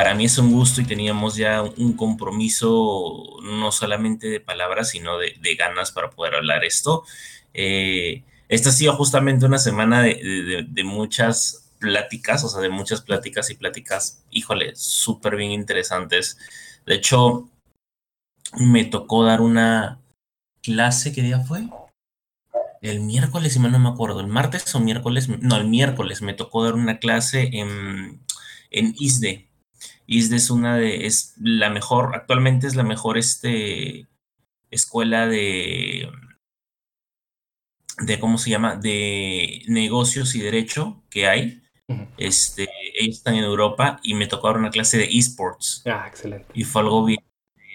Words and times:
para 0.00 0.14
mí 0.14 0.24
es 0.24 0.38
un 0.38 0.50
gusto 0.50 0.80
y 0.80 0.86
teníamos 0.86 1.36
ya 1.36 1.60
un 1.60 1.92
compromiso 1.92 3.36
no 3.42 3.70
solamente 3.70 4.28
de 4.28 4.40
palabras, 4.40 4.88
sino 4.88 5.18
de, 5.18 5.34
ganas 5.58 5.92
para 5.92 6.08
poder 6.08 6.36
hablar 6.36 6.64
esto. 6.64 7.04
Eh, 7.52 8.24
esta 8.48 8.70
ha 8.70 8.72
sido 8.72 8.96
justamente 8.96 9.44
una 9.44 9.58
semana 9.58 10.00
de, 10.02 10.82
muchas 10.84 11.70
pláticas, 11.78 12.42
o 12.44 12.48
sea, 12.48 12.62
de 12.62 12.70
muchas 12.70 13.02
pláticas 13.02 13.50
y 13.50 13.56
pláticas, 13.56 14.24
híjole, 14.30 14.74
súper 14.74 15.36
bien 15.36 15.50
interesantes. 15.50 16.38
De 16.86 16.94
hecho, 16.94 17.50
me 18.56 18.86
tocó 18.86 19.26
dar 19.26 19.42
una 19.42 20.00
clase, 20.62 21.12
¿qué 21.12 21.20
día 21.20 21.40
fue? 21.40 21.68
El 22.80 23.00
miércoles, 23.00 23.52
si 23.52 23.58
mal 23.58 23.72
no 23.72 23.78
me 23.78 23.90
acuerdo, 23.90 24.20
el 24.20 24.28
martes 24.28 24.74
o 24.74 24.80
miércoles, 24.80 25.28
no, 25.28 25.56
el 25.56 25.68
miércoles 25.68 26.22
me 26.22 26.32
tocó 26.32 26.64
dar 26.64 26.72
una 26.72 26.98
clase 27.00 27.50
en, 27.52 28.22
en 28.70 28.94
ISDE, 28.98 29.49
ISDE 30.10 30.36
es 30.36 30.50
una 30.50 30.76
de, 30.76 31.06
es 31.06 31.34
la 31.38 31.70
mejor, 31.70 32.16
actualmente 32.16 32.66
es 32.66 32.74
la 32.74 32.82
mejor 32.82 33.16
este, 33.16 34.08
escuela 34.68 35.28
de, 35.28 36.10
de, 38.00 38.18
¿cómo 38.18 38.36
se 38.36 38.50
llama? 38.50 38.74
De 38.74 39.62
negocios 39.68 40.34
y 40.34 40.40
derecho 40.40 41.04
que 41.10 41.28
hay. 41.28 41.62
Este, 42.18 42.68
ellos 42.98 43.18
están 43.18 43.36
en 43.36 43.44
Europa 43.44 44.00
y 44.02 44.14
me 44.14 44.26
tocó 44.26 44.48
dar 44.48 44.58
una 44.58 44.70
clase 44.70 44.98
de 44.98 45.08
esports. 45.10 45.82
Ah, 45.86 46.06
excelente. 46.08 46.46
Y 46.54 46.64
fue 46.64 46.82
algo 46.82 47.04
bien, 47.04 47.24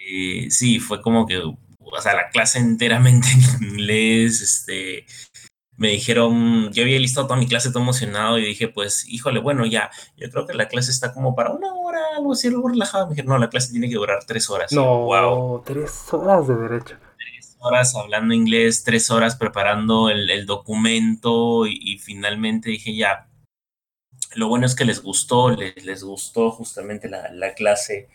eh, 0.06 0.48
sí, 0.50 0.78
fue 0.78 1.00
como 1.00 1.26
que, 1.26 1.38
o 1.38 2.00
sea, 2.02 2.14
la 2.14 2.28
clase 2.28 2.58
enteramente 2.58 3.28
en 3.60 3.64
inglés, 3.70 4.42
este, 4.42 5.06
me 5.76 5.88
dijeron, 5.88 6.72
yo 6.72 6.82
había 6.82 6.98
listado 6.98 7.26
toda 7.26 7.38
mi 7.38 7.46
clase 7.46 7.70
todo 7.70 7.82
emocionado 7.82 8.38
y 8.38 8.46
dije, 8.46 8.68
pues, 8.68 9.06
híjole, 9.08 9.40
bueno, 9.40 9.66
ya, 9.66 9.90
yo 10.16 10.30
creo 10.30 10.46
que 10.46 10.54
la 10.54 10.68
clase 10.68 10.90
está 10.90 11.12
como 11.12 11.34
para 11.34 11.50
una 11.50 11.72
hora, 11.74 12.00
algo 12.16 12.32
así, 12.32 12.48
algo 12.48 12.68
relajado. 12.68 13.06
Me 13.06 13.10
dijeron, 13.10 13.30
no, 13.30 13.38
la 13.38 13.50
clase 13.50 13.72
tiene 13.72 13.88
que 13.88 13.96
durar 13.96 14.24
tres 14.26 14.48
horas. 14.48 14.72
No, 14.72 15.00
wow. 15.04 15.62
tres 15.64 16.12
horas 16.12 16.48
de 16.48 16.56
derecho. 16.56 16.96
Tres 17.18 17.56
horas 17.60 17.94
hablando 17.94 18.32
inglés, 18.34 18.84
tres 18.84 19.10
horas 19.10 19.36
preparando 19.36 20.08
el, 20.08 20.46
documento 20.46 21.66
y, 21.66 21.98
finalmente 21.98 22.70
dije, 22.70 22.96
ya, 22.96 23.28
lo 24.34 24.48
bueno 24.48 24.66
es 24.66 24.74
que 24.74 24.84
les 24.84 25.02
gustó, 25.02 25.50
les, 25.50 25.84
les 25.84 26.02
gustó 26.02 26.50
justamente 26.50 27.08
la, 27.08 27.30
la 27.32 27.54
clase 27.54 28.08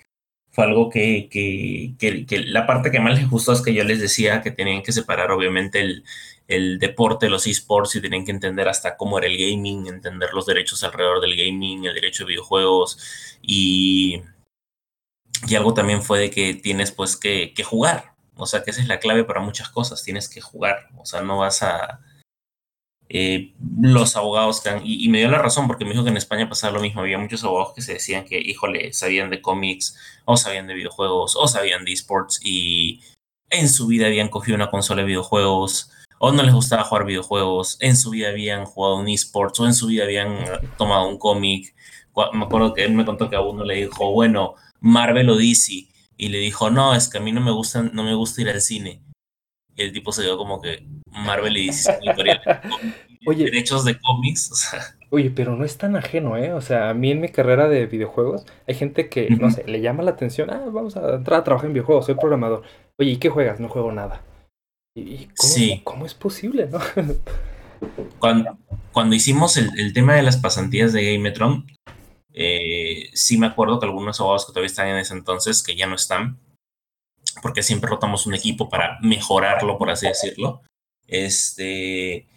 fue 0.52 0.66
algo 0.66 0.90
que, 0.90 1.30
que, 1.32 1.96
que, 1.98 2.40
la 2.40 2.68
parte 2.68 2.92
que 2.92 3.00
más 3.00 3.18
les 3.18 3.30
gustó 3.30 3.54
es 3.54 3.62
que 3.62 3.74
yo 3.74 3.86
les 3.86 4.02
decía 4.02 4.42
que 4.42 4.52
tenían 4.52 4.84
que 4.84 4.92
separar 4.92 5.32
obviamente 5.32 5.80
el, 5.80 6.04
el 6.52 6.80
deporte, 6.80 7.30
los 7.30 7.48
esports 7.48 7.96
y 7.96 8.02
tienen 8.02 8.26
que 8.26 8.32
entender 8.32 8.68
hasta 8.68 8.98
cómo 8.98 9.18
era 9.18 9.28
el 9.28 9.38
gaming, 9.38 9.88
entender 9.88 10.34
los 10.34 10.46
derechos 10.46 10.84
alrededor 10.84 11.22
del 11.22 11.38
gaming, 11.38 11.86
el 11.86 11.94
derecho 11.94 12.24
de 12.24 12.30
videojuegos 12.30 12.98
y, 13.42 14.22
y 15.48 15.56
algo 15.56 15.74
también 15.74 16.04
fue 16.04 16.20
de 16.20 16.30
que 16.30 16.54
tienes 16.56 16.92
pues 16.92 17.16
que, 17.16 17.54
que 17.54 17.64
jugar, 17.64 18.14
o 18.36 18.46
sea 18.46 18.64
que 18.64 18.72
esa 18.72 18.82
es 18.82 18.88
la 18.88 19.00
clave 19.00 19.24
para 19.24 19.40
muchas 19.40 19.70
cosas, 19.70 20.04
tienes 20.04 20.28
que 20.28 20.42
jugar, 20.42 20.90
o 20.98 21.06
sea, 21.06 21.22
no 21.22 21.38
vas 21.38 21.64
a... 21.64 22.02
Eh, 23.14 23.54
los 23.82 24.16
abogados 24.16 24.62
que 24.62 24.70
y, 24.86 25.06
y, 25.06 25.10
me 25.10 25.18
dio 25.18 25.30
la 25.30 25.38
razón 25.38 25.68
porque 25.68 25.84
me 25.84 25.92
dijo 25.92 26.06
que 26.06 26.12
en 26.12 26.18
España 26.18 26.48
pasaba 26.48 26.74
lo 26.74 26.82
mismo, 26.82 27.02
había 27.02 27.18
muchos 27.18 27.44
abogados 27.44 27.74
que 27.76 27.82
se 27.82 27.94
decían 27.94 28.24
que, 28.24 28.40
híjole, 28.40 28.94
sabían 28.94 29.30
de 29.30 29.42
cómics 29.42 29.98
o 30.24 30.38
sabían 30.38 30.68
de 30.68 30.76
videojuegos 30.76 31.36
o 31.36 31.46
sabían 31.50 31.84
de 31.84 31.92
esports 31.92 32.40
y 32.42 33.02
en 33.50 33.68
su 33.68 33.88
vida 33.88 34.06
habían 34.06 34.30
cogido 34.30 34.56
una 34.56 34.72
consola 34.72 35.02
de 35.02 35.08
videojuegos 35.08 35.92
o 36.24 36.32
no 36.32 36.44
les 36.44 36.54
gustaba 36.54 36.84
jugar 36.84 37.06
videojuegos, 37.06 37.78
en 37.82 37.98
su 37.98 38.12
vida 38.12 38.30
habían 38.30 38.66
jugado 38.66 38.98
un 38.98 39.10
esports 39.10 39.60
o 39.60 39.66
en 39.66 39.74
su 39.74 39.88
vida 39.88 40.04
habían 40.04 40.38
tomado 40.78 41.08
un 41.08 41.18
cómic. 41.18 41.74
Me 42.34 42.46
acuerdo 42.46 42.76
que 42.76 42.86
él 42.86 42.94
me 42.94 43.06
contó 43.06 43.28
que 43.28 43.36
a 43.36 43.42
uno 43.42 43.64
le 43.64 43.74
dijo, 43.74 44.12
bueno, 44.12 44.54
Marvel 44.80 45.32
o 45.32 45.36
DC, 45.36 45.88
y 46.18 46.30
le 46.30 46.38
dijo, 46.38 46.70
no, 46.70 46.94
es 46.94 47.10
que 47.10 47.18
a 47.18 47.22
mí 47.22 47.32
no 47.32 47.42
me 47.42 47.50
gusta, 47.50 47.82
no 47.82 48.04
me 48.04 48.14
gusta 48.14 48.42
ir 48.42 48.50
al 48.50 48.62
cine. 48.62 49.02
Y 49.76 49.82
el 49.82 49.92
tipo 49.92 50.12
se 50.12 50.22
dio 50.22 50.38
como 50.38 50.62
que 50.62 50.86
Marvel 51.08 51.58
y 51.58 51.68
DC 51.68 52.00
Oye, 53.26 53.46
derechos 53.46 53.84
de 53.84 54.00
cómics, 54.00 54.52
o 54.52 54.56
sea. 54.56 54.80
Oye, 55.10 55.32
pero 55.32 55.56
no 55.56 55.66
es 55.66 55.80
tan 55.80 55.96
ajeno, 55.96 56.38
¿eh? 56.38 56.54
O 56.54 56.62
sea, 56.62 56.92
a 56.92 56.94
mí 56.94 57.10
en 57.10 57.20
mi 57.20 57.30
carrera 57.30 57.68
de 57.68 57.88
videojuegos 57.88 58.46
hay 58.68 58.76
gente 58.76 59.10
que, 59.10 59.28
no 59.32 59.50
sé, 59.50 59.64
le 59.66 59.82
llama 59.82 60.04
la 60.04 60.12
atención, 60.12 60.52
ah, 60.52 60.66
vamos 60.72 60.98
a 60.98 61.16
entrar 61.16 61.40
a 61.40 61.44
trabajar 61.44 61.66
en 61.66 61.74
videojuegos, 61.74 62.06
soy 62.06 62.16
programador. 62.16 62.62
Oye, 63.00 63.10
¿y 63.10 63.18
qué 63.18 63.30
juegas? 63.30 63.60
No 63.60 63.70
juego 63.70 63.92
nada. 63.92 64.22
¿Y 64.96 65.28
cómo, 65.38 65.54
sí. 65.54 65.82
cómo 65.84 66.06
es 66.06 66.14
posible, 66.14 66.68
no? 66.68 66.80
Cuando, 68.20 68.58
cuando 68.92 69.16
hicimos 69.16 69.58
el, 69.58 69.72
el, 69.80 69.92
tema 69.94 70.14
de 70.14 70.22
las 70.22 70.38
pasantías 70.38 70.94
de 70.94 71.16
Gametron, 71.16 71.66
eh, 72.34 73.10
sí 73.14 73.38
me 73.38 73.48
acuerdo 73.48 73.80
que 73.80 73.88
algunos 73.88 74.20
abogados 74.20 74.46
que 74.46 74.52
todavía 74.52 74.68
están 74.68 74.88
en 74.88 74.98
ese 74.98 75.14
entonces, 75.14 75.64
que 75.64 75.76
ya 75.76 75.88
no 75.88 75.96
están, 75.96 76.40
porque 77.42 77.64
siempre 77.64 77.90
rotamos 77.90 78.26
un 78.28 78.36
equipo 78.36 78.70
para 78.70 79.00
mejorarlo, 79.02 79.78
por 79.78 79.90
así 79.90 80.08
decirlo. 80.08 80.62
Este, 81.08 82.28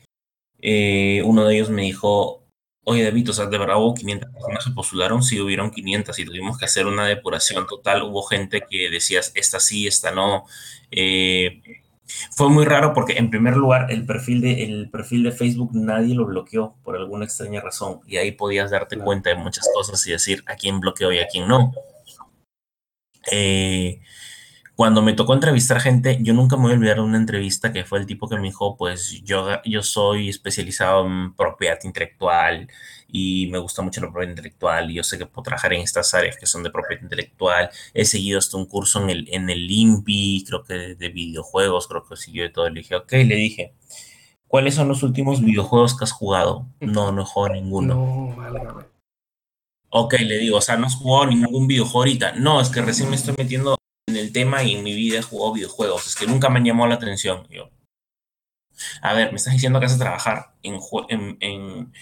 eh, 0.60 1.22
uno 1.24 1.44
de 1.44 1.54
ellos 1.54 1.70
me 1.70 1.82
dijo, 1.82 2.44
oye 2.84 3.04
David, 3.04 3.30
o 3.30 3.32
sea, 3.32 3.46
de 3.46 3.58
verdad 3.58 3.76
hubo 3.76 3.94
500 3.94 4.30
personas 4.32 4.64
que 4.64 4.70
postularon, 4.72 5.22
sí 5.22 5.40
hubieron 5.40 5.70
500 5.70 6.18
y 6.18 6.24
tuvimos 6.24 6.58
que 6.58 6.64
hacer 6.64 6.86
una 6.86 7.06
depuración 7.06 7.66
total. 7.66 8.02
Hubo 8.02 8.22
gente 8.22 8.64
que 8.68 8.90
decías, 8.90 9.32
esta 9.34 9.60
sí, 9.60 9.86
esta 9.86 10.10
no. 10.10 10.46
Eh, 10.90 11.62
fue 12.30 12.48
muy 12.48 12.64
raro 12.64 12.92
porque 12.92 13.14
en 13.14 13.30
primer 13.30 13.56
lugar 13.56 13.90
el 13.90 14.04
perfil 14.06 14.40
de, 14.40 14.64
el 14.64 14.90
perfil 14.90 15.22
de 15.22 15.32
Facebook 15.32 15.70
nadie 15.74 16.14
lo 16.14 16.26
bloqueó 16.26 16.76
por 16.82 16.96
alguna 16.96 17.24
extraña 17.24 17.60
razón 17.60 18.00
y 18.06 18.16
ahí 18.16 18.32
podías 18.32 18.70
darte 18.70 18.98
cuenta 18.98 19.30
de 19.30 19.36
muchas 19.36 19.68
cosas 19.74 20.06
y 20.06 20.12
decir 20.12 20.42
a 20.46 20.56
quién 20.56 20.80
bloqueó 20.80 21.12
y 21.12 21.18
a 21.18 21.26
quién 21.26 21.48
no. 21.48 21.72
Eh, 23.30 24.00
cuando 24.76 25.02
me 25.02 25.12
tocó 25.12 25.34
entrevistar 25.34 25.80
gente, 25.80 26.18
yo 26.20 26.34
nunca 26.34 26.56
me 26.56 26.62
voy 26.62 26.72
a 26.72 26.74
olvidar 26.74 26.96
de 26.96 27.02
una 27.02 27.16
entrevista 27.16 27.72
que 27.72 27.84
fue 27.84 28.00
el 28.00 28.06
tipo 28.06 28.28
que 28.28 28.36
me 28.36 28.48
dijo, 28.48 28.76
pues 28.76 29.22
yo, 29.22 29.62
yo 29.64 29.82
soy 29.82 30.28
especializado 30.28 31.06
en 31.06 31.34
propiedad 31.34 31.78
intelectual 31.84 32.68
y 33.06 33.46
me 33.52 33.58
gusta 33.58 33.82
mucho 33.82 34.00
la 34.00 34.08
propiedad 34.08 34.30
intelectual 34.30 34.90
y 34.90 34.94
yo 34.94 35.04
sé 35.04 35.16
que 35.16 35.26
puedo 35.26 35.44
trabajar 35.44 35.72
en 35.74 35.82
estas 35.82 36.12
áreas 36.14 36.36
que 36.36 36.46
son 36.46 36.64
de 36.64 36.70
propiedad 36.70 37.02
intelectual. 37.02 37.70
He 37.92 38.04
seguido 38.04 38.40
hasta 38.40 38.56
un 38.56 38.66
curso 38.66 39.00
en 39.00 39.10
el, 39.10 39.28
en 39.30 39.48
el 39.48 39.70
INPI, 39.70 40.44
creo 40.48 40.64
que 40.64 40.96
de, 40.96 41.08
videojuegos, 41.08 41.86
creo 41.86 42.04
que 42.04 42.16
siguió 42.16 42.42
de 42.42 42.50
todo. 42.50 42.68
Le 42.68 42.80
dije, 42.80 42.96
ok, 42.96 43.12
le 43.12 43.36
dije, 43.36 43.74
¿cuáles 44.48 44.74
son 44.74 44.88
los 44.88 45.04
últimos 45.04 45.40
videojuegos 45.40 45.96
que 45.96 46.02
has 46.02 46.12
jugado? 46.12 46.66
No, 46.80 47.12
no 47.12 47.22
he 47.22 47.24
jugado 47.24 47.54
ninguno. 47.54 47.94
No, 47.94 48.36
vale, 48.36 48.60
Ok, 49.90 50.14
le 50.14 50.38
digo, 50.38 50.56
o 50.56 50.60
sea, 50.60 50.76
no 50.76 50.88
has 50.88 50.96
jugado 50.96 51.26
ningún 51.26 51.68
videojuego 51.68 52.00
ahorita. 52.00 52.32
No, 52.32 52.60
es 52.60 52.68
que 52.68 52.82
recién 52.82 53.08
me 53.08 53.14
estoy 53.14 53.36
metiendo 53.38 53.76
el 54.16 54.32
tema 54.32 54.62
y 54.62 54.74
en 54.74 54.82
mi 54.82 54.94
vida 54.94 55.18
he 55.18 55.22
jugado 55.22 55.54
videojuegos. 55.54 56.06
Es 56.06 56.16
que 56.16 56.26
nunca 56.26 56.48
me 56.48 56.58
han 56.58 56.64
llamado 56.64 56.88
la 56.88 56.96
atención. 56.96 57.46
Yo, 57.50 57.70
a 59.02 59.12
ver, 59.14 59.30
me 59.30 59.36
estás 59.36 59.52
diciendo 59.52 59.78
que 59.80 59.86
vas 59.86 59.94
a 59.94 59.98
trabajar 59.98 60.54
en, 60.62 60.78
en, 61.40 61.92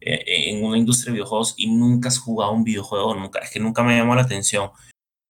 eh, 0.00 0.50
en, 0.50 0.64
una 0.64 0.78
industria 0.78 1.12
de 1.12 1.16
videojuegos 1.18 1.54
y 1.56 1.68
nunca 1.68 2.08
has 2.08 2.18
jugado 2.18 2.52
un 2.52 2.64
videojuego, 2.64 3.14
nunca, 3.14 3.40
es 3.40 3.50
que 3.50 3.60
nunca 3.60 3.82
me 3.82 3.96
llamó 3.96 4.14
la 4.14 4.22
atención. 4.22 4.70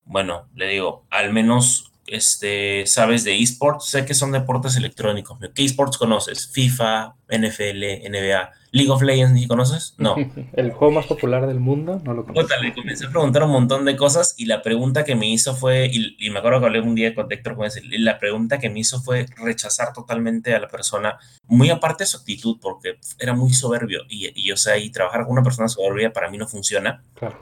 Bueno, 0.04 0.48
le 0.54 0.68
digo, 0.68 1.06
al 1.10 1.32
menos 1.32 1.92
este, 2.06 2.86
sabes 2.86 3.24
de 3.24 3.40
esports, 3.40 3.86
sé 3.86 4.04
que 4.04 4.14
son 4.14 4.32
deportes 4.32 4.76
electrónicos. 4.76 5.38
¿Qué 5.54 5.64
esports 5.64 5.98
conoces? 5.98 6.48
FIFA, 6.52 7.16
NFL, 7.28 8.08
NBA. 8.10 8.50
League 8.72 8.90
of 8.90 9.02
Legends, 9.02 9.34
¿ni 9.34 9.46
conoces? 9.46 9.94
No. 9.98 10.16
El 10.54 10.72
juego 10.72 10.94
más 10.94 11.06
popular 11.06 11.46
del 11.46 11.60
mundo, 11.60 12.00
no 12.04 12.14
lo 12.14 12.24
conozco. 12.24 12.54
le 12.62 12.74
comencé 12.74 13.06
a 13.06 13.10
preguntar 13.10 13.44
un 13.44 13.50
montón 13.50 13.84
de 13.84 13.96
cosas 13.96 14.34
y 14.38 14.46
la 14.46 14.62
pregunta 14.62 15.04
que 15.04 15.14
me 15.14 15.28
hizo 15.28 15.54
fue, 15.54 15.90
y, 15.92 16.30
me 16.30 16.38
acuerdo 16.38 16.60
que 16.60 16.66
hablé 16.66 16.80
un 16.80 16.94
día 16.94 17.14
con 17.14 17.30
Héctor 17.30 17.56
y 17.82 17.98
la 17.98 18.18
pregunta 18.18 18.58
que 18.58 18.70
me 18.70 18.80
hizo 18.80 19.00
fue 19.02 19.26
rechazar 19.36 19.92
totalmente 19.92 20.54
a 20.54 20.60
la 20.60 20.68
persona, 20.68 21.18
muy 21.44 21.68
aparte 21.68 22.04
de 22.04 22.08
su 22.08 22.16
actitud, 22.16 22.58
porque 22.60 22.98
era 23.18 23.34
muy 23.34 23.52
soberbio 23.52 24.00
y, 24.08 24.30
y 24.34 24.50
o 24.52 24.56
sea, 24.56 24.78
y 24.78 24.90
trabajar 24.90 25.24
con 25.24 25.32
una 25.32 25.42
persona 25.42 25.68
soberbia 25.68 26.12
para 26.12 26.30
mí 26.30 26.38
no 26.38 26.48
funciona. 26.48 27.04
Claro. 27.14 27.38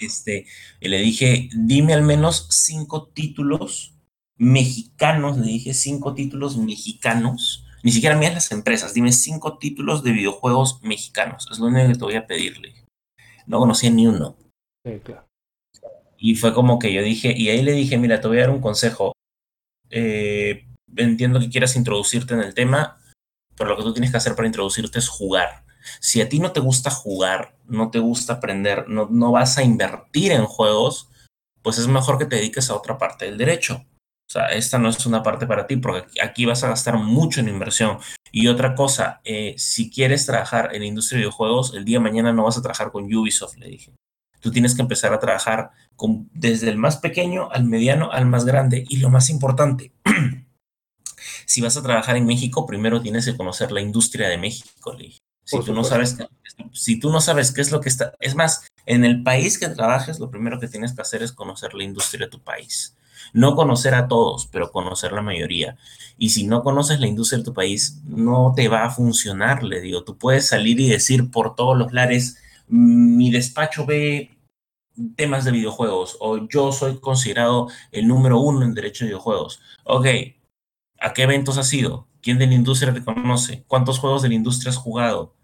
Este, 0.00 0.46
y 0.80 0.88
le 0.88 0.98
dije, 0.98 1.50
dime 1.54 1.92
al 1.92 2.02
menos 2.02 2.48
cinco 2.50 3.08
títulos 3.08 3.94
mexicanos, 4.36 5.36
le 5.36 5.46
dije 5.46 5.74
cinco 5.74 6.14
títulos 6.14 6.56
mexicanos 6.56 7.63
ni 7.84 7.92
siquiera 7.92 8.16
miras 8.16 8.34
las 8.34 8.50
empresas. 8.50 8.94
Dime 8.94 9.12
cinco 9.12 9.58
títulos 9.58 10.02
de 10.02 10.12
videojuegos 10.12 10.82
mexicanos. 10.82 11.46
Es 11.52 11.58
lo 11.58 11.66
único 11.66 11.86
que 11.86 11.94
te 11.94 12.04
voy 12.04 12.14
a 12.14 12.26
pedirle. 12.26 12.74
No 13.46 13.58
conocía 13.58 13.90
ni 13.90 14.06
uno. 14.06 14.38
Sí, 14.86 15.00
claro. 15.04 15.26
Y 16.16 16.34
fue 16.36 16.54
como 16.54 16.78
que 16.78 16.94
yo 16.94 17.02
dije, 17.02 17.34
y 17.36 17.50
ahí 17.50 17.62
le 17.62 17.72
dije, 17.72 17.98
mira, 17.98 18.22
te 18.22 18.28
voy 18.28 18.38
a 18.38 18.42
dar 18.42 18.50
un 18.50 18.62
consejo. 18.62 19.12
Eh, 19.90 20.66
entiendo 20.96 21.38
que 21.38 21.50
quieras 21.50 21.76
introducirte 21.76 22.32
en 22.32 22.40
el 22.40 22.54
tema, 22.54 23.02
pero 23.54 23.68
lo 23.68 23.76
que 23.76 23.82
tú 23.82 23.92
tienes 23.92 24.10
que 24.10 24.16
hacer 24.16 24.34
para 24.34 24.48
introducirte 24.48 24.98
es 24.98 25.08
jugar. 25.08 25.64
Si 26.00 26.22
a 26.22 26.28
ti 26.30 26.38
no 26.38 26.52
te 26.52 26.60
gusta 26.60 26.90
jugar, 26.90 27.54
no 27.66 27.90
te 27.90 27.98
gusta 27.98 28.34
aprender, 28.34 28.88
no, 28.88 29.08
no 29.10 29.30
vas 29.30 29.58
a 29.58 29.62
invertir 29.62 30.32
en 30.32 30.46
juegos, 30.46 31.10
pues 31.60 31.76
es 31.76 31.86
mejor 31.86 32.16
que 32.16 32.24
te 32.24 32.36
dediques 32.36 32.70
a 32.70 32.76
otra 32.76 32.96
parte 32.96 33.26
del 33.26 33.36
derecho. 33.36 33.84
O 34.26 34.32
sea, 34.34 34.46
esta 34.46 34.78
no 34.78 34.88
es 34.88 35.04
una 35.06 35.22
parte 35.22 35.46
para 35.46 35.66
ti 35.66 35.76
porque 35.76 36.20
aquí 36.20 36.44
vas 36.44 36.64
a 36.64 36.68
gastar 36.68 36.96
mucho 36.96 37.40
en 37.40 37.48
inversión. 37.48 37.98
Y 38.32 38.48
otra 38.48 38.74
cosa, 38.74 39.20
eh, 39.24 39.54
si 39.58 39.90
quieres 39.90 40.26
trabajar 40.26 40.74
en 40.74 40.80
la 40.80 40.86
industria 40.86 41.18
de 41.18 41.22
videojuegos, 41.22 41.74
el 41.74 41.84
día 41.84 41.98
de 41.98 42.04
mañana 42.04 42.32
no 42.32 42.44
vas 42.44 42.58
a 42.58 42.62
trabajar 42.62 42.90
con 42.90 43.04
Ubisoft, 43.04 43.56
le 43.58 43.68
dije. 43.68 43.92
Tú 44.40 44.50
tienes 44.50 44.74
que 44.74 44.82
empezar 44.82 45.12
a 45.12 45.20
trabajar 45.20 45.70
con, 45.96 46.28
desde 46.32 46.68
el 46.68 46.76
más 46.76 46.96
pequeño 46.96 47.48
al 47.50 47.64
mediano 47.64 48.10
al 48.10 48.26
más 48.26 48.44
grande. 48.44 48.84
Y 48.88 48.96
lo 48.96 49.08
más 49.08 49.30
importante, 49.30 49.92
si 51.46 51.60
vas 51.60 51.76
a 51.76 51.82
trabajar 51.82 52.16
en 52.16 52.26
México, 52.26 52.66
primero 52.66 53.00
tienes 53.00 53.26
que 53.26 53.36
conocer 53.36 53.72
la 53.72 53.80
industria 53.80 54.28
de 54.28 54.38
México. 54.38 54.96
Si 55.44 55.60
tú, 55.62 55.74
no 55.74 55.84
sabes, 55.84 56.16
si 56.72 56.98
tú 56.98 57.10
no 57.10 57.20
sabes 57.20 57.52
qué 57.52 57.60
es 57.60 57.70
lo 57.70 57.80
que 57.80 57.88
está, 57.90 58.14
es 58.18 58.34
más, 58.34 58.66
en 58.86 59.04
el 59.04 59.22
país 59.22 59.58
que 59.58 59.68
trabajes, 59.68 60.18
lo 60.18 60.30
primero 60.30 60.58
que 60.58 60.68
tienes 60.68 60.94
que 60.94 61.02
hacer 61.02 61.22
es 61.22 61.32
conocer 61.32 61.74
la 61.74 61.84
industria 61.84 62.26
de 62.26 62.30
tu 62.30 62.42
país. 62.42 62.96
No 63.32 63.56
conocer 63.56 63.94
a 63.94 64.08
todos, 64.08 64.46
pero 64.46 64.70
conocer 64.70 65.12
la 65.12 65.22
mayoría. 65.22 65.76
Y 66.18 66.30
si 66.30 66.46
no 66.46 66.62
conoces 66.62 67.00
la 67.00 67.08
industria 67.08 67.38
de 67.38 67.44
tu 67.44 67.54
país, 67.54 68.00
no 68.04 68.52
te 68.54 68.68
va 68.68 68.84
a 68.84 68.90
funcionar, 68.90 69.62
le 69.62 69.80
digo. 69.80 70.04
Tú 70.04 70.16
puedes 70.18 70.48
salir 70.48 70.78
y 70.80 70.88
decir 70.88 71.30
por 71.30 71.56
todos 71.56 71.76
los 71.76 71.92
lares, 71.92 72.38
mi 72.68 73.30
despacho 73.30 73.86
ve 73.86 74.30
temas 75.16 75.44
de 75.44 75.50
videojuegos 75.50 76.16
o 76.20 76.48
yo 76.48 76.72
soy 76.72 77.00
considerado 77.00 77.68
el 77.90 78.06
número 78.06 78.38
uno 78.38 78.62
en 78.64 78.74
derecho 78.74 79.04
de 79.04 79.10
videojuegos. 79.10 79.60
Ok, 79.84 80.06
¿a 81.00 81.12
qué 81.12 81.22
eventos 81.22 81.58
has 81.58 81.72
ido? 81.72 82.06
¿Quién 82.22 82.38
de 82.38 82.46
la 82.46 82.54
industria 82.54 82.94
te 82.94 83.04
conoce? 83.04 83.64
¿Cuántos 83.66 83.98
juegos 83.98 84.22
de 84.22 84.28
la 84.28 84.34
industria 84.34 84.70
has 84.70 84.76
jugado? 84.76 85.34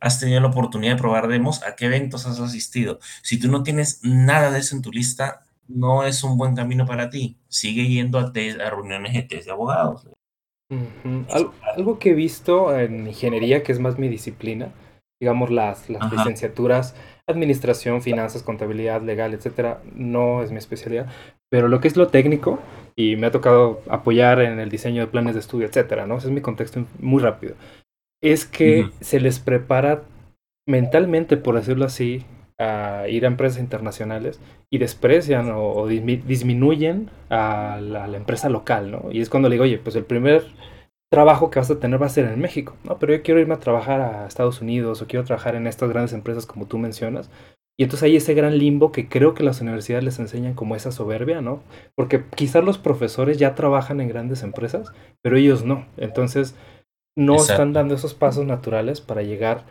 ¿Has 0.00 0.18
tenido 0.18 0.40
la 0.40 0.48
oportunidad 0.48 0.94
de 0.94 1.00
probar 1.00 1.28
demos? 1.28 1.62
¿A 1.62 1.76
qué 1.76 1.86
eventos 1.86 2.26
has 2.26 2.40
asistido? 2.40 2.98
Si 3.22 3.38
tú 3.38 3.48
no 3.48 3.62
tienes 3.62 4.00
nada 4.02 4.50
de 4.50 4.60
eso 4.60 4.74
en 4.74 4.82
tu 4.82 4.90
lista, 4.90 5.46
no 5.70 6.04
es 6.04 6.22
un 6.24 6.36
buen 6.36 6.54
camino 6.54 6.86
para 6.86 7.10
ti. 7.10 7.36
Sigue 7.48 7.88
yendo 7.88 8.18
a, 8.18 8.24
a 8.24 8.70
reuniones 8.70 9.14
de 9.14 9.22
test 9.22 9.46
de 9.46 9.52
abogados. 9.52 10.06
algo, 11.76 11.98
que 11.98 12.10
he 12.10 12.14
visto 12.14 12.76
en 12.78 13.06
ingeniería, 13.06 13.62
que 13.62 13.72
es 13.72 13.78
más 13.78 13.98
mi 13.98 14.08
disciplina, 14.08 14.72
digamos 15.20 15.50
las, 15.50 15.88
las 15.90 16.10
licenciaturas, 16.12 16.94
administración, 17.26 18.02
finanzas, 18.02 18.42
contabilidad, 18.42 19.02
legal, 19.02 19.34
etcétera, 19.34 19.82
no 19.94 20.42
es 20.42 20.50
mi 20.50 20.58
especialidad, 20.58 21.06
pero 21.50 21.68
lo 21.68 21.80
que 21.80 21.88
es 21.88 21.96
lo 21.96 22.08
técnico, 22.08 22.60
y 22.96 23.16
me 23.16 23.26
ha 23.26 23.30
tocado 23.30 23.82
apoyar 23.88 24.40
en 24.40 24.58
el 24.60 24.70
diseño 24.70 25.02
de 25.02 25.08
planes 25.08 25.34
de 25.34 25.40
estudio, 25.40 25.66
etcétera, 25.66 26.06
¿no? 26.06 26.18
Ese 26.18 26.28
es 26.28 26.32
mi 26.32 26.40
contexto 26.40 26.84
muy 26.98 27.22
rápido. 27.22 27.54
Es 28.22 28.44
que 28.44 28.90
se 29.00 29.18
les 29.20 29.38
prepara 29.38 30.02
mentalmente, 30.68 31.36
por 31.36 31.54
decirlo 31.54 31.86
así, 31.86 32.24
a 32.60 33.08
ir 33.08 33.24
a 33.24 33.28
empresas 33.28 33.58
internacionales 33.58 34.38
y 34.68 34.78
desprecian 34.78 35.50
o, 35.54 35.86
disminuyen 35.88 37.10
a 37.30 37.80
la, 37.80 38.16
empresa 38.16 38.50
local, 38.50 38.90
¿no? 38.90 39.10
Y 39.10 39.20
es 39.20 39.30
cuando 39.30 39.48
le 39.48 39.54
digo, 39.54 39.64
oye, 39.64 39.78
pues 39.78 39.96
el 39.96 40.04
primer 40.04 40.44
trabajo 41.10 41.50
que 41.50 41.58
vas 41.58 41.70
a 41.70 41.80
tener 41.80 42.00
va 42.00 42.06
a 42.06 42.10
ser 42.10 42.26
en 42.26 42.38
México, 42.38 42.76
¿no? 42.84 42.98
Pero 42.98 43.14
yo 43.14 43.22
quiero 43.22 43.40
irme 43.40 43.54
a 43.54 43.60
trabajar 43.60 44.00
a 44.02 44.26
Estados 44.26 44.60
Unidos 44.60 45.00
o 45.00 45.06
quiero 45.06 45.24
trabajar 45.24 45.54
en 45.54 45.66
estas 45.66 45.88
grandes 45.88 46.12
empresas 46.12 46.44
como 46.44 46.66
tú 46.66 46.78
mencionas. 46.78 47.30
Y 47.78 47.84
entonces 47.84 48.04
hay 48.04 48.16
ese 48.16 48.34
gran 48.34 48.58
limbo 48.58 48.92
que 48.92 49.08
creo 49.08 49.32
que 49.32 49.42
las 49.42 49.62
universidades 49.62 50.04
les 50.04 50.18
enseñan 50.18 50.52
como 50.52 50.76
esa 50.76 50.92
soberbia, 50.92 51.40
¿no? 51.40 51.62
Porque 51.96 52.22
quizás 52.36 52.62
los 52.62 52.76
profesores 52.76 53.38
ya 53.38 53.54
trabajan 53.54 54.02
en 54.02 54.08
grandes 54.08 54.42
empresas, 54.42 54.92
pero 55.22 55.38
ellos 55.38 55.64
no. 55.64 55.86
Entonces 55.96 56.54
no 57.16 57.36
están 57.36 57.72
dando 57.72 57.94
esos 57.94 58.12
pasos 58.12 58.44
naturales 58.44 59.00
para 59.00 59.22
llegar 59.22 59.64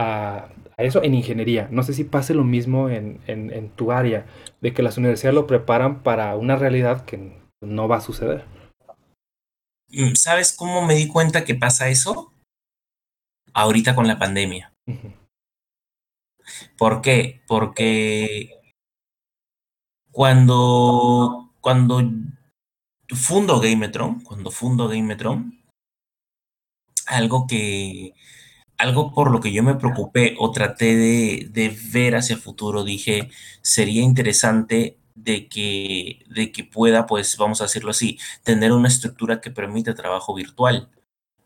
a, 0.00 0.48
eso 0.78 1.02
en 1.02 1.14
ingeniería. 1.14 1.68
No 1.70 1.82
sé 1.82 1.92
si 1.92 2.04
pase 2.04 2.32
lo 2.34 2.44
mismo 2.44 2.88
en, 2.88 3.20
en, 3.26 3.70
tu 3.70 3.92
área, 3.92 4.26
de 4.62 4.72
que 4.72 4.82
las 4.82 4.96
universidades 4.96 5.34
lo 5.34 5.46
preparan 5.46 6.02
para 6.02 6.34
una 6.36 6.56
realidad 6.56 7.04
que 7.04 7.38
no 7.60 7.86
va 7.86 7.96
a 7.96 8.00
suceder. 8.00 8.46
Mm, 9.88 10.14
¿Sabes 10.14 10.54
cómo 10.56 10.86
me 10.86 10.94
di 10.94 11.06
cuenta 11.06 11.44
que 11.44 11.54
pasa 11.54 11.88
eso? 11.88 12.32
Ahorita 13.52 13.94
con 13.94 14.06
la 14.06 14.18
pandemia. 14.18 14.72
¿Por 16.78 17.02
qué? 17.02 17.42
Porque 17.46 18.58
cuando, 20.10 21.52
cuando 21.60 22.02
fundo 23.08 23.60
Gametron, 23.60 24.20
cuando 24.20 24.50
fundo 24.50 24.88
Gametron, 24.88 25.62
algo 27.06 27.46
que 27.46 28.14
algo 28.80 29.12
por 29.12 29.30
lo 29.30 29.40
que 29.40 29.52
yo 29.52 29.62
me 29.62 29.74
preocupé 29.74 30.34
o 30.38 30.50
traté 30.52 30.96
de, 30.96 31.78
ver 31.92 32.16
hacia 32.16 32.34
el 32.34 32.40
futuro, 32.40 32.84
dije, 32.84 33.30
sería 33.62 34.02
interesante 34.02 34.98
de 35.14 35.48
que, 35.48 36.24
de 36.30 36.50
que 36.52 36.64
pueda, 36.64 37.06
pues 37.06 37.36
vamos 37.36 37.60
a 37.60 37.64
decirlo 37.64 37.90
así, 37.90 38.18
tener 38.42 38.72
una 38.72 38.88
estructura 38.88 39.40
que 39.40 39.50
permite 39.50 39.94
trabajo 39.94 40.34
virtual. 40.34 40.90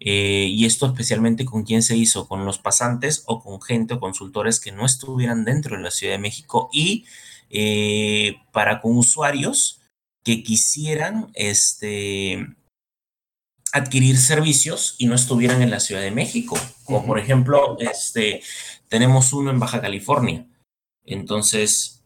Eh, 0.01 0.49
y 0.51 0.65
esto 0.67 0.87
especialmente 0.87 1.45
con 1.45 1.65
quién 1.65 1.83
se 1.83 1.97
hizo, 1.97 2.29
con 2.29 2.45
los 2.45 2.59
pasantes 2.59 3.25
o 3.27 3.43
con 3.43 3.61
gente 3.63 3.95
o 3.95 4.01
consultores 4.01 4.61
que 4.61 4.73
no 4.73 4.85
estuvieran 4.87 5.45
dentro 5.45 5.77
de 5.77 5.83
la 5.83 5.91
Ciudad 5.91 6.15
de 6.15 6.19
México 6.19 6.69
y 6.73 7.07
eh, 7.51 8.37
para 8.53 8.81
con 8.81 8.97
usuarios 8.97 9.81
que 10.23 10.43
quisieran 10.43 11.31
este, 11.35 12.47
adquirir 13.75 14.17
servicios 14.19 14.95
y 14.99 15.07
no 15.07 15.17
estuvieran 15.17 15.61
en 15.61 15.71
la 15.71 15.81
Ciudad 15.81 16.01
de 16.01 16.13
México. 16.13 16.57
Como 16.85 17.05
por 17.05 17.19
ejemplo, 17.19 17.77
este, 17.81 18.41
tenemos 18.89 19.33
uno 19.33 19.51
en 19.51 19.59
Baja 19.59 19.81
California. 19.81 20.47
Entonces, 21.05 22.05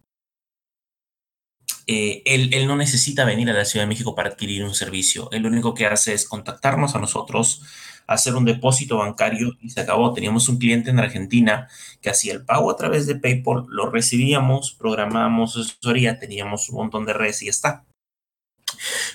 eh, 1.86 2.22
él, 2.24 2.54
él, 2.54 2.66
no 2.66 2.74
necesita 2.74 3.26
venir 3.26 3.50
a 3.50 3.52
la 3.52 3.66
Ciudad 3.66 3.84
de 3.84 3.88
México 3.88 4.14
para 4.14 4.30
adquirir 4.30 4.64
un 4.64 4.74
servicio. 4.74 5.28
Él 5.30 5.42
lo 5.42 5.50
único 5.50 5.74
que 5.74 5.84
hace 5.84 6.14
es 6.14 6.26
contactarnos 6.26 6.94
a 6.94 7.00
nosotros, 7.00 7.62
hacer 8.06 8.34
un 8.34 8.46
depósito 8.46 8.96
bancario 8.96 9.58
y 9.60 9.68
se 9.68 9.82
acabó. 9.82 10.14
Teníamos 10.14 10.48
un 10.48 10.56
cliente 10.56 10.88
en 10.88 10.98
Argentina 10.98 11.68
que 12.00 12.08
hacía 12.08 12.32
el 12.32 12.46
pago 12.46 12.70
a 12.70 12.76
través 12.76 13.06
de 13.06 13.16
PayPal, 13.16 13.66
lo 13.68 13.90
recibíamos, 13.90 14.72
programábamos 14.72 15.54
asesoría, 15.54 16.18
teníamos 16.18 16.70
un 16.70 16.76
montón 16.76 17.04
de 17.04 17.12
redes 17.12 17.42
y 17.42 17.46
ya 17.46 17.50
está. 17.50 17.87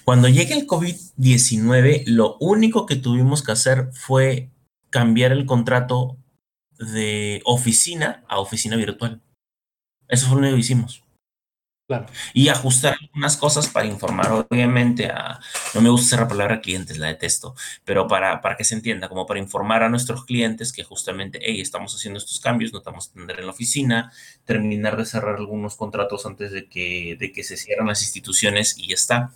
Cuando 0.04 0.28
llegue 0.28 0.54
el 0.54 0.68
COVID-19, 0.68 2.04
lo 2.08 2.38
único 2.40 2.86
que 2.86 2.96
tuvimos 2.96 3.44
que 3.44 3.52
hacer 3.52 3.90
fue 3.94 4.50
cambiar 4.90 5.32
el 5.32 5.46
contrato 5.46 6.18
de 6.78 7.42
oficina 7.46 8.24
a 8.28 8.40
oficina 8.40 8.76
virtual. 8.76 9.22
Eso 10.08 10.28
fue 10.28 10.42
lo 10.42 10.56
que 10.56 10.60
hicimos. 10.60 11.03
Y 12.34 12.50
ajustar 12.50 12.96
algunas 13.00 13.38
cosas 13.38 13.68
para 13.68 13.86
informar, 13.86 14.32
obviamente, 14.32 15.08
a, 15.08 15.40
no 15.74 15.82
me 15.82 15.90
gusta 15.90 16.08
usar 16.08 16.20
la 16.22 16.28
palabra 16.28 16.62
clientes, 16.62 16.98
la 16.98 17.08
detesto, 17.08 17.56
pero 17.86 18.08
para, 18.08 18.42
para 18.42 18.56
que 18.56 18.64
se 18.64 18.76
entienda, 18.76 19.10
como 19.10 19.26
para 19.26 19.40
informar 19.40 19.84
a 19.84 19.90
nuestros 19.90 20.26
clientes 20.26 20.72
que 20.74 20.84
justamente, 20.84 21.40
hey, 21.42 21.62
estamos 21.62 21.96
haciendo 21.96 22.18
estos 22.18 22.40
cambios, 22.40 22.74
no 22.74 22.80
estamos 22.80 23.12
tener 23.12 23.40
en 23.40 23.46
la 23.46 23.52
oficina, 23.52 24.12
terminar 24.46 24.98
de 24.98 25.06
cerrar 25.06 25.36
algunos 25.36 25.76
contratos 25.76 26.26
antes 26.26 26.52
de 26.52 26.68
que, 26.68 27.18
de 27.20 27.32
que 27.32 27.44
se 27.44 27.58
cierren 27.58 27.88
las 27.88 28.02
instituciones 28.02 28.78
y 28.78 28.88
ya 28.88 28.96
está. 28.96 29.32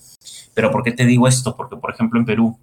Pero 0.54 0.72
¿por 0.72 0.84
qué 0.84 0.92
te 0.92 1.06
digo 1.06 1.28
esto? 1.28 1.56
Porque, 1.56 1.78
por 1.78 1.94
ejemplo, 1.94 2.20
en 2.20 2.26
Perú, 2.26 2.60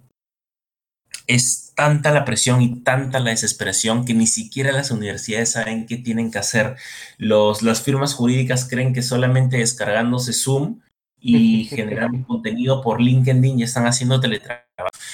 es 1.27 1.73
tanta 1.75 2.11
la 2.11 2.25
presión 2.25 2.61
y 2.61 2.81
tanta 2.81 3.19
la 3.19 3.31
desesperación 3.31 4.05
que 4.05 4.13
ni 4.13 4.27
siquiera 4.27 4.71
las 4.71 4.91
universidades 4.91 5.51
saben 5.51 5.85
qué 5.85 5.97
tienen 5.97 6.31
que 6.31 6.39
hacer. 6.39 6.75
Los, 7.17 7.61
las 7.61 7.81
firmas 7.81 8.13
jurídicas 8.13 8.67
creen 8.69 8.93
que 8.93 9.01
solamente 9.01 9.57
descargándose 9.57 10.33
Zoom 10.33 10.79
y 11.19 11.65
generando 11.69 12.25
contenido 12.25 12.81
por 12.81 13.01
LinkedIn 13.01 13.59
ya 13.59 13.65
están 13.65 13.87
haciendo 13.87 14.19
teletrabajo. 14.19 14.65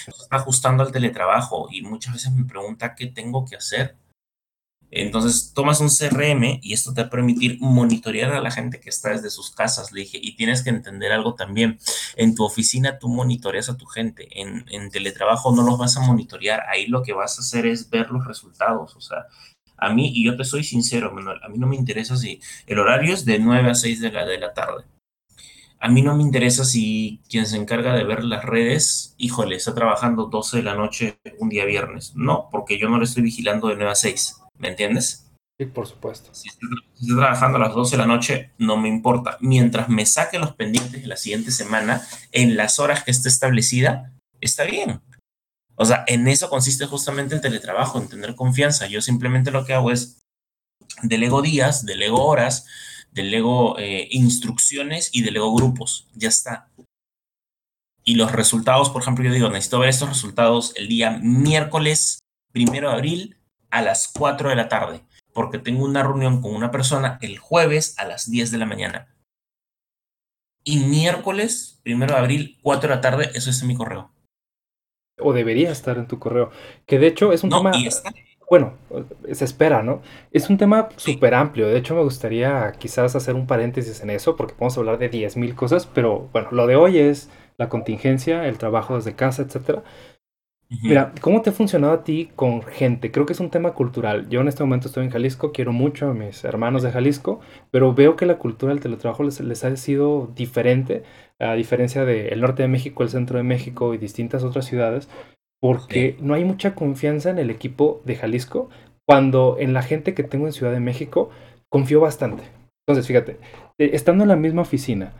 Está 0.07 0.35
ajustando 0.35 0.83
al 0.83 0.91
teletrabajo 0.91 1.67
y 1.71 1.81
muchas 1.81 2.13
veces 2.13 2.31
me 2.31 2.45
pregunta 2.45 2.95
qué 2.95 3.07
tengo 3.07 3.45
que 3.45 3.55
hacer. 3.55 3.95
Entonces 4.91 5.53
tomas 5.55 5.79
un 5.79 5.87
CRM 5.87 6.59
y 6.61 6.73
esto 6.73 6.93
te 6.93 7.01
va 7.01 7.07
a 7.07 7.09
permitir 7.09 7.57
monitorear 7.61 8.33
a 8.33 8.41
la 8.41 8.51
gente 8.51 8.81
que 8.81 8.89
está 8.89 9.11
desde 9.11 9.29
sus 9.29 9.51
casas, 9.51 9.93
le 9.93 10.01
dije, 10.01 10.19
y 10.21 10.35
tienes 10.35 10.63
que 10.63 10.69
entender 10.69 11.13
algo 11.13 11.33
también. 11.35 11.79
En 12.17 12.35
tu 12.35 12.43
oficina 12.43 12.99
tú 12.99 13.07
monitoreas 13.07 13.69
a 13.69 13.77
tu 13.77 13.85
gente, 13.85 14.27
en, 14.39 14.89
teletrabajo 14.91 15.55
no 15.55 15.63
los 15.63 15.77
vas 15.77 15.95
a 15.95 16.01
monitorear, 16.01 16.63
ahí 16.69 16.87
lo 16.87 17.01
que 17.03 17.13
vas 17.13 17.37
a 17.37 17.41
hacer 17.41 17.65
es 17.65 17.89
ver 17.89 18.09
los 18.11 18.27
resultados, 18.27 18.95
o 18.95 19.01
sea, 19.01 19.27
a 19.77 19.93
mí, 19.93 20.11
y 20.13 20.25
yo 20.25 20.35
te 20.35 20.43
soy 20.43 20.63
sincero, 20.63 21.11
Manuel, 21.11 21.39
a 21.41 21.49
mí 21.49 21.57
no 21.57 21.67
me 21.67 21.75
interesa 21.75 22.17
si 22.17 22.39
el 22.67 22.77
horario 22.77 23.13
es 23.13 23.25
de 23.25 23.39
9 23.39 23.71
a 23.71 23.75
6 23.75 24.01
de 24.01 24.11
la, 24.11 24.25
de 24.25 24.37
la 24.37 24.53
tarde. 24.53 24.83
A 25.79 25.87
mí 25.87 26.03
no 26.03 26.15
me 26.15 26.21
interesa 26.21 26.63
si 26.63 27.21
quien 27.27 27.47
se 27.47 27.57
encarga 27.57 27.95
de 27.95 28.03
ver 28.03 28.23
las 28.23 28.45
redes, 28.45 29.15
híjole, 29.17 29.55
está 29.55 29.73
trabajando 29.73 30.25
12 30.25 30.57
de 30.57 30.63
la 30.63 30.75
noche 30.75 31.19
un 31.39 31.49
día 31.49 31.65
viernes. 31.65 32.13
No, 32.15 32.49
porque 32.51 32.77
yo 32.77 32.89
no 32.89 32.99
le 32.99 33.05
estoy 33.05 33.23
vigilando 33.23 33.69
de 33.69 33.75
9 33.75 33.91
a 33.91 33.95
6. 33.95 34.40
¿Me 34.61 34.69
entiendes? 34.69 35.27
Sí, 35.59 35.65
por 35.65 35.87
supuesto. 35.87 36.33
Si 36.33 36.49
estoy, 36.49 36.69
trabajando 37.15 37.57
a 37.57 37.61
las 37.61 37.73
12 37.73 37.91
de 37.91 37.97
la 37.97 38.07
noche, 38.07 38.51
no 38.59 38.77
me 38.77 38.89
importa. 38.89 39.37
Mientras 39.41 39.89
me 39.89 40.05
saque 40.05 40.37
los 40.37 40.53
pendientes 40.53 41.01
de 41.01 41.07
la 41.07 41.17
siguiente 41.17 41.51
semana, 41.51 42.07
en 42.31 42.55
las 42.55 42.79
horas 42.79 43.03
que 43.03 43.11
esté 43.11 43.27
establecida, 43.27 44.13
está 44.39 44.63
bien. 44.63 45.01
O 45.75 45.85
sea, 45.85 46.03
en 46.07 46.27
eso 46.27 46.49
consiste 46.49 46.85
justamente 46.85 47.33
el 47.33 47.41
teletrabajo, 47.41 47.99
en 47.99 48.07
tener 48.07 48.35
confianza. 48.35 48.85
Yo 48.85 49.01
simplemente 49.01 49.49
lo 49.49 49.65
que 49.65 49.73
hago 49.73 49.91
es 49.91 50.21
delego 51.01 51.41
días, 51.41 51.85
delego 51.87 52.23
horas, 52.23 52.67
delego 53.11 53.79
eh, 53.79 54.07
instrucciones 54.11 55.09
y 55.11 55.23
delego 55.23 55.55
grupos. 55.55 56.07
Ya 56.13 56.29
está. 56.29 56.69
Y 58.03 58.13
los 58.15 58.31
resultados, 58.31 58.91
por 58.91 59.01
ejemplo, 59.01 59.25
yo 59.25 59.33
digo, 59.33 59.49
necesito 59.49 59.79
ver 59.79 59.89
estos 59.89 60.09
resultados 60.09 60.73
el 60.75 60.87
día 60.87 61.19
miércoles 61.21 62.19
primero 62.51 62.89
de 62.89 62.95
abril 62.95 63.37
a 63.71 63.81
las 63.81 64.11
4 64.13 64.49
de 64.49 64.55
la 64.55 64.67
tarde. 64.69 65.01
porque 65.33 65.59
tengo 65.59 65.85
una 65.85 66.03
reunión 66.03 66.41
con 66.41 66.53
una 66.53 66.71
persona 66.71 67.17
el 67.21 67.37
jueves 67.37 67.97
a 67.97 68.05
las 68.05 68.29
10 68.29 68.51
de 68.51 68.57
la 68.57 68.65
mañana. 68.65 69.15
Y 70.63 70.79
miércoles, 70.79 71.79
primero 71.83 72.13
de 72.13 72.19
abril, 72.19 72.57
4 72.61 72.89
de 72.89 72.95
la 72.95 73.01
tarde, 73.01 73.29
eso 73.33 73.49
es 73.49 73.61
en 73.61 73.69
mi 73.69 73.75
correo. 73.75 74.11
O 75.17 75.33
debería 75.33 75.71
estar 75.71 75.97
en 75.97 76.07
tu 76.07 76.19
correo. 76.19 76.51
Que 76.85 76.99
de 76.99 77.07
hecho 77.07 77.31
es 77.31 77.43
un 77.43 77.49
tema. 77.49 77.71
Bueno, 78.49 78.73
se 79.31 79.45
espera, 79.45 79.81
¿no? 79.81 80.01
Es 80.33 80.49
un 80.49 80.57
tema 80.57 80.89
súper 80.97 81.33
amplio. 81.33 81.67
De 81.67 81.77
hecho, 81.77 81.95
me 81.95 82.03
gustaría 82.03 82.73
quizás 82.77 83.15
hacer 83.15 83.35
un 83.35 83.47
paréntesis 83.47 84.01
en 84.01 84.09
eso, 84.09 84.35
porque 84.35 84.53
podemos 84.53 84.77
hablar 84.77 84.97
de 84.97 85.09
10.000 85.09 85.55
cosas, 85.55 85.87
pero 85.87 86.27
bueno, 86.33 86.49
lo 86.51 86.67
de 86.67 86.75
hoy 86.75 86.97
es 86.97 87.29
la 87.57 87.69
contingencia, 87.69 88.45
el 88.47 88.57
trabajo 88.57 88.97
desde 88.97 89.15
casa, 89.15 89.43
etcétera. 89.43 89.83
Mira, 90.79 91.13
¿cómo 91.19 91.41
te 91.41 91.49
ha 91.49 91.53
funcionado 91.53 91.91
a 91.91 92.03
ti 92.05 92.29
con 92.33 92.61
gente? 92.61 93.11
Creo 93.11 93.25
que 93.25 93.33
es 93.33 93.41
un 93.41 93.49
tema 93.49 93.73
cultural. 93.73 94.29
Yo 94.29 94.39
en 94.39 94.47
este 94.47 94.63
momento 94.63 94.87
estoy 94.87 95.03
en 95.03 95.11
Jalisco, 95.11 95.51
quiero 95.51 95.73
mucho 95.73 96.09
a 96.09 96.13
mis 96.13 96.45
hermanos 96.45 96.81
de 96.81 96.91
Jalisco, 96.91 97.41
pero 97.71 97.93
veo 97.93 98.15
que 98.15 98.25
la 98.25 98.37
cultura 98.37 98.71
del 98.71 98.81
teletrabajo 98.81 99.23
les, 99.23 99.63
ha 99.65 99.75
sido 99.75 100.31
diferente, 100.33 101.03
a 101.39 101.55
diferencia 101.55 102.05
del 102.05 102.39
norte 102.39 102.63
de 102.63 102.69
México, 102.69 103.03
el 103.03 103.09
centro 103.09 103.35
de 103.35 103.43
México 103.43 103.93
y 103.93 103.97
distintas 103.97 104.45
otras 104.45 104.65
ciudades, 104.65 105.09
porque 105.59 106.15
no 106.21 106.35
hay 106.35 106.45
mucha 106.45 106.73
confianza 106.73 107.29
en 107.29 107.39
el 107.39 107.49
equipo 107.49 108.01
de 108.05 108.15
Jalisco, 108.15 108.69
cuando 109.05 109.57
en 109.59 109.73
la 109.73 109.81
gente 109.81 110.13
que 110.13 110.23
tengo 110.23 110.47
en 110.47 110.53
Ciudad 110.53 110.71
de 110.71 110.79
México 110.79 111.31
confío 111.67 111.99
bastante. 111.99 112.43
Entonces, 112.87 113.07
fíjate, 113.07 113.33
eh, 113.77 113.89
estando 113.91 114.23
en 114.23 114.29
la 114.29 114.37
misma 114.37 114.61
oficina, 114.61 115.11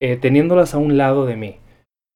eh, 0.00 0.16
teniéndolas 0.16 0.72
a 0.72 0.78
un 0.78 0.96
lado 0.96 1.26
de 1.26 1.36
mí, 1.36 1.56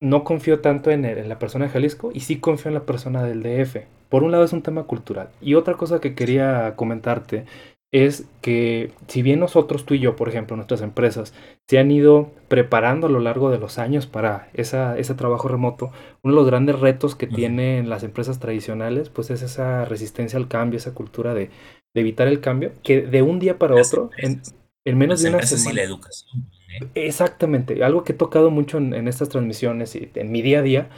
no 0.01 0.25
confío 0.25 0.61
tanto 0.61 0.91
en, 0.91 1.05
en, 1.05 1.29
la 1.29 1.39
persona 1.39 1.67
de 1.67 1.73
Jalisco 1.73 2.11
y 2.15 2.21
sí 2.21 2.39
confío 2.39 2.69
en 2.69 2.75
la 2.75 2.85
persona 2.85 3.25
del 3.25 3.43
DF. 3.43 3.85
Por 4.09 4.23
un 4.23 4.31
lado 4.31 4.45
es 4.45 4.53
un 4.53 4.63
tema 4.63 4.85
cultural. 4.85 5.31
Y 5.41 5.55
otra 5.55 5.75
cosa 5.75 6.01
que 6.01 6.15
quería 6.15 6.75
comentarte 6.77 7.45
es 7.91 8.27
que 8.43 8.93
si 9.07 9.23
bien 9.23 9.41
nosotros, 9.41 9.87
tú 9.87 9.95
y 9.95 9.99
yo, 9.99 10.15
por 10.15 10.29
ejemplo, 10.29 10.57
nuestras 10.57 10.83
empresas, 10.83 11.33
se 11.67 11.79
han 11.79 11.91
ido 11.91 12.31
preparando 12.49 13.07
a 13.07 13.11
lo 13.11 13.19
largo 13.19 13.51
de 13.51 13.59
los 13.59 13.79
años 13.79 14.07
para 14.07 14.51
esa, 14.53 14.99
ese 14.99 15.15
trabajo 15.15 15.49
remoto, 15.49 15.91
uno 16.23 16.35
de 16.35 16.41
los 16.41 16.47
grandes 16.47 16.79
retos 16.79 17.15
que 17.15 17.27
tienen 17.27 17.89
las 17.89 18.03
empresas 18.03 18.41
tradicionales, 18.41 19.09
pues 19.09 19.31
es 19.31 19.43
esa 19.43 19.87
resistencia 19.87 20.39
al 20.39 20.49
cambio, 20.49 20.77
esa 20.77 20.93
cultura 20.93 21.33
de, 21.33 21.51
de 21.95 22.01
evitar 22.01 22.29
el 22.29 22.41
cambio, 22.41 22.73
que 22.83 23.01
de 23.03 23.23
un 23.23 23.39
día 23.39 23.59
para 23.59 23.75
otro, 23.75 24.11
en, 24.19 24.43
en, 24.85 24.99
menos 24.99 25.23
de 25.23 25.31
una 25.31 25.43
semana... 25.43 25.77
La 25.77 25.83
educación 25.83 26.58
Exactamente, 26.95 27.83
algo 27.83 28.05
que 28.05 28.13
he 28.13 28.17
tocado 28.17 28.51
mucho 28.51 28.79
en, 28.79 29.09
estas 29.09 29.29
transmisiones 29.29 29.95
y 29.97 30.11
en 30.15 30.31
mi 30.31 30.43
día 30.43 30.61
a 30.61 30.63
día 30.63 30.91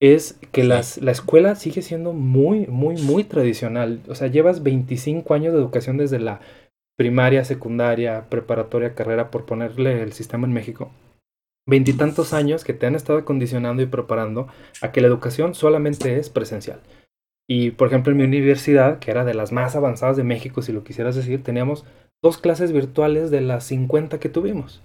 es 0.00 0.38
que 0.52 0.64
las, 0.64 0.98
la 0.98 1.10
escuela 1.10 1.54
sigue 1.54 1.82
siendo 1.82 2.12
muy, 2.12 2.66
muy, 2.66 2.96
muy 2.96 3.24
tradicional. 3.24 4.00
O 4.08 4.14
sea, 4.14 4.28
llevas 4.28 4.62
25 4.62 5.32
años 5.34 5.52
de 5.54 5.58
educación 5.58 5.96
desde 5.96 6.18
la 6.18 6.40
primaria, 6.96 7.44
secundaria, 7.44 8.28
preparatoria, 8.28 8.94
carrera, 8.94 9.30
por 9.30 9.46
ponerle 9.46 10.02
el 10.02 10.12
sistema 10.12 10.46
en 10.46 10.52
México. 10.52 10.90
Veintitantos 11.66 12.32
años 12.32 12.62
que 12.62 12.74
te 12.74 12.86
han 12.86 12.94
estado 12.94 13.24
condicionando 13.24 13.82
y 13.82 13.86
preparando 13.86 14.48
a 14.82 14.92
que 14.92 15.00
la 15.00 15.08
educación 15.08 15.54
solamente 15.54 16.18
es 16.18 16.30
presencial. 16.30 16.80
Y, 17.48 17.70
por 17.72 17.88
ejemplo, 17.88 18.12
en 18.12 18.18
mi 18.18 18.24
universidad, 18.24 18.98
que 18.98 19.10
era 19.10 19.24
de 19.24 19.34
las 19.34 19.52
más 19.52 19.76
avanzadas 19.76 20.16
de 20.16 20.24
México, 20.24 20.62
si 20.62 20.72
lo 20.72 20.84
quisieras 20.84 21.16
decir, 21.16 21.42
teníamos 21.42 21.84
dos 22.22 22.38
clases 22.38 22.72
virtuales 22.72 23.30
de 23.30 23.40
las 23.40 23.64
50 23.64 24.18
que 24.18 24.28
tuvimos. 24.28 24.82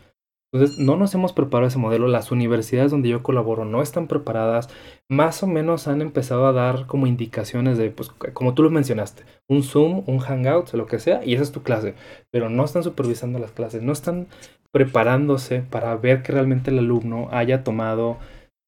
Entonces, 0.53 0.79
no 0.79 0.97
nos 0.97 1.13
hemos 1.15 1.31
preparado 1.31 1.67
ese 1.69 1.77
modelo. 1.77 2.07
Las 2.07 2.31
universidades 2.31 2.91
donde 2.91 3.09
yo 3.09 3.23
colaboro 3.23 3.63
no 3.63 3.81
están 3.81 4.07
preparadas. 4.07 4.69
Más 5.09 5.43
o 5.43 5.47
menos 5.47 5.87
han 5.87 6.01
empezado 6.01 6.45
a 6.45 6.51
dar 6.51 6.87
como 6.87 7.07
indicaciones 7.07 7.77
de, 7.77 7.89
pues, 7.89 8.09
como 8.09 8.53
tú 8.53 8.63
lo 8.63 8.69
mencionaste, 8.69 9.23
un 9.47 9.63
Zoom, 9.63 10.03
un 10.07 10.19
Hangout, 10.19 10.73
lo 10.73 10.87
que 10.87 10.99
sea, 10.99 11.23
y 11.23 11.35
esa 11.35 11.43
es 11.43 11.51
tu 11.53 11.63
clase. 11.63 11.95
Pero 12.31 12.49
no 12.49 12.65
están 12.65 12.83
supervisando 12.83 13.39
las 13.39 13.51
clases, 13.51 13.81
no 13.81 13.93
están 13.93 14.27
preparándose 14.71 15.61
para 15.61 15.95
ver 15.95 16.21
que 16.23 16.33
realmente 16.33 16.71
el 16.71 16.79
alumno 16.79 17.29
haya 17.31 17.63
tomado 17.63 18.17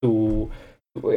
su, 0.01 0.49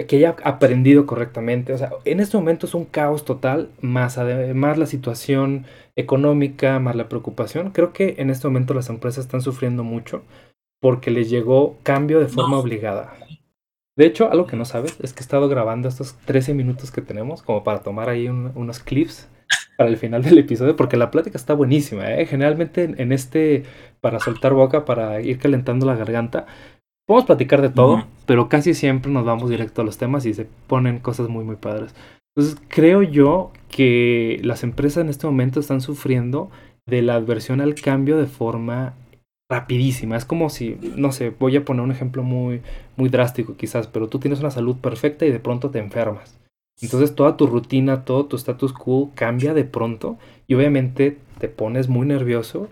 que 0.08 0.16
haya 0.16 0.36
aprendido 0.42 1.06
correctamente. 1.06 1.72
O 1.72 1.78
sea, 1.78 1.90
en 2.04 2.20
este 2.20 2.36
momento 2.36 2.66
es 2.66 2.74
un 2.74 2.86
caos 2.86 3.24
total, 3.24 3.70
más 3.80 4.16
además 4.18 4.78
la 4.78 4.86
situación 4.86 5.66
económica, 5.96 6.78
más 6.78 6.96
la 6.96 7.08
preocupación. 7.08 7.70
Creo 7.70 7.92
que 7.92 8.16
en 8.18 8.30
este 8.30 8.48
momento 8.48 8.74
las 8.74 8.88
empresas 8.88 9.24
están 9.26 9.42
sufriendo 9.42 9.84
mucho 9.84 10.22
porque 10.80 11.10
les 11.10 11.30
llegó 11.30 11.76
cambio 11.82 12.20
de 12.20 12.28
forma 12.28 12.58
obligada. 12.58 13.14
De 13.96 14.04
hecho, 14.04 14.30
algo 14.30 14.46
que 14.46 14.56
no 14.56 14.66
sabes 14.66 14.98
es 15.00 15.14
que 15.14 15.20
he 15.20 15.22
estado 15.22 15.48
grabando 15.48 15.88
estos 15.88 16.16
13 16.26 16.52
minutos 16.52 16.90
que 16.90 17.00
tenemos 17.00 17.42
como 17.42 17.64
para 17.64 17.80
tomar 17.80 18.10
ahí 18.10 18.28
unos 18.28 18.80
clips 18.80 19.28
para 19.76 19.88
el 19.88 19.96
final 19.96 20.22
del 20.22 20.38
episodio, 20.38 20.76
porque 20.76 20.96
la 20.96 21.10
plática 21.10 21.38
está 21.38 21.54
buenísima. 21.54 22.12
¿eh? 22.12 22.26
Generalmente 22.26 22.94
en, 22.96 23.12
este, 23.12 23.64
para 24.00 24.20
soltar 24.20 24.52
boca, 24.52 24.84
para 24.84 25.20
ir 25.22 25.38
calentando 25.38 25.86
la 25.86 25.96
garganta, 25.96 26.46
podemos 27.06 27.26
platicar 27.26 27.62
de 27.62 27.70
todo, 27.70 28.06
pero 28.26 28.48
casi 28.48 28.74
siempre 28.74 29.10
nos 29.10 29.24
vamos 29.24 29.48
directo 29.48 29.82
a 29.82 29.84
los 29.84 29.96
temas 29.96 30.26
y 30.26 30.34
se 30.34 30.46
ponen 30.66 30.98
cosas 30.98 31.28
muy, 31.28 31.44
muy 31.44 31.56
padres. 31.56 31.94
Entonces, 32.34 32.60
creo 32.68 33.02
yo 33.02 33.50
que 33.70 34.40
las 34.42 34.62
empresas 34.62 35.02
en 35.02 35.08
este 35.08 35.26
momento 35.26 35.58
están 35.58 35.80
sufriendo 35.80 36.50
de 36.86 37.00
la 37.00 37.14
adversión 37.14 37.62
al 37.62 37.74
cambio 37.74 38.18
de 38.18 38.26
forma 38.26 38.94
rapidísima. 39.48 40.16
Es 40.16 40.24
como 40.24 40.50
si, 40.50 40.78
no 40.96 41.12
sé, 41.12 41.30
voy 41.30 41.56
a 41.56 41.64
poner 41.64 41.82
un 41.82 41.92
ejemplo 41.92 42.22
muy, 42.22 42.62
muy 42.96 43.08
drástico 43.08 43.56
quizás, 43.56 43.86
pero 43.86 44.08
tú 44.08 44.18
tienes 44.18 44.40
una 44.40 44.50
salud 44.50 44.76
perfecta 44.76 45.26
y 45.26 45.30
de 45.30 45.40
pronto 45.40 45.70
te 45.70 45.78
enfermas. 45.78 46.38
Entonces 46.80 47.14
toda 47.14 47.36
tu 47.36 47.46
rutina, 47.46 48.04
todo 48.04 48.26
tu 48.26 48.36
status 48.36 48.72
quo 48.72 49.10
cambia 49.14 49.54
de 49.54 49.64
pronto 49.64 50.18
y 50.46 50.54
obviamente 50.54 51.18
te 51.38 51.48
pones 51.48 51.88
muy 51.88 52.06
nervioso 52.06 52.68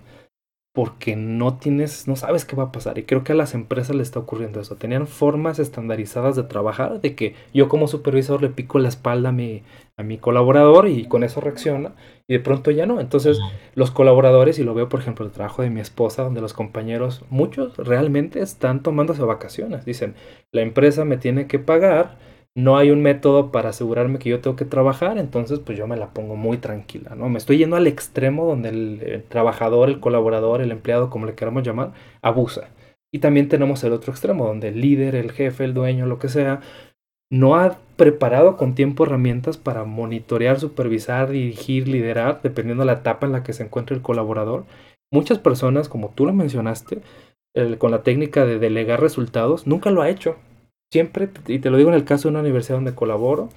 porque 0.74 1.14
no 1.14 1.56
tienes, 1.56 2.08
no 2.08 2.16
sabes 2.16 2.44
qué 2.44 2.56
va 2.56 2.64
a 2.64 2.72
pasar. 2.72 2.98
Y 2.98 3.04
creo 3.04 3.22
que 3.22 3.30
a 3.30 3.36
las 3.36 3.54
empresas 3.54 3.94
les 3.94 4.08
está 4.08 4.18
ocurriendo 4.18 4.60
eso. 4.60 4.74
Tenían 4.74 5.06
formas 5.06 5.60
estandarizadas 5.60 6.34
de 6.34 6.42
trabajar, 6.42 7.00
de 7.00 7.14
que 7.14 7.36
yo 7.54 7.68
como 7.68 7.86
supervisor 7.86 8.42
le 8.42 8.48
pico 8.48 8.80
la 8.80 8.88
espalda 8.88 9.28
a 9.28 9.32
mi, 9.32 9.62
a 9.96 10.02
mi 10.02 10.18
colaborador 10.18 10.88
y 10.88 11.06
con 11.06 11.22
eso 11.22 11.40
reacciona. 11.40 11.92
Y 12.26 12.32
de 12.32 12.40
pronto 12.40 12.72
ya 12.72 12.86
no. 12.86 12.98
Entonces 13.00 13.38
los 13.76 13.92
colaboradores, 13.92 14.58
y 14.58 14.64
lo 14.64 14.74
veo 14.74 14.88
por 14.88 14.98
ejemplo 14.98 15.24
el 15.24 15.30
trabajo 15.30 15.62
de 15.62 15.70
mi 15.70 15.80
esposa, 15.80 16.24
donde 16.24 16.40
los 16.40 16.54
compañeros, 16.54 17.24
muchos 17.30 17.76
realmente 17.76 18.40
están 18.40 18.82
tomándose 18.82 19.22
vacaciones. 19.22 19.84
Dicen, 19.84 20.16
la 20.50 20.62
empresa 20.62 21.04
me 21.04 21.18
tiene 21.18 21.46
que 21.46 21.60
pagar 21.60 22.18
no 22.56 22.76
hay 22.76 22.90
un 22.90 23.02
método 23.02 23.50
para 23.50 23.70
asegurarme 23.70 24.18
que 24.18 24.30
yo 24.30 24.40
tengo 24.40 24.56
que 24.56 24.64
trabajar, 24.64 25.18
entonces 25.18 25.58
pues 25.58 25.76
yo 25.76 25.86
me 25.88 25.96
la 25.96 26.10
pongo 26.10 26.36
muy 26.36 26.58
tranquila, 26.58 27.14
¿no? 27.16 27.28
Me 27.28 27.38
estoy 27.38 27.58
yendo 27.58 27.76
al 27.76 27.88
extremo 27.88 28.46
donde 28.46 28.68
el, 28.68 29.24
trabajador, 29.28 29.88
el 29.88 30.00
colaborador, 30.00 30.60
el 30.60 30.70
empleado, 30.70 31.10
como 31.10 31.26
le 31.26 31.34
queramos 31.34 31.64
llamar, 31.64 31.92
abusa. 32.22 32.68
Y 33.12 33.18
también 33.18 33.48
tenemos 33.48 33.82
el 33.84 33.92
otro 33.92 34.12
extremo, 34.12 34.46
donde 34.46 34.68
el 34.68 34.80
líder, 34.80 35.16
el 35.16 35.32
jefe, 35.32 35.64
el 35.64 35.74
dueño, 35.74 36.06
lo 36.06 36.18
que 36.18 36.28
sea, 36.28 36.60
no 37.30 37.56
ha 37.56 37.78
preparado 37.96 38.56
con 38.56 38.74
tiempo 38.74 39.04
herramientas 39.04 39.56
para 39.56 39.84
monitorear, 39.84 40.60
supervisar, 40.60 41.30
dirigir, 41.30 41.88
liderar, 41.88 42.40
dependiendo 42.42 42.82
de 42.82 42.86
la 42.86 43.00
etapa 43.00 43.26
en 43.26 43.32
la 43.32 43.42
que 43.42 43.52
se 43.52 43.64
encuentre 43.64 43.96
el 43.96 44.02
colaborador. 44.02 44.64
Muchas 45.12 45.38
personas, 45.38 45.88
como 45.88 46.10
tú 46.10 46.26
lo 46.26 46.32
mencionaste, 46.32 47.00
con 47.78 47.90
la 47.90 48.02
técnica 48.02 48.44
de 48.44 48.58
delegar 48.58 49.00
resultados, 49.00 49.66
nunca 49.66 49.90
lo 49.90 50.02
ha 50.02 50.10
hecho 50.10 50.36
siempre, 50.94 51.28
y 51.48 51.58
te 51.58 51.70
lo 51.70 51.76
digo 51.76 51.88
en 51.90 51.96
el 51.96 52.04
caso 52.04 52.28
de 52.28 52.34
una 52.34 52.40
universidad 52.40 52.76
donde 52.76 52.94
colaboro, 52.94 53.48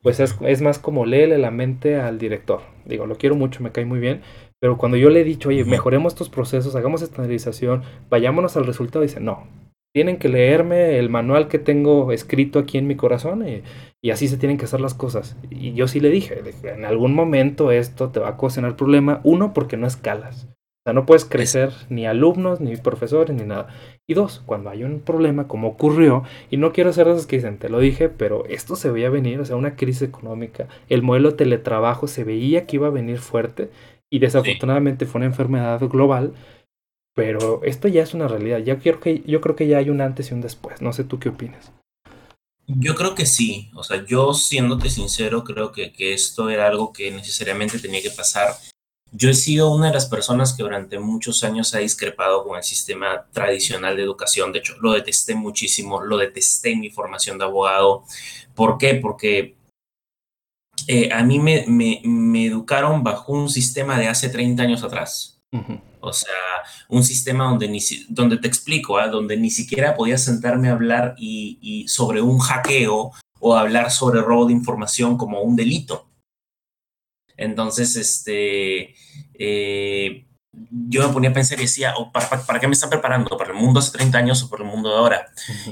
pues 0.00 0.20
es, 0.20 0.36
es 0.42 0.62
más 0.62 0.78
como 0.78 1.06
léele 1.06 1.38
la 1.38 1.50
mente 1.50 1.96
al 1.96 2.18
director. 2.18 2.60
Digo, 2.84 3.04
lo 3.06 3.16
quiero 3.16 3.34
mucho, 3.34 3.64
me 3.64 3.72
cae 3.72 3.84
muy 3.84 3.98
bien, 3.98 4.20
pero 4.60 4.78
cuando 4.78 4.96
yo 4.96 5.10
le 5.10 5.22
he 5.22 5.24
dicho, 5.24 5.48
oye, 5.48 5.64
mejoremos 5.64 6.12
estos 6.12 6.28
procesos, 6.28 6.76
hagamos 6.76 7.02
estandarización, 7.02 7.82
vayámonos 8.10 8.56
al 8.56 8.64
resultado, 8.64 9.02
dice, 9.02 9.18
no, 9.18 9.48
tienen 9.92 10.18
que 10.18 10.28
leerme 10.28 11.00
el 11.00 11.10
manual 11.10 11.48
que 11.48 11.58
tengo 11.58 12.12
escrito 12.12 12.60
aquí 12.60 12.78
en 12.78 12.86
mi 12.86 12.94
corazón 12.94 13.44
y, 13.48 13.62
y, 14.00 14.10
así 14.12 14.28
se 14.28 14.36
tienen 14.36 14.56
que 14.56 14.66
hacer 14.66 14.80
las 14.80 14.94
cosas. 14.94 15.36
Y 15.50 15.72
yo 15.72 15.88
sí 15.88 15.98
le 15.98 16.10
dije, 16.10 16.42
en 16.62 16.84
algún 16.84 17.12
momento 17.12 17.72
esto 17.72 18.10
te 18.10 18.20
va 18.20 18.28
a 18.28 18.32
ocasionar 18.34 18.76
problema, 18.76 19.20
uno, 19.24 19.52
porque 19.52 19.76
no 19.76 19.88
escalas. 19.88 20.48
O 20.84 20.90
sea, 20.90 20.92
no 20.92 21.06
puedes 21.06 21.24
crecer 21.24 21.72
ni 21.88 22.04
alumnos, 22.06 22.60
ni 22.60 22.76
profesores, 22.76 23.34
ni 23.34 23.44
nada. 23.44 23.68
Y 24.06 24.12
dos, 24.12 24.42
cuando 24.44 24.68
hay 24.68 24.84
un 24.84 25.00
problema 25.00 25.48
como 25.48 25.68
ocurrió, 25.68 26.24
y 26.50 26.58
no 26.58 26.74
quiero 26.74 26.90
hacer 26.90 27.08
esas 27.08 27.26
que 27.26 27.36
dicen, 27.36 27.56
te 27.56 27.70
lo 27.70 27.78
dije, 27.78 28.10
pero 28.10 28.44
esto 28.50 28.76
se 28.76 28.90
veía 28.90 29.08
venir, 29.08 29.40
o 29.40 29.46
sea, 29.46 29.56
una 29.56 29.76
crisis 29.76 30.02
económica, 30.02 30.68
el 30.90 31.00
modelo 31.00 31.30
de 31.30 31.38
teletrabajo 31.38 32.06
se 32.06 32.22
veía 32.22 32.66
que 32.66 32.76
iba 32.76 32.88
a 32.88 32.90
venir 32.90 33.16
fuerte, 33.18 33.70
y 34.12 34.18
desafortunadamente 34.18 35.06
fue 35.06 35.20
una 35.20 35.26
enfermedad 35.26 35.80
global, 35.88 36.34
pero 37.14 37.62
esto 37.64 37.88
ya 37.88 38.02
es 38.02 38.12
una 38.12 38.28
realidad. 38.28 38.58
Ya 38.58 38.78
quiero 38.78 39.00
que, 39.00 39.22
yo 39.26 39.40
creo 39.40 39.56
que 39.56 39.66
ya 39.66 39.78
hay 39.78 39.88
un 39.88 40.02
antes 40.02 40.30
y 40.30 40.34
un 40.34 40.42
después. 40.42 40.82
No 40.82 40.92
sé 40.92 41.04
tú 41.04 41.18
qué 41.18 41.30
opinas. 41.30 41.72
Yo 42.66 42.94
creo 42.94 43.14
que 43.14 43.24
sí, 43.24 43.70
o 43.74 43.82
sea, 43.82 44.04
yo 44.04 44.34
siéndote 44.34 44.90
sincero, 44.90 45.44
creo 45.44 45.72
que, 45.72 45.92
que 45.92 46.12
esto 46.12 46.50
era 46.50 46.66
algo 46.66 46.92
que 46.92 47.10
necesariamente 47.10 47.78
tenía 47.78 48.02
que 48.02 48.10
pasar 48.10 48.50
yo 49.16 49.30
he 49.30 49.34
sido 49.34 49.72
una 49.72 49.86
de 49.86 49.94
las 49.94 50.06
personas 50.06 50.52
que 50.52 50.64
durante 50.64 50.98
muchos 50.98 51.44
años 51.44 51.72
ha 51.74 51.78
discrepado 51.78 52.42
con 52.42 52.56
el 52.56 52.64
sistema 52.64 53.26
tradicional 53.32 53.96
de 53.96 54.02
educación. 54.02 54.52
De 54.52 54.58
hecho, 54.58 54.74
lo 54.80 54.92
detesté 54.92 55.36
muchísimo, 55.36 56.02
lo 56.02 56.16
detesté 56.16 56.72
en 56.72 56.80
mi 56.80 56.90
formación 56.90 57.38
de 57.38 57.44
abogado. 57.44 58.04
¿Por 58.56 58.76
qué? 58.76 58.96
Porque 58.96 59.56
eh, 60.88 61.10
a 61.12 61.22
mí 61.22 61.38
me, 61.38 61.64
me, 61.68 62.46
educaron 62.46 63.04
bajo 63.04 63.32
un 63.32 63.48
sistema 63.48 63.98
de 64.00 64.08
hace 64.08 64.28
30 64.28 64.62
años 64.64 64.82
atrás. 64.82 65.40
O 66.00 66.12
sea, 66.12 66.34
un 66.88 67.04
sistema 67.04 67.44
donde, 67.44 67.68
ni, 67.68 67.78
donde 68.08 68.38
te 68.38 68.48
explico, 68.48 68.98
¿ah? 68.98 69.06
donde 69.06 69.36
ni 69.36 69.50
siquiera 69.50 69.94
podía 69.94 70.18
sentarme 70.18 70.68
a 70.68 70.72
hablar 70.72 71.14
y, 71.16 71.86
sobre 71.86 72.20
un 72.20 72.40
hackeo 72.40 73.12
o 73.38 73.56
hablar 73.56 73.92
sobre 73.92 74.20
robo 74.20 74.46
de 74.46 74.52
información 74.54 75.16
como 75.16 75.42
un 75.42 75.54
delito. 75.54 76.08
Entonces, 77.36 77.96
este, 77.96 78.94
eh, 79.34 80.26
yo 80.70 81.06
me 81.06 81.12
ponía 81.12 81.30
a 81.30 81.32
pensar 81.32 81.58
y 81.58 81.62
decía, 81.62 81.94
oh, 81.96 82.12
¿para, 82.12 82.60
qué 82.60 82.66
me 82.66 82.74
están 82.74 82.90
preparando? 82.90 83.36
¿Para 83.36 83.50
el 83.50 83.56
mundo 83.56 83.80
hace 83.80 83.92
30 83.92 84.18
años 84.18 84.42
o 84.42 84.48
para 84.48 84.62
el 84.62 84.70
mundo 84.70 84.90
de 84.90 84.96
ahora? 84.96 85.26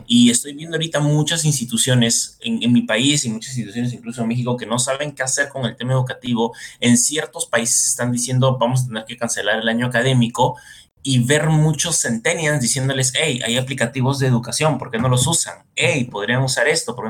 Y 0.07 0.31
estoy 0.31 0.55
viendo 0.55 0.77
ahorita 0.77 1.01
muchas 1.01 1.45
instituciones 1.45 2.39
en, 2.41 2.73
mi 2.73 2.83
país 2.83 3.25
y 3.25 3.31
muchas 3.31 3.51
instituciones 3.57 3.93
incluso 3.93 4.23
en 4.23 4.29
México 4.29 4.57
que 4.57 4.67
no 4.67 4.79
saben 4.79 5.13
qué 5.13 5.23
hacer 5.23 5.49
con 5.49 5.65
el 5.65 5.77
tema 5.77 5.93
educativo. 5.93 6.55
En 6.81 6.97
ciertos 6.97 7.47
países 7.47 7.87
están 7.87 8.13
diciendo, 8.13 8.57
vamos 8.59 8.83
a 8.83 8.87
tener 8.87 9.05
que 9.05 9.17
cancelar 9.17 9.61
el 9.61 9.69
año 9.69 9.87
académico 9.87 10.57
y 11.05 11.19
ver 11.19 11.49
muchos 11.49 12.01
centennials 12.01 12.61
diciéndoles, 12.61 13.13
hey, 13.17 13.41
hay 13.45 13.57
aplicativos 13.57 14.21
de 14.21 14.29
educación, 14.29 14.79
¿por 14.79 14.91
qué 14.91 14.99
no 14.99 15.09
los 15.09 15.27
usan? 15.27 15.65
Hey, 15.75 16.05
podrían 16.05 16.43
usar 16.43 16.69
esto. 16.69 16.95
¿por 16.95 17.07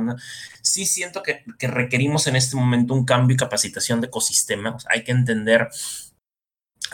Sí 0.62 0.86
siento 0.86 1.22
que, 1.22 1.44
que 1.58 1.66
requerimos 1.66 2.26
en 2.26 2.36
este 2.36 2.56
momento 2.56 2.94
un 2.94 3.04
cambio 3.04 3.34
y 3.34 3.38
capacitación 3.38 4.00
de 4.00 4.06
ecosistemas. 4.06 4.86
hay 4.88 5.04
que 5.04 5.12
entender 5.12 5.68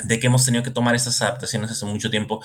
de 0.05 0.21
que 0.21 0.27
hemos 0.27 0.45
tenido 0.45 0.63
que 0.63 0.71
tomar 0.71 0.95
estas 0.95 1.21
adaptaciones 1.23 1.71
hace 1.71 1.87
mucho 1.87 2.11
tiempo, 2.11 2.41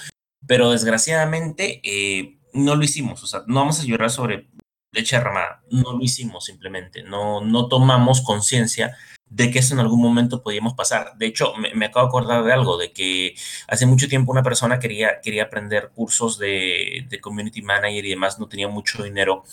pero 0.48 0.72
desgraciadamente 0.72 1.82
eh, 1.84 2.40
no 2.54 2.76
lo 2.76 2.84
hicimos, 2.84 3.24
o 3.24 3.28
sea, 3.28 3.44
no 3.48 3.60
vamos 3.60 3.80
a 3.80 3.84
llorar 3.84 4.10
sobre 4.10 4.50
leche 4.92 5.16
derramada, 5.16 5.64
no 5.70 5.94
lo 5.94 6.02
hicimos 6.02 6.46
simplemente, 6.46 7.04
no, 7.04 7.42
no 7.42 7.68
tomamos 7.68 8.22
conciencia 8.22 8.96
de 9.30 9.50
que 9.50 9.60
eso 9.60 9.74
en 9.74 9.80
algún 9.80 10.00
momento 10.00 10.44
podíamos 10.44 10.76
pasar. 10.76 11.18
De 11.18 11.26
hecho, 11.26 11.56
me, 11.56 11.86
acabo 11.86 12.06
de 12.06 12.10
acordar 12.10 12.44
de 12.44 12.54
algo, 12.54 12.78
de 12.78 12.94
que 12.94 13.34
hace 13.68 13.88
mucho 13.88 14.08
tiempo 14.08 14.32
una 14.32 14.44
persona 14.44 14.78
quería, 14.78 15.22
quería 15.22 15.46
aprender 15.46 15.90
cursos 15.96 16.38
de, 16.38 17.08
de 17.10 17.20
community 17.20 17.64
manager 17.64 18.06
y 18.06 18.10
demás, 18.10 18.38
no 18.38 18.48
tenía 18.48 18.68
mucho 18.68 19.02
dinero 19.02 19.44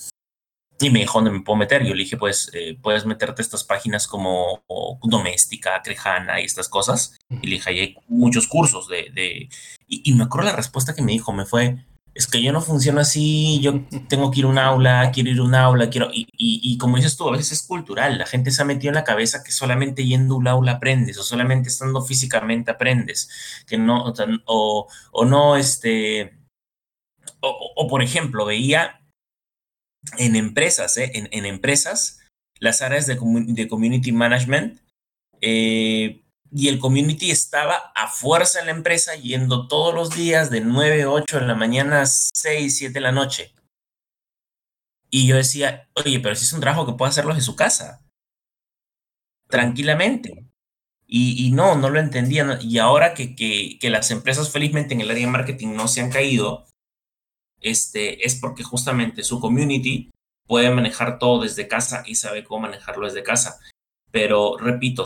y 0.80 0.90
me 0.90 1.00
dijo 1.00 1.18
dónde 1.18 1.30
me 1.30 1.42
puedo 1.42 1.58
meter. 1.58 1.84
Yo 1.84 1.94
le 1.94 2.04
dije, 2.04 2.16
pues 2.16 2.50
eh, 2.54 2.76
puedes 2.80 3.04
meterte 3.04 3.42
a 3.42 3.44
estas 3.44 3.64
páginas 3.64 4.06
como 4.06 4.64
Doméstica, 5.02 5.82
Crejana 5.82 6.40
y 6.40 6.44
estas 6.44 6.68
cosas. 6.68 7.18
Y 7.28 7.46
le 7.46 7.56
dije, 7.56 7.70
hay 7.70 7.96
muchos 8.08 8.48
cursos 8.48 8.88
de... 8.88 9.10
de... 9.14 9.48
Y, 9.86 10.12
me 10.14 10.24
acuerdo 10.24 10.48
la 10.48 10.56
respuesta 10.56 10.94
que 10.94 11.02
me 11.02 11.12
dijo, 11.12 11.32
me 11.32 11.44
fue, 11.44 11.84
es 12.14 12.26
que 12.26 12.42
yo 12.42 12.52
no 12.52 12.62
funciono 12.62 13.00
así, 13.00 13.60
yo 13.60 13.82
tengo 14.08 14.30
que 14.30 14.40
ir 14.40 14.46
a 14.46 14.48
un 14.48 14.58
aula, 14.58 15.10
quiero 15.12 15.30
ir 15.30 15.38
a 15.38 15.42
un 15.42 15.54
aula, 15.54 15.90
quiero... 15.90 16.10
Y, 16.12 16.26
y, 16.36 16.78
como 16.78 16.96
dices 16.96 17.16
tú, 17.16 17.28
a 17.28 17.32
veces 17.32 17.52
es 17.52 17.66
cultural, 17.66 18.16
la 18.16 18.26
gente 18.26 18.50
se 18.50 18.62
ha 18.62 18.64
metido 18.64 18.90
en 18.90 18.94
la 18.94 19.04
cabeza 19.04 19.42
que 19.42 19.52
solamente 19.52 20.06
yendo 20.06 20.34
a 20.34 20.38
un 20.38 20.48
aula 20.48 20.72
aprendes, 20.72 21.18
o 21.18 21.22
solamente 21.22 21.68
estando 21.68 22.02
físicamente 22.02 22.70
aprendes, 22.70 23.28
que 23.66 23.76
no, 23.76 24.14
o, 24.46 24.88
o 25.12 25.24
no, 25.26 25.56
este... 25.56 26.38
O, 27.42 27.72
o 27.76 27.88
por 27.88 28.02
ejemplo, 28.02 28.44
veía 28.44 28.99
en 30.18 30.36
empresas, 30.36 30.96
¿eh? 30.96 31.10
en, 31.14 31.46
empresas, 31.46 32.20
las 32.58 32.82
áreas 32.82 33.06
de, 33.06 33.16
community 33.16 34.12
management, 34.12 34.80
eh, 35.40 36.22
y 36.52 36.68
el 36.68 36.78
community 36.78 37.30
estaba 37.30 37.92
a 37.94 38.08
fuerza 38.08 38.60
en 38.60 38.66
la 38.66 38.72
empresa 38.72 39.14
yendo 39.14 39.68
todos 39.68 39.94
los 39.94 40.14
días 40.16 40.50
de 40.50 40.60
9, 40.60 41.06
8 41.06 41.38
en 41.38 41.46
la 41.46 41.54
mañana, 41.54 42.04
6, 42.06 42.76
7 42.76 42.92
de 42.92 43.00
la 43.00 43.12
noche. 43.12 43.54
Y 45.10 45.26
yo 45.26 45.36
decía, 45.36 45.88
oye, 45.94 46.20
pero 46.20 46.34
si 46.34 46.44
es 46.44 46.52
un 46.52 46.60
trabajo 46.60 46.86
que 46.86 46.92
puede 46.92 47.10
hacerlo 47.10 47.34
en 47.34 47.42
su 47.42 47.56
casa, 47.56 48.04
tranquilamente. 49.48 50.46
Y, 51.12 51.50
no, 51.50 51.74
no 51.74 51.90
lo 51.90 51.98
entendían. 51.98 52.58
Y 52.62 52.78
ahora 52.78 53.14
que, 53.14 53.34
que, 53.34 53.78
que, 53.80 53.90
las 53.90 54.12
empresas 54.12 54.52
felizmente 54.52 54.94
en 54.94 55.00
el 55.00 55.10
área 55.10 55.26
de 55.26 55.32
marketing 55.32 55.74
no 55.74 55.88
se 55.88 56.00
han 56.00 56.10
caído, 56.10 56.66
este, 57.60 58.24
es 58.26 58.36
porque 58.36 58.62
justamente 58.62 59.22
su 59.22 59.40
community 59.40 60.10
puede 60.46 60.70
manejar 60.70 61.18
todo 61.18 61.42
desde 61.42 61.68
casa 61.68 62.02
y 62.06 62.16
sabe 62.16 62.44
cómo 62.44 62.62
manejarlo 62.62 63.06
desde 63.06 63.22
casa. 63.22 63.60
Pero 64.12 64.56
repito, 64.58 65.04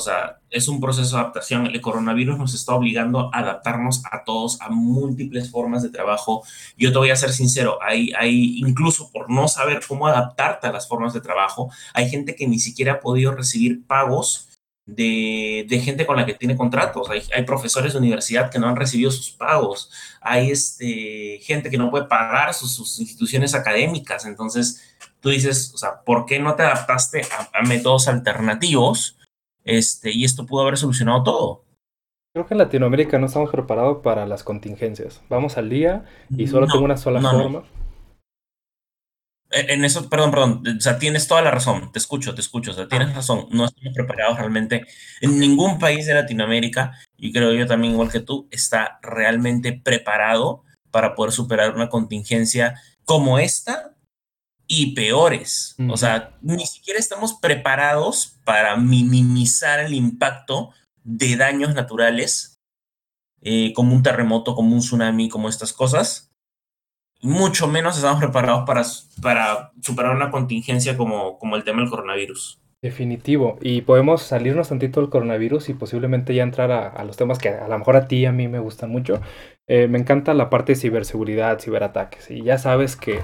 es 0.49 0.69
un 0.69 0.81
proceso 0.81 1.17
de 1.17 1.21
adaptación. 1.21 1.67
El 1.67 1.81
coronavirus 1.83 2.39
nos 2.39 2.55
está 2.55 2.75
obligando 2.75 3.31
a 3.35 3.41
adaptarnos 3.41 4.03
a 4.11 4.25
todos, 4.25 4.59
a 4.63 4.71
múltiples 4.71 5.51
formas 5.51 5.83
de 5.83 5.91
trabajo. 5.91 6.43
Yo 6.79 6.91
te 6.91 6.99
voy 6.99 7.11
a 7.11 7.17
ser 7.17 7.31
sincero, 7.31 7.79
hay 7.83 8.15
incluso 8.59 9.13
por 9.13 9.31
no 9.31 9.47
saber 9.47 9.83
cómo 9.87 10.07
adaptarte 10.07 10.69
a 10.69 10.73
las 10.73 10.89
formas 10.89 11.13
de 11.13 11.21
trabajo, 11.21 11.71
hay 11.93 12.09
gente 12.09 12.35
que 12.35 12.47
ni 12.47 12.59
siquiera 12.59 12.95
ha 12.95 13.01
podido 13.01 13.33
recibir 13.33 13.87
pagos 13.87 14.49
de, 14.87 15.67
de, 15.69 15.79
gente 15.81 16.07
con 16.07 16.17
la 16.17 16.27
que 16.27 16.35
tiene 16.35 16.57
contratos. 16.57 17.09
Hay, 17.11 17.23
hay, 17.35 17.45
profesores 17.45 17.93
de 17.93 17.99
universidad 17.99 18.51
que 18.51 18.59
no 18.59 18.69
han 18.69 18.77
recibido 18.77 19.11
sus 19.11 19.31
pagos. 19.31 19.91
Hay 20.21 20.51
este, 20.51 21.39
gente 21.43 21.71
que 21.71 21.79
no 21.79 21.91
puede 21.91 22.05
pagar 22.05 22.53
sus, 22.55 22.73
sus, 22.73 23.01
instituciones 23.01 23.55
académicas. 23.55 24.27
Entonces, 24.27 24.97
tú 25.21 25.31
dices, 25.31 25.73
o 25.75 25.79
sea, 25.79 26.03
¿por 26.03 26.27
qué 26.27 26.39
no 26.39 26.55
te 26.55 26.63
adaptaste 26.63 27.23
a, 27.53 27.63
métodos 27.63 28.09
alternativos? 28.09 29.19
Este, 29.65 30.11
y 30.13 30.25
esto 30.25 30.45
pudo 30.45 30.63
haber 30.63 30.77
solucionado 30.77 31.23
todo. 31.23 31.65
Creo 32.35 32.47
que 32.47 32.55
en 32.55 32.59
Latinoamérica 32.59 33.19
no 33.19 33.27
estamos 33.27 33.51
preparados 33.51 34.03
para 34.03 34.27
las 34.27 34.43
contingencias. 34.43 35.23
Vamos 35.31 35.57
al 35.57 35.71
día 35.71 36.05
y 36.37 36.49
solo 36.49 36.67
tengo 36.67 36.85
una 36.85 36.97
sola 36.97 37.21
forma. 37.21 37.63
En 39.55 39.85
eso, 39.85 40.09
perdón, 40.09 40.31
perdón, 40.31 40.63
o 40.79 40.81
sea, 40.81 40.99
tienes 40.99 41.29
toda 41.29 41.41
la 41.43 41.53
razón, 41.53 41.93
te 41.93 41.99
escucho, 41.99 42.35
te 42.35 42.41
escucho, 42.41 42.73
o 42.73 42.75
sea, 42.75 42.89
tienes 42.89 43.15
razón, 43.15 43.47
no 43.51 43.67
estamos 43.67 43.95
preparados 43.95 44.39
realmente 44.39 44.85
en 45.21 45.39
ningún 45.39 45.79
país 45.79 46.07
de 46.07 46.15
Latinoamérica, 46.15 46.99
y 47.17 47.33
creo 47.33 47.53
yo 47.53 47.67
también, 47.67 47.93
igual 47.93 48.11
que 48.11 48.21
tú, 48.21 48.49
está 48.51 48.99
realmente 49.03 49.73
preparado 49.73 50.65
para 50.91 51.15
poder 51.15 51.33
superar 51.33 51.75
una 51.75 51.89
contingencia 51.89 52.81
como 53.05 53.39
esta 53.39 53.95
y 54.67 54.95
peores. 54.95 55.77
O 55.89 55.97
sea, 55.97 56.37
ni 56.41 56.67
siquiera 56.67 56.99
estamos 56.99 57.35
preparados 57.35 58.39
para 58.45 58.77
minimizar 58.77 59.81
el 59.81 59.95
impacto 59.95 60.71
de 61.03 61.37
daños 61.37 61.75
naturales, 61.75 62.57
eh, 63.43 63.73
como 63.75 63.95
un 63.95 64.03
terremoto, 64.03 64.55
como 64.55 64.75
un 64.75 64.81
tsunami, 64.81 65.29
como 65.29 65.49
estas 65.49 65.73
cosas, 65.73 66.34
mucho 67.25 67.67
menos 67.67 67.97
estamos 67.97 68.21
preparados 68.21 68.65
para, 68.67 68.83
para 69.23 69.73
superar 69.81 70.15
una 70.15 70.31
contingencia 70.31 70.97
como, 70.97 71.39
como 71.39 71.57
el 71.57 71.65
tema 71.65 71.81
del 71.81 71.91
coronavirus. 71.91 72.61
Definitivo. 72.83 73.57
Y 73.63 73.81
podemos 73.81 74.23
salirnos 74.23 74.69
tantito 74.69 75.01
del 75.01 75.09
coronavirus 75.09 75.71
y 75.71 75.75
posiblemente 75.75 76.35
ya 76.35 76.43
entrar 76.43 76.71
a, 76.71 77.03
los 77.05 77.17
temas 77.17 77.39
que 77.39 77.49
a 77.49 77.67
lo 77.67 77.79
mejor 77.79 77.97
a 77.97 78.09
ti 78.09 78.17
y 78.19 78.27
a 78.27 78.33
mí 78.33 78.47
me 78.47 78.59
gustan 78.59 78.91
mucho. 78.91 79.23
Eh, 79.67 79.89
me 79.89 79.99
encanta 79.99 80.35
la 80.35 80.51
parte 80.51 80.73
de 80.73 80.77
ciberseguridad, 80.77 81.61
ciberataques. 81.61 82.31
Y 82.31 82.43
ya 82.43 82.59
sabes 82.59 82.95
que 82.97 83.21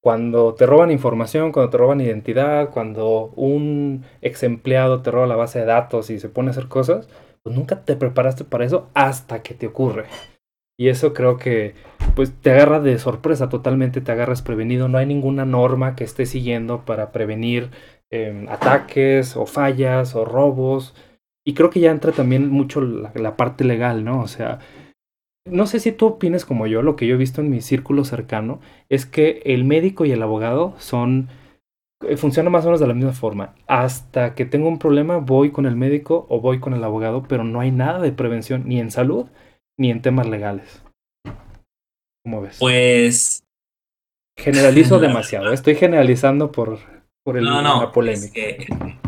cuando 0.00 0.54
te 0.54 0.66
roban 0.66 0.90
información, 0.90 1.52
cuando 1.52 1.70
te 1.70 1.78
roban 1.78 2.00
identidad, 2.00 2.70
cuando 2.70 3.26
un 3.36 4.04
ex 4.20 4.42
empleado 4.42 5.00
te 5.00 5.12
roba 5.12 5.28
la 5.28 5.36
base 5.36 5.60
de 5.60 5.66
datos 5.66 6.10
y 6.10 6.18
se 6.18 6.28
pone 6.28 6.48
a 6.48 6.50
hacer 6.50 6.66
cosas, 6.66 7.08
pues 7.44 7.54
nunca 7.54 7.84
te 7.84 7.94
preparaste 7.94 8.42
para 8.42 8.64
eso 8.64 8.90
hasta 8.94 9.42
que 9.44 9.54
te 9.54 9.68
ocurre. 9.68 10.06
Y 10.78 10.88
eso 10.88 11.12
creo 11.12 11.36
que 11.36 11.74
pues 12.14 12.32
te 12.40 12.50
agarra 12.50 12.80
de 12.80 12.98
sorpresa 12.98 13.48
totalmente, 13.48 14.00
te 14.00 14.12
agarras 14.12 14.42
prevenido. 14.42 14.88
No 14.88 14.98
hay 14.98 15.06
ninguna 15.06 15.44
norma 15.44 15.94
que 15.94 16.04
esté 16.04 16.26
siguiendo 16.26 16.84
para 16.84 17.12
prevenir 17.12 17.70
em, 18.10 18.48
ataques 18.48 19.36
o 19.36 19.46
fallas 19.46 20.14
o 20.14 20.24
robos. 20.24 20.94
Y 21.46 21.54
creo 21.54 21.70
que 21.70 21.80
ya 21.80 21.90
entra 21.90 22.12
también 22.12 22.48
mucho 22.50 22.80
la, 22.80 23.36
parte 23.36 23.64
legal, 23.64 24.04
¿no? 24.04 24.20
O 24.22 24.28
sea, 24.28 24.60
no 25.46 25.66
sé 25.66 25.78
si 25.78 25.92
tú 25.92 26.06
opinas 26.06 26.44
como 26.44 26.66
yo, 26.66 26.82
lo 26.82 26.96
que 26.96 27.06
yo 27.06 27.14
he 27.14 27.18
visto 27.18 27.40
en 27.40 27.50
mi 27.50 27.60
círculo 27.60 28.04
cercano 28.04 28.60
es 28.88 29.06
que 29.06 29.42
el 29.44 29.64
médico 29.64 30.04
y 30.06 30.12
el 30.12 30.22
abogado 30.22 30.74
son 30.78 31.28
eh, 32.08 32.16
funcionan 32.16 32.52
más 32.52 32.64
o 32.64 32.68
menos 32.68 32.80
de 32.80 32.86
la 32.86 32.94
misma 32.94 33.12
forma. 33.12 33.54
Hasta 33.66 34.34
que 34.34 34.46
tengo 34.46 34.68
un 34.68 34.78
problema 34.78 35.18
voy 35.18 35.50
con 35.50 35.66
el 35.66 35.76
médico 35.76 36.26
o 36.28 36.40
voy 36.40 36.60
con 36.60 36.74
el 36.74 36.82
abogado, 36.84 37.24
pero 37.28 37.44
no 37.44 37.60
hay 37.60 37.70
nada 37.70 38.00
de 38.00 38.12
prevención 38.12 38.64
ni 38.66 38.80
en 38.80 38.90
salud 38.90 39.26
ni 39.78 39.90
en 39.90 40.02
temas 40.02 40.26
legales. 40.26 40.82
¿Cómo 42.24 42.42
ves? 42.42 42.56
Pues. 42.58 43.44
Generalizo 44.38 44.98
demasiado. 45.00 45.52
Estoy 45.52 45.74
generalizando 45.74 46.50
por, 46.50 46.80
por 47.24 47.36
el, 47.36 47.44
no, 47.44 47.62
no, 47.62 47.82
la 47.82 47.92
polémica. 47.92 48.40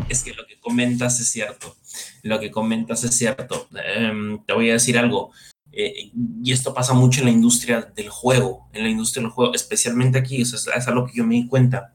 Es 0.09 0.23
que, 0.23 0.33
lo 0.33 0.45
que 0.45 0.59
comentas 0.59 1.19
es 1.19 1.29
cierto. 1.29 1.75
Lo 2.23 2.39
que 2.39 2.51
comentas 2.51 3.03
es 3.03 3.15
cierto. 3.15 3.67
Em, 3.95 4.43
te 4.45 4.53
voy 4.53 4.69
a 4.69 4.73
decir 4.73 4.97
algo. 4.97 5.31
Eh, 5.71 6.11
y 6.43 6.51
esto 6.51 6.73
pasa 6.73 6.93
mucho 6.93 7.19
en 7.19 7.25
la 7.25 7.31
industria 7.31 7.81
del 7.81 8.09
juego. 8.09 8.69
En 8.73 8.83
la 8.83 8.89
industria 8.89 9.23
del 9.23 9.31
juego, 9.31 9.53
especialmente 9.53 10.19
aquí. 10.19 10.41
Eso 10.41 10.55
es, 10.55 10.67
es 10.67 10.87
algo 10.87 11.05
que 11.07 11.17
yo 11.17 11.25
me 11.25 11.35
di 11.35 11.47
cuenta. 11.47 11.93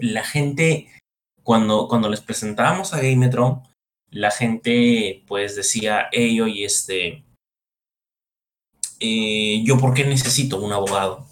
La 0.00 0.24
gente, 0.24 0.88
cuando, 1.42 1.88
cuando 1.88 2.08
les 2.08 2.20
presentábamos 2.20 2.94
a 2.94 3.00
Gametron, 3.00 3.62
la 4.10 4.30
gente 4.30 5.24
pues 5.26 5.56
decía, 5.56 6.08
hey, 6.12 6.40
oye, 6.40 6.64
este 6.64 7.23
eh, 9.00 9.62
yo 9.64 9.78
por 9.78 9.94
qué 9.94 10.04
necesito 10.04 10.60
un 10.60 10.72
abogado. 10.72 11.26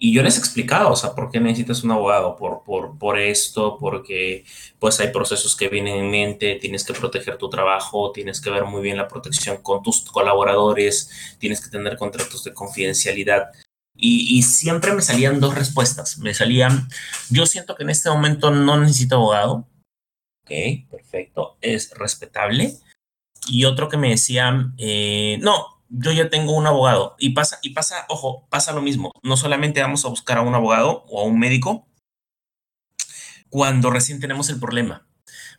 Y 0.00 0.14
yo 0.14 0.22
les 0.22 0.36
he 0.36 0.38
explicado, 0.38 0.92
o 0.92 0.96
sea, 0.96 1.14
por 1.14 1.28
qué 1.28 1.40
necesitas 1.40 1.82
un 1.82 1.90
abogado, 1.90 2.36
por, 2.36 2.62
por, 2.62 2.96
por 2.98 3.18
esto, 3.18 3.78
porque 3.78 4.44
pues 4.78 5.00
hay 5.00 5.08
procesos 5.08 5.56
que 5.56 5.68
vienen 5.68 5.96
en 5.96 6.10
mente, 6.10 6.54
tienes 6.60 6.84
que 6.84 6.92
proteger 6.92 7.36
tu 7.36 7.50
trabajo, 7.50 8.12
tienes 8.12 8.40
que 8.40 8.50
ver 8.50 8.64
muy 8.64 8.80
bien 8.80 8.96
la 8.96 9.08
protección 9.08 9.56
con 9.60 9.82
tus 9.82 10.02
colaboradores, 10.02 11.36
tienes 11.40 11.60
que 11.60 11.70
tener 11.70 11.96
contratos 11.96 12.44
de 12.44 12.54
confidencialidad. 12.54 13.50
Y, 13.96 14.38
y 14.38 14.42
siempre 14.42 14.92
me 14.92 15.02
salían 15.02 15.40
dos 15.40 15.56
respuestas. 15.56 16.18
Me 16.18 16.32
salían, 16.32 16.88
yo 17.30 17.44
siento 17.46 17.74
que 17.74 17.82
en 17.82 17.90
este 17.90 18.08
momento 18.08 18.52
no 18.52 18.80
necesito 18.80 19.16
abogado. 19.16 19.66
Ok, 20.44 20.52
perfecto, 20.90 21.58
es 21.60 21.90
respetable. 21.90 22.76
Y 23.48 23.64
otro 23.64 23.88
que 23.88 23.96
me 23.96 24.10
decían, 24.10 24.74
eh, 24.78 25.38
no, 25.40 25.77
yo 25.88 26.12
ya 26.12 26.28
tengo 26.30 26.52
un 26.52 26.66
abogado 26.66 27.16
y 27.18 27.30
pasa, 27.30 27.58
y 27.62 27.70
pasa, 27.70 28.04
ojo, 28.08 28.46
pasa 28.50 28.72
lo 28.72 28.82
mismo. 28.82 29.12
No 29.22 29.36
solamente 29.36 29.80
vamos 29.80 30.04
a 30.04 30.08
buscar 30.08 30.38
a 30.38 30.42
un 30.42 30.54
abogado 30.54 31.04
o 31.08 31.20
a 31.20 31.24
un 31.24 31.38
médico 31.38 31.86
cuando 33.48 33.90
recién 33.90 34.20
tenemos 34.20 34.50
el 34.50 34.60
problema. 34.60 35.06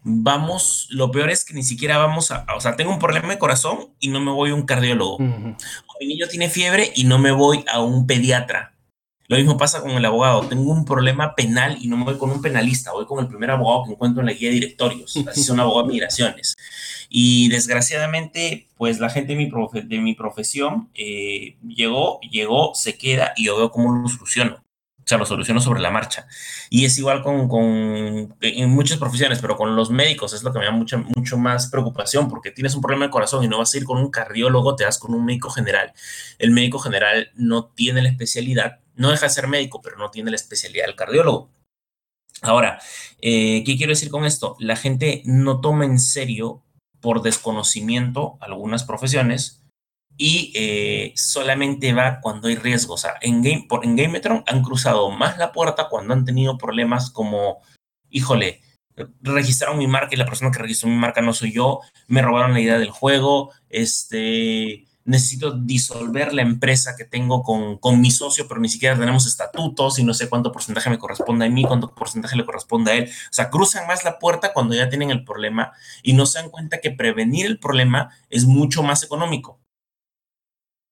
Vamos, 0.01 0.87
lo 0.91 1.11
peor 1.11 1.29
es 1.29 1.43
que 1.43 1.53
ni 1.53 1.63
siquiera 1.63 1.97
vamos 1.97 2.31
a, 2.31 2.45
o 2.55 2.61
sea, 2.61 2.75
tengo 2.75 2.91
un 2.91 2.99
problema 2.99 3.29
de 3.29 3.39
corazón 3.39 3.93
y 3.99 4.07
no 4.09 4.21
me 4.21 4.31
voy 4.31 4.51
a 4.51 4.55
un 4.55 4.65
cardiólogo. 4.65 5.17
mi 5.19 6.07
niño 6.07 6.27
tiene 6.27 6.49
fiebre 6.49 6.91
y 6.95 7.03
no 7.03 7.19
me 7.19 7.31
voy 7.31 7.65
a 7.71 7.81
un 7.81 8.07
pediatra. 8.07 8.78
Lo 9.29 9.37
mismo 9.37 9.57
pasa 9.57 9.79
con 9.81 9.91
el 9.91 10.03
abogado. 10.03 10.41
Tengo 10.47 10.71
un 10.71 10.85
problema 10.85 11.35
penal 11.35 11.77
y 11.79 11.87
no 11.87 11.97
me 11.97 12.03
voy 12.03 12.17
con 12.17 12.31
un 12.31 12.41
penalista, 12.41 12.91
voy 12.91 13.05
con 13.05 13.19
el 13.19 13.27
primer 13.27 13.51
abogado 13.51 13.85
que 13.85 13.91
encuentro 13.91 14.21
en 14.21 14.25
la 14.25 14.33
guía 14.33 14.49
de 14.49 14.55
directorios. 14.55 15.15
Así 15.27 15.43
son 15.43 15.59
abogados 15.59 15.87
de 15.87 15.93
migraciones. 15.93 16.55
Y 17.09 17.47
desgraciadamente, 17.49 18.67
pues 18.75 18.99
la 18.99 19.11
gente 19.11 19.35
de 19.35 19.99
mi, 19.99 20.15
profesión 20.15 20.89
eh, 20.95 21.57
llegó, 21.61 22.19
llegó, 22.21 22.73
se 22.73 22.97
queda 22.97 23.33
y 23.37 23.45
yo 23.45 23.55
veo 23.55 23.69
cómo 23.69 23.93
lo 23.93 24.09
soluciono. 24.09 24.63
Sea, 25.09 25.17
lo 25.17 25.25
soluciono 25.25 25.59
sobre 25.59 25.81
la 25.81 25.89
marcha. 25.89 26.27
Y 26.69 26.85
es 26.85 26.97
igual 26.99 27.23
con, 27.23 27.47
con, 27.47 28.35
en 28.41 28.69
muchas 28.69 28.99
profesiones, 28.99 29.39
pero 29.39 29.55
con 29.55 29.75
los 29.75 29.89
médicos 29.89 30.33
es 30.33 30.43
lo 30.43 30.53
que 30.53 30.59
me 30.59 30.65
da 30.65 30.71
mucha, 30.71 30.97
mucho 30.97 31.37
más 31.37 31.67
preocupación, 31.67 32.29
porque 32.29 32.51
tienes 32.51 32.75
un 32.75 32.81
problema 32.81 33.05
de 33.05 33.11
corazón 33.11 33.43
y 33.43 33.47
no 33.47 33.57
vas 33.57 33.73
a 33.73 33.77
ir 33.77 33.85
con 33.85 33.97
un 33.97 34.11
cardiólogo, 34.11 34.75
te 34.75 34.85
vas 34.85 34.99
con 34.99 35.13
un 35.13 35.25
médico 35.25 35.49
general. 35.49 35.93
El 36.37 36.51
médico 36.51 36.77
general 36.79 37.31
no 37.35 37.65
tiene 37.65 38.03
la 38.03 38.09
especialidad 38.09 38.79
no 38.99 39.11
deja 39.11 39.27
de 39.27 39.31
ser 39.31 39.47
médico, 39.47 39.81
pero 39.81 39.97
no 39.97 40.11
tiene 40.11 40.29
la 40.29 40.35
especialidad 40.35 40.85
del 40.85 40.95
cardiólogo. 40.95 41.49
Ahora, 42.41 42.79
eh, 43.21 43.63
¿qué 43.65 43.77
quiero 43.77 43.91
decir 43.91 44.09
con 44.09 44.25
esto? 44.25 44.57
La 44.59 44.75
gente 44.75 45.21
no 45.25 45.61
toma 45.61 45.85
en 45.85 45.99
serio 45.99 46.61
por 46.99 47.21
desconocimiento 47.21 48.37
algunas 48.41 48.83
profesiones 48.83 49.63
y 50.19 50.51
eh, 50.53 51.13
solamente 51.15 51.93
va 51.93 52.19
cuando 52.19 52.49
hay 52.49 52.55
riesgo. 52.55 52.95
O 52.95 52.97
sea, 52.97 53.13
en, 53.21 53.41
Game, 53.41 53.65
por, 53.69 53.85
en 53.85 53.95
Gametron 53.95 54.43
han 54.45 54.61
cruzado 54.61 55.09
más 55.09 55.37
la 55.37 55.53
puerta 55.53 55.87
cuando 55.89 56.13
han 56.13 56.25
tenido 56.25 56.57
problemas 56.57 57.09
como, 57.09 57.59
híjole, 58.09 58.61
registraron 59.21 59.77
mi 59.77 59.87
marca 59.87 60.13
y 60.13 60.17
la 60.17 60.25
persona 60.25 60.51
que 60.51 60.59
registró 60.59 60.89
mi 60.89 60.97
marca 60.97 61.21
no 61.21 61.33
soy 61.33 61.53
yo, 61.53 61.79
me 62.07 62.21
robaron 62.21 62.51
la 62.51 62.59
idea 62.59 62.77
del 62.77 62.89
juego, 62.89 63.53
este, 63.69 64.87
necesito 65.05 65.51
disolver 65.53 66.33
la 66.33 66.41
empresa 66.41 66.97
que 66.97 67.05
tengo 67.05 67.41
con, 67.41 67.77
con, 67.77 68.01
mi 68.01 68.11
socio, 68.11 68.45
pero 68.49 68.59
ni 68.59 68.67
siquiera 68.67 68.99
tenemos 68.99 69.25
estatutos 69.25 69.99
y 69.99 70.03
no 70.03 70.13
sé 70.13 70.27
cuánto 70.27 70.51
porcentaje 70.51 70.89
me 70.89 70.99
corresponde 70.99 71.45
a 71.45 71.49
mí, 71.49 71.63
cuánto 71.63 71.95
porcentaje 71.95 72.35
le 72.35 72.45
corresponde 72.45 72.91
a 72.91 72.95
él. 72.95 73.05
O 73.05 73.33
sea, 73.33 73.49
cruzan 73.49 73.87
más 73.87 74.03
la 74.03 74.19
puerta 74.19 74.51
cuando 74.51 74.75
ya 74.75 74.89
tienen 74.89 75.11
el 75.11 75.23
problema 75.23 75.71
y 76.03 76.11
no 76.11 76.25
se 76.25 76.39
dan 76.39 76.49
cuenta 76.49 76.81
que 76.81 76.91
prevenir 76.91 77.45
el 77.45 77.57
problema 77.57 78.09
es 78.29 78.43
mucho 78.43 78.83
más 78.83 79.01
económico. 79.03 79.61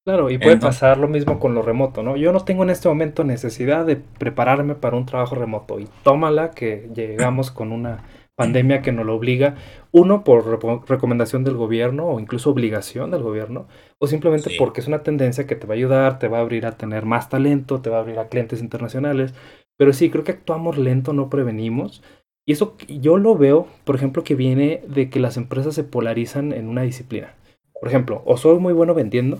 Claro, 0.07 0.29
y 0.29 0.37
puede 0.37 0.55
pasar 0.55 0.99
lo 0.99 1.09
mismo 1.09 1.37
con 1.37 1.53
lo 1.53 1.61
remoto, 1.61 2.01
¿no? 2.01 2.15
Yo 2.15 2.31
no 2.31 2.39
tengo 2.39 2.63
en 2.63 2.69
este 2.69 2.87
momento 2.87 3.25
necesidad 3.25 3.85
de 3.85 3.97
prepararme 3.97 4.73
para 4.73 4.95
un 4.95 5.05
trabajo 5.05 5.35
remoto 5.35 5.81
y 5.81 5.89
tómala 6.03 6.51
que 6.51 6.89
llegamos 6.95 7.51
con 7.51 7.73
una 7.73 8.05
pandemia 8.37 8.81
que 8.81 8.93
nos 8.93 9.05
lo 9.05 9.13
obliga, 9.15 9.55
uno 9.91 10.23
por 10.23 10.87
recomendación 10.89 11.43
del 11.43 11.57
gobierno 11.57 12.07
o 12.07 12.21
incluso 12.21 12.51
obligación 12.51 13.11
del 13.11 13.21
gobierno, 13.21 13.67
o 13.99 14.07
simplemente 14.07 14.51
porque 14.57 14.79
es 14.79 14.87
una 14.87 15.03
tendencia 15.03 15.45
que 15.45 15.57
te 15.57 15.67
va 15.67 15.73
a 15.73 15.75
ayudar, 15.75 16.19
te 16.19 16.29
va 16.29 16.37
a 16.37 16.41
abrir 16.41 16.65
a 16.65 16.77
tener 16.77 17.03
más 17.03 17.27
talento, 17.27 17.81
te 17.81 17.89
va 17.89 17.97
a 17.97 17.99
abrir 17.99 18.17
a 18.19 18.29
clientes 18.29 18.61
internacionales. 18.61 19.33
Pero 19.75 19.91
sí, 19.91 20.09
creo 20.09 20.23
que 20.23 20.31
actuamos 20.31 20.77
lento, 20.77 21.11
no 21.11 21.29
prevenimos. 21.29 22.01
Y 22.45 22.53
eso 22.53 22.77
yo 22.87 23.17
lo 23.17 23.35
veo, 23.35 23.67
por 23.83 23.97
ejemplo, 23.97 24.23
que 24.23 24.35
viene 24.35 24.83
de 24.87 25.09
que 25.09 25.19
las 25.19 25.35
empresas 25.35 25.75
se 25.75 25.83
polarizan 25.83 26.53
en 26.53 26.69
una 26.69 26.83
disciplina. 26.83 27.33
Por 27.77 27.89
ejemplo, 27.89 28.21
o 28.25 28.37
soy 28.37 28.57
muy 28.57 28.71
bueno 28.71 28.93
vendiendo 28.93 29.39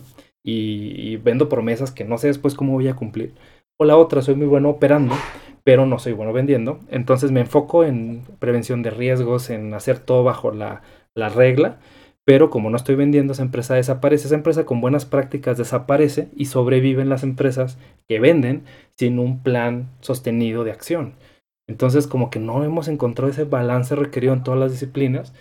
y, 0.50 1.18
vendo 1.18 1.50
promesas 1.50 1.92
que 1.92 2.06
no 2.06 2.18
sé 2.18 2.28
después 2.28 2.56
cómo 2.56 2.74
voy 2.74 2.88
a 2.88 2.96
cumplir. 2.96 3.34
O 3.78 3.86
la 3.86 3.98
otra, 3.98 4.22
soy 4.22 4.36
muy 4.36 4.48
bueno 4.48 4.70
operando 4.70 5.14
pero 5.68 5.86
no 5.86 6.00
soy 6.00 6.14
bueno 6.14 6.32
vendiendo. 6.32 6.80
Entonces 6.88 7.32
me 7.32 7.42
enfoco 7.42 7.84
en 7.84 8.24
prevención 8.40 8.84
de 8.84 8.90
riesgos, 8.90 9.50
en 9.50 9.74
hacer 9.74 10.00
todo 10.00 10.24
bajo 10.24 10.54
la, 10.54 10.82
regla, 11.14 11.80
pero 12.24 12.50
como 12.50 12.70
no 12.70 12.78
estoy 12.78 12.96
vendiendo, 12.96 13.34
esa 13.34 13.42
empresa 13.42 13.76
desaparece. 13.76 14.28
Esa 14.28 14.36
empresa 14.36 14.66
con 14.66 14.80
buenas 14.80 15.06
prácticas 15.06 15.58
desaparece 15.58 16.30
y 16.38 16.46
sobreviven 16.46 17.10
las 17.10 17.24
empresas 17.24 17.78
que 18.08 18.18
venden 18.22 18.64
sin 18.98 19.20
un 19.20 19.44
plan 19.44 19.90
sostenido 20.00 20.64
de 20.64 20.72
acción. 20.72 21.16
Entonces 21.68 22.08
como 22.08 22.30
que 22.30 22.40
no 22.40 22.64
hemos 22.64 22.88
encontrado 22.88 23.30
ese 23.30 23.44
balance 23.44 23.94
requerido 23.94 24.32
en 24.34 24.44
todas 24.44 24.62
las 24.62 24.72
disciplinas 24.72 25.34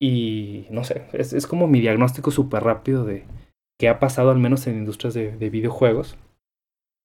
y 0.00 0.66
no 0.70 0.84
sé, 0.84 1.02
es, 1.12 1.46
como 1.46 1.66
mi 1.66 1.80
diagnóstico 1.80 2.30
súper 2.30 2.64
rápido 2.64 3.04
de 3.04 3.24
ha 3.88 3.98
pasado 3.98 4.30
al 4.30 4.38
menos 4.38 4.66
en 4.66 4.76
industrias 4.76 5.14
de 5.14 5.50
videojuegos 5.50 6.16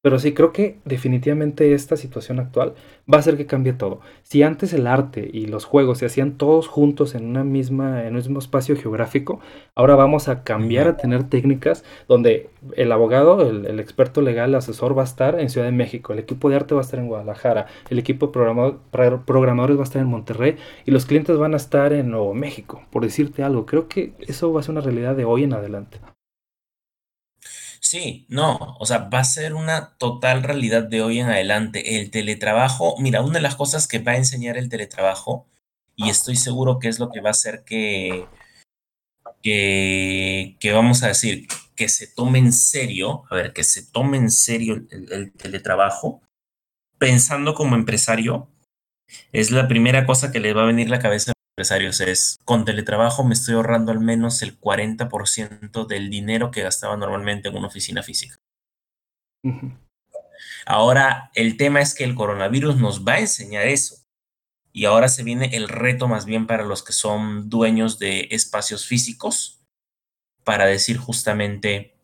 pero 0.01 0.17
sí, 0.17 0.33
creo 0.33 0.53
que 0.53 0.79
definitivamente 0.85 1.73
esta 1.73 1.97
situación 1.97 2.39
actual 2.39 2.73
va 3.11 3.17
a 3.17 3.19
hacer 3.19 3.35
que 3.35 3.45
cambie 3.45 3.73
todo. 3.73 3.99
Si 4.23 4.43
antes 4.43 4.71
el 4.71 4.87
arte 4.87 5.29
y 5.33 5.47
los 5.47 5.65
juegos 5.65 5.97
se 5.97 6.05
hacían 6.05 6.37
todos 6.37 6.69
juntos 6.69 7.15
en 7.15 7.25
una 7.25 7.43
misma, 7.43 8.03
en 8.03 8.11
un 8.11 8.15
mismo 8.15 8.39
espacio 8.39 8.77
geográfico, 8.77 9.41
ahora 9.75 9.95
vamos 9.95 10.29
a 10.29 10.43
cambiar 10.45 10.87
a 10.87 10.95
tener 10.95 11.25
técnicas 11.25 11.83
donde 12.07 12.49
el 12.77 12.93
abogado, 12.93 13.41
el, 13.41 13.77
experto 13.81 14.21
legal, 14.21 14.51
el 14.51 14.55
asesor 14.55 14.97
va 14.97 15.01
a 15.01 15.05
estar 15.05 15.37
en 15.37 15.49
Ciudad 15.49 15.67
de 15.67 15.73
México, 15.73 16.13
el 16.13 16.19
equipo 16.19 16.49
de 16.49 16.55
arte 16.55 16.75
va 16.75 16.79
a 16.79 16.85
estar 16.85 16.99
en 16.99 17.07
Guadalajara, 17.07 17.65
el 17.89 17.99
equipo 17.99 18.27
de 18.27 18.31
programadores 19.25 19.75
va 19.75 19.81
a 19.81 19.83
estar 19.83 20.01
en 20.01 20.07
Monterrey 20.07 20.55
y 20.85 20.91
los 20.91 21.05
clientes 21.05 21.37
van 21.37 21.53
a 21.55 21.57
estar 21.57 21.91
en 21.91 22.09
Nuevo 22.09 22.33
México, 22.33 22.83
por 22.89 23.03
decirte 23.03 23.43
algo. 23.43 23.65
Creo 23.65 23.89
que 23.89 24.13
eso 24.21 24.53
va 24.53 24.61
a 24.61 24.63
ser 24.63 24.71
una 24.71 24.81
realidad 24.81 25.17
de 25.17 25.25
hoy 25.25 25.43
en 25.43 25.53
adelante. 25.53 25.99
Sí, 27.89 28.27
no, 28.29 28.77
o 28.79 28.85
sea, 28.85 29.09
va 29.09 29.21
a 29.21 29.23
ser 29.23 29.55
una 29.55 29.97
total 29.97 30.43
realidad 30.43 30.83
de 30.83 31.01
hoy 31.01 31.17
en 31.21 31.25
adelante. 31.25 31.97
El 31.97 32.11
teletrabajo, 32.11 32.95
mira, 32.99 33.23
una 33.23 33.39
de 33.39 33.41
las 33.41 33.55
cosas 33.55 33.87
que 33.87 33.97
va 33.97 34.11
a 34.11 34.17
enseñar 34.17 34.57
el 34.57 34.69
teletrabajo, 34.69 35.47
y 35.95 36.07
estoy 36.11 36.35
seguro 36.35 36.77
que 36.77 36.87
es 36.87 36.99
lo 36.99 37.09
que 37.09 37.19
va 37.19 37.29
a 37.29 37.31
hacer 37.31 37.63
que, 37.65 38.27
que, 39.41 40.55
que 40.59 40.71
vamos 40.71 41.01
a 41.01 41.07
decir, 41.07 41.47
que 41.75 41.89
se 41.89 42.05
tome 42.05 42.37
en 42.37 42.53
serio, 42.53 43.23
a 43.31 43.33
ver, 43.33 43.53
que 43.53 43.63
se 43.63 43.83
tome 43.83 44.17
en 44.17 44.29
serio 44.29 44.75
el, 44.75 45.11
el 45.11 45.31
teletrabajo, 45.33 46.21
pensando 46.99 47.55
como 47.55 47.75
empresario, 47.75 48.49
es 49.31 49.49
la 49.49 49.67
primera 49.67 50.05
cosa 50.05 50.31
que 50.31 50.39
le 50.39 50.53
va 50.53 50.61
a 50.61 50.67
venir 50.67 50.89
a 50.89 50.91
la 50.91 50.99
cabeza 50.99 51.33
empresarios 51.59 51.99
es, 51.99 52.39
con 52.45 52.63
teletrabajo 52.63 53.25
me 53.25 53.33
estoy 53.33 53.55
ahorrando 53.55 53.91
al 53.91 53.99
menos 53.99 54.41
el 54.43 54.57
40% 54.57 55.85
del 55.87 56.09
dinero 56.09 56.51
que 56.51 56.61
gastaba 56.61 56.95
normalmente 56.95 57.49
en 57.49 57.57
una 57.57 57.67
oficina 57.67 58.01
física. 58.01 58.37
Ahora, 60.65 61.31
el 61.35 61.57
tema 61.57 61.81
es 61.81 61.93
que 61.93 62.05
el 62.05 62.15
coronavirus 62.15 62.77
nos 62.77 63.05
va 63.05 63.15
a 63.15 63.19
enseñar 63.19 63.67
eso. 63.67 63.97
Y 64.71 64.85
ahora 64.85 65.09
se 65.09 65.23
viene 65.23 65.49
el 65.57 65.67
reto 65.67 66.07
más 66.07 66.23
bien 66.23 66.47
para 66.47 66.63
los 66.63 66.81
que 66.81 66.93
son 66.93 67.49
dueños 67.49 67.99
de 67.99 68.29
espacios 68.31 68.85
físicos, 68.85 69.59
para 70.45 70.65
decir 70.65 70.95
justamente, 70.95 71.97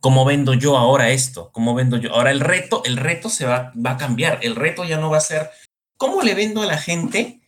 ¿cómo 0.00 0.24
vendo 0.24 0.54
yo 0.54 0.76
ahora 0.76 1.10
esto? 1.10 1.52
¿Cómo 1.52 1.76
vendo 1.76 1.98
yo? 1.98 2.12
Ahora 2.12 2.32
el 2.32 2.40
reto, 2.40 2.82
el 2.84 2.96
reto 2.96 3.28
se 3.28 3.46
va, 3.46 3.72
va 3.74 3.92
a 3.92 3.96
cambiar. 3.96 4.40
El 4.42 4.56
reto 4.56 4.84
ya 4.84 4.98
no 4.98 5.08
va 5.08 5.18
a 5.18 5.20
ser 5.20 5.50
¿Cómo 6.02 6.22
le 6.22 6.34
vendo 6.34 6.62
a 6.62 6.66
la 6.66 6.78
gente 6.78 7.38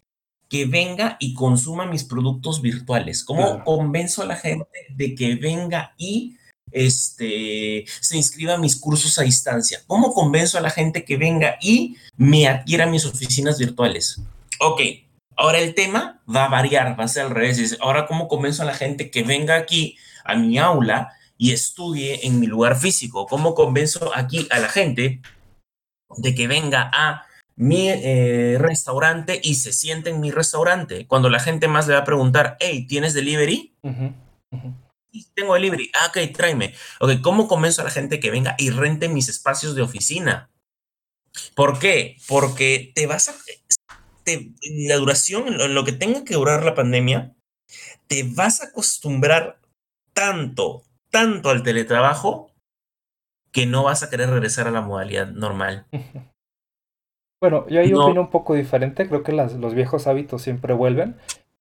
que 0.49 0.65
venga 0.65 1.17
y 1.19 1.35
consuma 1.35 1.87
mis 1.87 2.05
productos 2.05 2.63
virtuales? 2.63 3.25
¿Cómo 3.25 3.65
convenzo 3.65 4.23
a 4.23 4.27
la 4.27 4.37
gente 4.37 4.69
de 4.91 5.17
que 5.17 5.35
venga 5.35 5.93
y 5.99 6.37
este, 6.71 7.85
se 8.01 8.17
inscriba 8.17 8.55
a 8.55 8.59
mis 8.59 8.77
cursos 8.77 9.19
a 9.19 9.23
distancia? 9.23 9.83
¿Cómo 9.89 10.15
convenzo 10.15 10.57
a 10.57 10.61
la 10.61 10.71
gente 10.71 11.05
que 11.05 11.17
venga 11.17 11.57
y 11.61 11.97
me 12.17 12.47
adquiera 12.47 12.87
mis 12.87 13.05
oficinas 13.07 13.59
virtuales? 13.59 14.21
Ok, 14.61 14.83
ahora 15.35 15.59
el 15.59 15.75
tema 15.75 16.23
va 16.33 16.45
a 16.45 16.49
variar, 16.49 16.97
va 16.97 17.07
a 17.07 17.09
ser 17.09 17.25
al 17.25 17.31
revés. 17.31 17.77
Ahora, 17.81 18.07
¿cómo 18.07 18.29
convenzo 18.29 18.63
a 18.63 18.67
la 18.67 18.75
gente 18.75 19.11
que 19.11 19.25
venga 19.25 19.57
aquí 19.57 19.99
a 20.25 20.37
mi 20.37 20.59
aula 20.59 21.13
y 21.37 21.51
estudie 21.51 22.25
en 22.25 22.39
mi 22.39 22.47
lugar 22.47 22.79
físico? 22.79 23.27
¿Cómo 23.27 23.57
convenzo 23.57 24.13
aquí 24.15 24.47
a 24.53 24.61
la 24.61 24.69
gente 24.69 25.23
de 26.19 26.35
que 26.37 26.47
venga 26.47 26.89
a 26.95 27.27
mi 27.57 27.89
eh, 27.89 28.57
restaurante 28.59 29.41
y 29.43 29.55
se 29.55 29.73
siente 29.73 30.11
en 30.11 30.21
mi 30.21 30.31
restaurante. 30.31 31.07
Cuando 31.07 31.31
la 31.31 31.41
gente 31.41 31.69
más 31.69 31.87
le 31.87 31.95
va 31.95 32.01
a 32.01 32.05
preguntar, 32.05 32.57
hey, 32.61 32.87
¿tienes 32.87 33.15
delivery? 33.15 33.77
tengo 35.35 35.55
delivery. 35.55 35.91
Ah, 35.95 36.09
ok, 36.09 36.33
tráeme. 36.33 36.75
Ok, 37.01 37.21
¿cómo 37.23 37.47
convenzo 37.49 37.83
a 37.83 37.85
la 37.85 37.91
gente 37.91 38.21
que 38.21 38.31
venga 38.31 38.55
y 38.59 38.71
rente 38.71 39.09
mis 39.09 39.29
espacios 39.29 39.75
de 39.75 39.83
oficina? 39.83 40.51
¿Por 41.55 41.79
qué? 41.79 42.17
Porque 42.29 42.93
te 42.95 43.07
vas 43.07 43.29
a... 43.29 43.35
la 44.27 44.97
duración, 44.97 45.75
lo 45.75 45.85
que 45.85 45.93
tenga 45.93 46.25
que 46.25 46.35
durar 46.35 46.65
la 46.65 46.75
pandemia, 46.75 47.35
te 48.07 48.25
vas 48.25 48.61
a 48.61 48.67
acostumbrar 48.67 49.61
tanto, 50.13 50.85
tanto 51.11 51.51
al 51.51 51.63
teletrabajo 51.63 52.53
que 53.53 53.67
no 53.67 53.85
vas 53.85 54.03
a 54.03 54.11
querer 54.11 54.31
regresar 54.31 54.67
a 54.67 54.73
la 54.73 54.81
modalidad 54.81 55.29
normal. 55.29 55.87
Bueno, 57.45 57.67
yo 57.69 57.79
ahí 57.79 57.93
opino 57.93 58.23
un 58.23 58.31
poco 58.31 58.55
diferente. 58.55 59.07
Creo 59.07 59.23
que 59.23 59.33
los 59.33 59.75
viejos 59.75 60.07
hábitos 60.07 60.41
siempre 60.41 60.73
vuelven, 60.73 61.17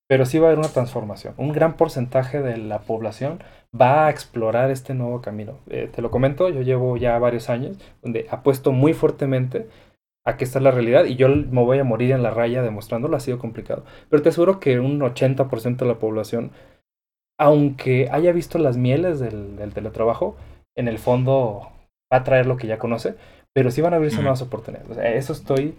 pero 0.08 0.26
sí 0.26 0.40
va 0.40 0.46
a 0.46 0.52
haber 0.52 0.60
una 0.60 0.70
transformación. 0.70 1.34
Un 1.36 1.52
gran 1.52 1.76
porcentaje 1.76 2.42
de 2.42 2.56
la 2.56 2.80
población 2.80 3.44
va 3.78 4.06
a 4.06 4.10
explorar 4.10 4.72
este 4.72 4.94
nuevo 4.94 5.22
camino. 5.22 5.60
Eh, 5.70 5.90
te 5.94 6.02
lo 6.02 6.10
comento, 6.10 6.48
yo 6.48 6.62
llevo 6.62 6.96
ya 6.96 7.20
varios 7.20 7.50
años 7.50 7.78
donde 8.02 8.28
apuesto 8.30 8.72
muy 8.72 8.94
fuertemente 8.94 9.68
a 10.26 10.38
que 10.38 10.46
esta 10.46 10.60
es 10.60 10.64
la 10.64 10.72
realidad 10.72 11.04
y 11.04 11.18
yo 11.18 11.28
me 11.28 11.62
voy 11.62 11.80
a 11.80 11.84
morir 11.84 12.14
en 12.14 12.24
la 12.24 12.32
raya 12.32 12.62
demostrándolo, 12.62 13.18
ha 13.18 13.20
sido 13.20 13.38
complicado. 13.38 13.84
Pero 14.10 14.24
te 14.24 14.30
aseguro 14.30 14.62
que 14.62 14.80
un 14.80 15.02
80% 15.02 15.76
de 15.76 15.86
la 15.86 16.00
población, 16.00 16.52
aunque 17.38 18.08
haya 18.10 18.32
visto 18.32 18.58
las 18.58 18.78
mieles 18.78 19.20
del, 19.20 19.74
teletrabajo, 19.74 20.38
en 20.78 20.88
el 20.88 20.98
fondo 20.98 21.74
va 22.10 22.20
a 22.20 22.24
traer 22.24 22.46
lo 22.46 22.56
que 22.56 22.68
ya 22.68 22.80
conoce, 22.80 23.16
pero 23.54 23.72
sí 23.72 23.82
van 23.82 23.94
a 23.94 23.98
abrirse 23.98 24.22
nuevas 24.22 24.42
oportunidades. 24.42 24.90
O 24.90 24.94
sea, 24.96 25.14
eso 25.14 25.34
estoy 25.34 25.76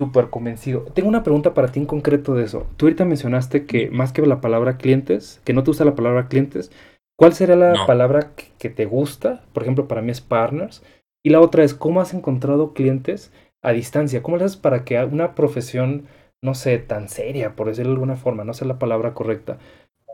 súper 0.00 0.30
convencido. 0.30 0.82
Tengo 0.94 1.08
una 1.08 1.22
pregunta 1.22 1.54
para 1.54 1.68
ti 1.68 1.80
en 1.80 1.86
concreto 1.86 2.34
de 2.34 2.44
eso. 2.44 2.66
Tú 2.76 2.86
ahorita 2.86 3.04
mencionaste 3.04 3.66
que 3.66 3.90
más 3.90 4.12
que 4.12 4.24
la 4.26 4.40
palabra 4.40 4.76
clientes, 4.76 5.40
que 5.44 5.52
no 5.52 5.62
te 5.62 5.70
gusta 5.70 5.84
la 5.84 5.94
palabra 5.94 6.28
clientes, 6.28 6.70
¿cuál 7.18 7.32
sería 7.32 7.56
la 7.56 7.86
palabra 7.86 8.32
que 8.58 8.70
te 8.70 8.84
gusta? 8.84 9.44
Por 9.52 9.62
ejemplo, 9.62 9.88
para 9.88 10.02
mí 10.02 10.10
es 10.10 10.20
partners. 10.20 10.82
Y 11.24 11.30
la 11.30 11.40
otra 11.40 11.64
es, 11.64 11.74
¿cómo 11.74 12.00
has 12.00 12.14
encontrado 12.14 12.74
clientes 12.74 13.32
a 13.62 13.72
distancia? 13.72 14.22
¿Cómo 14.22 14.36
le 14.36 14.44
haces 14.44 14.56
para 14.56 14.84
que 14.84 15.02
una 15.04 15.34
profesión, 15.34 16.06
no 16.42 16.54
sé, 16.54 16.78
tan 16.78 17.08
seria, 17.08 17.56
por 17.56 17.66
decirlo 17.66 17.90
de 17.90 17.94
alguna 17.94 18.16
forma, 18.16 18.44
no 18.44 18.54
sé 18.54 18.64
la 18.64 18.78
palabra 18.78 19.14
correcta, 19.14 19.58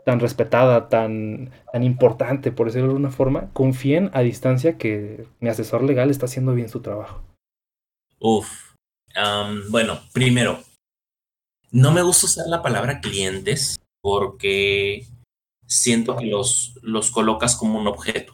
tan 0.05 0.19
respetada, 0.19 0.87
tan, 0.87 1.51
tan 1.73 1.83
importante, 1.83 2.51
por 2.51 2.67
decirlo 2.67 2.87
de 2.87 2.91
alguna 2.91 3.11
forma, 3.11 3.49
confíen 3.53 4.11
a 4.13 4.21
distancia 4.21 4.77
que 4.77 5.27
mi 5.39 5.49
asesor 5.49 5.83
legal 5.83 6.11
está 6.11 6.27
haciendo 6.27 6.53
bien 6.53 6.69
su 6.69 6.81
trabajo? 6.81 7.23
Uf, 8.19 8.75
bueno, 9.69 9.99
primero, 10.13 10.59
no 11.71 11.91
me 11.91 12.01
gusta 12.01 12.27
usar 12.27 12.47
la 12.47 12.61
palabra 12.61 13.01
clientes 13.01 13.77
porque 14.01 15.07
siento 15.65 16.15
que 16.17 16.25
los, 16.25 16.77
los 16.81 17.11
colocas 17.11 17.55
como 17.55 17.79
un 17.79 17.87
objeto. 17.87 18.33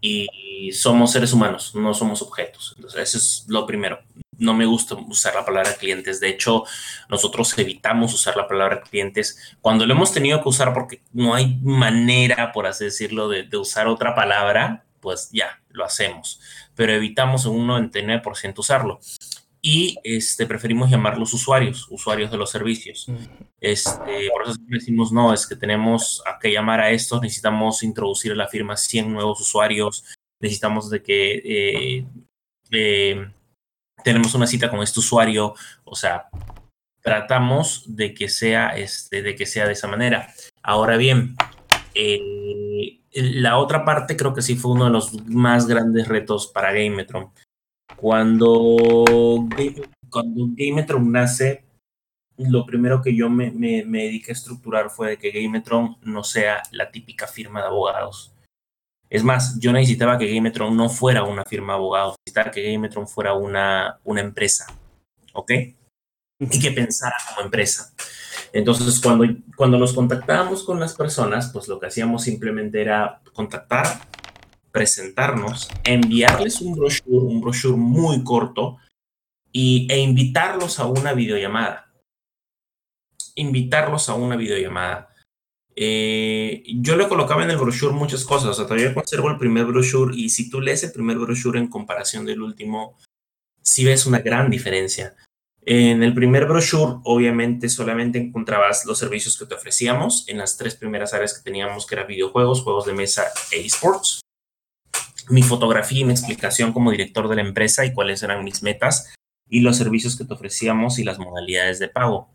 Y 0.00 0.72
somos 0.72 1.12
seres 1.12 1.32
humanos, 1.32 1.74
no 1.74 1.94
somos 1.94 2.20
objetos. 2.20 2.74
Entonces, 2.76 3.00
eso 3.00 3.18
es 3.18 3.46
lo 3.48 3.66
primero. 3.66 4.00
No 4.38 4.54
me 4.54 4.66
gusta 4.66 4.94
usar 4.94 5.34
la 5.34 5.44
palabra 5.44 5.74
clientes. 5.74 6.20
De 6.20 6.28
hecho, 6.28 6.64
nosotros 7.08 7.56
evitamos 7.58 8.14
usar 8.14 8.36
la 8.36 8.48
palabra 8.48 8.82
clientes 8.82 9.56
cuando 9.60 9.86
lo 9.86 9.94
hemos 9.94 10.12
tenido 10.12 10.42
que 10.42 10.48
usar 10.48 10.72
porque 10.72 11.02
no 11.12 11.34
hay 11.34 11.58
manera, 11.62 12.52
por 12.52 12.66
así 12.66 12.84
decirlo, 12.84 13.28
de, 13.28 13.44
de 13.44 13.56
usar 13.56 13.86
otra 13.86 14.14
palabra, 14.14 14.84
pues 15.00 15.28
ya, 15.32 15.62
lo 15.70 15.84
hacemos. 15.84 16.40
Pero 16.74 16.92
evitamos 16.92 17.44
en 17.46 17.52
un 17.52 17.68
99% 17.68 18.58
usarlo 18.58 19.00
y 19.66 19.96
este, 20.04 20.44
preferimos 20.44 20.90
llamarlos 20.90 21.32
usuarios, 21.32 21.86
usuarios 21.88 22.30
de 22.30 22.36
los 22.36 22.50
servicios. 22.50 23.06
Este, 23.58 24.28
por 24.30 24.42
eso 24.42 24.56
decimos, 24.66 25.10
no, 25.10 25.32
es 25.32 25.46
que 25.46 25.56
tenemos 25.56 26.22
a 26.26 26.38
que 26.38 26.52
llamar 26.52 26.80
a 26.80 26.90
estos, 26.90 27.22
necesitamos 27.22 27.82
introducir 27.82 28.32
a 28.32 28.34
la 28.34 28.46
firma 28.46 28.76
100 28.76 29.10
nuevos 29.10 29.40
usuarios, 29.40 30.04
necesitamos 30.38 30.90
de 30.90 31.02
que 31.02 31.42
eh, 31.42 32.06
eh, 32.72 33.26
tenemos 34.04 34.34
una 34.34 34.46
cita 34.46 34.70
con 34.70 34.80
este 34.82 35.00
usuario, 35.00 35.54
o 35.84 35.96
sea, 35.96 36.28
tratamos 37.02 37.84
de 37.86 38.14
que 38.14 38.28
sea, 38.28 38.68
este, 38.76 39.22
de, 39.22 39.34
que 39.34 39.46
sea 39.46 39.66
de 39.66 39.72
esa 39.72 39.88
manera. 39.88 40.32
Ahora 40.62 40.96
bien, 40.96 41.36
eh, 41.94 43.00
la 43.12 43.58
otra 43.58 43.84
parte 43.84 44.16
creo 44.16 44.34
que 44.34 44.42
sí 44.42 44.54
fue 44.54 44.72
uno 44.72 44.84
de 44.84 44.90
los 44.90 45.26
más 45.26 45.66
grandes 45.66 46.08
retos 46.08 46.46
para 46.46 46.72
Gametron 46.72 47.32
cuando, 47.96 49.46
Gametron 50.10 51.12
nace, 51.12 51.64
lo 52.36 52.66
primero 52.66 53.00
que 53.00 53.14
yo 53.14 53.30
me, 53.30 53.50
me, 53.50 53.84
me, 53.84 54.02
dediqué 54.04 54.32
a 54.32 54.34
estructurar 54.34 54.90
fue 54.90 55.10
de 55.10 55.16
que 55.18 55.30
Gametron 55.30 55.96
no 56.02 56.24
sea 56.24 56.62
la 56.72 56.90
típica 56.90 57.26
firma 57.26 57.60
de 57.60 57.68
abogados. 57.68 58.33
Es 59.14 59.22
más, 59.22 59.60
yo 59.60 59.72
necesitaba 59.72 60.18
que 60.18 60.26
Gametron 60.34 60.76
no 60.76 60.88
fuera 60.88 61.22
una 61.22 61.44
firma 61.44 61.74
de 61.74 61.78
abogados, 61.78 62.16
necesitaba 62.26 62.50
que 62.50 62.72
Gametron 62.72 63.06
fuera 63.06 63.32
una, 63.34 64.00
una 64.02 64.20
empresa, 64.20 64.66
¿ok? 65.32 65.52
Y 66.40 66.58
que 66.58 66.72
pensara 66.72 67.14
como 67.28 67.42
empresa. 67.42 67.94
Entonces, 68.52 69.00
cuando, 69.00 69.24
cuando 69.56 69.78
nos 69.78 69.92
contactábamos 69.92 70.64
con 70.64 70.80
las 70.80 70.94
personas, 70.94 71.48
pues 71.52 71.68
lo 71.68 71.78
que 71.78 71.86
hacíamos 71.86 72.24
simplemente 72.24 72.80
era 72.80 73.20
contactar, 73.32 73.86
presentarnos, 74.72 75.68
enviarles 75.84 76.60
un 76.60 76.74
brochure, 76.74 77.24
un 77.24 77.40
brochure 77.40 77.76
muy 77.76 78.24
corto 78.24 78.78
y, 79.52 79.86
e 79.92 80.00
invitarlos 80.00 80.80
a 80.80 80.86
una 80.86 81.12
videollamada. 81.12 81.94
Invitarlos 83.36 84.08
a 84.08 84.14
una 84.14 84.34
videollamada. 84.34 85.13
Eh, 85.76 86.62
yo 86.66 86.96
le 86.96 87.08
colocaba 87.08 87.44
en 87.44 87.50
el 87.50 87.56
brochure 87.56 87.94
muchas 87.94 88.24
cosas, 88.24 88.50
o 88.50 88.54
sea, 88.54 88.66
todavía 88.66 88.94
conservo 88.94 89.28
el 89.30 89.38
primer 89.38 89.66
brochure 89.66 90.14
y 90.16 90.28
si 90.28 90.48
tú 90.48 90.60
lees 90.60 90.84
el 90.84 90.92
primer 90.92 91.18
brochure 91.18 91.58
en 91.58 91.68
comparación 91.68 92.24
del 92.24 92.42
último, 92.42 92.96
sí 93.62 93.84
ves 93.84 94.06
una 94.06 94.20
gran 94.20 94.50
diferencia. 94.50 95.16
En 95.66 96.02
el 96.02 96.14
primer 96.14 96.46
brochure, 96.46 97.00
obviamente, 97.04 97.68
solamente 97.68 98.18
encontrabas 98.18 98.84
los 98.84 98.98
servicios 98.98 99.38
que 99.38 99.46
te 99.46 99.54
ofrecíamos 99.54 100.28
en 100.28 100.38
las 100.38 100.58
tres 100.58 100.76
primeras 100.76 101.14
áreas 101.14 101.34
que 101.34 101.42
teníamos, 101.42 101.86
que 101.86 101.94
eran 101.94 102.06
videojuegos, 102.06 102.62
juegos 102.62 102.84
de 102.84 102.92
mesa 102.92 103.24
e 103.50 103.60
esports 103.60 104.20
mi 105.28 105.42
fotografía 105.42 106.00
y 106.00 106.04
mi 106.04 106.12
explicación 106.12 106.72
como 106.72 106.90
director 106.90 107.28
de 107.28 107.36
la 107.36 107.42
empresa 107.42 107.84
y 107.84 107.92
cuáles 107.92 108.22
eran 108.22 108.44
mis 108.44 108.62
metas 108.62 109.14
y 109.48 109.60
los 109.60 109.76
servicios 109.76 110.16
que 110.16 110.24
te 110.24 110.34
ofrecíamos 110.34 110.98
y 110.98 111.04
las 111.04 111.18
modalidades 111.18 111.78
de 111.78 111.88
pago. 111.88 112.28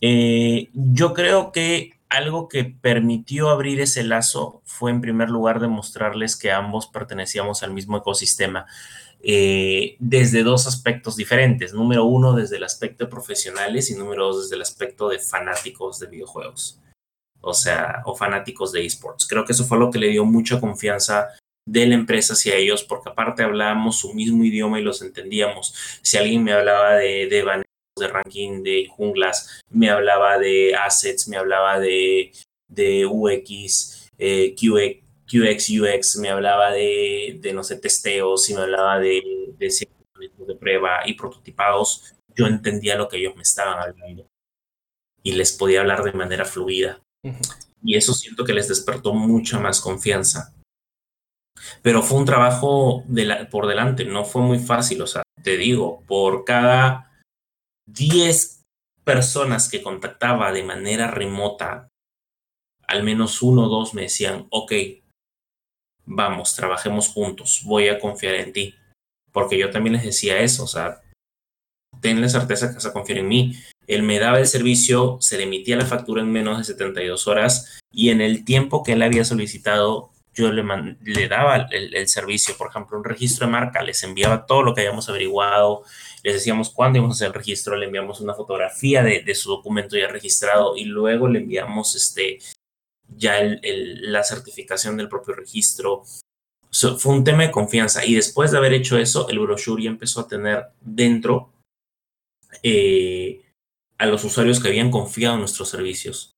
Eh, 0.00 0.68
yo 0.72 1.14
creo 1.14 1.52
que 1.52 1.92
algo 2.12 2.48
que 2.48 2.64
permitió 2.64 3.48
abrir 3.48 3.80
ese 3.80 4.04
lazo 4.04 4.60
fue 4.64 4.90
en 4.90 5.00
primer 5.00 5.30
lugar 5.30 5.60
demostrarles 5.60 6.36
que 6.36 6.52
ambos 6.52 6.86
pertenecíamos 6.86 7.62
al 7.62 7.72
mismo 7.72 7.96
ecosistema 7.96 8.66
eh, 9.22 9.96
desde 9.98 10.42
dos 10.42 10.66
aspectos 10.66 11.16
diferentes. 11.16 11.72
Número 11.72 12.04
uno, 12.04 12.34
desde 12.34 12.58
el 12.58 12.64
aspecto 12.64 13.04
de 13.04 13.10
profesionales 13.10 13.90
y 13.90 13.94
número 13.94 14.26
dos, 14.26 14.42
desde 14.42 14.56
el 14.56 14.62
aspecto 14.62 15.08
de 15.08 15.20
fanáticos 15.20 16.00
de 16.00 16.08
videojuegos. 16.08 16.80
O 17.40 17.54
sea, 17.54 18.02
o 18.04 18.14
fanáticos 18.14 18.72
de 18.72 18.84
esports. 18.84 19.26
Creo 19.26 19.44
que 19.44 19.52
eso 19.52 19.64
fue 19.64 19.78
lo 19.78 19.90
que 19.90 19.98
le 19.98 20.08
dio 20.08 20.24
mucha 20.26 20.60
confianza 20.60 21.28
de 21.66 21.86
la 21.86 21.94
empresa 21.94 22.34
hacia 22.34 22.56
ellos, 22.56 22.84
porque 22.84 23.08
aparte 23.08 23.42
hablábamos 23.42 23.96
su 23.96 24.12
mismo 24.12 24.44
idioma 24.44 24.78
y 24.78 24.82
los 24.82 25.00
entendíamos. 25.00 25.74
Si 26.02 26.18
alguien 26.18 26.44
me 26.44 26.52
hablaba 26.52 26.96
de, 26.96 27.26
de 27.28 27.42
de 27.98 28.08
ranking 28.08 28.62
de 28.62 28.88
junglas, 28.90 29.60
me 29.70 29.90
hablaba 29.90 30.38
de 30.38 30.74
assets, 30.74 31.28
me 31.28 31.36
hablaba 31.36 31.78
de, 31.78 32.32
de 32.68 33.06
UX, 33.06 34.08
eh, 34.18 34.54
QX, 34.54 35.70
UX, 35.70 36.16
me 36.16 36.30
hablaba 36.30 36.72
de, 36.72 37.38
de, 37.40 37.52
no 37.52 37.62
sé, 37.62 37.76
testeos, 37.76 38.48
y 38.50 38.54
me 38.54 38.62
hablaba 38.62 38.98
de, 38.98 39.22
de 39.58 39.70
de 40.46 40.54
prueba 40.54 41.00
y 41.04 41.14
prototipados, 41.14 42.14
yo 42.34 42.46
entendía 42.46 42.96
lo 42.96 43.08
que 43.08 43.18
ellos 43.18 43.34
me 43.36 43.42
estaban 43.42 43.78
hablando 43.78 44.26
y 45.22 45.32
les 45.32 45.52
podía 45.52 45.80
hablar 45.80 46.02
de 46.02 46.12
manera 46.12 46.44
fluida. 46.44 47.00
Y 47.84 47.96
eso 47.96 48.12
siento 48.14 48.44
que 48.44 48.52
les 48.52 48.68
despertó 48.68 49.12
mucha 49.14 49.58
más 49.58 49.80
confianza. 49.80 50.54
Pero 51.80 52.02
fue 52.02 52.18
un 52.18 52.24
trabajo 52.24 53.04
de 53.06 53.46
por 53.50 53.66
delante, 53.66 54.04
no 54.04 54.24
fue 54.24 54.42
muy 54.42 54.58
fácil, 54.58 55.02
o 55.02 55.06
sea, 55.06 55.22
te 55.42 55.56
digo, 55.56 56.02
por 56.06 56.44
cada 56.44 57.11
10 57.86 58.62
personas 59.04 59.68
que 59.68 59.82
contactaba 59.82 60.52
de 60.52 60.62
manera 60.62 61.08
remota, 61.10 61.88
al 62.86 63.02
menos 63.02 63.42
uno 63.42 63.66
o 63.66 63.68
dos 63.68 63.94
me 63.94 64.02
decían, 64.02 64.46
ok, 64.50 64.72
vamos, 66.04 66.54
trabajemos 66.54 67.08
juntos, 67.08 67.62
voy 67.64 67.88
a 67.88 67.98
confiar 67.98 68.34
en 68.34 68.52
ti. 68.52 68.74
Porque 69.32 69.58
yo 69.58 69.70
también 69.70 69.94
les 69.94 70.04
decía 70.04 70.40
eso, 70.40 70.64
o 70.64 70.66
sea, 70.66 71.00
ten 72.00 72.20
la 72.20 72.28
certeza 72.28 72.68
que 72.68 72.74
vas 72.74 72.86
a 72.86 72.92
confiar 72.92 73.18
en 73.18 73.28
mí. 73.28 73.58
Él 73.86 74.02
me 74.02 74.18
daba 74.18 74.38
el 74.38 74.46
servicio, 74.46 75.18
se 75.20 75.38
le 75.38 75.44
emitía 75.44 75.76
la 75.76 75.86
factura 75.86 76.22
en 76.22 76.30
menos 76.30 76.58
de 76.58 76.64
72 76.64 77.26
horas 77.26 77.78
y 77.90 78.10
en 78.10 78.20
el 78.20 78.44
tiempo 78.44 78.82
que 78.82 78.92
él 78.92 79.02
había 79.02 79.24
solicitado 79.24 80.12
yo 80.34 80.50
le, 80.50 80.64
le 81.02 81.28
daba 81.28 81.68
el, 81.70 82.08
servicio, 82.08 82.56
por 82.56 82.70
ejemplo, 82.70 82.96
un 82.96 83.04
registro 83.04 83.46
de 83.46 83.52
marca, 83.52 83.82
les 83.82 84.02
enviaba 84.02 84.46
todo 84.46 84.62
lo 84.62 84.74
que 84.74 84.80
habíamos 84.80 85.08
averiguado, 85.08 85.82
les 86.22 86.34
decíamos 86.34 86.70
cuándo 86.70 86.98
íbamos 86.98 87.16
a 87.16 87.18
hacer 87.18 87.28
el 87.28 87.34
registro, 87.34 87.76
le 87.76 87.86
enviamos 87.86 88.20
una 88.20 88.34
fotografía 88.34 89.02
de, 89.02 89.34
su 89.34 89.50
documento 89.50 89.96
ya 89.96 90.08
registrado 90.08 90.76
y 90.76 90.84
luego 90.84 91.28
le 91.28 91.40
enviamos 91.40 91.94
este, 91.96 92.38
ya 93.08 93.40
la 93.62 94.22
certificación 94.22 94.96
del 94.96 95.08
propio 95.08 95.34
registro. 95.34 96.04
fue 96.98 97.12
un 97.12 97.24
tema 97.24 97.42
de 97.42 97.50
confianza 97.50 98.04
y 98.04 98.14
después 98.14 98.52
de 98.52 98.58
haber 98.58 98.72
hecho 98.72 98.98
eso, 98.98 99.28
el 99.28 99.40
brochure 99.40 99.82
ya 99.82 99.90
empezó 99.90 100.20
a 100.20 100.28
tener 100.28 100.66
dentro 100.80 101.52
eh, 102.62 103.42
a 103.98 104.06
los 104.06 104.24
usuarios 104.24 104.60
que 104.60 104.68
habían 104.68 104.90
confiado 104.90 105.34
en 105.34 105.40
nuestros 105.40 105.68
servicios. 105.68 106.34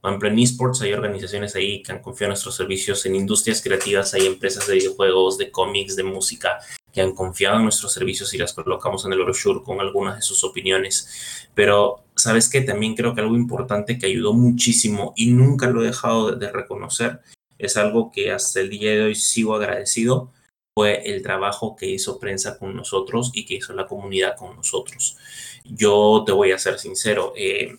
Por 0.00 0.10
ejemplo, 0.10 0.28
en 0.28 0.38
esports 0.38 0.82
hay 0.82 0.92
organizaciones 0.92 1.56
ahí 1.56 1.82
que 1.82 1.92
han 1.92 2.00
confiado 2.00 2.28
en 2.28 2.34
nuestros 2.34 2.54
servicios, 2.54 3.04
en 3.06 3.16
industrias 3.16 3.60
creativas 3.60 4.14
hay 4.14 4.26
empresas 4.26 4.66
de 4.66 4.74
videojuegos, 4.74 5.36
de 5.36 5.50
cómics, 5.50 5.96
de 5.96 6.04
música, 6.04 6.60
que 6.96 7.02
han 7.02 7.12
confiado 7.12 7.58
en 7.58 7.64
nuestros 7.64 7.92
servicios 7.92 8.32
y 8.32 8.38
las 8.38 8.54
colocamos 8.54 9.04
en 9.04 9.12
el 9.12 9.22
brochure 9.22 9.62
con 9.62 9.80
algunas 9.80 10.16
de 10.16 10.22
sus 10.22 10.42
opiniones. 10.44 11.46
Pero, 11.54 12.06
¿sabes 12.14 12.48
qué? 12.48 12.62
También 12.62 12.94
creo 12.94 13.14
que 13.14 13.20
algo 13.20 13.36
importante 13.36 13.98
que 13.98 14.06
ayudó 14.06 14.32
muchísimo 14.32 15.12
y 15.14 15.30
nunca 15.30 15.66
lo 15.66 15.82
he 15.82 15.88
dejado 15.88 16.32
de 16.32 16.50
reconocer, 16.50 17.20
es 17.58 17.76
algo 17.76 18.10
que 18.10 18.32
hasta 18.32 18.60
el 18.60 18.70
día 18.70 18.92
de 18.92 19.02
hoy 19.02 19.14
sigo 19.14 19.54
agradecido, 19.54 20.32
fue 20.74 21.02
el 21.04 21.22
trabajo 21.22 21.76
que 21.76 21.84
hizo 21.84 22.18
prensa 22.18 22.58
con 22.58 22.74
nosotros 22.74 23.30
y 23.34 23.44
que 23.44 23.56
hizo 23.56 23.74
la 23.74 23.86
comunidad 23.86 24.34
con 24.34 24.56
nosotros. 24.56 25.18
Yo 25.64 26.22
te 26.24 26.32
voy 26.32 26.52
a 26.52 26.58
ser 26.58 26.78
sincero, 26.78 27.34
eh, 27.36 27.76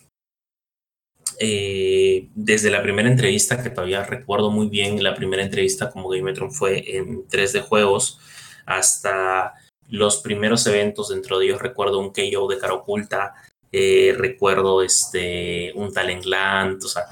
eh, 1.40 2.28
desde 2.36 2.70
la 2.70 2.84
primera 2.84 3.10
entrevista, 3.10 3.64
que 3.64 3.70
todavía 3.70 4.04
recuerdo 4.04 4.52
muy 4.52 4.68
bien, 4.68 5.02
la 5.02 5.16
primera 5.16 5.42
entrevista 5.42 5.90
como 5.90 6.08
Gametron 6.08 6.52
fue 6.52 6.96
en 6.96 7.26
3D 7.26 7.62
Juegos, 7.62 8.20
hasta 8.68 9.54
los 9.88 10.18
primeros 10.18 10.66
eventos, 10.66 11.08
dentro 11.08 11.38
de 11.38 11.46
ellos. 11.46 11.62
Recuerdo 11.62 11.98
un 11.98 12.12
KO 12.12 12.48
de 12.48 12.58
cara 12.58 12.74
oculta, 12.74 13.34
eh, 13.72 14.14
recuerdo 14.16 14.82
este, 14.82 15.72
un 15.74 15.92
Talentland, 15.92 16.84
o 16.84 16.88
sea, 16.88 17.04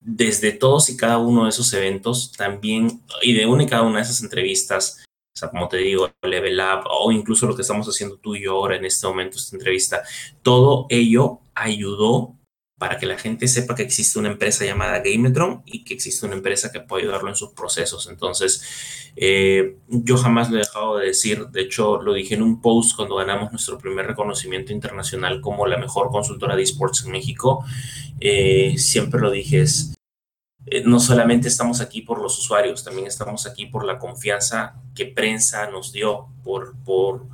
desde 0.00 0.52
todos 0.52 0.90
y 0.90 0.96
cada 0.96 1.18
uno 1.18 1.44
de 1.44 1.50
esos 1.50 1.72
eventos 1.72 2.32
también, 2.32 3.00
y 3.22 3.34
de 3.34 3.46
una 3.46 3.62
y 3.62 3.66
cada 3.66 3.82
una 3.82 3.96
de 3.98 4.02
esas 4.02 4.22
entrevistas, 4.22 5.04
o 5.34 5.38
sea, 5.38 5.50
como 5.50 5.68
te 5.68 5.78
digo, 5.78 6.10
Level 6.22 6.60
Up, 6.60 6.84
o 6.90 7.10
incluso 7.10 7.46
lo 7.46 7.56
que 7.56 7.62
estamos 7.62 7.86
haciendo 7.86 8.16
tú 8.18 8.36
y 8.36 8.42
yo 8.42 8.52
ahora 8.52 8.76
en 8.76 8.84
este 8.84 9.06
momento, 9.06 9.38
esta 9.38 9.56
entrevista, 9.56 10.02
todo 10.42 10.86
ello 10.90 11.40
ayudó 11.54 12.34
para 12.78 12.98
que 12.98 13.06
la 13.06 13.16
gente 13.16 13.46
sepa 13.46 13.74
que 13.74 13.84
existe 13.84 14.18
una 14.18 14.30
empresa 14.30 14.64
llamada 14.64 14.98
Gametron 14.98 15.62
y 15.64 15.84
que 15.84 15.94
existe 15.94 16.26
una 16.26 16.34
empresa 16.34 16.72
que 16.72 16.80
puede 16.80 17.04
ayudarlo 17.04 17.28
en 17.28 17.36
sus 17.36 17.52
procesos. 17.52 18.08
Entonces, 18.10 19.12
eh, 19.16 19.76
yo 19.88 20.16
jamás 20.16 20.50
lo 20.50 20.56
he 20.56 20.60
dejado 20.60 20.98
de 20.98 21.06
decir, 21.06 21.46
de 21.48 21.62
hecho 21.62 22.02
lo 22.02 22.12
dije 22.12 22.34
en 22.34 22.42
un 22.42 22.60
post 22.60 22.96
cuando 22.96 23.16
ganamos 23.16 23.52
nuestro 23.52 23.78
primer 23.78 24.06
reconocimiento 24.06 24.72
internacional 24.72 25.40
como 25.40 25.66
la 25.66 25.78
mejor 25.78 26.10
consultora 26.10 26.56
de 26.56 26.62
esports 26.62 27.04
en 27.04 27.12
México, 27.12 27.64
eh, 28.20 28.74
siempre 28.76 29.20
lo 29.20 29.30
dije, 29.30 29.64
eh, 30.66 30.82
no 30.84 30.98
solamente 30.98 31.46
estamos 31.46 31.80
aquí 31.80 32.00
por 32.00 32.20
los 32.20 32.38
usuarios, 32.38 32.82
también 32.82 33.06
estamos 33.06 33.46
aquí 33.46 33.66
por 33.66 33.84
la 33.84 33.98
confianza 33.98 34.74
que 34.94 35.06
prensa 35.06 35.70
nos 35.70 35.92
dio, 35.92 36.28
por, 36.42 36.74
por, 36.84 37.26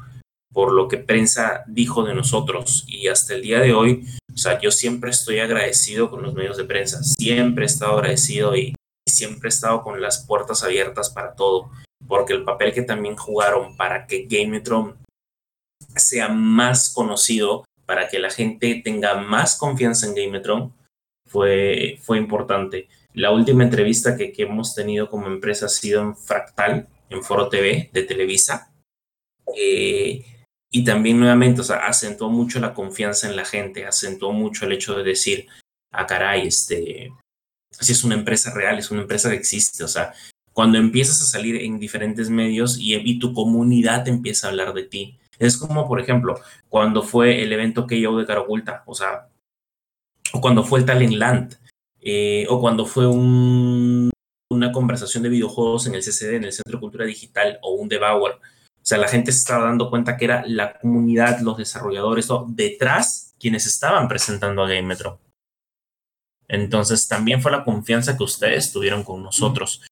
por 0.52 0.72
lo 0.72 0.86
que 0.88 0.98
prensa 0.98 1.64
dijo 1.66 2.02
de 2.02 2.14
nosotros. 2.14 2.84
Y 2.88 3.08
hasta 3.08 3.34
el 3.34 3.42
día 3.42 3.60
de 3.60 3.72
hoy 3.72 4.04
o 4.34 4.38
sea, 4.38 4.60
yo 4.60 4.70
siempre 4.70 5.10
estoy 5.10 5.40
agradecido 5.40 6.10
con 6.10 6.22
los 6.22 6.34
medios 6.34 6.56
de 6.56 6.64
prensa, 6.64 7.02
siempre 7.02 7.64
he 7.64 7.66
estado 7.66 7.94
agradecido 7.94 8.56
y 8.56 8.74
siempre 9.08 9.48
he 9.48 9.52
estado 9.52 9.82
con 9.82 10.00
las 10.00 10.26
puertas 10.26 10.62
abiertas 10.62 11.10
para 11.10 11.34
todo, 11.34 11.70
porque 12.06 12.32
el 12.32 12.44
papel 12.44 12.72
que 12.72 12.82
también 12.82 13.16
jugaron 13.16 13.76
para 13.76 14.06
que 14.06 14.26
Gametron 14.28 14.96
sea 15.96 16.28
más 16.28 16.92
conocido, 16.92 17.64
para 17.86 18.08
que 18.08 18.18
la 18.18 18.30
gente 18.30 18.80
tenga 18.84 19.16
más 19.16 19.56
confianza 19.56 20.06
en 20.06 20.14
Gametron, 20.14 20.72
fue, 21.26 21.98
fue 22.02 22.18
importante. 22.18 22.88
La 23.12 23.32
última 23.32 23.64
entrevista 23.64 24.16
que, 24.16 24.32
que 24.32 24.42
hemos 24.42 24.74
tenido 24.74 25.08
como 25.08 25.26
empresa 25.26 25.66
ha 25.66 25.68
sido 25.68 26.00
en 26.02 26.16
Fractal, 26.16 26.88
en 27.08 27.22
Foro 27.22 27.48
TV 27.48 27.90
de 27.92 28.02
Televisa. 28.04 28.72
Eh, 29.56 30.29
y 30.70 30.84
también 30.84 31.18
nuevamente, 31.18 31.62
o 31.62 31.64
sea, 31.64 31.86
acentuó 31.86 32.30
mucho 32.30 32.60
la 32.60 32.74
confianza 32.74 33.28
en 33.28 33.36
la 33.36 33.44
gente, 33.44 33.86
acentuó 33.86 34.32
mucho 34.32 34.66
el 34.66 34.72
hecho 34.72 34.94
de 34.94 35.02
decir, 35.02 35.48
ah, 35.92 36.06
caray, 36.06 36.46
este, 36.46 37.12
si 37.72 37.92
es 37.92 38.04
una 38.04 38.14
empresa 38.14 38.54
real, 38.54 38.78
es 38.78 38.90
una 38.90 39.02
empresa 39.02 39.30
que 39.30 39.36
existe, 39.36 39.82
o 39.82 39.88
sea, 39.88 40.12
cuando 40.52 40.78
empiezas 40.78 41.20
a 41.22 41.26
salir 41.26 41.56
en 41.56 41.78
diferentes 41.78 42.30
medios 42.30 42.76
y, 42.78 43.18
tu 43.18 43.32
comunidad 43.32 44.06
empieza 44.08 44.46
a 44.46 44.50
hablar 44.50 44.74
de 44.74 44.82
ti. 44.84 45.18
Es 45.38 45.56
como, 45.56 45.88
por 45.88 46.00
ejemplo, 46.00 46.38
cuando 46.68 47.02
fue 47.02 47.42
el 47.42 47.52
evento 47.52 47.86
que 47.86 48.00
yo 48.00 48.16
de 48.16 48.26
Caragulta, 48.26 48.82
o 48.86 48.94
sea, 48.94 49.28
o 50.32 50.40
cuando 50.40 50.64
fue 50.64 50.80
el 50.80 50.84
Talent 50.84 51.14
Land, 51.14 51.58
eh, 52.00 52.46
o 52.48 52.60
cuando 52.60 52.84
fue 52.84 53.06
un, 53.06 54.10
una 54.50 54.72
conversación 54.72 55.22
de 55.22 55.28
videojuegos 55.30 55.86
en 55.86 55.94
el 55.94 56.02
CCD, 56.02 56.36
en 56.36 56.44
el 56.44 56.52
Centro 56.52 56.76
de 56.76 56.80
Cultura 56.80 57.04
Digital, 57.04 57.58
o 57.62 57.74
un 57.74 57.88
Devour 57.88 58.40
sea, 58.90 58.98
la 58.98 59.08
gente 59.08 59.32
se 59.32 59.38
estaba 59.38 59.64
dando 59.64 59.88
cuenta 59.88 60.16
que 60.16 60.24
era 60.24 60.44
la 60.46 60.78
comunidad, 60.78 61.40
los 61.40 61.56
desarrolladores, 61.56 62.28
detrás 62.48 63.34
quienes 63.38 63.66
estaban 63.66 64.08
presentando 64.08 64.62
a 64.62 64.68
Game 64.68 64.82
Metro. 64.82 65.20
Entonces, 66.48 67.06
también 67.06 67.40
fue 67.40 67.52
la 67.52 67.64
confianza 67.64 68.16
que 68.16 68.24
ustedes 68.24 68.72
tuvieron 68.72 69.04
con 69.04 69.22
nosotros. 69.22 69.82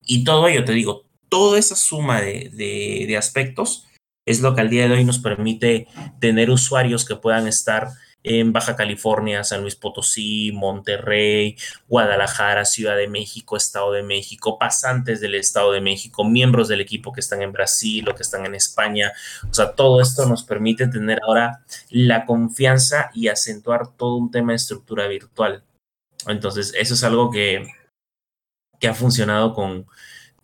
Y 0.00 0.24
todo 0.24 0.48
ello, 0.48 0.64
te 0.64 0.72
digo, 0.72 1.04
toda 1.28 1.58
esa 1.58 1.76
suma 1.76 2.20
de, 2.20 2.50
de 3.06 3.16
aspectos 3.16 3.86
es 4.26 4.40
lo 4.40 4.54
que 4.54 4.62
al 4.62 4.70
día 4.70 4.88
de 4.88 4.94
hoy 4.94 5.04
nos 5.04 5.18
permite 5.18 5.86
tener 6.20 6.50
usuarios 6.50 7.04
que 7.04 7.16
puedan 7.16 7.46
estar 7.46 7.90
en 8.26 8.52
Baja 8.52 8.74
California, 8.74 9.44
San 9.44 9.62
Luis 9.62 9.76
Potosí, 9.76 10.50
Monterrey, 10.52 11.56
Guadalajara, 11.86 12.64
Ciudad 12.64 12.96
de 12.96 13.06
México, 13.06 13.56
Estado 13.56 13.92
de 13.92 14.02
México, 14.02 14.58
pasantes 14.58 15.20
del 15.20 15.36
Estado 15.36 15.70
de 15.70 15.80
México, 15.80 16.24
miembros 16.24 16.66
del 16.66 16.80
equipo 16.80 17.12
que 17.12 17.20
están 17.20 17.40
en 17.42 17.52
Brasil 17.52 18.08
o 18.08 18.16
que 18.16 18.24
están 18.24 18.44
en 18.44 18.56
España. 18.56 19.12
O 19.48 19.54
sea, 19.54 19.72
todo 19.72 20.00
esto 20.00 20.26
nos 20.26 20.42
permite 20.42 20.88
tener 20.88 21.20
ahora 21.22 21.64
la 21.88 22.26
confianza 22.26 23.10
y 23.14 23.28
acentuar 23.28 23.96
todo 23.96 24.16
un 24.16 24.32
tema 24.32 24.52
de 24.52 24.56
estructura 24.56 25.06
virtual. 25.06 25.62
Entonces, 26.26 26.74
eso 26.76 26.94
es 26.94 27.04
algo 27.04 27.30
que, 27.30 27.64
que 28.80 28.88
ha 28.88 28.94
funcionado 28.94 29.54
con, 29.54 29.86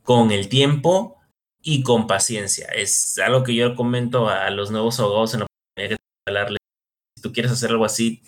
con 0.05 0.31
el 0.31 0.49
tiempo 0.49 1.21
y 1.61 1.83
con 1.83 2.07
paciencia. 2.07 2.69
Es 2.69 3.19
algo 3.19 3.43
que 3.43 3.57
yo 3.57 3.75
comento 3.75 4.29
a 4.29 4.51
los 4.51 4.71
nuevos 4.71 5.01
abogados 5.01 5.35
en 5.35 5.41
la 5.41 5.47
oportunidad 5.47 6.62
tú 7.23 7.33
quieres 7.33 7.53
hacer 7.53 7.71
algo 7.71 7.85
así, 7.85 8.23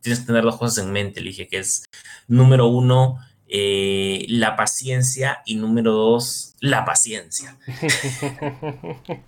tienes 0.00 0.20
que 0.20 0.26
tener 0.26 0.42
dos 0.42 0.56
cosas 0.56 0.84
en 0.84 0.92
mente, 0.92 1.20
le 1.20 1.28
dije, 1.28 1.46
que 1.46 1.58
es 1.58 1.84
número 2.26 2.66
uno, 2.66 3.18
eh, 3.46 4.26
la 4.28 4.54
paciencia 4.56 5.42
y 5.44 5.56
número 5.56 5.92
dos, 5.92 6.54
la 6.60 6.84
paciencia. 6.84 7.56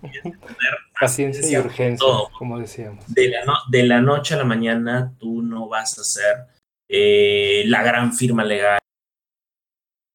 paciencia 1.01 1.51
y 1.51 1.57
urgencia, 1.57 2.07
como 2.39 2.59
decíamos. 2.59 3.05
De 3.09 3.29
la, 3.29 3.43
de 3.69 3.83
la, 3.83 4.01
noche 4.01 4.35
a 4.35 4.39
la 4.39 4.45
mañana 4.45 5.13
tú 5.19 5.43
no 5.43 5.69
vas 5.69 5.99
a 5.99 6.05
ser 6.05 6.47
eh, 6.89 7.65
la 7.67 7.83
gran 7.83 8.13
firma 8.13 8.45
legal, 8.45 8.79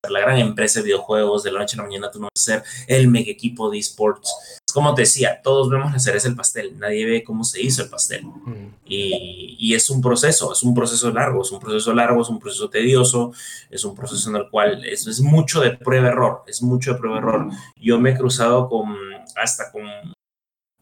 la 0.10 0.20
gran 0.20 0.38
empresa 0.38 0.80
de 0.80 0.86
videojuegos, 0.86 1.44
de 1.44 1.52
la 1.52 1.60
noche 1.60 1.76
a 1.76 1.78
la 1.78 1.88
mañana 1.88 2.12
tú 2.12 2.20
no 2.20 2.30
vas 2.34 2.42
a 2.42 2.52
ser 2.52 2.64
el 2.88 3.08
mega 3.08 3.32
equipo 3.32 3.70
de 3.70 3.80
esports 3.80 4.32
como 4.78 4.94
te 4.94 5.02
decía, 5.02 5.42
todos 5.42 5.72
vemos 5.72 5.92
la 5.92 5.98
cereza 5.98 6.28
el 6.28 6.36
pastel, 6.36 6.78
nadie 6.78 7.04
ve 7.04 7.24
cómo 7.24 7.44
se 7.44 7.60
hizo 7.60 7.82
el 7.82 7.90
pastel. 7.90 8.24
Mm. 8.26 8.76
Y, 8.86 9.74
es 9.74 9.90
un 9.90 10.02
proceso, 10.02 10.54
es 10.54 10.62
un 10.62 10.76
proceso 10.76 11.12
largo, 11.12 11.42
es 11.42 11.52
un 11.52 11.60
proceso 11.60 11.94
largo, 11.96 12.22
es 12.22 12.30
un 12.30 12.38
proceso 12.38 12.70
tedioso, 12.70 13.34
es 13.72 13.84
un 13.84 13.96
proceso 13.96 14.30
en 14.30 14.36
el 14.36 14.50
cual 14.52 14.86
es, 14.86 15.08
es 15.08 15.20
mucho 15.20 15.62
de 15.62 15.72
prueba-error, 15.72 16.44
es 16.46 16.62
mucho 16.62 16.94
de 16.94 17.00
prueba-error. 17.00 17.50
Yo 17.76 18.00
me 18.00 18.12
he 18.12 18.18
cruzado 18.18 18.70
con, 18.70 18.96
hasta 19.36 19.72
con, 19.72 19.84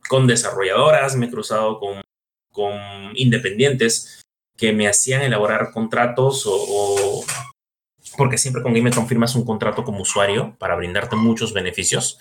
con 0.09 0.27
desarrolladoras, 0.27 1.15
me 1.15 1.27
he 1.27 1.31
cruzado 1.31 1.79
con, 1.79 2.01
con 2.51 2.73
independientes 3.15 4.23
que 4.57 4.73
me 4.73 4.89
hacían 4.89 5.21
elaborar 5.21 5.71
contratos 5.71 6.43
o, 6.45 7.23
porque 8.17 8.37
siempre 8.37 8.63
con 8.63 8.73
Game 8.73 8.91
confirmas 8.91 9.35
un 9.35 9.45
contrato 9.45 9.83
como 9.83 10.01
usuario 10.01 10.55
para 10.59 10.75
brindarte 10.75 11.15
muchos 11.15 11.53
beneficios. 11.53 12.19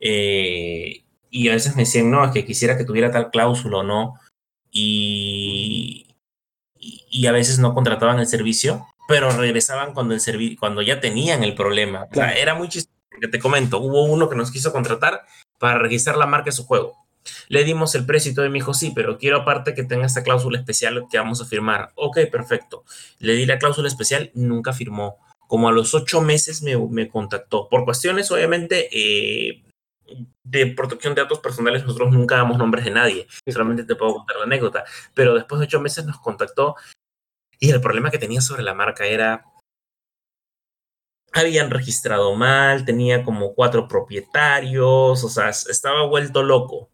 Eh, 0.00 1.04
y 1.30 1.48
a 1.48 1.52
veces 1.52 1.76
me 1.76 1.82
decían, 1.82 2.10
no, 2.10 2.24
es 2.24 2.30
que 2.30 2.44
quisiera 2.44 2.76
que 2.76 2.84
tuviera 2.84 3.10
tal 3.10 3.30
cláusula 3.30 3.78
o 3.78 3.82
no, 3.82 4.14
y, 4.70 6.14
y, 6.78 7.26
a 7.26 7.32
veces 7.32 7.58
no 7.58 7.74
contrataban 7.74 8.18
el 8.18 8.26
servicio, 8.26 8.86
pero 9.06 9.30
regresaban 9.30 9.92
cuando, 9.92 10.14
el 10.14 10.56
cuando 10.58 10.82
ya 10.82 11.00
tenían 11.00 11.44
el 11.44 11.54
problema. 11.54 12.08
O 12.10 12.14
sea, 12.14 12.32
era 12.32 12.54
muy 12.54 12.68
chistoso, 12.68 12.96
porque 13.10 13.28
te 13.28 13.38
comento, 13.38 13.78
hubo 13.78 14.04
uno 14.04 14.28
que 14.28 14.36
nos 14.36 14.50
quiso 14.50 14.72
contratar 14.72 15.24
para 15.58 15.78
registrar 15.78 16.16
la 16.16 16.26
marca 16.26 16.46
de 16.46 16.52
su 16.52 16.64
juego. 16.64 16.96
Le 17.48 17.64
dimos 17.64 17.94
el 17.94 18.06
precio 18.06 18.32
y 18.32 18.34
todo 18.34 18.46
y 18.46 18.48
me 18.48 18.58
dijo, 18.58 18.74
sí, 18.74 18.92
pero 18.94 19.18
quiero 19.18 19.38
aparte 19.38 19.74
que 19.74 19.84
tenga 19.84 20.06
esta 20.06 20.22
cláusula 20.22 20.58
especial 20.58 21.06
que 21.10 21.18
vamos 21.18 21.40
a 21.40 21.44
firmar. 21.44 21.92
Ok, 21.94 22.18
perfecto. 22.30 22.84
Le 23.18 23.34
di 23.34 23.46
la 23.46 23.58
cláusula 23.58 23.88
especial, 23.88 24.30
nunca 24.34 24.72
firmó. 24.72 25.18
Como 25.52 25.68
a 25.68 25.72
los 25.72 25.94
ocho 25.94 26.22
meses 26.22 26.62
me, 26.62 26.78
me 26.78 27.10
contactó. 27.10 27.68
Por 27.68 27.84
cuestiones, 27.84 28.30
obviamente, 28.30 28.88
eh, 28.90 29.62
de 30.42 30.66
protección 30.68 31.14
de 31.14 31.20
datos 31.20 31.40
personales 31.40 31.82
nosotros 31.84 32.10
nunca 32.10 32.36
damos 32.36 32.56
nombres 32.56 32.86
de 32.86 32.90
nadie, 32.90 33.26
solamente 33.46 33.84
te 33.84 33.94
puedo 33.94 34.14
contar 34.14 34.38
la 34.38 34.44
anécdota, 34.44 34.84
pero 35.12 35.34
después 35.34 35.58
de 35.58 35.66
ocho 35.66 35.78
meses 35.78 36.06
nos 36.06 36.18
contactó 36.20 36.76
y 37.60 37.68
el 37.68 37.82
problema 37.82 38.10
que 38.10 38.16
tenía 38.16 38.40
sobre 38.40 38.62
la 38.62 38.72
marca 38.72 39.04
era 39.04 39.44
habían 41.34 41.70
registrado 41.70 42.34
mal, 42.34 42.86
tenía 42.86 43.22
como 43.22 43.54
cuatro 43.54 43.86
propietarios, 43.88 45.22
o 45.22 45.28
sea, 45.28 45.50
estaba 45.50 46.06
vuelto 46.06 46.42
loco. 46.42 46.88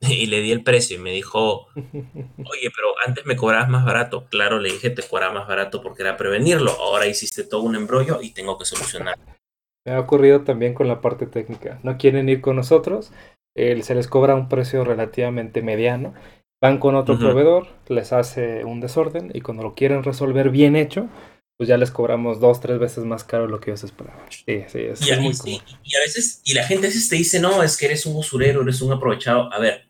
Y 0.00 0.26
le 0.26 0.40
di 0.40 0.50
el 0.50 0.62
precio 0.62 0.96
y 0.96 1.00
me 1.00 1.12
dijo, 1.12 1.66
oye, 1.74 2.70
pero 2.74 2.94
antes 3.06 3.26
me 3.26 3.36
cobrabas 3.36 3.68
más 3.68 3.84
barato. 3.84 4.26
Claro, 4.30 4.58
le 4.58 4.72
dije, 4.72 4.90
te 4.90 5.02
cobraba 5.02 5.34
más 5.34 5.48
barato 5.48 5.82
porque 5.82 6.02
era 6.02 6.16
prevenirlo. 6.16 6.72
Ahora 6.72 7.06
hiciste 7.06 7.44
todo 7.44 7.62
un 7.62 7.76
embrollo 7.76 8.20
y 8.22 8.30
tengo 8.30 8.58
que 8.58 8.64
solucionar. 8.64 9.18
Me 9.86 9.92
ha 9.92 10.00
ocurrido 10.00 10.42
también 10.42 10.74
con 10.74 10.88
la 10.88 11.00
parte 11.00 11.26
técnica. 11.26 11.80
No 11.82 11.96
quieren 11.96 12.28
ir 12.28 12.42
con 12.42 12.56
nosotros, 12.56 13.12
se 13.56 13.94
les 13.94 14.08
cobra 14.08 14.34
un 14.34 14.48
precio 14.48 14.84
relativamente 14.84 15.62
mediano. 15.62 16.14
Van 16.62 16.78
con 16.78 16.94
otro 16.94 17.18
proveedor, 17.18 17.68
les 17.88 18.12
hace 18.12 18.64
un 18.64 18.80
desorden 18.80 19.30
y 19.32 19.40
cuando 19.40 19.62
lo 19.62 19.74
quieren 19.74 20.02
resolver 20.02 20.50
bien 20.50 20.76
hecho, 20.76 21.08
pues 21.56 21.68
ya 21.68 21.78
les 21.78 21.90
cobramos 21.90 22.38
dos, 22.40 22.60
tres 22.60 22.78
veces 22.78 23.04
más 23.04 23.24
caro 23.24 23.44
de 23.44 23.50
lo 23.50 23.60
que 23.60 23.70
ellos 23.70 23.84
esperaban. 23.84 24.24
Sí, 24.30 24.64
sí, 24.68 24.78
es, 24.80 25.00
y, 25.06 25.14
muy 25.20 25.34
y, 25.82 25.96
a 25.96 26.00
veces, 26.00 26.42
y 26.44 26.52
la 26.52 26.64
gente 26.64 26.86
a 26.86 26.90
veces 26.90 27.08
te 27.08 27.16
dice, 27.16 27.40
no, 27.40 27.62
es 27.62 27.78
que 27.78 27.86
eres 27.86 28.04
un 28.04 28.16
usurero, 28.16 28.62
eres 28.62 28.82
un 28.82 28.92
aprovechado. 28.92 29.50
A 29.52 29.58
ver, 29.58 29.89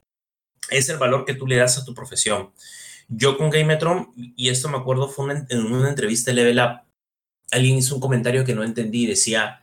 es 0.69 0.89
el 0.89 0.99
valor 0.99 1.25
que 1.25 1.35
tú 1.35 1.47
le 1.47 1.57
das 1.57 1.79
a 1.79 1.85
tu 1.85 1.95
profesión. 1.95 2.51
Yo 3.09 3.37
con 3.37 3.51
Gametron, 3.51 4.13
y 4.17 4.49
esto 4.49 4.69
me 4.69 4.79
acuerdo, 4.79 5.09
fue 5.09 5.33
en 5.49 5.65
una 5.65 5.89
entrevista 5.89 6.31
de 6.31 6.37
Level 6.37 6.61
Up, 6.61 6.83
alguien 7.51 7.77
hizo 7.77 7.95
un 7.95 8.01
comentario 8.01 8.45
que 8.45 8.55
no 8.55 8.63
entendí, 8.63 9.07
decía, 9.07 9.61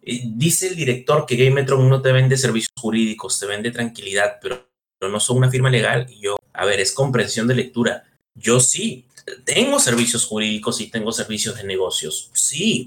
eh, 0.00 0.22
dice 0.24 0.68
el 0.68 0.76
director 0.76 1.26
que 1.26 1.36
Gametron 1.36 1.88
no 1.88 2.00
te 2.00 2.12
vende 2.12 2.36
servicios 2.36 2.72
jurídicos, 2.78 3.38
te 3.38 3.46
vende 3.46 3.70
tranquilidad, 3.70 4.38
pero, 4.40 4.68
pero 4.98 5.12
no 5.12 5.20
son 5.20 5.38
una 5.38 5.50
firma 5.50 5.68
legal. 5.68 6.06
Y 6.08 6.20
yo, 6.20 6.36
a 6.52 6.64
ver, 6.64 6.80
es 6.80 6.92
comprensión 6.92 7.46
de 7.46 7.56
lectura. 7.56 8.04
Yo 8.34 8.60
sí, 8.60 9.06
tengo 9.44 9.78
servicios 9.78 10.24
jurídicos 10.24 10.80
y 10.80 10.88
tengo 10.88 11.12
servicios 11.12 11.56
de 11.56 11.64
negocios, 11.64 12.30
sí, 12.32 12.86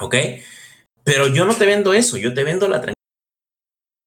¿ok? 0.00 0.14
Pero 1.04 1.28
yo 1.28 1.44
no 1.44 1.54
te 1.54 1.64
vendo 1.64 1.94
eso, 1.94 2.16
yo 2.16 2.34
te 2.34 2.44
vendo 2.44 2.66
la 2.68 2.80
tranquilidad 2.80 2.96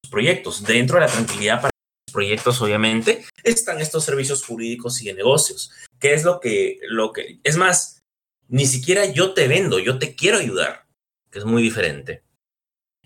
proyectos. 0.09 0.63
Dentro 0.63 0.95
de 0.95 1.05
la 1.05 1.11
tranquilidad 1.11 1.61
para 1.61 1.71
proyectos, 2.09 2.61
obviamente, 2.61 3.25
están 3.43 3.79
estos 3.81 4.03
servicios 4.03 4.43
jurídicos 4.45 5.01
y 5.01 5.05
de 5.05 5.13
negocios. 5.13 5.71
¿Qué 5.99 6.13
es 6.13 6.23
lo 6.23 6.39
que, 6.39 6.79
lo 6.87 7.11
que, 7.11 7.39
es 7.43 7.57
más, 7.57 7.99
ni 8.47 8.65
siquiera 8.65 9.05
yo 9.05 9.33
te 9.33 9.47
vendo, 9.47 9.79
yo 9.79 9.99
te 9.99 10.15
quiero 10.15 10.37
ayudar, 10.37 10.87
que 11.31 11.39
es 11.39 11.45
muy 11.45 11.61
diferente. 11.61 12.23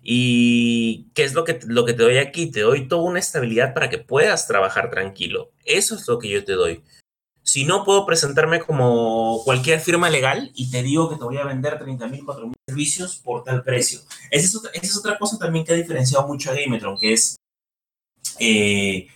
¿Y 0.01 1.11
qué 1.13 1.23
es 1.23 1.33
lo 1.33 1.43
que, 1.45 1.59
lo 1.65 1.85
que 1.85 1.93
te 1.93 2.03
doy 2.03 2.17
aquí? 2.17 2.51
Te 2.51 2.61
doy 2.61 2.87
toda 2.87 3.03
una 3.03 3.19
estabilidad 3.19 3.73
para 3.73 3.89
que 3.89 3.99
puedas 3.99 4.47
trabajar 4.47 4.89
tranquilo. 4.89 5.51
Eso 5.63 5.95
es 5.95 6.07
lo 6.07 6.19
que 6.19 6.29
yo 6.29 6.43
te 6.43 6.53
doy. 6.53 6.83
Si 7.41 7.65
no 7.65 7.83
puedo 7.83 8.05
presentarme 8.05 8.61
como 8.61 9.41
cualquier 9.43 9.79
firma 9.79 10.09
legal 10.09 10.51
y 10.55 10.71
te 10.71 10.81
digo 10.81 11.09
que 11.09 11.17
te 11.17 11.23
voy 11.23 11.37
a 11.37 11.45
vender 11.45 11.77
30 11.77 12.07
mil, 12.07 12.25
4 12.25 12.47
mil 12.47 12.55
servicios 12.67 13.17
por 13.17 13.43
tal 13.43 13.63
precio. 13.63 13.99
Esa 14.31 14.45
es, 14.45 14.55
otra, 14.55 14.71
esa 14.73 14.85
es 14.85 14.97
otra 14.97 15.17
cosa 15.17 15.37
también 15.37 15.65
que 15.65 15.73
ha 15.73 15.75
diferenciado 15.75 16.25
mucho 16.27 16.51
a 16.51 16.53
Gametron, 16.53 16.97
que 16.97 17.13
es 17.13 17.35
eh, 18.39 19.07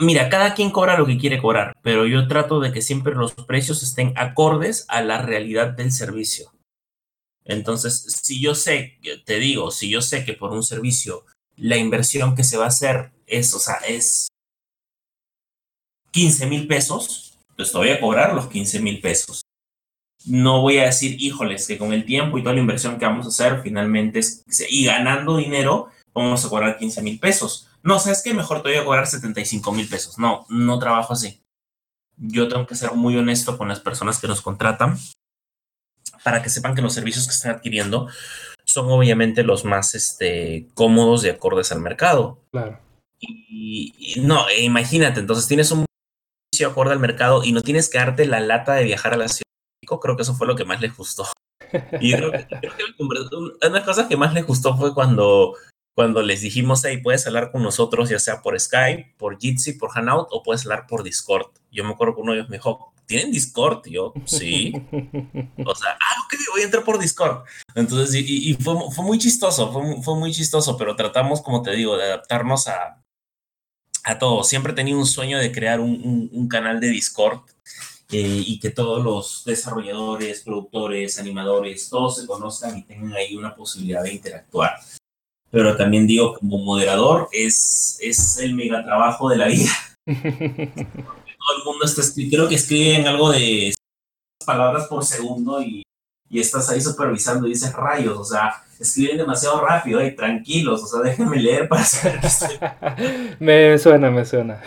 mira, 0.00 0.28
cada 0.28 0.54
quien 0.54 0.70
cobra 0.70 0.98
lo 0.98 1.06
que 1.06 1.18
quiere 1.18 1.40
cobrar, 1.40 1.76
pero 1.82 2.06
yo 2.06 2.28
trato 2.28 2.60
de 2.60 2.72
que 2.72 2.82
siempre 2.82 3.14
los 3.14 3.34
precios 3.34 3.82
estén 3.82 4.12
acordes 4.16 4.84
a 4.88 5.02
la 5.02 5.22
realidad 5.22 5.70
del 5.70 5.92
servicio. 5.92 6.52
Entonces, 7.44 8.20
si 8.22 8.40
yo 8.40 8.54
sé, 8.54 8.98
te 9.24 9.38
digo, 9.38 9.70
si 9.70 9.90
yo 9.90 10.00
sé 10.00 10.24
que 10.24 10.34
por 10.34 10.52
un 10.52 10.62
servicio 10.62 11.24
la 11.56 11.76
inversión 11.76 12.34
que 12.34 12.44
se 12.44 12.56
va 12.56 12.64
a 12.64 12.68
hacer 12.68 13.10
es, 13.26 13.52
o 13.54 13.58
sea, 13.58 13.76
es 13.86 14.28
15 16.12 16.46
mil 16.46 16.66
pesos, 16.66 17.38
pues 17.56 17.72
te 17.72 17.78
voy 17.78 17.90
a 17.90 18.00
cobrar 18.00 18.34
los 18.34 18.46
15 18.48 18.80
mil 18.80 19.00
pesos. 19.00 19.42
No 20.24 20.60
voy 20.60 20.78
a 20.78 20.84
decir, 20.84 21.20
híjoles, 21.20 21.66
que 21.66 21.78
con 21.78 21.92
el 21.92 22.04
tiempo 22.04 22.38
y 22.38 22.42
toda 22.42 22.54
la 22.54 22.60
inversión 22.60 22.98
que 22.98 23.06
vamos 23.06 23.26
a 23.26 23.30
hacer, 23.30 23.60
finalmente, 23.62 24.20
y 24.68 24.84
ganando 24.84 25.36
dinero, 25.36 25.88
vamos 26.14 26.44
a 26.44 26.48
cobrar 26.48 26.78
15 26.78 27.02
mil 27.02 27.18
pesos. 27.18 27.68
No, 27.82 27.98
¿sabes 27.98 28.22
qué? 28.22 28.34
Mejor 28.34 28.62
te 28.62 28.70
voy 28.70 28.78
a 28.78 28.84
cobrar 28.84 29.06
75 29.06 29.72
mil 29.72 29.88
pesos. 29.88 30.18
No, 30.18 30.46
no 30.48 30.78
trabajo 30.78 31.12
así. 31.12 31.42
Yo 32.16 32.48
tengo 32.48 32.66
que 32.66 32.74
ser 32.74 32.92
muy 32.92 33.16
honesto 33.16 33.58
con 33.58 33.68
las 33.68 33.80
personas 33.80 34.20
que 34.20 34.28
nos 34.28 34.42
contratan 34.42 34.98
para 36.24 36.42
que 36.42 36.50
sepan 36.50 36.74
que 36.74 36.82
los 36.82 36.94
servicios 36.94 37.26
que 37.26 37.32
están 37.32 37.56
adquiriendo 37.56 38.08
son 38.64 38.90
obviamente 38.90 39.42
los 39.42 39.64
más 39.64 39.94
este, 39.94 40.68
cómodos 40.74 41.24
y 41.24 41.28
acordes 41.28 41.72
al 41.72 41.80
mercado. 41.80 42.38
Claro. 42.52 42.78
Y, 43.18 44.14
no, 44.20 44.48
e 44.48 44.62
imagínate, 44.62 45.20
entonces 45.20 45.46
tienes 45.46 45.70
un 45.70 45.84
servicio 46.52 46.68
acorde 46.68 46.92
al 46.92 46.98
mercado 46.98 47.44
y 47.44 47.52
no 47.52 47.62
tienes 47.62 47.88
que 47.88 47.98
darte 47.98 48.26
la 48.26 48.40
lata 48.40 48.74
de 48.74 48.84
viajar 48.84 49.14
a 49.14 49.16
la 49.16 49.28
ciudad. 49.28 49.42
Creo 50.00 50.16
que 50.16 50.22
eso 50.22 50.34
fue 50.34 50.46
lo 50.46 50.56
que 50.56 50.64
más 50.64 50.80
les 50.80 50.96
gustó. 50.96 51.26
Y 52.00 52.12
creo 52.12 52.30
que, 52.30 52.46
creo 52.46 52.72
que 52.76 53.02
una 53.02 53.52
de 53.62 53.70
las 53.70 53.84
cosas 53.84 54.06
que 54.06 54.16
más 54.16 54.34
les 54.34 54.46
gustó 54.46 54.76
fue 54.76 54.92
cuando 54.92 55.54
cuando 55.94 56.22
les 56.22 56.40
dijimos, 56.40 56.84
hey, 56.84 56.98
puedes 57.02 57.26
hablar 57.26 57.50
con 57.52 57.62
nosotros 57.62 58.08
ya 58.08 58.18
sea 58.18 58.40
por 58.40 58.58
Skype, 58.58 59.14
por 59.18 59.38
Jitsi, 59.38 59.74
por 59.74 59.90
Hanout 59.94 60.28
o 60.30 60.42
puedes 60.42 60.62
hablar 60.62 60.86
por 60.86 61.02
Discord. 61.02 61.50
Yo 61.70 61.84
me 61.84 61.90
acuerdo 61.90 62.14
que 62.14 62.20
uno 62.22 62.32
de 62.32 62.38
ellos 62.38 62.50
me 62.50 62.56
dijo, 62.56 62.92
¿tienen 63.06 63.30
Discord? 63.30 63.82
Y 63.86 63.92
yo, 63.92 64.14
sí. 64.24 64.72
o 65.66 65.74
sea, 65.74 65.90
ah, 65.92 66.22
ok, 66.24 66.34
voy 66.52 66.62
a 66.62 66.64
entrar 66.64 66.84
por 66.84 66.98
Discord. 66.98 67.44
Entonces, 67.74 68.14
y, 68.14 68.54
fue, 68.54 68.74
fue, 68.90 69.04
muy 69.04 69.18
chistoso, 69.18 69.72
fue, 69.72 70.02
fue, 70.02 70.16
muy 70.16 70.32
chistoso, 70.32 70.76
pero 70.76 70.96
tratamos, 70.96 71.42
como 71.42 71.62
te 71.62 71.72
digo, 71.72 71.96
de 71.96 72.04
adaptarnos 72.04 72.68
a, 72.68 73.02
a 74.04 74.18
todo. 74.18 74.44
Siempre 74.44 74.72
he 74.72 74.76
tenido 74.76 74.98
un 74.98 75.06
sueño 75.06 75.38
de 75.38 75.52
crear 75.52 75.80
un, 75.80 76.30
un, 76.32 76.48
canal 76.48 76.80
de 76.80 76.88
Discord 76.88 77.40
eh, 78.10 78.42
y 78.46 78.58
que 78.60 78.70
todos 78.70 79.04
los 79.04 79.44
desarrolladores, 79.44 80.40
productores, 80.40 81.18
animadores, 81.18 81.90
todos 81.90 82.16
se 82.16 82.26
conozcan 82.26 82.78
y 82.78 82.84
tengan 82.84 83.12
ahí 83.12 83.36
una 83.36 83.54
posibilidad 83.54 84.02
de 84.02 84.14
interactuar 84.14 84.72
pero 85.52 85.76
también 85.76 86.06
digo, 86.06 86.34
como 86.34 86.58
moderador, 86.58 87.28
es, 87.30 87.98
es 88.00 88.38
el 88.38 88.54
mega 88.54 88.82
trabajo 88.82 89.28
de 89.28 89.36
la 89.36 89.48
vida. 89.48 89.70
Todo 90.06 91.58
el 91.58 91.64
mundo 91.64 91.84
está 91.84 92.02
creo 92.30 92.48
que 92.48 92.54
escriben 92.54 93.06
algo 93.06 93.30
de 93.30 93.74
palabras 94.46 94.86
por 94.86 95.04
segundo 95.04 95.62
y, 95.62 95.82
y 96.30 96.40
estás 96.40 96.70
ahí 96.70 96.80
supervisando 96.80 97.46
y 97.46 97.50
dices 97.50 97.74
rayos, 97.74 98.18
o 98.18 98.24
sea, 98.24 98.54
escriben 98.80 99.18
demasiado 99.18 99.60
rápido 99.60 100.02
y 100.02 100.16
tranquilos, 100.16 100.82
o 100.82 100.86
sea, 100.86 101.00
déjenme 101.02 101.36
leer 101.36 101.68
para 101.68 101.84
saber 101.84 102.20
que 102.20 102.26
estoy... 102.26 102.56
me 103.38 103.76
suena, 103.76 104.10
me 104.10 104.24
suena. 104.24 104.62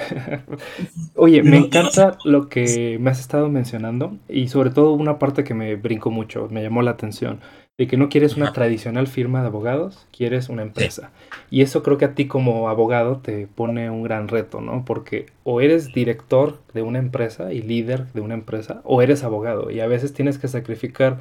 Oye, 1.15 1.41
me 1.41 1.57
encanta 1.57 2.15
lo 2.25 2.47
que 2.47 2.99
me 2.99 3.09
has 3.09 3.19
estado 3.19 3.49
mencionando 3.49 4.19
y 4.29 4.49
sobre 4.49 4.69
todo 4.69 4.93
una 4.93 5.17
parte 5.17 5.43
que 5.43 5.55
me 5.55 5.75
brincó 5.75 6.11
mucho, 6.11 6.47
me 6.51 6.61
llamó 6.61 6.83
la 6.83 6.91
atención 6.91 7.41
de 7.78 7.88
que 7.88 7.97
no 7.97 8.07
quieres 8.07 8.38
una 8.38 8.53
tradicional 8.53 9.07
firma 9.07 9.41
de 9.41 9.47
abogados, 9.47 10.07
quieres 10.15 10.47
una 10.47 10.61
empresa. 10.61 11.11
Y 11.49 11.61
eso 11.61 11.84
creo 11.84 11.97
que 11.97 12.05
a 12.05 12.15
ti 12.15 12.28
como 12.28 12.69
abogado 12.69 13.17
te 13.17 13.47
pone 13.47 13.89
un 13.89 14.03
gran 14.03 14.30
reto, 14.30 14.61
¿no? 14.61 14.86
Porque 14.86 15.26
o 15.43 15.59
eres 15.59 15.93
director 15.93 16.61
de 16.73 16.84
una 16.84 16.99
empresa 16.99 17.51
y 17.51 17.61
líder 17.61 18.11
de 18.13 18.21
una 18.21 18.34
empresa, 18.34 18.82
o 18.86 19.01
eres 19.01 19.23
abogado. 19.23 19.71
Y 19.71 19.82
a 19.82 19.88
veces 19.88 20.13
tienes 20.13 20.38
que 20.38 20.47
sacrificar 20.47 21.19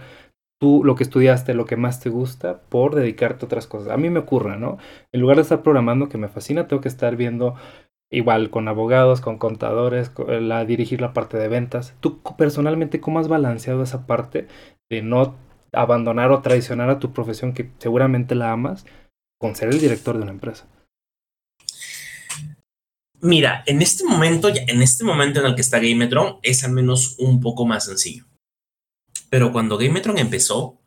tú 0.60 0.82
lo 0.84 0.94
que 0.94 1.02
estudiaste, 1.02 1.54
lo 1.54 1.66
que 1.66 1.76
más 1.76 2.00
te 2.00 2.08
gusta, 2.08 2.60
por 2.68 2.94
dedicarte 2.94 3.44
a 3.44 3.46
otras 3.46 3.66
cosas. 3.66 3.90
A 3.90 3.96
mí 3.96 4.08
me 4.08 4.20
ocurre, 4.20 4.56
¿no? 4.56 4.78
En 5.12 5.20
lugar 5.20 5.36
de 5.36 5.42
estar 5.42 5.62
programando, 5.62 6.08
que 6.08 6.18
me 6.18 6.28
fascina, 6.28 6.68
tengo 6.68 6.80
que 6.80 6.88
estar 6.88 7.16
viendo 7.16 7.56
igual 8.12 8.50
con 8.50 8.68
abogados, 8.68 9.20
con 9.20 9.38
contadores, 9.38 10.12
la, 10.28 10.64
dirigir 10.64 11.00
la 11.00 11.12
parte 11.12 11.36
de 11.36 11.48
ventas. 11.48 11.96
Tú 11.98 12.20
personalmente, 12.38 13.00
¿cómo 13.00 13.18
has 13.18 13.26
balanceado 13.26 13.82
esa 13.82 14.06
parte 14.06 14.46
de 14.88 15.02
no 15.02 15.34
abandonar 15.76 16.30
o 16.32 16.42
traicionar 16.42 16.90
a 16.90 16.98
tu 16.98 17.12
profesión 17.12 17.52
que 17.52 17.70
seguramente 17.78 18.34
la 18.34 18.52
amas 18.52 18.84
con 19.38 19.54
ser 19.56 19.68
el 19.68 19.80
director 19.80 20.16
de 20.16 20.22
una 20.22 20.32
empresa? 20.32 20.66
Mira, 23.20 23.62
en 23.66 23.80
este 23.80 24.04
momento, 24.04 24.48
en 24.54 24.82
este 24.82 25.02
momento 25.02 25.40
en 25.40 25.46
el 25.46 25.54
que 25.54 25.62
está 25.62 25.78
Gametron, 25.78 26.38
es 26.42 26.62
al 26.62 26.72
menos 26.72 27.16
un 27.18 27.40
poco 27.40 27.64
más 27.64 27.86
sencillo. 27.86 28.26
Pero 29.30 29.50
cuando 29.50 29.78
Gametron 29.78 30.18
empezó, 30.18 30.78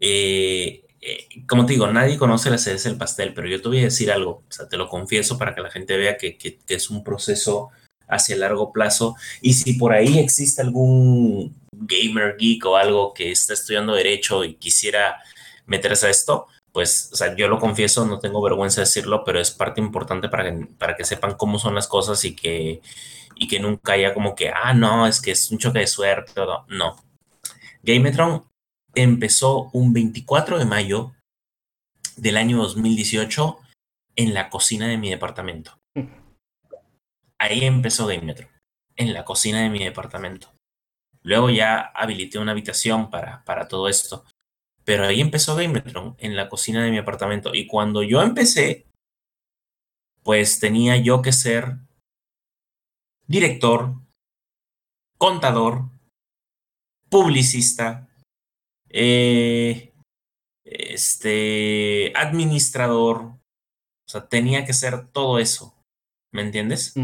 eh, 0.00 0.84
eh, 1.00 1.28
como 1.46 1.66
te 1.66 1.74
digo, 1.74 1.86
nadie 1.86 2.18
conoce 2.18 2.50
la 2.50 2.58
cereza 2.58 2.88
del 2.88 2.98
pastel, 2.98 3.32
pero 3.32 3.48
yo 3.48 3.62
te 3.62 3.68
voy 3.68 3.78
a 3.78 3.84
decir 3.84 4.10
algo, 4.10 4.42
o 4.48 4.52
sea, 4.52 4.68
te 4.68 4.76
lo 4.76 4.88
confieso 4.88 5.38
para 5.38 5.54
que 5.54 5.60
la 5.60 5.70
gente 5.70 5.96
vea 5.96 6.16
que, 6.16 6.36
que 6.36 6.58
es 6.68 6.90
un 6.90 7.04
proceso 7.04 7.70
hacia 8.08 8.36
largo 8.36 8.72
plazo. 8.72 9.14
Y 9.40 9.52
si 9.52 9.74
por 9.74 9.92
ahí 9.92 10.18
existe 10.18 10.62
algún 10.62 11.54
gamer 11.80 12.36
geek 12.38 12.64
o 12.66 12.76
algo 12.76 13.14
que 13.14 13.30
está 13.30 13.54
estudiando 13.54 13.94
derecho 13.94 14.44
y 14.44 14.54
quisiera 14.54 15.22
meterse 15.66 16.06
a 16.06 16.10
esto, 16.10 16.46
pues, 16.72 17.10
o 17.12 17.16
sea, 17.16 17.34
yo 17.34 17.48
lo 17.48 17.58
confieso, 17.58 18.06
no 18.06 18.18
tengo 18.18 18.42
vergüenza 18.42 18.80
de 18.80 18.86
decirlo, 18.86 19.24
pero 19.24 19.40
es 19.40 19.50
parte 19.50 19.80
importante 19.80 20.28
para 20.28 20.44
que, 20.44 20.66
para 20.78 20.96
que 20.96 21.04
sepan 21.04 21.34
cómo 21.34 21.58
son 21.58 21.74
las 21.74 21.88
cosas 21.88 22.24
y 22.24 22.36
que, 22.36 22.82
y 23.34 23.48
que 23.48 23.60
nunca 23.60 23.92
haya 23.94 24.14
como 24.14 24.34
que, 24.34 24.50
ah, 24.50 24.74
no, 24.74 25.06
es 25.06 25.20
que 25.20 25.32
es 25.32 25.50
un 25.50 25.58
choque 25.58 25.80
de 25.80 25.86
suerte, 25.86 26.32
todo. 26.34 26.66
No. 26.68 26.96
Gametron 27.82 28.44
empezó 28.94 29.70
un 29.72 29.92
24 29.92 30.58
de 30.58 30.64
mayo 30.64 31.14
del 32.16 32.36
año 32.36 32.58
2018 32.58 33.58
en 34.16 34.34
la 34.34 34.50
cocina 34.50 34.88
de 34.88 34.98
mi 34.98 35.10
departamento. 35.10 35.78
Ahí 37.38 37.64
empezó 37.64 38.06
Gametron, 38.06 38.48
en 38.96 39.12
la 39.14 39.24
cocina 39.24 39.62
de 39.62 39.70
mi 39.70 39.84
departamento. 39.84 40.52
Luego 41.28 41.50
ya 41.50 41.92
habilité 41.94 42.38
una 42.38 42.52
habitación 42.52 43.10
para, 43.10 43.44
para 43.44 43.68
todo 43.68 43.86
esto. 43.90 44.24
Pero 44.82 45.04
ahí 45.04 45.20
empezó 45.20 45.54
Gametron, 45.56 46.16
en 46.18 46.34
la 46.34 46.48
cocina 46.48 46.82
de 46.82 46.90
mi 46.90 46.96
apartamento. 46.96 47.54
Y 47.54 47.66
cuando 47.66 48.02
yo 48.02 48.22
empecé, 48.22 48.86
pues 50.22 50.58
tenía 50.58 50.96
yo 50.96 51.20
que 51.20 51.32
ser 51.32 51.80
director, 53.26 53.96
contador, 55.18 55.90
publicista, 57.10 58.08
eh, 58.88 59.92
este, 60.64 62.10
administrador. 62.16 63.18
O 63.20 64.10
sea, 64.10 64.26
tenía 64.30 64.64
que 64.64 64.72
ser 64.72 65.08
todo 65.08 65.38
eso. 65.38 65.74
¿Me 66.32 66.40
entiendes? 66.40 66.94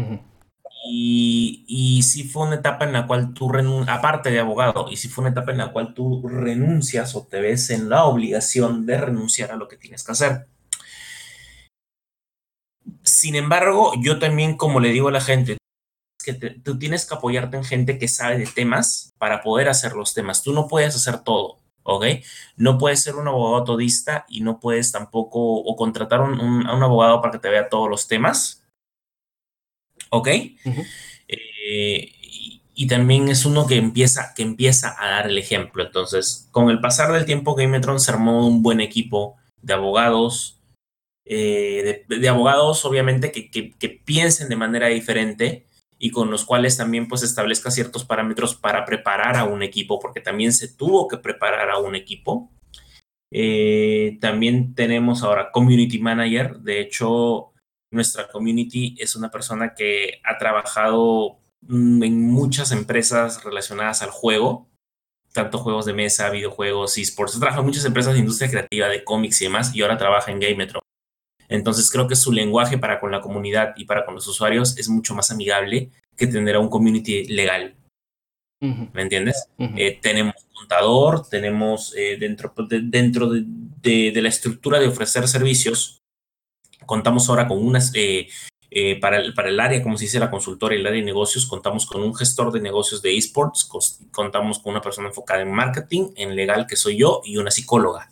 Y, 0.87 1.65
y 1.67 1.95
fue 2.35 2.45
una 2.47 2.55
etapa 2.55 2.85
en 2.85 2.93
la 2.93 3.07
cual 3.07 3.33
tú 3.33 3.49
renuncias, 3.49 3.97
aparte 3.97 4.29
de 4.29 4.39
abogado, 4.39 4.87
y 4.91 4.97
sí 4.97 5.09
fue 5.09 5.23
una 5.23 5.31
etapa 5.31 5.51
en 5.51 5.57
la 5.59 5.71
cual 5.71 5.93
tú 5.93 6.27
renuncias 6.27 7.15
o 7.15 7.25
te 7.25 7.39
ves 7.39 7.69
en 7.69 7.89
la 7.89 8.05
obligación 8.05 8.85
de 8.85 8.97
renunciar 8.97 9.51
a 9.51 9.55
lo 9.55 9.67
que 9.67 9.77
tienes 9.77 10.03
que 10.03 10.11
hacer. 10.11 10.47
Sin 13.03 13.35
embargo, 13.35 13.93
yo 14.01 14.19
también, 14.19 14.57
como 14.57 14.79
le 14.79 14.89
digo 14.89 15.07
a 15.07 15.11
la 15.11 15.21
gente, 15.21 15.57
que 16.23 16.33
tú 16.33 16.77
tienes 16.77 17.05
que 17.05 17.15
apoyarte 17.15 17.57
en 17.57 17.63
gente 17.63 17.97
que 17.97 18.07
sabe 18.07 18.37
de 18.37 18.47
temas 18.47 19.13
para 19.17 19.41
poder 19.41 19.69
hacer 19.69 19.93
los 19.93 20.13
temas. 20.13 20.43
Tú 20.43 20.53
no 20.53 20.67
puedes 20.67 20.95
hacer 20.95 21.19
todo, 21.19 21.59
¿ok? 21.83 22.05
No 22.57 22.77
puedes 22.77 23.01
ser 23.01 23.15
un 23.15 23.27
abogado 23.27 23.63
todista 23.63 24.25
y 24.27 24.41
no 24.41 24.59
puedes 24.59 24.91
tampoco 24.91 25.39
o 25.39 25.75
contratar 25.75 26.21
a 26.21 26.23
un 26.23 26.67
abogado 26.67 27.21
para 27.21 27.31
que 27.31 27.39
te 27.39 27.49
vea 27.49 27.69
todos 27.69 27.89
los 27.89 28.07
temas 28.07 28.64
¿ok? 30.15 30.27
Eh, 31.27 32.11
y, 32.73 32.87
también 32.87 33.29
es 33.29 33.45
uno 33.45 33.65
que 33.67 33.77
empieza, 33.77 34.33
que 34.35 34.43
empieza 34.43 34.95
a 34.99 35.09
dar 35.09 35.27
el 35.27 35.37
ejemplo. 35.37 35.83
Entonces, 35.83 36.47
con 36.51 36.69
el 36.69 36.79
pasar 36.81 37.11
del 37.11 37.25
tiempo, 37.25 37.55
Gametron 37.55 37.99
se 37.99 38.11
armó 38.11 38.47
un 38.47 38.61
buen 38.61 38.81
equipo 38.81 39.37
de 39.61 39.73
abogados, 39.73 40.59
eh, 41.25 42.05
de, 42.07 42.29
abogados 42.29 42.85
obviamente 42.85 43.31
que, 43.31 43.49
que, 43.49 43.89
piensen 43.89 44.49
de 44.49 44.55
manera 44.55 44.87
diferente 44.87 45.65
y 45.97 46.11
con 46.11 46.29
los 46.29 46.45
cuales 46.45 46.77
también 46.77 47.07
pues 47.07 47.23
establezca 47.23 47.71
ciertos 47.71 48.05
parámetros 48.05 48.53
para 48.55 48.85
preparar 48.85 49.37
a 49.37 49.45
un 49.45 49.63
equipo, 49.63 49.99
porque 49.99 50.21
también 50.21 50.53
se 50.53 50.67
tuvo 50.67 51.07
que 51.07 51.17
preparar 51.17 51.71
a 51.71 51.79
un 51.79 51.95
equipo. 51.95 52.51
Eh, 53.31 54.17
también 54.21 54.75
tenemos 54.75 55.23
ahora 55.23 55.51
Community 55.51 55.99
Manager, 55.99 56.57
de 56.59 56.81
hecho 56.81 57.53
nuestra 57.95 58.27
community 58.27 58.95
es 58.99 59.15
una 59.15 59.31
persona 59.31 59.73
que 59.73 60.21
ha 60.23 60.37
trabajado 60.37 61.39
mm, 61.61 62.03
en 62.03 62.21
muchas 62.27 62.71
empresas 62.71 63.43
relacionadas 63.43 64.01
al 64.01 64.11
juego, 64.11 64.69
tanto 65.33 65.57
juegos 65.57 65.85
de 65.85 65.93
mesa, 65.93 66.29
videojuegos, 66.29 66.97
esports. 66.97 67.35
Ha 67.35 67.39
trabajado 67.39 67.63
en 67.63 67.67
muchas 67.67 67.85
empresas 67.85 68.13
de 68.13 68.19
industria 68.19 68.49
creativa, 68.49 68.87
de 68.87 69.03
cómics 69.03 69.41
y 69.41 69.45
demás, 69.45 69.75
y 69.75 69.81
ahora 69.81 69.97
trabaja 69.97 70.31
en 70.31 70.39
Gametro. 70.39 70.81
Entonces 71.47 71.89
creo 71.91 72.07
que 72.07 72.15
su 72.15 72.31
lenguaje 72.31 72.77
para 72.77 72.99
con 72.99 73.11
la 73.11 73.21
comunidad 73.21 73.73
y 73.77 73.85
para 73.85 74.05
con 74.05 74.15
los 74.15 74.27
usuarios 74.27 74.77
es 74.77 74.89
mucho 74.89 75.13
más 75.15 75.31
amigable 75.31 75.91
que 76.15 76.27
tener 76.27 76.55
a 76.55 76.59
un 76.59 76.69
community 76.69 77.25
legal. 77.25 77.75
¿Me 78.61 79.01
entiendes? 79.01 79.47
Eh, 79.59 79.99
tenemos 80.01 80.33
contador, 80.53 81.27
tenemos 81.29 81.93
eh, 81.95 82.17
dentro, 82.19 82.51
de, 82.67 82.81
dentro 82.81 83.29
de, 83.29 84.11
la 84.15 84.29
estructura 84.29 84.79
de 84.79 84.87
ofrecer 84.87 85.27
servicios, 85.27 86.01
Contamos 86.85 87.29
ahora 87.29 87.47
con 87.47 87.65
unas, 87.65 87.91
eh, 87.95 88.27
eh, 88.71 88.99
para, 88.99 89.17
el, 89.17 89.33
para 89.33 89.49
el 89.49 89.59
área, 89.59 89.81
como 89.81 89.97
se 89.97 90.05
dice 90.05 90.19
la 90.19 90.29
consultora 90.29 90.75
y 90.75 90.79
el 90.79 90.87
área 90.87 90.99
de 90.99 91.05
negocios, 91.05 91.45
contamos 91.45 91.85
con 91.85 92.01
un 92.01 92.15
gestor 92.15 92.51
de 92.51 92.61
negocios 92.61 93.01
de 93.01 93.17
esports, 93.17 93.69
contamos 94.11 94.59
con 94.59 94.73
una 94.73 94.81
persona 94.81 95.07
enfocada 95.07 95.41
en 95.41 95.51
marketing, 95.51 96.11
en 96.15 96.35
legal, 96.35 96.67
que 96.67 96.75
soy 96.75 96.97
yo, 96.97 97.21
y 97.23 97.37
una 97.37 97.51
psicóloga. 97.51 98.11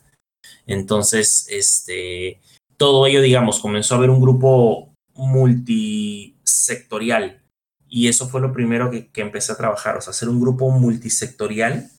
Entonces, 0.65 1.47
este, 1.49 2.39
todo 2.77 3.05
ello, 3.07 3.21
digamos, 3.21 3.59
comenzó 3.59 3.95
a 3.95 3.97
haber 3.97 4.09
un 4.09 4.21
grupo 4.21 4.93
multisectorial 5.15 7.41
y 7.87 8.07
eso 8.07 8.27
fue 8.27 8.41
lo 8.41 8.51
primero 8.53 8.89
que, 8.89 9.11
que 9.11 9.21
empecé 9.21 9.51
a 9.51 9.57
trabajar, 9.57 9.97
o 9.97 10.01
sea, 10.01 10.09
hacer 10.11 10.29
un 10.29 10.41
grupo 10.41 10.71
multisectorial 10.71 11.91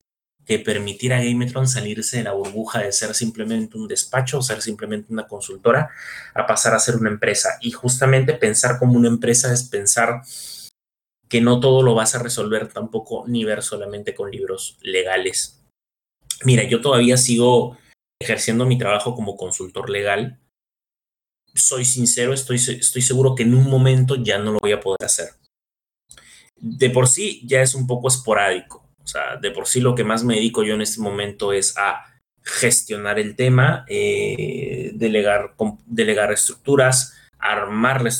que 0.45 0.59
permitiera 0.59 1.19
a 1.19 1.25
Gametron 1.25 1.67
salirse 1.67 2.19
de 2.19 2.25
la 2.25 2.33
burbuja 2.33 2.81
de 2.81 2.93
ser 2.93 3.15
simplemente 3.15 3.79
un 3.79 3.89
despacho, 3.89 4.39
o 4.39 4.43
ser 4.43 4.61
simplemente 4.61 5.13
una 5.13 5.27
consultora, 5.27 5.91
a 6.35 6.47
pasar 6.47 6.75
a 6.75 6.79
ser 6.79 6.97
una 6.97 7.11
empresa. 7.11 7.59
Y 7.61 7.71
justamente 7.71 8.35
pensar 8.35 8.79
como 8.79 8.95
una 8.95 9.09
empresa 9.09 9.53
es 9.53 9.65
pensar 9.65 10.23
que 11.29 11.41
no 11.41 11.61
todo 11.61 11.83
lo 11.83 11.95
vas 11.95 12.15
a 12.15 12.23
resolver 12.23 12.69
tampoco 12.73 13.25
ni 13.27 13.45
ver 13.45 13.63
solamente 13.63 14.15
con 14.15 14.31
libros 14.31 14.79
legales. 14.83 15.65
Mira, 16.45 16.65
yo 16.65 16.81
todavía 16.81 17.17
sigo 17.17 17.79
ejerciendo 18.21 18.67
mi 18.67 18.79
trabajo 18.79 19.15
como 19.15 19.37
consultor 19.37 19.89
legal. 19.89 20.41
Soy 21.55 21.85
sincero, 21.85 22.35
estoy, 22.35 22.57
estoy 22.57 23.03
seguro 23.03 23.35
que 23.35 23.45
en 23.45 23.55
un 23.55 23.71
momento 23.71 24.17
ya 24.17 24.39
no 24.39 24.53
lo 24.53 24.59
voy 24.61 24.73
a 24.73 24.81
poder 24.81 25.05
hacer. 25.05 25.31
De 26.57 26.91
por 26.91 27.09
sí 27.09 27.43
ya 27.47 27.63
es 27.63 27.75
un 27.75 27.87
poco 27.87 28.09
esporádico 28.09 28.84
o 29.05 29.07
sea, 29.07 29.37
de 29.37 29.51
por 29.51 29.67
sí 29.67 29.81
lo 29.81 29.95
que 29.95 30.05
más 30.05 30.25
me 30.25 30.37
dedico 30.37 30.65
yo 30.65 30.75
en 30.75 30.81
este 30.81 31.01
momento 31.01 31.53
es 31.53 31.77
a 31.77 32.05
gestionar 32.43 33.19
el 33.19 33.37
tema, 33.37 33.85
eh, 33.89 34.93
delegar, 34.95 35.55
delegar 35.87 36.33
estructuras, 36.33 37.15
armar 37.39 38.03
la, 38.03 38.11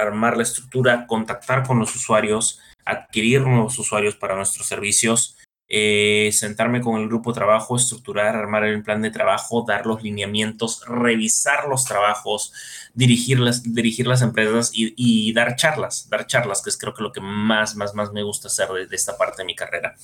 armar 0.00 0.36
la 0.36 0.42
estructura, 0.44 1.06
contactar 1.06 1.66
con 1.66 1.78
los 1.78 1.94
usuarios, 1.94 2.60
adquirir 2.84 3.42
nuevos 3.42 3.78
usuarios 3.78 4.16
para 4.16 4.36
nuestros 4.36 4.66
servicios, 4.66 5.36
eh, 5.74 6.28
sentarme 6.32 6.82
con 6.82 7.00
el 7.00 7.08
grupo 7.08 7.32
de 7.32 7.36
trabajo, 7.36 7.76
estructurar, 7.76 8.36
armar 8.36 8.64
el 8.64 8.82
plan 8.82 9.00
de 9.00 9.10
trabajo, 9.10 9.64
dar 9.66 9.86
los 9.86 10.02
lineamientos, 10.02 10.84
revisar 10.86 11.66
los 11.66 11.86
trabajos, 11.86 12.52
dirigir 12.92 13.40
las, 13.40 13.62
dirigir 13.62 14.06
las 14.06 14.20
empresas 14.20 14.70
y, 14.74 15.32
dar 15.32 15.56
charlas, 15.56 16.10
dar 16.10 16.26
charlas, 16.26 16.60
que 16.60 16.68
es 16.68 16.76
creo 16.76 16.92
que 16.92 17.02
lo 17.02 17.10
que 17.10 17.22
más, 17.22 17.74
más, 17.74 17.94
más 17.94 18.12
me 18.12 18.22
gusta 18.22 18.48
hacer 18.48 18.68
de, 18.68 18.94
esta 18.94 19.16
parte 19.16 19.38
de 19.38 19.46
mi 19.46 19.54
carrera. 19.54 19.96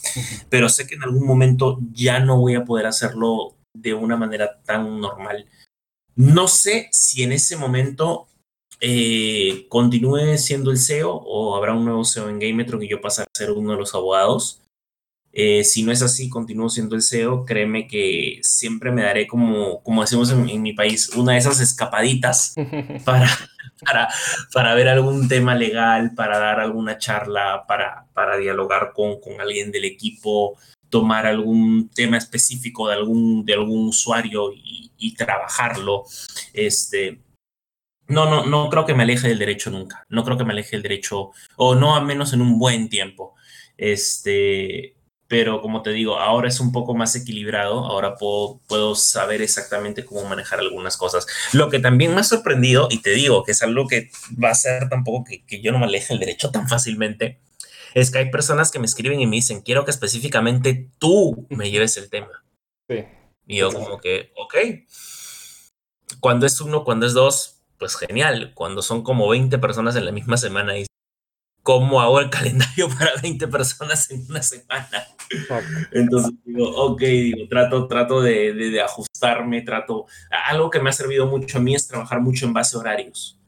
Pero 0.49 0.71
sé 0.71 0.87
que 0.87 0.95
en 0.95 1.03
algún 1.03 1.27
momento 1.27 1.79
ya 1.93 2.19
no 2.19 2.39
voy 2.39 2.55
a 2.55 2.65
poder 2.65 2.87
hacerlo 2.87 3.55
de 3.75 3.93
una 3.93 4.17
manera 4.17 4.63
tan 4.65 4.99
normal. 4.99 5.45
No 6.17 6.49
sé 6.49 6.89
si 6.93 7.25
en 7.25 7.33
ese 7.33 7.59
momento 7.59 8.29
eh, 8.81 9.67
continúe 9.69 10.39
siendo 10.39 10.71
el 10.71 10.79
CEO 10.79 11.13
o 11.13 11.57
habrá 11.57 11.75
un 11.75 11.85
nuevo 11.85 12.07
CEO 12.07 12.31
en 12.31 12.39
Gametro 12.39 12.79
que 12.79 12.89
yo 12.89 13.03
pase 13.03 13.21
a 13.21 13.27
ser 13.35 13.51
uno 13.51 13.73
de 13.73 13.79
los 13.79 13.95
abogados. 13.95 14.63
Eh, 15.41 15.63
si 15.63 15.85
no 15.85 15.93
es 15.93 16.03
así, 16.03 16.29
continúo 16.29 16.69
siendo 16.69 16.97
el 16.97 17.03
CEO, 17.03 17.45
créeme 17.45 17.87
que 17.87 18.41
siempre 18.43 18.91
me 18.91 19.05
daré 19.05 19.29
como, 19.29 19.85
como 19.85 20.03
decimos 20.03 20.33
en, 20.33 20.63
mi 20.63 20.73
país, 20.73 21.11
una 21.11 21.35
de 21.35 21.39
esas 21.39 21.61
escapaditas 21.61 22.55
para, 23.05 23.31
para, 23.87 24.09
para, 24.53 24.75
ver 24.75 24.89
algún 24.89 25.29
tema 25.29 25.55
legal, 25.55 26.13
para 26.17 26.41
dar 26.41 26.59
alguna 26.59 26.99
charla, 26.99 27.67
para, 27.69 28.07
para 28.15 28.37
dialogar 28.37 28.91
con, 28.93 29.21
con 29.21 29.41
alguien 29.41 29.71
del 29.71 29.85
equipo, 29.85 30.59
tomar 30.89 31.25
algún 31.25 31.89
tema 31.95 32.17
específico 32.17 32.89
de 32.89 32.95
algún, 32.95 33.45
de 33.45 33.55
algún 33.55 33.87
usuario 33.91 34.53
y, 34.53 34.91
y 34.99 35.15
trabajarlo. 35.15 36.03
Este, 36.53 37.21
no, 38.09 38.29
no, 38.29 38.45
no 38.45 38.69
creo 38.71 38.85
que 38.85 38.95
me 38.95 39.05
aleje 39.05 39.29
del 39.29 39.39
derecho 39.39 39.71
nunca. 39.71 40.05
No 40.09 40.25
creo 40.25 40.37
que 40.37 40.45
me 40.45 40.53
aleje 40.53 40.71
del 40.71 40.83
derecho, 40.83 41.31
o 41.55 41.77
no 41.77 41.95
a 41.95 42.01
menos 42.01 42.33
en 42.33 42.41
un 42.41 42.59
buen 42.59 42.89
tiempo. 42.89 43.37
Este, 43.77 44.98
pero 45.29 45.61
como 45.61 45.83
te 45.83 45.91
digo, 45.91 46.19
ahora 46.19 46.49
es 46.49 46.59
un 46.59 46.73
poco 46.73 46.95
más 46.95 47.15
equilibrado, 47.15 47.85
ahora 47.85 48.17
puedo, 48.17 48.61
puedo 48.67 48.95
saber 48.95 49.43
exactamente 49.43 50.05
cómo 50.05 50.25
manejar 50.25 50.59
algunas 50.59 50.97
cosas. 50.97 51.27
Lo 51.53 51.69
que 51.69 51.79
también 51.79 52.15
me 52.15 52.23
ha 52.23 52.25
sorprendido, 52.25 52.89
y 52.91 53.03
te 53.03 53.11
digo 53.11 53.45
que 53.45 53.53
es 53.53 53.63
algo 53.63 53.87
que 53.87 54.11
va 54.43 54.51
a 54.51 54.55
ser 54.55 54.89
tampoco 54.89 55.25
que, 55.25 55.45
que 55.45 55.61
yo 55.61 55.71
no 55.71 55.79
me 55.79 55.85
aleje 55.85 56.15
el 56.15 56.21
derecho 56.21 56.51
tan 56.51 56.67
fácilmente, 56.67 57.41
es 57.95 58.11
que 58.11 58.19
hay 58.19 58.31
personas 58.31 58.71
que 58.71 58.79
me 58.79 58.87
escriben 58.87 59.21
y 59.21 59.27
me 59.27 59.37
dicen, 59.37 59.61
quiero 59.61 59.85
que 59.85 59.91
específicamente 59.91 60.91
tú 60.99 61.47
me 61.51 61.71
lleves 61.71 61.97
el 61.99 62.09
tema. 62.09 62.45
Sí. 62.89 63.05
Y 63.47 63.59
yo 63.59 63.73
como 63.73 63.99
que, 63.99 64.33
ok. 64.37 64.55
Cuando 66.21 66.47
es 66.47 66.61
uno, 66.61 66.85
cuando 66.85 67.07
es 67.07 67.13
dos, 67.13 67.63
pues 67.79 67.97
genial. 67.97 68.53
Cuando 68.55 68.83
son 68.83 69.03
como 69.03 69.29
20 69.29 69.59
personas 69.59 69.97
en 69.97 70.05
la 70.05 70.13
misma 70.13 70.37
semana 70.37 70.79
y 70.79 70.87
cómo 71.63 72.01
hago 72.01 72.21
el 72.21 72.31
calendario 72.31 72.89
para 72.89 73.13
20 73.21 73.49
personas 73.49 74.11
en 74.11 74.27
una 74.29 74.43
semana. 74.43 75.07
Entonces 75.93 76.33
digo, 76.45 76.69
ok, 76.69 77.01
digo, 77.01 77.49
trato, 77.49 77.87
trato 77.87 78.21
de, 78.21 78.53
de, 78.53 78.81
ajustarme, 78.81 79.63
trato. 79.63 80.07
Algo 80.47 80.71
que 80.71 80.81
me 80.81 80.91
ha 80.91 80.93
servido 80.93 81.27
mucho 81.27 81.59
a 81.59 81.61
mí 81.61 81.75
es 81.75 81.87
trabajar 81.87 82.21
mucho 82.21 82.47
en 82.47 82.53
base 82.53 82.77
a 82.77 82.81
horarios. 82.81 83.39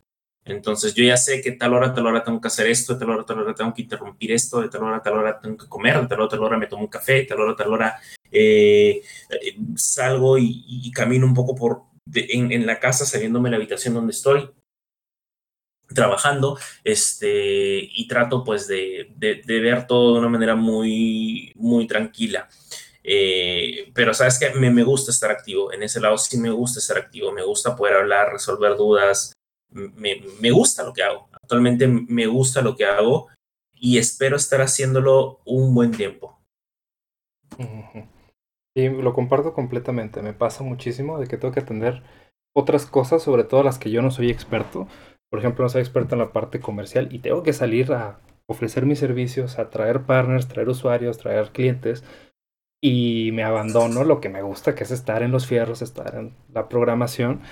Entonces 0.44 0.94
yo 0.94 1.04
ya 1.04 1.16
sé 1.16 1.40
que 1.42 1.52
tal 1.52 1.74
hora, 1.74 1.94
tal 1.94 2.06
hora 2.06 2.24
tengo 2.24 2.40
que 2.40 2.48
hacer 2.48 2.66
esto, 2.66 2.94
de 2.94 3.00
tal 3.00 3.10
hora, 3.10 3.24
tal 3.24 3.38
hora 3.38 3.54
tengo 3.54 3.72
que 3.74 3.82
interrumpir 3.82 4.32
esto, 4.32 4.60
de 4.60 4.68
tal 4.68 4.82
hora, 4.82 5.02
tal 5.02 5.14
hora 5.14 5.38
tengo 5.38 5.56
que 5.56 5.68
comer, 5.68 6.00
de 6.00 6.06
tal 6.06 6.20
hora, 6.20 6.28
tal 6.28 6.40
hora 6.40 6.58
me 6.58 6.66
tomo 6.66 6.82
un 6.82 6.88
café, 6.88 7.12
de 7.14 7.24
tal 7.24 7.40
hora, 7.40 7.54
tal 7.54 7.72
hora 7.72 8.00
eh, 8.30 9.02
eh, 9.30 9.56
salgo 9.76 10.38
y, 10.38 10.90
camino 10.92 11.26
un 11.26 11.34
poco 11.34 11.54
por 11.54 11.82
en, 12.14 12.52
en 12.52 12.66
la 12.66 12.80
casa, 12.80 13.04
saliéndome 13.04 13.48
de 13.48 13.50
la 13.52 13.56
habitación 13.58 13.94
donde 13.94 14.12
estoy 14.12 14.50
trabajando 15.94 16.58
este, 16.84 17.78
y 17.80 18.06
trato 18.08 18.44
pues 18.44 18.66
de, 18.68 19.12
de, 19.16 19.60
ver 19.60 19.86
todo 19.86 20.14
de 20.14 20.20
una 20.20 20.28
manera 20.28 20.56
muy, 20.56 21.52
muy 21.56 21.86
tranquila. 21.86 22.48
Eh, 23.02 23.90
pero 23.94 24.12
sabes 24.12 24.38
que 24.38 24.50
me, 24.50 24.70
me, 24.70 24.82
gusta 24.82 25.10
estar 25.10 25.30
activo, 25.30 25.72
en 25.72 25.82
ese 25.82 26.00
lado 26.00 26.18
sí 26.18 26.36
me 26.38 26.50
gusta 26.50 26.80
estar 26.80 26.98
activo, 26.98 27.32
me 27.32 27.42
gusta 27.42 27.74
poder 27.74 27.96
hablar, 27.96 28.32
resolver 28.32 28.76
dudas, 28.76 29.32
me, 29.70 30.22
me 30.40 30.50
gusta 30.50 30.82
lo 30.82 30.92
que 30.92 31.02
hago, 31.02 31.28
actualmente 31.32 31.86
me 31.86 32.26
gusta 32.26 32.60
lo 32.60 32.76
que 32.76 32.84
hago 32.84 33.28
y 33.74 33.96
espero 33.96 34.36
estar 34.36 34.60
haciéndolo 34.60 35.40
un 35.46 35.74
buen 35.74 35.92
tiempo. 35.92 36.38
Y 38.74 38.88
lo 38.88 39.14
comparto 39.14 39.54
completamente, 39.54 40.22
me 40.22 40.34
pasa 40.34 40.62
muchísimo 40.62 41.18
de 41.18 41.26
que 41.26 41.38
tengo 41.38 41.52
que 41.52 41.60
atender 41.60 42.02
otras 42.54 42.86
cosas, 42.86 43.22
sobre 43.22 43.44
todo 43.44 43.62
las 43.62 43.78
que 43.78 43.90
yo 43.90 44.02
no 44.02 44.10
soy 44.10 44.30
experto. 44.30 44.86
Por 45.30 45.38
ejemplo, 45.38 45.64
no 45.64 45.68
soy 45.68 45.80
experto 45.80 46.14
en 46.14 46.20
la 46.20 46.32
parte 46.32 46.60
comercial 46.60 47.08
y 47.12 47.20
tengo 47.20 47.42
que 47.42 47.52
salir 47.52 47.92
a 47.92 48.20
ofrecer 48.46 48.84
mis 48.84 48.98
servicios, 48.98 49.58
a 49.58 49.70
traer 49.70 50.02
partners, 50.02 50.48
traer 50.48 50.68
usuarios, 50.68 51.18
traer 51.18 51.50
clientes 51.52 52.04
y 52.82 53.30
me 53.32 53.44
abandono 53.44 54.04
lo 54.04 54.20
que 54.20 54.28
me 54.28 54.42
gusta, 54.42 54.74
que 54.74 54.84
es 54.84 54.90
estar 54.90 55.22
en 55.22 55.30
los 55.30 55.46
fierros, 55.46 55.82
estar 55.82 56.16
en 56.16 56.34
la 56.52 56.68
programación. 56.68 57.42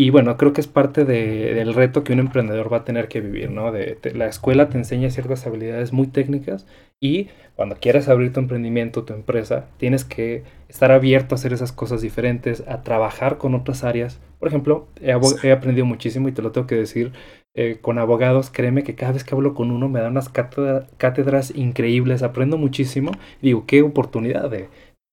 Y 0.00 0.10
bueno, 0.10 0.36
creo 0.36 0.52
que 0.52 0.60
es 0.60 0.68
parte 0.68 1.04
del 1.04 1.74
reto 1.74 2.04
que 2.04 2.12
un 2.12 2.20
emprendedor 2.20 2.72
va 2.72 2.76
a 2.76 2.84
tener 2.84 3.08
que 3.08 3.20
vivir, 3.20 3.50
¿no? 3.50 3.72
De, 3.72 3.98
la 4.14 4.28
escuela 4.28 4.68
te 4.68 4.78
enseña 4.78 5.10
ciertas 5.10 5.44
habilidades 5.44 5.92
muy 5.92 6.06
técnicas 6.06 6.68
y 7.00 7.30
cuando 7.56 7.74
quieras 7.80 8.08
abrir 8.08 8.32
tu 8.32 8.38
emprendimiento, 8.38 9.02
tu 9.02 9.12
empresa, 9.12 9.66
tienes 9.76 10.04
que 10.04 10.44
estar 10.68 10.92
abierto 10.92 11.34
a 11.34 11.36
hacer 11.36 11.52
esas 11.52 11.72
cosas 11.72 12.00
diferentes, 12.00 12.62
a 12.68 12.84
trabajar 12.84 13.38
con 13.38 13.56
otras 13.56 13.82
áreas. 13.82 14.20
Por 14.38 14.46
ejemplo, 14.46 14.86
he, 15.02 15.50
aprendido 15.50 15.84
muchísimo 15.84 16.28
y 16.28 16.32
te 16.32 16.42
lo 16.42 16.52
tengo 16.52 16.68
que 16.68 16.76
decir 16.76 17.10
eh, 17.54 17.78
con 17.82 17.98
abogados, 17.98 18.50
créeme 18.50 18.84
que 18.84 18.94
cada 18.94 19.10
vez 19.10 19.24
que 19.24 19.34
hablo 19.34 19.52
con 19.54 19.72
uno 19.72 19.88
me 19.88 19.98
dan 19.98 20.12
unas 20.12 20.28
cátedras 20.28 21.52
increíbles, 21.56 22.22
aprendo 22.22 22.56
muchísimo. 22.56 23.10
Digo, 23.42 23.64
qué 23.66 23.82
oportunidad 23.82 24.48
de 24.48 24.68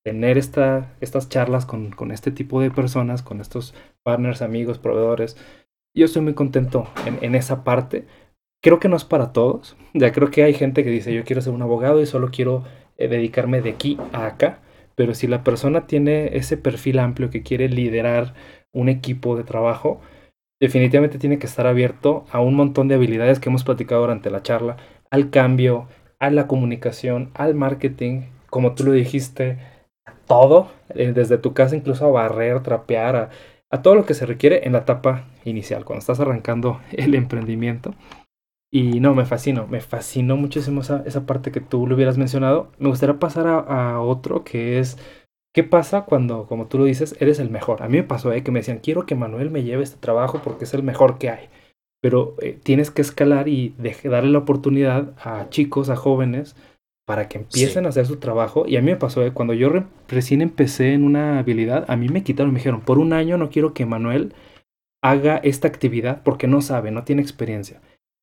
tener 0.06 0.38
esta, 0.38 0.95
estas 1.01 1.30
charlas 1.30 1.66
con, 1.66 1.89
con, 1.89 2.12
este 2.12 2.30
tipo 2.32 2.62
de 2.62 2.70
personas, 2.70 3.24
con 3.24 3.41
estos 3.41 3.74
partners, 4.03 4.43
amigos, 4.43 4.78
proveedores. 4.78 5.36
Yo 5.95 6.06
estoy 6.06 6.22
muy 6.22 6.36
contento 6.36 6.88
en, 7.08 7.18
en 7.24 7.34
esa 7.34 7.64
parte. 7.64 8.06
Creo 8.62 8.80
que 8.80 8.88
no 8.88 8.97
es 8.97 9.03
para 9.03 9.34
todos. 9.34 9.76
Ya 9.95 10.12
creo 10.12 10.30
que 10.30 10.43
hay 10.43 10.53
gente 10.53 10.84
que 10.84 10.91
dice, 10.91 11.12
yo 11.12 11.24
quiero 11.24 11.41
ser 11.41 11.53
un 11.53 11.64
abogado 11.64 12.01
y 12.01 12.06
solo 12.06 12.30
quiero 12.30 12.64
eh, 12.97 13.08
dedicarme 13.08 13.62
de 13.62 13.72
aquí 13.72 13.97
a 14.14 14.28
acá. 14.28 14.60
Pero 14.93 15.16
si 15.16 15.26
la 15.26 15.43
persona 15.43 15.88
tiene 15.88 16.38
ese 16.38 16.56
perfil 16.56 16.99
amplio 16.99 17.32
que 17.32 17.41
quiere 17.41 17.68
liderar 17.68 18.36
un 18.72 18.89
equipo 18.89 19.36
de 19.36 19.43
trabajo, 19.43 20.01
definitivamente 20.62 21.18
tiene 21.18 21.39
que 21.39 21.47
estar 21.47 21.66
abierto 21.66 22.26
a 22.32 22.41
un 22.41 22.53
montón 22.53 22.88
de 22.88 22.95
habilidades 22.95 23.39
que 23.39 23.49
hemos 23.49 23.64
platicado 23.64 24.01
durante 24.01 24.30
la 24.30 24.43
charla, 24.43 24.78
al 25.10 25.32
cambio, 25.32 25.88
a 26.20 26.30
la 26.30 26.45
comunicación, 26.45 27.32
al 27.34 27.56
marketing, 27.56 28.28
como 28.51 28.76
tú 28.76 28.84
lo 28.84 28.91
dijiste, 28.91 29.58
todo, 30.28 30.72
eh, 30.89 31.14
desde 31.14 31.38
tu 31.38 31.53
casa 31.53 31.76
incluso 31.76 32.06
a 32.06 32.12
barrer, 32.12 32.62
trapear, 32.64 33.30
a, 33.72 33.82
todo 33.82 33.95
lo 33.95 34.06
que 34.06 34.14
se 34.14 34.26
requiere 34.26 34.66
en 34.66 34.74
la 34.74 34.80
etapa 34.80 35.28
inicial, 35.43 35.84
cuando 35.86 35.99
estás 35.99 36.20
arrancando 36.20 36.80
el 36.91 37.16
emprendimiento. 37.16 37.93
Y 38.72 38.99
no, 38.99 39.16
me 39.16 39.26
fascinó, 39.26 39.68
me 39.68 39.80
fascinó 39.80 40.36
muchísimo 40.38 40.82
esa, 40.82 41.03
esa 41.06 41.26
parte 41.26 41.51
que 41.51 41.62
tú 41.62 41.88
lo 41.88 41.95
hubieras 41.95 42.18
mencionado. 42.18 42.72
Me 42.78 42.89
gustaría 42.89 43.20
pasar 43.20 43.47
a, 43.47 44.01
otro 44.01 44.43
que 44.43 44.80
es 44.80 44.97
¿Qué 45.53 45.64
pasa 45.64 46.03
cuando, 46.03 46.47
como 46.47 46.68
tú 46.68 46.80
lo 46.80 46.84
dices, 46.84 47.16
eres 47.22 47.39
el 47.39 47.49
mejor? 47.49 47.82
A 47.82 47.88
mí 47.88 47.95
me 47.95 48.03
pasó 48.03 48.34
¿eh? 48.34 48.43
que 48.43 48.51
me 48.51 48.60
decían, 48.60 48.80
quiero 48.80 49.06
que 49.06 49.16
Manuel 49.16 49.51
me 49.51 49.64
lleve 49.64 49.84
este 49.84 49.97
trabajo 49.97 50.41
porque 50.43 50.66
es 50.66 50.74
el 50.74 50.84
mejor 50.84 51.18
que 51.18 51.30
hay. 51.30 51.47
Pero 52.01 52.36
eh, 52.41 52.60
tienes 52.62 52.91
que 52.91 53.01
escalar 53.01 53.47
y 53.47 53.74
darle 54.03 54.32
la 54.32 54.39
oportunidad 54.39 55.14
a 55.18 55.47
chicos, 55.49 55.89
a 55.89 55.95
jóvenes, 55.95 56.58
para 57.06 57.30
que 57.30 57.38
empiecen 57.38 57.86
a 57.86 57.89
hacer 57.89 58.06
su 58.06 58.18
trabajo. 58.18 58.66
Y 58.68 58.78
a 58.78 58.82
mí 58.82 58.91
me 58.91 58.97
pasó, 58.97 59.24
¿eh? 59.24 59.32
cuando 59.32 59.53
yo 59.53 59.72
recién 60.08 60.41
empecé 60.41 60.93
en 60.93 61.03
una 61.03 61.39
habilidad, 61.39 61.86
a 61.88 61.95
mí 61.95 62.10
me 62.10 62.24
quitaron, 62.24 62.51
me 62.51 62.60
dijeron, 62.60 62.82
por 62.82 62.99
un 62.99 63.14
año 63.14 63.38
no 63.38 63.49
quiero 63.49 63.74
que 63.74 63.86
Manuel 63.86 64.34
haga 65.03 65.38
esta 65.38 65.68
actividad 65.68 66.24
porque 66.24 66.47
no 66.47 66.62
sabe, 66.62 66.91
no 66.91 67.03
tiene 67.03 67.22
experiencia. 67.22 67.80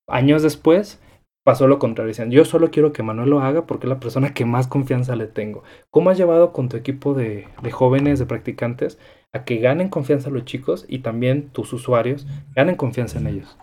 Años 0.09 0.43
después, 0.43 1.01
pasó 1.45 1.69
lo 1.69 1.79
contrario. 1.79 2.09
Dicen, 2.09 2.31
yo 2.31 2.45
solo 2.45 2.71
quiero 2.71 2.93
que 2.93 3.05
Manuel 3.05 3.31
lo 3.31 3.41
haga 3.41 3.67
porque 3.67 3.87
es 3.87 3.91
la 3.91 4.01
persona 4.01 4.35
que 4.35 4.45
más 4.45 4.67
confianza 4.67 5.17
le 5.17 5.27
tengo. 5.29 5.63
¿Cómo 5.91 6.11
has 6.11 6.19
llevado 6.19 6.53
con 6.53 6.69
tu 6.69 6.77
equipo 6.77 7.15
de, 7.15 7.47
jóvenes, 7.71 8.19
de 8.19 8.27
practicantes, 8.27 8.99
a 9.33 9.45
que 9.45 9.59
ganen 9.59 9.89
confianza 9.89 10.29
los 10.31 10.45
chicos 10.45 10.85
y 10.89 10.99
también 10.99 11.51
tus 11.51 11.73
usuarios 11.73 12.27
ganen 12.55 12.77
confianza 12.77 13.19
en 13.19 13.29
ellos? 13.29 13.57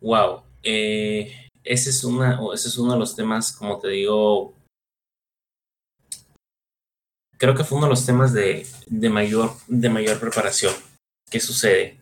Wow. 0.00 0.42
Eh, 0.62 1.49
ese, 1.70 1.90
es 1.90 2.02
una, 2.02 2.40
ese 2.52 2.66
es 2.66 2.78
uno 2.78 2.94
de 2.94 2.98
los 2.98 3.14
temas, 3.14 3.52
como 3.52 3.78
te 3.78 3.88
digo, 3.88 4.54
creo 7.38 7.54
que 7.54 7.62
fue 7.62 7.78
uno 7.78 7.86
de 7.86 7.90
los 7.90 8.04
temas 8.04 8.32
de, 8.32 8.66
de, 8.86 9.08
mayor, 9.08 9.52
de 9.68 9.88
mayor 9.88 10.18
preparación. 10.18 10.74
¿Qué 11.30 11.38
sucede? 11.38 12.00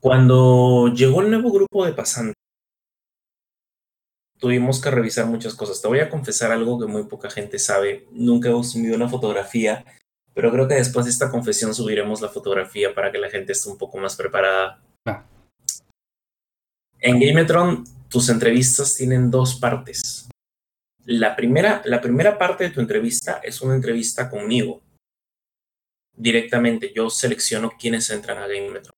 Cuando 0.00 0.88
llegó 0.88 1.20
el 1.20 1.28
nuevo 1.28 1.52
grupo 1.52 1.84
de 1.84 1.92
pasantes, 1.92 2.34
tuvimos 4.38 4.80
que 4.80 4.90
revisar 4.90 5.26
muchas 5.26 5.54
cosas. 5.54 5.82
Te 5.82 5.88
voy 5.88 6.00
a 6.00 6.08
confesar 6.08 6.50
algo 6.50 6.80
que 6.80 6.86
muy 6.86 7.04
poca 7.04 7.28
gente 7.28 7.58
sabe. 7.58 8.08
Nunca 8.10 8.48
hemos 8.48 8.72
subido 8.72 8.96
una 8.96 9.10
fotografía, 9.10 9.84
pero 10.32 10.50
creo 10.50 10.66
que 10.66 10.76
después 10.76 11.04
de 11.04 11.12
esta 11.12 11.30
confesión 11.30 11.74
subiremos 11.74 12.22
la 12.22 12.30
fotografía 12.30 12.94
para 12.94 13.12
que 13.12 13.18
la 13.18 13.28
gente 13.28 13.52
esté 13.52 13.68
un 13.68 13.76
poco 13.76 13.98
más 13.98 14.16
preparada. 14.16 14.82
Ah. 15.04 15.26
En 17.02 17.18
Gametron, 17.18 17.84
tus 18.10 18.28
entrevistas 18.28 18.94
tienen 18.94 19.30
dos 19.30 19.54
partes. 19.54 20.28
La 21.06 21.34
primera, 21.34 21.80
la 21.86 22.00
primera 22.00 22.36
parte 22.36 22.64
de 22.64 22.70
tu 22.70 22.80
entrevista 22.80 23.40
es 23.42 23.62
una 23.62 23.74
entrevista 23.74 24.28
conmigo. 24.28 24.82
Directamente, 26.14 26.92
yo 26.94 27.08
selecciono 27.08 27.72
quiénes 27.78 28.10
entran 28.10 28.36
a 28.36 28.46
Gametron. 28.46 28.92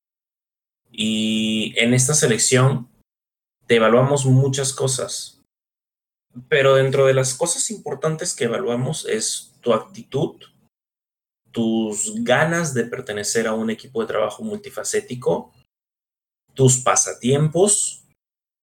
Y 0.91 1.75
en 1.77 1.95
esta 1.95 2.13
selección 2.15 2.89
te 3.67 3.77
evaluamos 3.77 4.27
muchas 4.27 4.73
cosas, 4.73 5.41
pero 6.49 6.75
dentro 6.75 7.07
de 7.07 7.15
las 7.15 7.35
cosas 7.35 7.71
importantes 7.71 8.35
que 8.35 8.45
evaluamos 8.45 9.07
es 9.07 9.55
tu 9.61 9.73
actitud, 9.73 10.43
tus 11.53 12.25
ganas 12.25 12.75
de 12.75 12.85
pertenecer 12.85 13.47
a 13.47 13.55
un 13.55 13.71
equipo 13.71 14.01
de 14.01 14.09
trabajo 14.09 14.43
multifacético, 14.43 15.53
tus 16.55 16.79
pasatiempos, 16.79 18.05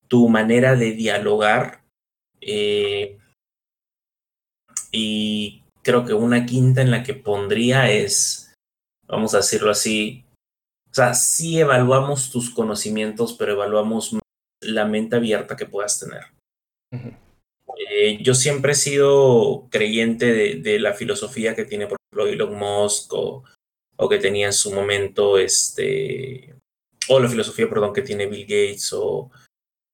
tu 0.07 0.27
manera 0.29 0.75
de 0.75 0.91
dialogar 0.91 1.83
eh, 2.41 3.17
y 4.91 5.63
creo 5.83 6.05
que 6.05 6.13
una 6.13 6.45
quinta 6.45 6.81
en 6.81 6.91
la 6.91 7.03
que 7.03 7.13
pondría 7.13 7.91
es, 7.91 8.53
vamos 9.07 9.33
a 9.33 9.37
decirlo 9.37 9.71
así, 9.71 10.25
o 10.91 10.93
sea, 10.93 11.13
sí 11.13 11.59
evaluamos 11.59 12.31
tus 12.31 12.49
conocimientos, 12.49 13.33
pero 13.33 13.53
evaluamos 13.53 14.17
la 14.61 14.85
mente 14.85 15.15
abierta 15.15 15.55
que 15.55 15.65
puedas 15.65 15.99
tener. 15.99 16.23
eh, 17.89 18.17
yo 18.21 18.33
siempre 18.33 18.71
he 18.71 18.75
sido 18.75 19.67
creyente 19.69 20.33
de, 20.33 20.55
de, 20.55 20.79
la 20.79 20.93
filosofía 20.93 21.55
que 21.55 21.65
tiene, 21.65 21.87
por 21.87 21.97
ejemplo, 21.99 22.27
Elon 22.27 22.57
Musk 22.57 23.13
o, 23.13 23.43
o, 23.95 24.09
que 24.09 24.17
tenía 24.17 24.47
en 24.47 24.53
su 24.53 24.73
momento, 24.73 25.37
este, 25.37 26.55
o 27.09 27.19
la 27.19 27.29
filosofía, 27.29 27.69
perdón, 27.69 27.93
que 27.93 28.01
tiene 28.01 28.27
Bill 28.27 28.43
Gates 28.43 28.93
o, 28.93 29.31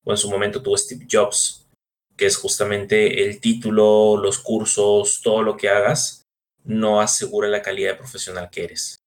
o 0.03 0.11
en 0.11 0.17
su 0.17 0.29
momento 0.29 0.61
tuvo 0.61 0.77
Steve 0.77 1.07
Jobs, 1.09 1.67
que 2.15 2.25
es 2.25 2.37
justamente 2.37 3.25
el 3.25 3.39
título, 3.39 4.17
los 4.17 4.39
cursos, 4.39 5.21
todo 5.21 5.41
lo 5.41 5.57
que 5.57 5.69
hagas, 5.69 6.23
no 6.63 7.01
asegura 7.01 7.47
la 7.47 7.61
calidad 7.61 7.91
de 7.91 7.97
profesional 7.97 8.49
que 8.51 8.63
eres. 8.65 8.99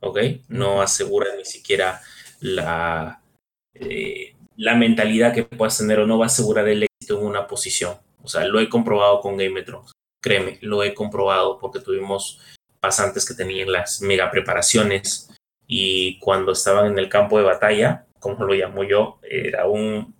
¿ok? 0.00 0.18
No 0.48 0.82
asegura 0.82 1.34
ni 1.36 1.44
siquiera 1.44 2.00
la, 2.40 3.22
eh, 3.74 4.34
la 4.56 4.74
mentalidad 4.74 5.34
que 5.34 5.44
puedas 5.44 5.78
tener 5.78 6.00
o 6.00 6.06
no 6.06 6.18
va 6.18 6.26
a 6.26 6.28
asegurar 6.28 6.68
el 6.68 6.84
éxito 6.84 7.18
en 7.18 7.26
una 7.26 7.46
posición. 7.46 7.96
O 8.22 8.28
sea, 8.28 8.44
lo 8.44 8.60
he 8.60 8.68
comprobado 8.68 9.20
con 9.20 9.36
Gametron, 9.36 9.84
créeme, 10.22 10.58
lo 10.62 10.82
he 10.82 10.94
comprobado 10.94 11.58
porque 11.58 11.80
tuvimos 11.80 12.40
pasantes 12.80 13.26
que 13.26 13.34
tenían 13.34 13.72
las 13.72 14.00
mega 14.00 14.30
preparaciones 14.30 15.30
y 15.66 16.18
cuando 16.18 16.52
estaban 16.52 16.92
en 16.92 16.98
el 16.98 17.08
campo 17.08 17.38
de 17.38 17.44
batalla, 17.44 18.06
como 18.18 18.44
lo 18.44 18.54
llamo 18.54 18.84
yo, 18.84 19.18
era 19.22 19.66
un, 19.66 20.14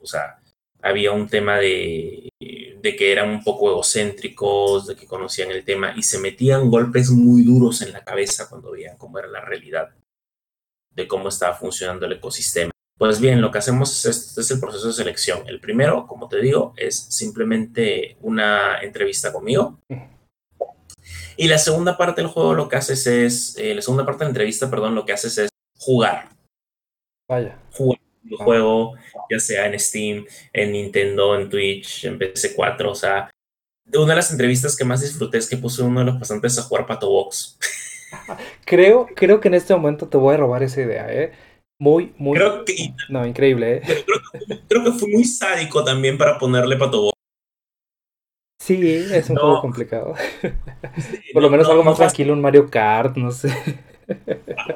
o 0.00 0.06
sea, 0.06 0.38
había 0.82 1.12
un 1.12 1.28
tema 1.28 1.58
de, 1.58 2.28
de, 2.38 2.96
que 2.96 3.12
eran 3.12 3.30
un 3.30 3.44
poco 3.44 3.70
egocéntricos, 3.70 4.86
de 4.86 4.96
que 4.96 5.06
conocían 5.06 5.50
el 5.50 5.64
tema 5.64 5.92
y 5.96 6.02
se 6.02 6.18
metían 6.18 6.70
golpes 6.70 7.10
muy 7.10 7.42
duros 7.42 7.82
en 7.82 7.92
la 7.92 8.04
cabeza 8.04 8.48
cuando 8.48 8.72
veían 8.72 8.96
cómo 8.96 9.18
era 9.18 9.28
la 9.28 9.40
realidad 9.40 9.90
de 10.94 11.06
cómo 11.06 11.28
estaba 11.28 11.54
funcionando 11.54 12.06
el 12.06 12.12
ecosistema. 12.12 12.70
Pues 12.98 13.20
bien, 13.20 13.40
lo 13.40 13.50
que 13.50 13.58
hacemos 13.58 13.90
es 13.92 14.04
este 14.04 14.40
es 14.42 14.50
el 14.50 14.60
proceso 14.60 14.88
de 14.88 14.92
selección. 14.92 15.42
El 15.46 15.60
primero, 15.60 16.06
como 16.06 16.28
te 16.28 16.40
digo, 16.40 16.74
es 16.76 16.98
simplemente 16.98 18.18
una 18.20 18.80
entrevista 18.82 19.32
conmigo. 19.32 19.78
Y 21.40 21.48
la 21.48 21.56
segunda 21.56 21.96
parte 21.96 22.20
del 22.20 22.30
juego 22.30 22.52
lo 22.52 22.68
que 22.68 22.76
haces 22.76 23.06
es, 23.06 23.56
eh, 23.56 23.74
la 23.74 23.80
segunda 23.80 24.04
parte 24.04 24.18
de 24.18 24.24
la 24.26 24.30
entrevista, 24.32 24.68
perdón, 24.68 24.94
lo 24.94 25.06
que 25.06 25.14
haces 25.14 25.38
es 25.38 25.48
jugar. 25.78 26.28
Vaya. 27.26 27.58
Jugar 27.72 27.98
juego, 28.36 28.92
ya 29.30 29.40
sea 29.40 29.64
en 29.66 29.80
Steam, 29.80 30.26
en 30.52 30.72
Nintendo, 30.72 31.34
en 31.40 31.48
Twitch, 31.48 32.04
en 32.04 32.18
PC4, 32.18 32.90
o 32.90 32.94
sea, 32.94 33.30
una 33.94 34.12
de 34.12 34.16
las 34.16 34.30
entrevistas 34.30 34.76
que 34.76 34.84
más 34.84 35.00
disfruté 35.00 35.38
es 35.38 35.48
que 35.48 35.56
puse 35.56 35.82
uno 35.82 36.00
de 36.00 36.06
los 36.06 36.18
pasantes 36.18 36.58
a 36.58 36.62
jugar 36.62 36.86
Pato 36.86 37.08
Box. 37.08 37.58
Creo, 38.66 39.06
creo 39.14 39.40
que 39.40 39.48
en 39.48 39.54
este 39.54 39.74
momento 39.74 40.08
te 40.08 40.16
voy 40.16 40.34
a 40.34 40.38
robar 40.38 40.62
esa 40.62 40.80
idea, 40.82 41.12
¿eh? 41.12 41.32
Muy, 41.78 42.12
muy. 42.18 42.36
Creo 42.36 42.64
que, 42.64 42.92
no, 43.08 43.24
increíble, 43.24 43.76
¿eh? 43.76 44.04
Creo, 44.68 44.84
que 44.84 44.92
fue 44.92 45.08
muy 45.08 45.24
sádico 45.24 45.84
también 45.84 46.18
para 46.18 46.36
ponerle 46.36 46.76
Pato 46.76 47.02
Box. 47.02 47.19
Sí, 48.60 48.86
es 48.88 49.30
un 49.30 49.36
juego 49.36 49.60
complicado. 49.62 50.14
Por 51.32 51.42
lo 51.42 51.50
menos 51.50 51.68
algo 51.68 51.82
más 51.82 51.96
tranquilo, 51.96 52.34
un 52.34 52.42
Mario 52.42 52.68
Kart, 52.70 53.16
no 53.16 53.30
sé. 53.30 53.50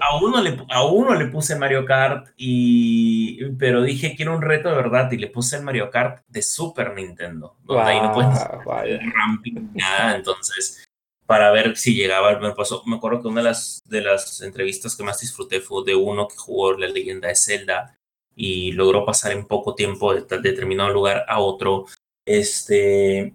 A, 0.01 0.17
uno 0.23 0.41
le, 0.41 0.57
a 0.71 0.85
uno 0.87 1.15
le 1.15 1.27
puse 1.27 1.57
Mario 1.57 1.85
Kart, 1.85 2.29
y, 2.37 3.45
pero 3.59 3.83
dije 3.83 4.15
quiero 4.17 4.35
un 4.35 4.43
reto 4.43 4.71
de 4.71 4.77
verdad 4.77 5.11
y 5.13 5.19
le 5.19 5.27
puse 5.27 5.57
el 5.57 5.65
Mario 5.65 5.91
Kart 5.91 6.25
de 6.29 6.41
Super 6.41 6.95
Nintendo, 6.95 7.57
donde 7.63 7.83
ahí 7.83 8.01
no 8.01 8.13
puedes 8.13 8.39
ramping 8.45 9.71
nada, 9.75 10.17
entonces 10.17 10.85
para 11.27 11.51
ver 11.51 11.77
si 11.77 11.95
llegaba 11.95 12.31
el 12.31 12.39
primer 12.39 12.55
paso. 12.55 12.83
Me 12.87 12.97
acuerdo 12.97 13.23
que 13.23 13.29
una 13.29 13.41
de 13.41 13.49
las, 13.49 13.83
de 13.87 14.01
las 14.01 14.41
entrevistas 14.43 14.97
que 14.97 15.05
más 15.05 15.21
disfruté 15.21 15.61
fue 15.61 15.85
de 15.85 15.95
uno 15.95 16.29
que 16.29 16.37
jugó 16.37 16.75
la 16.75 16.87
leyenda 16.87 17.29
de 17.29 17.37
Zelda 17.37 17.99
y 18.37 18.73
logró 18.73 19.05
pasar 19.05 19.33
en 19.33 19.47
poco 19.47 19.75
tiempo 19.75 20.15
de, 20.15 20.23
determinado 20.41 20.91
lugar 20.91 21.25
a 21.29 21.41
otro. 21.41 21.87
Este, 22.27 23.35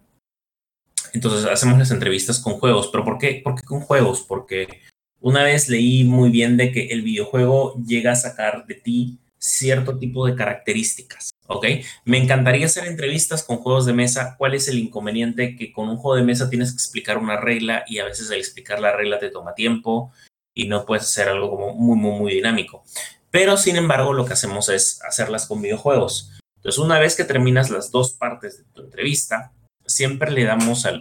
entonces 1.13 1.45
hacemos 1.45 1.77
las 1.79 1.91
entrevistas 1.91 2.39
con 2.39 2.53
juegos, 2.53 2.89
pero 2.91 3.03
¿por 3.03 3.17
qué? 3.17 3.41
¿Por 3.43 3.55
qué 3.55 3.63
con 3.63 3.81
juegos? 3.81 4.21
Porque 4.27 4.81
una 5.19 5.43
vez 5.43 5.69
leí 5.69 6.03
muy 6.03 6.29
bien 6.29 6.57
de 6.57 6.71
que 6.71 6.87
el 6.87 7.01
videojuego 7.01 7.75
llega 7.85 8.13
a 8.13 8.15
sacar 8.15 8.65
de 8.65 8.75
ti 8.75 9.19
cierto 9.37 9.97
tipo 9.97 10.25
de 10.25 10.35
características, 10.35 11.31
¿ok? 11.47 11.65
Me 12.05 12.17
encantaría 12.17 12.65
hacer 12.65 12.85
entrevistas 12.85 13.43
con 13.43 13.57
juegos 13.57 13.85
de 13.85 13.93
mesa. 13.93 14.35
¿Cuál 14.37 14.53
es 14.53 14.67
el 14.67 14.77
inconveniente? 14.77 15.55
Que 15.55 15.71
con 15.71 15.89
un 15.89 15.97
juego 15.97 16.17
de 16.17 16.23
mesa 16.23 16.49
tienes 16.49 16.71
que 16.71 16.75
explicar 16.75 17.17
una 17.17 17.39
regla 17.39 17.83
y 17.87 17.99
a 17.99 18.05
veces 18.05 18.29
al 18.31 18.37
explicar 18.37 18.79
la 18.79 18.95
regla 18.95 19.19
te 19.19 19.29
toma 19.29 19.55
tiempo 19.55 20.11
y 20.53 20.67
no 20.67 20.85
puedes 20.85 21.05
hacer 21.05 21.29
algo 21.29 21.49
como 21.49 21.73
muy, 21.73 21.97
muy, 21.97 22.19
muy 22.19 22.33
dinámico. 22.33 22.83
Pero 23.31 23.57
sin 23.57 23.75
embargo, 23.75 24.13
lo 24.13 24.25
que 24.25 24.33
hacemos 24.33 24.69
es 24.69 25.01
hacerlas 25.03 25.47
con 25.47 25.61
videojuegos. 25.61 26.31
Entonces, 26.57 26.79
una 26.79 26.99
vez 26.99 27.15
que 27.15 27.23
terminas 27.23 27.69
las 27.69 27.91
dos 27.91 28.13
partes 28.13 28.57
de 28.57 28.63
tu 28.73 28.81
entrevista, 28.81 29.53
siempre 29.89 30.31
le 30.31 30.43
damos 30.43 30.85
a, 30.85 30.91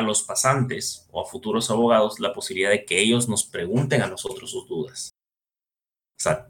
los 0.00 0.22
pasantes 0.22 1.06
o 1.10 1.22
a 1.22 1.28
futuros 1.28 1.70
abogados 1.70 2.20
la 2.20 2.32
posibilidad 2.32 2.70
de 2.70 2.84
que 2.84 3.00
ellos 3.00 3.28
nos 3.28 3.44
pregunten 3.44 4.02
a 4.02 4.06
nosotros 4.06 4.50
sus 4.50 4.66
dudas. 4.66 5.10
O 6.18 6.22
sea, 6.22 6.48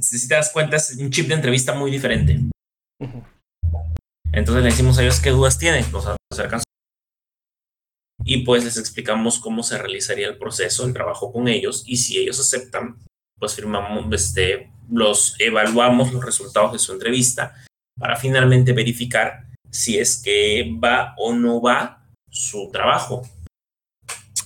si 0.00 0.26
te 0.26 0.34
das 0.34 0.50
cuenta, 0.52 0.76
es 0.76 0.96
un 0.96 1.10
chip 1.10 1.28
de 1.28 1.34
entrevista 1.34 1.74
muy 1.74 1.90
diferente. 1.90 2.40
Entonces 4.32 4.64
le 4.64 4.70
decimos 4.70 4.98
a 4.98 5.02
ellos 5.02 5.20
qué 5.20 5.30
dudas 5.30 5.58
tienen, 5.58 5.90
nos 5.92 6.06
acercan 6.32 6.62
y 8.24 8.38
pues 8.38 8.64
les 8.64 8.76
explicamos 8.76 9.38
cómo 9.38 9.62
se 9.62 9.78
realizaría 9.78 10.26
el 10.26 10.36
proceso, 10.36 10.84
el 10.84 10.92
trabajo 10.92 11.32
con 11.32 11.48
ellos 11.48 11.84
y 11.86 11.98
si 11.98 12.18
ellos 12.18 12.40
aceptan, 12.40 12.98
pues 13.38 13.54
firmamos, 13.54 14.12
este, 14.12 14.72
los 14.90 15.36
evaluamos 15.38 16.12
los 16.12 16.24
resultados 16.24 16.72
de 16.72 16.78
su 16.78 16.92
entrevista 16.92 17.54
para 17.96 18.16
finalmente 18.16 18.72
verificar 18.72 19.45
si 19.76 19.98
es 19.98 20.22
que 20.22 20.76
va 20.82 21.14
o 21.18 21.34
no 21.34 21.60
va 21.60 22.02
su 22.30 22.70
trabajo. 22.72 23.22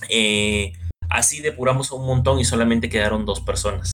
Eh, 0.09 0.73
así 1.09 1.41
depuramos 1.41 1.91
un 1.91 2.05
montón 2.05 2.39
y 2.39 2.45
solamente 2.45 2.89
quedaron 2.89 3.25
dos 3.25 3.39
personas. 3.41 3.91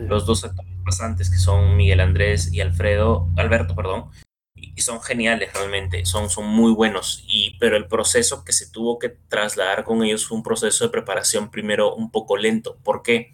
Los 0.00 0.26
dos 0.26 0.44
actores 0.44 0.72
pasantes 0.84 1.30
que 1.30 1.38
son 1.38 1.76
Miguel 1.76 2.00
Andrés 2.00 2.52
y 2.52 2.60
Alfredo, 2.60 3.28
Alberto, 3.36 3.74
perdón, 3.74 4.10
y 4.54 4.80
son 4.80 5.02
geniales 5.02 5.52
realmente, 5.52 6.04
son, 6.04 6.30
son 6.30 6.46
muy 6.46 6.72
buenos, 6.72 7.24
y, 7.26 7.58
pero 7.58 7.76
el 7.76 7.88
proceso 7.88 8.44
que 8.44 8.52
se 8.52 8.70
tuvo 8.70 8.98
que 8.98 9.08
trasladar 9.08 9.84
con 9.84 10.04
ellos 10.04 10.26
fue 10.26 10.36
un 10.36 10.44
proceso 10.44 10.84
de 10.84 10.90
preparación 10.90 11.50
primero 11.50 11.94
un 11.96 12.10
poco 12.10 12.36
lento. 12.36 12.78
¿Por 12.84 13.02
qué? 13.02 13.32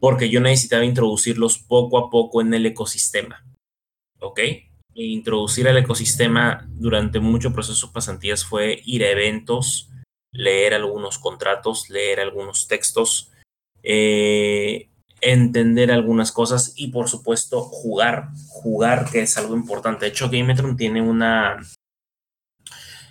Porque 0.00 0.30
yo 0.30 0.40
necesitaba 0.40 0.84
introducirlos 0.84 1.58
poco 1.58 1.98
a 1.98 2.08
poco 2.08 2.40
en 2.40 2.54
el 2.54 2.64
ecosistema. 2.64 3.44
¿Ok? 4.20 4.40
Introducir 4.94 5.68
al 5.68 5.78
ecosistema 5.78 6.66
durante 6.68 7.20
mucho 7.20 7.52
proceso 7.52 7.92
pasantías 7.92 8.44
fue 8.44 8.80
ir 8.84 9.04
a 9.04 9.10
eventos, 9.10 9.90
leer 10.32 10.74
algunos 10.74 11.18
contratos, 11.18 11.88
leer 11.90 12.20
algunos 12.20 12.68
textos, 12.68 13.30
eh, 13.82 14.88
entender 15.20 15.92
algunas 15.92 16.32
cosas 16.32 16.74
y 16.76 16.88
por 16.88 17.08
supuesto 17.08 17.62
jugar, 17.62 18.28
jugar 18.48 19.10
que 19.10 19.22
es 19.22 19.36
algo 19.38 19.54
importante. 19.54 20.04
De 20.04 20.10
hecho, 20.10 20.28
Gametron 20.30 20.76
tiene 20.76 21.00
una... 21.00 21.58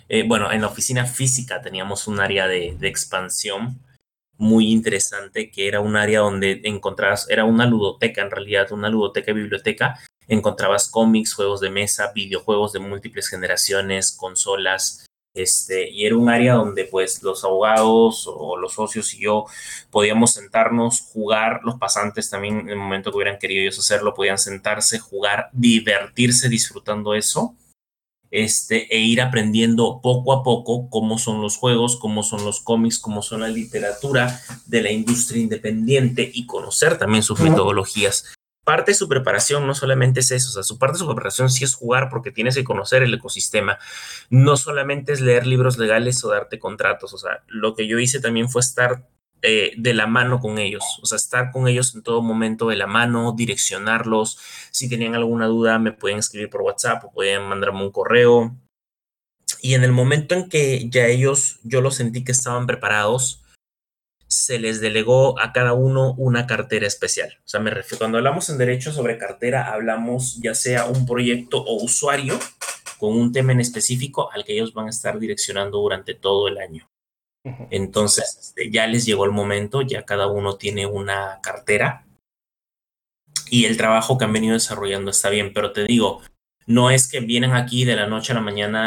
Eh, 0.08 0.24
bueno, 0.26 0.52
en 0.52 0.60
la 0.60 0.66
oficina 0.66 1.06
física 1.06 1.62
teníamos 1.62 2.06
un 2.06 2.20
área 2.20 2.46
de, 2.46 2.76
de 2.78 2.88
expansión 2.88 3.80
muy 4.42 4.72
interesante 4.72 5.50
que 5.50 5.68
era 5.68 5.80
un 5.80 5.96
área 5.96 6.18
donde 6.18 6.60
encontrabas, 6.64 7.30
era 7.30 7.44
una 7.44 7.64
ludoteca 7.64 8.22
en 8.22 8.30
realidad, 8.30 8.72
una 8.72 8.90
ludoteca 8.90 9.32
biblioteca. 9.32 9.98
Encontrabas 10.26 10.90
cómics, 10.90 11.34
juegos 11.34 11.60
de 11.60 11.70
mesa, 11.70 12.12
videojuegos 12.12 12.72
de 12.72 12.80
múltiples 12.80 13.28
generaciones, 13.28 14.10
consolas, 14.12 15.06
este, 15.34 15.88
y 15.88 16.04
era 16.04 16.16
un 16.16 16.28
área 16.28 16.54
donde 16.54 16.84
pues 16.84 17.22
los 17.22 17.44
abogados 17.44 18.24
o 18.26 18.56
los 18.56 18.74
socios 18.74 19.14
y 19.14 19.22
yo 19.22 19.46
podíamos 19.90 20.34
sentarnos, 20.34 21.00
jugar, 21.00 21.60
los 21.62 21.76
pasantes 21.76 22.28
también 22.28 22.60
en 22.60 22.70
el 22.70 22.76
momento 22.76 23.10
que 23.10 23.16
hubieran 23.16 23.38
querido 23.38 23.62
ellos 23.62 23.78
hacerlo, 23.78 24.12
podían 24.12 24.38
sentarse, 24.38 24.98
jugar, 24.98 25.48
divertirse 25.52 26.48
disfrutando 26.48 27.14
eso, 27.14 27.54
este, 28.32 28.92
e 28.96 28.98
ir 28.98 29.20
aprendiendo 29.20 30.00
poco 30.02 30.32
a 30.32 30.42
poco 30.42 30.88
cómo 30.88 31.18
son 31.18 31.42
los 31.42 31.58
juegos, 31.58 31.96
cómo 31.96 32.22
son 32.22 32.44
los 32.44 32.60
cómics, 32.60 32.98
cómo 32.98 33.20
son 33.22 33.42
la 33.42 33.48
literatura 33.48 34.40
de 34.66 34.82
la 34.82 34.90
industria 34.90 35.42
independiente 35.42 36.28
y 36.32 36.46
conocer 36.46 36.98
también 36.98 37.22
sus 37.22 37.38
metodologías. 37.40 38.32
Parte 38.64 38.92
de 38.92 38.96
su 38.96 39.08
preparación 39.08 39.66
no 39.66 39.74
solamente 39.74 40.20
es 40.20 40.30
eso, 40.30 40.48
o 40.48 40.52
sea, 40.52 40.62
su 40.62 40.78
parte 40.78 40.94
de 40.94 41.00
su 41.00 41.06
preparación 41.06 41.50
sí 41.50 41.64
es 41.64 41.74
jugar 41.74 42.08
porque 42.08 42.30
tienes 42.30 42.54
que 42.54 42.64
conocer 42.64 43.02
el 43.02 43.12
ecosistema, 43.12 43.78
no 44.30 44.56
solamente 44.56 45.12
es 45.12 45.20
leer 45.20 45.46
libros 45.46 45.78
legales 45.78 46.24
o 46.24 46.30
darte 46.30 46.58
contratos, 46.58 47.12
o 47.12 47.18
sea, 47.18 47.42
lo 47.48 47.74
que 47.74 47.86
yo 47.86 47.98
hice 47.98 48.20
también 48.20 48.48
fue 48.48 48.60
estar 48.60 49.08
eh, 49.44 49.72
de 49.76 49.92
la 49.92 50.06
mano 50.06 50.38
con 50.38 50.58
ellos, 50.58 50.84
o 51.02 51.06
sea, 51.06 51.16
estar 51.16 51.50
con 51.50 51.66
ellos 51.66 51.96
en 51.96 52.04
todo 52.04 52.22
momento 52.22 52.68
de 52.68 52.76
la 52.76 52.86
mano, 52.86 53.34
direccionarlos, 53.36 54.38
si 54.70 54.88
tenían 54.88 55.16
alguna 55.16 55.46
duda 55.46 55.80
me 55.80 55.90
pueden 55.90 56.18
escribir 56.18 56.48
por 56.48 56.62
WhatsApp 56.62 57.04
o 57.04 57.12
pueden 57.12 57.42
mandarme 57.42 57.82
un 57.82 57.90
correo. 57.90 58.56
Y 59.60 59.74
en 59.74 59.82
el 59.82 59.90
momento 59.90 60.36
en 60.36 60.48
que 60.48 60.88
ya 60.88 61.06
ellos, 61.06 61.58
yo 61.64 61.80
los 61.80 61.96
sentí 61.96 62.22
que 62.22 62.30
estaban 62.30 62.66
preparados, 62.68 63.42
se 64.28 64.60
les 64.60 64.80
delegó 64.80 65.38
a 65.40 65.52
cada 65.52 65.72
uno 65.72 66.14
una 66.14 66.46
cartera 66.46 66.86
especial. 66.86 67.36
O 67.44 67.48
sea, 67.48 67.58
me 67.58 67.70
refiero, 67.70 67.98
cuando 67.98 68.18
hablamos 68.18 68.48
en 68.48 68.58
derecho 68.58 68.92
sobre 68.92 69.18
cartera, 69.18 69.72
hablamos 69.72 70.40
ya 70.40 70.54
sea 70.54 70.86
un 70.86 71.04
proyecto 71.04 71.58
o 71.62 71.82
usuario 71.82 72.38
con 72.98 73.18
un 73.18 73.32
tema 73.32 73.50
en 73.50 73.60
específico 73.60 74.30
al 74.32 74.44
que 74.44 74.54
ellos 74.54 74.72
van 74.72 74.86
a 74.86 74.90
estar 74.90 75.18
direccionando 75.18 75.78
durante 75.78 76.14
todo 76.14 76.46
el 76.46 76.58
año. 76.58 76.91
Entonces, 77.70 78.38
este, 78.40 78.70
ya 78.70 78.86
les 78.86 79.04
llegó 79.04 79.24
el 79.24 79.32
momento, 79.32 79.82
ya 79.82 80.04
cada 80.04 80.28
uno 80.28 80.56
tiene 80.56 80.86
una 80.86 81.40
cartera 81.42 82.06
y 83.50 83.64
el 83.64 83.76
trabajo 83.76 84.16
que 84.16 84.24
han 84.24 84.32
venido 84.32 84.54
desarrollando 84.54 85.10
está 85.10 85.28
bien, 85.28 85.52
pero 85.52 85.72
te 85.72 85.84
digo, 85.84 86.22
no 86.66 86.90
es 86.90 87.08
que 87.08 87.20
vienen 87.20 87.52
aquí 87.52 87.84
de 87.84 87.96
la 87.96 88.06
noche 88.06 88.32
a 88.32 88.36
la 88.36 88.40
mañana 88.40 88.86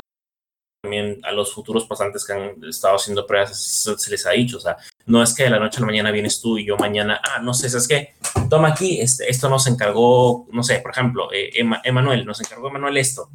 también 0.82 1.20
a 1.24 1.32
los 1.32 1.53
futuros 1.53 1.86
pasantes 1.86 2.26
que 2.26 2.34
han 2.34 2.64
estado 2.64 2.95
haciendo 2.95 3.26
pruebas 3.26 3.60
se 3.60 4.12
les 4.12 4.26
ha 4.28 4.32
dicho, 4.32 4.58
o 4.58 4.60
sea, 4.60 4.78
no 5.08 5.22
es 5.24 5.34
que 5.34 5.43
de 5.43 5.49
la 5.49 5.60
noche 5.60 5.78
a 5.78 5.80
la 5.82 5.88
mañana 5.88 6.12
vienes 6.12 6.39
tú 6.39 6.60
y 6.60 6.66
yo 6.66 6.78
mañana, 6.78 7.20
ah, 7.24 7.41
no 7.41 7.53
sé, 7.56 7.68
es 7.68 7.88
que 7.88 8.14
toma 8.49 8.70
aquí, 8.70 9.01
este, 9.01 9.30
esto 9.30 9.49
nos 9.49 9.66
encargó, 9.66 10.47
no 10.51 10.64
sé, 10.64 10.80
por 10.80 10.91
ejemplo, 10.91 11.34
eh, 11.34 11.51
Emanuel, 11.84 12.26
nos 12.26 12.39
encargó 12.39 12.70
Emanuel 12.70 12.97
esto. 12.97 13.30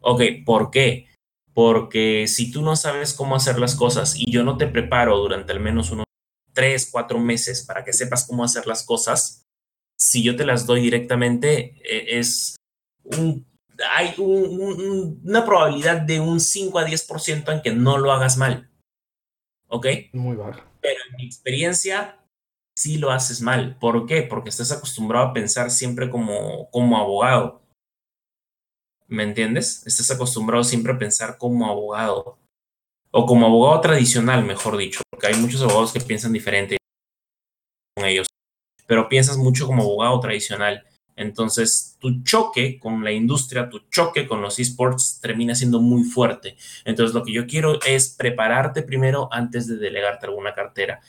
Ok, 0.00 0.22
¿por 0.44 0.70
qué? 0.70 1.05
Porque 1.56 2.28
si 2.28 2.52
tú 2.52 2.60
no 2.60 2.76
sabes 2.76 3.14
cómo 3.14 3.34
hacer 3.34 3.58
las 3.58 3.74
cosas 3.74 4.14
y 4.14 4.30
yo 4.30 4.44
no 4.44 4.58
te 4.58 4.66
preparo 4.66 5.16
durante 5.16 5.52
al 5.52 5.60
menos 5.60 5.90
unos 5.90 6.04
tres, 6.52 6.90
cuatro 6.92 7.18
meses 7.18 7.64
para 7.64 7.82
que 7.82 7.94
sepas 7.94 8.26
cómo 8.26 8.44
hacer 8.44 8.66
las 8.66 8.84
cosas, 8.84 9.46
si 9.98 10.22
yo 10.22 10.36
te 10.36 10.44
las 10.44 10.66
doy 10.66 10.82
directamente, 10.82 11.80
e, 11.82 12.18
es 12.18 12.56
un 13.04 13.46
hay 13.94 14.14
una 14.18 15.44
probabilidad 15.44 16.02
de 16.02 16.20
un 16.20 16.40
5 16.40 16.78
a 16.78 16.86
10% 16.86 17.52
en 17.52 17.62
que 17.62 17.72
no 17.72 17.96
lo 17.96 18.12
hagas 18.12 18.36
mal. 18.36 18.70
¿Ok? 19.68 19.86
Muy 20.12 20.36
baja. 20.36 20.70
Pero 20.80 21.00
en 21.08 21.16
mi 21.16 21.26
experiencia, 21.26 22.18
sí 22.74 22.98
lo 22.98 23.10
haces 23.10 23.40
mal. 23.40 23.78
¿Por 23.78 24.06
qué? 24.06 24.22
Porque 24.22 24.50
estás 24.50 24.72
acostumbrado 24.72 25.28
a 25.28 25.32
pensar 25.32 25.70
siempre 25.70 26.10
como, 26.10 26.70
como 26.70 26.98
abogado. 26.98 27.62
¿Me 29.08 29.22
entiendes? 29.22 29.86
Estás 29.86 30.10
acostumbrado 30.10 30.64
siempre 30.64 30.92
a 30.92 30.98
pensar 30.98 31.38
como 31.38 31.66
abogado. 31.66 32.38
O 33.10 33.24
como 33.24 33.46
abogado 33.46 33.80
tradicional, 33.80 34.44
mejor 34.44 34.76
dicho. 34.76 35.00
Porque 35.10 35.28
hay 35.28 35.34
muchos 35.34 35.62
abogados 35.62 35.92
que 35.92 36.00
piensan 36.00 36.32
diferente 36.32 36.76
con 37.96 38.06
ellos. 38.06 38.26
pero 38.86 39.08
piensas 39.08 39.36
mucho 39.36 39.66
como 39.66 39.82
abogado 39.82 40.20
tradicional. 40.20 40.84
Entonces, 41.16 41.96
tu 41.98 42.22
choque 42.22 42.78
con 42.78 43.02
la 43.02 43.10
industria, 43.10 43.68
tu 43.68 43.80
choque 43.90 44.28
con 44.28 44.42
los 44.42 44.58
esports 44.58 45.18
termina 45.20 45.54
siendo 45.54 45.80
muy 45.80 46.04
fuerte. 46.04 46.56
Entonces, 46.84 47.14
lo 47.14 47.24
que 47.24 47.32
yo 47.32 47.46
quiero 47.46 47.80
es 47.82 48.10
prepararte 48.10 48.82
primero 48.82 49.28
antes 49.32 49.66
de 49.66 49.76
delegarte 49.76 50.26
alguna 50.26 50.54
cartera. 50.54 51.00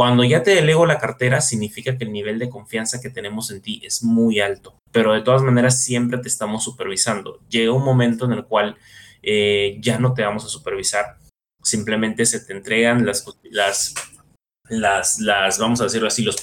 Cuando 0.00 0.24
ya 0.24 0.42
te 0.42 0.54
delego 0.54 0.86
la 0.86 0.98
cartera, 0.98 1.42
significa 1.42 1.98
que 1.98 2.04
el 2.04 2.12
nivel 2.12 2.38
de 2.38 2.48
confianza 2.48 3.02
que 3.02 3.10
tenemos 3.10 3.50
en 3.50 3.60
ti 3.60 3.82
es 3.84 4.02
muy 4.02 4.40
alto, 4.40 4.78
pero 4.92 5.12
de 5.12 5.20
todas 5.20 5.42
maneras 5.42 5.84
siempre 5.84 6.16
te 6.16 6.28
estamos 6.28 6.64
supervisando. 6.64 7.38
Llega 7.50 7.72
un 7.72 7.84
momento 7.84 8.24
en 8.24 8.32
el 8.32 8.46
cual 8.46 8.78
eh, 9.22 9.76
ya 9.78 9.98
no 9.98 10.14
te 10.14 10.22
vamos 10.22 10.46
a 10.46 10.48
supervisar, 10.48 11.18
simplemente 11.62 12.24
se 12.24 12.40
te 12.40 12.54
entregan 12.54 13.04
las, 13.04 13.26
las, 13.42 13.92
las, 14.70 15.20
las 15.20 15.58
vamos 15.58 15.82
a 15.82 15.84
decirlo 15.84 16.08
así, 16.08 16.22
los 16.22 16.36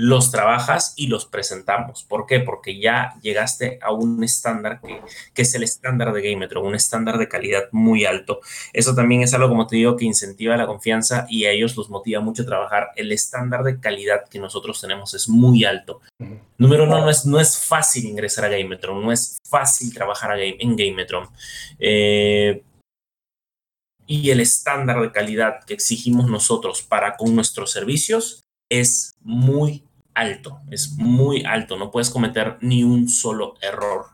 los 0.00 0.30
trabajas 0.30 0.94
y 0.96 1.08
los 1.08 1.26
presentamos. 1.26 2.04
¿Por 2.04 2.24
qué? 2.24 2.40
Porque 2.40 2.80
ya 2.80 3.16
llegaste 3.20 3.78
a 3.82 3.92
un 3.92 4.24
estándar 4.24 4.80
que, 4.80 4.98
que 5.34 5.42
es 5.42 5.54
el 5.54 5.62
estándar 5.62 6.14
de 6.14 6.22
Gametro, 6.22 6.62
un 6.62 6.74
estándar 6.74 7.18
de 7.18 7.28
calidad 7.28 7.64
muy 7.70 8.06
alto. 8.06 8.40
Eso 8.72 8.94
también 8.94 9.20
es 9.20 9.34
algo, 9.34 9.50
como 9.50 9.66
te 9.66 9.76
digo, 9.76 9.98
que 9.98 10.06
incentiva 10.06 10.56
la 10.56 10.66
confianza 10.66 11.26
y 11.28 11.44
a 11.44 11.50
ellos 11.50 11.76
los 11.76 11.90
motiva 11.90 12.22
mucho 12.22 12.44
a 12.44 12.46
trabajar. 12.46 12.88
El 12.96 13.12
estándar 13.12 13.62
de 13.62 13.78
calidad 13.78 14.26
que 14.26 14.38
nosotros 14.38 14.80
tenemos 14.80 15.12
es 15.12 15.28
muy 15.28 15.66
alto. 15.66 16.00
Número 16.56 16.84
uno, 16.84 17.00
no 17.00 17.10
es, 17.10 17.26
no 17.26 17.38
es 17.38 17.58
fácil 17.58 18.06
ingresar 18.06 18.46
a 18.46 18.48
Gametron, 18.48 19.02
no 19.02 19.12
es 19.12 19.36
fácil 19.50 19.92
trabajar 19.92 20.30
en 20.40 20.76
Gametron. 20.76 21.28
Eh, 21.78 22.62
y 24.06 24.30
el 24.30 24.40
estándar 24.40 25.02
de 25.02 25.12
calidad 25.12 25.62
que 25.66 25.74
exigimos 25.74 26.26
nosotros 26.30 26.80
para 26.80 27.18
con 27.18 27.34
nuestros 27.34 27.70
servicios 27.70 28.40
es 28.70 29.12
muy 29.20 29.84
alto, 30.14 30.60
es 30.70 30.92
muy 30.96 31.44
alto, 31.44 31.76
no 31.76 31.90
puedes 31.90 32.10
cometer 32.10 32.56
ni 32.60 32.84
un 32.84 33.08
solo 33.08 33.54
error. 33.60 34.06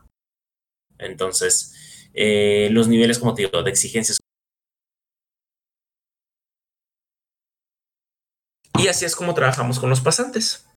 Entonces, 0.97 2.09
eh, 2.13 2.69
los 2.71 2.87
niveles, 2.87 3.19
como 3.19 3.33
te 3.33 3.43
digo, 3.43 3.63
de 3.63 3.69
exigencias. 3.69 4.17
Y 8.79 8.87
así 8.87 9.05
es 9.05 9.15
como 9.15 9.33
trabajamos 9.33 9.79
con 9.79 9.89
los 9.89 10.01
pasantes. 10.01 10.67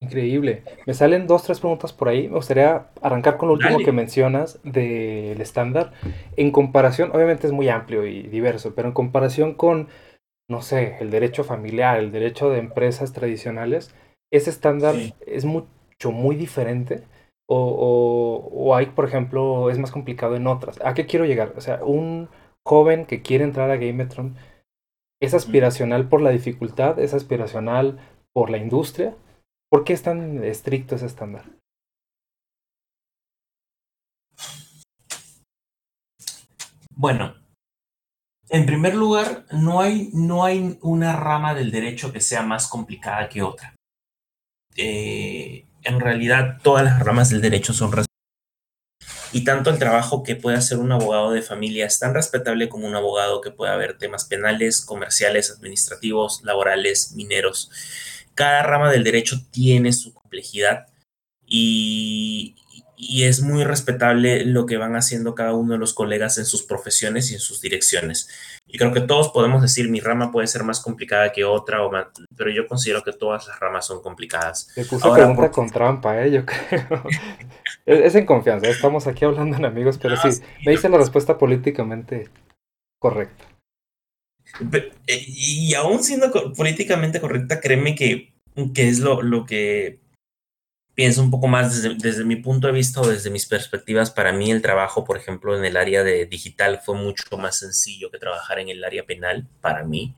Increíble. 0.00 0.62
Me 0.86 0.94
salen 0.94 1.26
dos, 1.26 1.42
tres 1.44 1.58
preguntas 1.58 1.92
por 1.92 2.08
ahí. 2.08 2.28
Me 2.28 2.36
gustaría 2.36 2.88
arrancar 3.00 3.38
con 3.38 3.48
lo 3.48 3.54
último 3.54 3.78
que 3.78 3.92
mencionas 3.92 4.60
del 4.62 5.40
estándar. 5.40 5.92
En 6.36 6.50
comparación, 6.50 7.10
obviamente 7.12 7.46
es 7.46 7.52
muy 7.52 7.68
amplio 7.68 8.06
y 8.06 8.22
diverso, 8.22 8.74
pero 8.74 8.88
en 8.88 8.94
comparación 8.94 9.54
con, 9.54 9.88
no 10.48 10.62
sé, 10.62 10.96
el 11.00 11.10
derecho 11.10 11.44
familiar, 11.44 11.98
el 11.98 12.12
derecho 12.12 12.50
de 12.50 12.58
empresas 12.58 13.12
tradicionales, 13.12 13.94
ese 14.32 14.50
estándar 14.50 14.94
es 15.26 15.44
mucho, 15.44 16.12
muy 16.12 16.36
diferente. 16.36 17.04
O, 17.48 18.50
o, 18.52 18.74
hay, 18.74 18.86
por 18.86 19.04
ejemplo, 19.04 19.70
es 19.70 19.78
más 19.78 19.92
complicado 19.92 20.36
en 20.36 20.46
otras. 20.48 20.80
¿A 20.84 20.94
qué 20.94 21.06
quiero 21.06 21.26
llegar? 21.26 21.54
O 21.56 21.60
sea, 21.60 21.84
un 21.84 22.28
joven 22.64 23.06
que 23.06 23.22
quiere 23.22 23.44
entrar 23.44 23.70
a 23.70 23.76
Gametron 23.76 24.36
es 25.20 25.32
aspiracional 25.32 26.08
por 26.08 26.20
la 26.20 26.30
dificultad, 26.30 26.98
es 26.98 27.14
aspiracional 27.14 27.98
por 28.32 28.50
la 28.50 28.58
industria. 28.58 29.14
¿Por 29.70 29.84
qué 29.84 29.92
es 29.92 30.02
tan 30.02 30.44
estricto 30.44 30.96
ese 30.96 31.06
estándar? 31.06 31.44
Bueno, 36.98 37.34
en 38.48 38.66
primer 38.66 38.94
lugar, 38.94 39.44
no 39.50 39.80
hay, 39.80 40.10
no 40.12 40.44
hay 40.44 40.78
una 40.82 41.14
rama 41.16 41.54
del 41.54 41.70
derecho 41.70 42.12
que 42.12 42.20
sea 42.20 42.42
más 42.42 42.68
complicada 42.68 43.28
que 43.28 43.42
otra. 43.42 43.74
Eh, 44.76 45.64
en 45.82 46.00
realidad 46.00 46.58
todas 46.62 46.84
las 46.84 47.00
ramas 47.00 47.30
del 47.30 47.40
derecho 47.40 47.72
son 47.72 47.90
y 49.32 49.44
tanto 49.44 49.70
el 49.70 49.78
trabajo 49.78 50.22
que 50.22 50.36
puede 50.36 50.56
hacer 50.56 50.78
un 50.78 50.92
abogado 50.92 51.30
de 51.30 51.42
familia 51.42 51.84
es 51.86 51.98
tan 51.98 52.14
respetable 52.14 52.68
como 52.68 52.86
un 52.86 52.94
abogado 52.94 53.40
que 53.40 53.50
pueda 53.50 53.76
ver 53.76 53.98
temas 53.98 54.24
penales, 54.24 54.80
comerciales, 54.80 55.50
administrativos, 55.50 56.42
laborales, 56.42 57.12
mineros. 57.12 57.70
Cada 58.34 58.62
rama 58.62 58.90
del 58.90 59.04
derecho 59.04 59.36
tiene 59.50 59.92
su 59.92 60.14
complejidad 60.14 60.86
y, 61.44 62.56
y 62.96 63.24
es 63.24 63.42
muy 63.42 63.64
respetable 63.64 64.44
lo 64.44 64.64
que 64.66 64.78
van 64.78 64.96
haciendo 64.96 65.34
cada 65.34 65.52
uno 65.52 65.74
de 65.74 65.78
los 65.78 65.92
colegas 65.92 66.38
en 66.38 66.46
sus 66.46 66.62
profesiones 66.62 67.30
y 67.30 67.34
en 67.34 67.40
sus 67.40 67.60
direcciones. 67.60 68.28
Y 68.66 68.78
creo 68.78 68.92
que 68.92 69.00
todos 69.00 69.28
podemos 69.28 69.60
decir, 69.62 69.90
mi 69.90 70.00
rama 70.00 70.32
puede 70.32 70.46
ser 70.46 70.64
más 70.64 70.80
complicada 70.80 71.32
que 71.32 71.44
otra, 71.44 71.78
pero 72.36 72.50
yo 72.50 72.66
considero 72.66 73.02
que 73.02 73.12
todas 73.12 73.46
las 73.46 73.60
ramas 73.60 73.86
son 73.86 74.02
complicadas. 74.02 74.72
Me 74.76 74.84
puse 74.84 75.08
pregunta 75.10 75.50
con 75.50 75.70
trampa, 75.70 76.22
¿eh? 76.22 76.32
yo 76.32 76.46
creo. 76.46 77.04
es, 77.86 78.14
en 78.14 78.26
confianza, 78.26 78.68
estamos 78.68 79.06
aquí 79.06 79.24
hablando 79.24 79.56
en 79.56 79.64
amigos, 79.64 79.98
pero 80.00 80.16
sí, 80.16 80.40
me 80.64 80.72
dice 80.72 80.88
la 80.88 80.98
respuesta 80.98 81.36
políticamente 81.36 82.30
correcta. 82.98 83.44
Eh, 84.72 85.24
y 85.26 85.74
aún 85.74 86.02
siendo 86.02 86.32
políticamente 86.54 87.20
correcta, 87.20 87.60
créeme 87.60 87.94
que, 87.94 88.32
que 88.74 88.88
es 88.88 89.00
lo, 89.00 89.20
lo 89.20 89.44
que 89.44 90.00
pienso 90.96 91.22
un 91.22 91.30
poco 91.30 91.46
más 91.46 91.82
desde, 91.98 92.24
mi 92.24 92.36
punto 92.36 92.66
de 92.66 92.72
vista 92.72 93.02
o 93.02 93.06
desde 93.06 93.30
mis 93.30 93.46
perspectivas. 93.46 94.10
Para 94.10 94.32
mí 94.32 94.50
el 94.50 94.62
trabajo, 94.62 95.04
por 95.04 95.18
ejemplo, 95.18 95.56
en 95.56 95.64
el 95.64 95.76
área 95.76 96.02
de 96.02 96.26
digital 96.26 96.80
fue 96.84 96.96
mucho 96.96 97.36
más 97.36 97.58
sencillo 97.58 98.10
que 98.10 98.18
trabajar 98.18 98.58
en 98.58 98.70
el 98.70 98.82
área 98.82 99.04
penal 99.04 99.46
para 99.60 99.84
mí, 99.84 100.14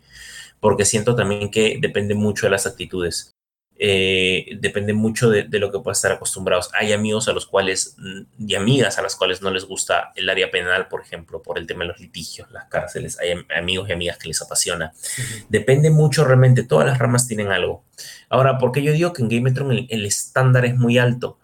porque 0.60 0.84
siento 0.86 1.16
también 1.16 1.50
que 1.50 1.78
depende 1.80 2.14
mucho 2.14 2.46
de 2.46 2.50
las 2.50 2.66
actitudes. 2.66 3.37
Eh, 3.80 4.58
depende 4.60 4.92
mucho 4.92 5.30
de, 5.30 5.46
lo 5.60 5.70
que 5.70 5.78
pueda 5.78 5.92
estar 5.92 6.10
acostumbrados. 6.10 6.68
Hay 6.74 6.92
amigos 6.92 7.28
a 7.28 7.32
los 7.32 7.46
cuales 7.46 7.96
y 8.36 8.54
amigas 8.56 8.98
a 8.98 9.02
las 9.02 9.14
cuales 9.14 9.40
no 9.40 9.50
les 9.52 9.64
gusta 9.64 10.12
el 10.16 10.28
área 10.28 10.50
penal, 10.50 10.88
por 10.88 11.00
ejemplo, 11.00 11.42
por 11.42 11.58
el 11.58 11.66
tema 11.66 11.84
de 11.84 11.88
los 11.88 12.00
litigios, 12.00 12.50
las 12.50 12.64
cárceles. 12.66 13.18
Hay 13.20 13.34
amigos 13.56 13.88
y 13.88 13.92
amigas 13.92 14.18
que 14.18 14.28
les 14.28 14.42
apasiona. 14.42 14.92
Depende 15.48 15.90
mucho 15.90 16.24
realmente, 16.24 16.64
todas 16.64 16.86
las 16.86 16.98
ramas 16.98 17.28
tienen 17.28 17.48
algo. 17.52 17.84
Ahora, 18.28 18.58
¿por 18.58 18.72
qué 18.72 18.82
yo 18.82 18.92
digo 18.92 19.12
que 19.12 19.22
en 19.22 19.28
Gametron 19.28 19.70
el, 19.70 19.86
el 19.90 20.06
estándar 20.06 20.64
es 20.64 20.76
muy 20.76 20.98
alto? 20.98 21.38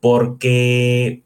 Porque, 0.00 1.24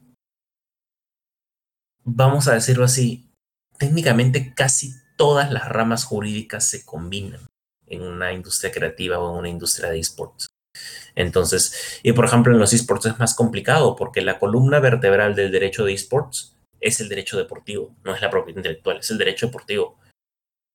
vamos 2.02 2.48
a 2.48 2.54
decirlo 2.54 2.84
así, 2.84 3.30
técnicamente 3.78 4.54
casi 4.54 4.92
todas 5.16 5.52
las 5.52 5.68
ramas 5.68 6.04
jurídicas 6.04 6.66
se 6.66 6.84
combinan 6.84 7.49
en 7.90 8.02
una 8.02 8.32
industria 8.32 8.72
creativa 8.72 9.18
o 9.18 9.32
en 9.32 9.38
una 9.38 9.48
industria 9.48 9.90
de 9.90 9.98
esports. 9.98 10.46
Entonces, 11.14 12.00
y 12.02 12.12
por 12.12 12.24
ejemplo, 12.24 12.52
en 12.52 12.58
los 12.58 12.72
esports 12.72 13.06
es 13.06 13.18
más 13.18 13.34
complicado 13.34 13.96
porque 13.96 14.22
la 14.22 14.38
columna 14.38 14.80
vertebral 14.80 15.34
del 15.34 15.50
derecho 15.50 15.84
de 15.84 15.92
esports 15.92 16.56
es 16.80 17.00
el 17.00 17.08
derecho 17.08 17.36
deportivo, 17.36 17.94
no 18.04 18.14
es 18.14 18.22
la 18.22 18.30
propiedad 18.30 18.58
intelectual, 18.58 18.98
es 18.98 19.10
el 19.10 19.18
derecho 19.18 19.46
deportivo. 19.46 19.98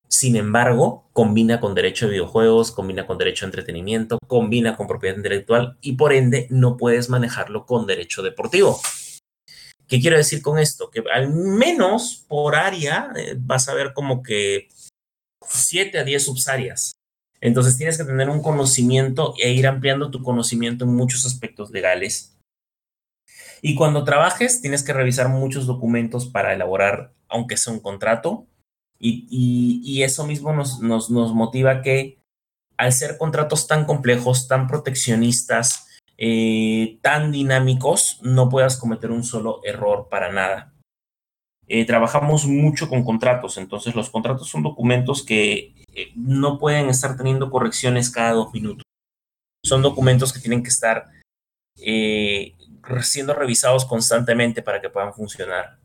Sin 0.08 0.36
embargo, 0.36 1.10
combina 1.14 1.60
con 1.60 1.74
derecho 1.74 2.06
de 2.06 2.12
videojuegos, 2.12 2.72
combina 2.72 3.08
con 3.08 3.18
derecho 3.18 3.46
de 3.46 3.50
entretenimiento, 3.50 4.20
combina 4.28 4.78
con 4.78 4.88
propiedad 4.88 5.18
intelectual 5.18 5.78
y 5.82 5.94
por 5.94 6.14
ende 6.14 6.48
no 6.52 6.78
puedes 6.78 7.10
manejarlo 7.10 7.66
con 7.66 7.88
derecho 7.88 8.22
deportivo. 8.22 8.80
¿Qué 9.88 10.00
quiero 10.00 10.18
decir 10.18 10.42
con 10.42 10.60
esto? 10.60 10.90
Que 10.90 11.04
al 11.12 11.30
menos 11.30 12.26
por 12.28 12.56
área 12.56 13.12
eh, 13.16 13.36
vas 13.38 13.68
a 13.68 13.74
ver 13.74 13.94
como 13.94 14.24
que 14.24 14.70
7 15.48 16.00
a 16.00 16.04
10 16.04 16.24
subsáreas. 16.24 16.94
Entonces 17.46 17.78
tienes 17.78 17.96
que 17.96 18.04
tener 18.04 18.28
un 18.28 18.42
conocimiento 18.42 19.36
e 19.38 19.52
ir 19.52 19.68
ampliando 19.68 20.10
tu 20.10 20.24
conocimiento 20.24 20.84
en 20.84 20.96
muchos 20.96 21.28
aspectos 21.28 21.70
legales. 21.70 22.36
Y 23.62 23.76
cuando 23.76 24.04
trabajes, 24.04 24.62
tienes 24.62 24.82
que 24.82 24.94
revisar 24.94 25.30
muchos 25.30 25.68
documentos 25.68 26.26
para 26.26 26.56
elaborar, 26.56 27.14
aunque 27.30 27.56
sea 27.56 27.72
un 27.72 27.82
contrato. 27.82 28.48
Y, 28.98 30.02
eso 30.02 30.26
mismo 30.26 30.52
nos, 30.54 31.12
motiva 31.12 31.84
que 31.84 32.18
al 32.78 32.92
ser 32.92 33.20
contratos 33.20 33.68
tan 33.68 33.86
complejos, 33.86 34.48
tan 34.48 34.66
proteccionistas, 34.66 35.88
eh, 36.18 36.98
tan 37.04 37.32
dinámicos, 37.32 38.20
no 38.24 38.50
puedas 38.50 38.76
cometer 38.76 39.12
un 39.12 39.24
solo 39.24 39.62
error 39.64 40.08
para 40.10 40.32
nada. 40.32 40.74
Eh, 41.68 41.86
trabajamos 41.86 42.46
mucho 42.46 42.88
con 42.88 43.04
contratos, 43.04 43.58
entonces 43.58 43.96
los 43.96 44.10
contratos 44.10 44.48
son 44.48 44.62
documentos 44.62 45.26
que 45.26 45.74
eh, 45.94 46.12
no 46.16 46.60
pueden 46.60 46.90
estar 46.90 47.18
teniendo 47.18 47.50
correcciones 47.50 48.12
cada 48.12 48.34
dos 48.34 48.54
minutos. 48.54 48.84
Son 49.64 49.82
documentos 49.82 50.32
que 50.32 50.40
tienen 50.40 50.62
que 50.62 50.70
estar 50.70 51.06
eh, 51.78 52.56
siendo 53.02 53.34
revisados 53.34 53.86
constantemente 53.86 54.62
para 54.62 54.80
que 54.80 54.90
puedan 54.90 55.14
funcionar. 55.14 55.80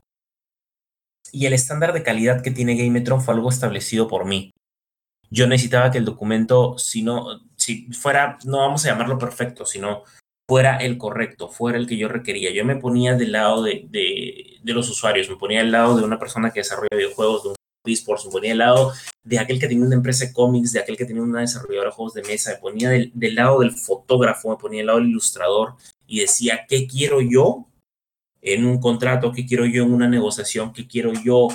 Y 1.33 1.47
el 1.47 1.55
estándar 1.55 1.93
de 1.93 2.03
calidad 2.03 2.43
que 2.43 2.51
tiene 2.51 2.77
Gametron 2.77 3.23
fue 3.23 3.35
algo 3.35 3.49
establecido 3.49 4.07
por 4.07 4.27
mí. 4.27 4.51
Yo 5.31 5.47
necesitaba 5.47 5.91
que 5.91 5.99
el 5.99 6.05
documento, 6.05 6.77
si 6.77 7.03
no, 7.03 7.41
si 7.57 7.91
fuera, 7.93 8.39
no 8.45 8.59
vamos 8.59 8.85
a 8.85 8.89
llamarlo 8.89 9.17
perfecto, 9.17 9.65
sino 9.65 10.03
fuera 10.51 10.79
el 10.79 10.99
correcto, 10.99 11.49
fuera 11.49 11.79
el 11.79 11.87
que 11.87 11.97
yo 11.97 12.09
requería. 12.09 12.51
Yo 12.51 12.65
me 12.65 12.75
ponía 12.75 13.15
del 13.15 13.31
lado 13.31 13.63
de, 13.63 13.87
de, 13.89 14.73
los 14.73 14.91
usuarios, 14.91 15.31
me 15.31 15.37
ponía 15.37 15.61
al 15.61 15.71
lado 15.71 15.97
de 15.97 16.03
una 16.03 16.19
persona 16.19 16.51
que 16.51 16.59
desarrolla 16.59 16.89
videojuegos, 16.91 17.45
de 17.45 17.49
un 17.51 17.55
esports, 17.85 18.27
me 18.27 18.33
ponía 18.33 18.51
del 18.51 18.59
lado 18.59 18.93
de 19.23 19.39
aquel 19.39 19.61
que 19.61 19.69
tenía 19.69 19.87
una 19.87 19.95
empresa 19.95 20.27
de 20.27 20.33
cómics, 20.33 20.73
de 20.73 20.81
aquel 20.81 20.97
que 20.97 21.05
tenía 21.05 21.23
una 21.23 21.39
desarrolladora 21.39 21.91
de 21.91 21.95
juegos 21.95 22.15
de 22.15 22.25
mesa, 22.25 22.51
me 22.51 22.57
ponía 22.57 22.91
del, 22.91 23.13
del 23.15 23.37
lado 23.37 23.61
del 23.61 23.71
fotógrafo, 23.71 24.51
me 24.51 24.57
ponía 24.57 24.79
del 24.79 24.87
lado 24.89 24.99
del 24.99 25.11
ilustrador 25.11 25.75
y 26.09 26.19
decía, 26.19 26.67
¿qué 26.69 26.89
quiero 26.89 27.21
yo 27.21 27.69
en 28.43 28.67
un 28.67 28.81
contrato? 28.81 29.31
¿Qué 29.31 29.47
quiero 29.47 29.67
yo 29.67 29.85
en 29.85 29.93
una 29.93 30.09
negociación? 30.09 30.73
¿Qué 30.73 30.89
quiero 30.89 31.13
yo 31.13 31.47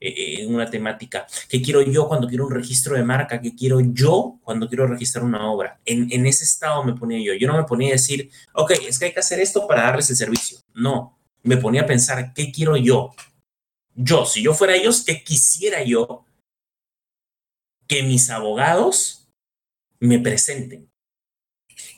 eh, 0.00 0.46
una 0.46 0.70
temática? 0.70 1.26
¿Qué 1.48 1.60
quiero 1.60 1.82
yo 1.82 2.08
cuando 2.08 2.26
quiero 2.26 2.46
un 2.46 2.54
registro 2.54 2.96
de 2.96 3.04
marca? 3.04 3.40
¿Qué 3.40 3.54
quiero 3.54 3.80
yo 3.80 4.38
cuando 4.42 4.68
quiero 4.68 4.86
registrar 4.86 5.24
una 5.24 5.50
obra? 5.50 5.78
En, 5.84 6.10
en 6.10 6.26
ese 6.26 6.44
estado 6.44 6.82
me 6.84 6.94
ponía 6.94 7.18
yo. 7.20 7.34
Yo 7.34 7.46
no 7.46 7.56
me 7.56 7.64
ponía 7.64 7.90
a 7.90 7.92
decir, 7.92 8.30
ok, 8.54 8.72
es 8.88 8.98
que 8.98 9.06
hay 9.06 9.12
que 9.12 9.20
hacer 9.20 9.40
esto 9.40 9.66
para 9.66 9.82
darles 9.82 10.08
el 10.10 10.16
servicio. 10.16 10.58
No, 10.74 11.18
me 11.42 11.56
ponía 11.56 11.82
a 11.82 11.86
pensar, 11.86 12.32
¿qué 12.34 12.50
quiero 12.50 12.76
yo? 12.76 13.14
Yo, 13.94 14.24
si 14.24 14.42
yo 14.42 14.54
fuera 14.54 14.74
ellos, 14.74 15.04
¿qué 15.04 15.22
quisiera 15.22 15.82
yo 15.82 16.24
que 17.86 18.02
mis 18.02 18.30
abogados 18.30 19.28
me 19.98 20.18
presenten? 20.18 20.90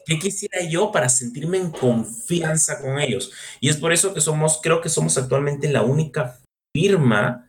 ¿Qué 0.05 0.19
quisiera 0.19 0.63
yo 0.69 0.91
para 0.91 1.09
sentirme 1.09 1.59
en 1.59 1.71
confianza 1.71 2.81
con 2.81 2.99
ellos? 2.99 3.33
Y 3.61 3.69
es 3.69 3.77
por 3.77 3.93
eso 3.93 4.13
que 4.13 4.21
somos, 4.21 4.61
creo 4.63 4.81
que 4.81 4.89
somos 4.89 5.17
actualmente 5.17 5.71
la 5.71 5.83
única 5.83 6.41
firma, 6.75 7.49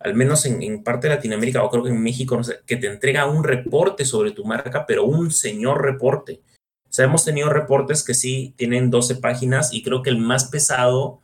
al 0.00 0.14
menos 0.14 0.44
en, 0.46 0.82
parte 0.82 1.08
de 1.08 1.14
Latinoamérica, 1.14 1.62
o 1.62 1.70
creo 1.70 1.82
que 1.82 1.90
en 1.90 2.02
México, 2.02 2.40
que 2.66 2.76
te 2.76 2.86
entrega 2.86 3.26
un 3.26 3.44
reporte 3.44 4.04
sobre 4.04 4.30
tu 4.30 4.44
marca, 4.44 4.86
pero 4.86 5.04
un 5.04 5.30
señor 5.30 5.82
reporte. 5.82 6.40
O 6.88 6.92
sea, 6.92 7.04
hemos 7.04 7.24
tenido 7.24 7.50
reportes 7.50 8.04
que 8.04 8.14
sí 8.14 8.54
tienen 8.56 8.90
12 8.90 9.16
páginas 9.16 9.72
y 9.72 9.82
creo 9.82 10.02
que 10.02 10.10
el 10.10 10.18
más 10.18 10.46
pesado 10.46 11.20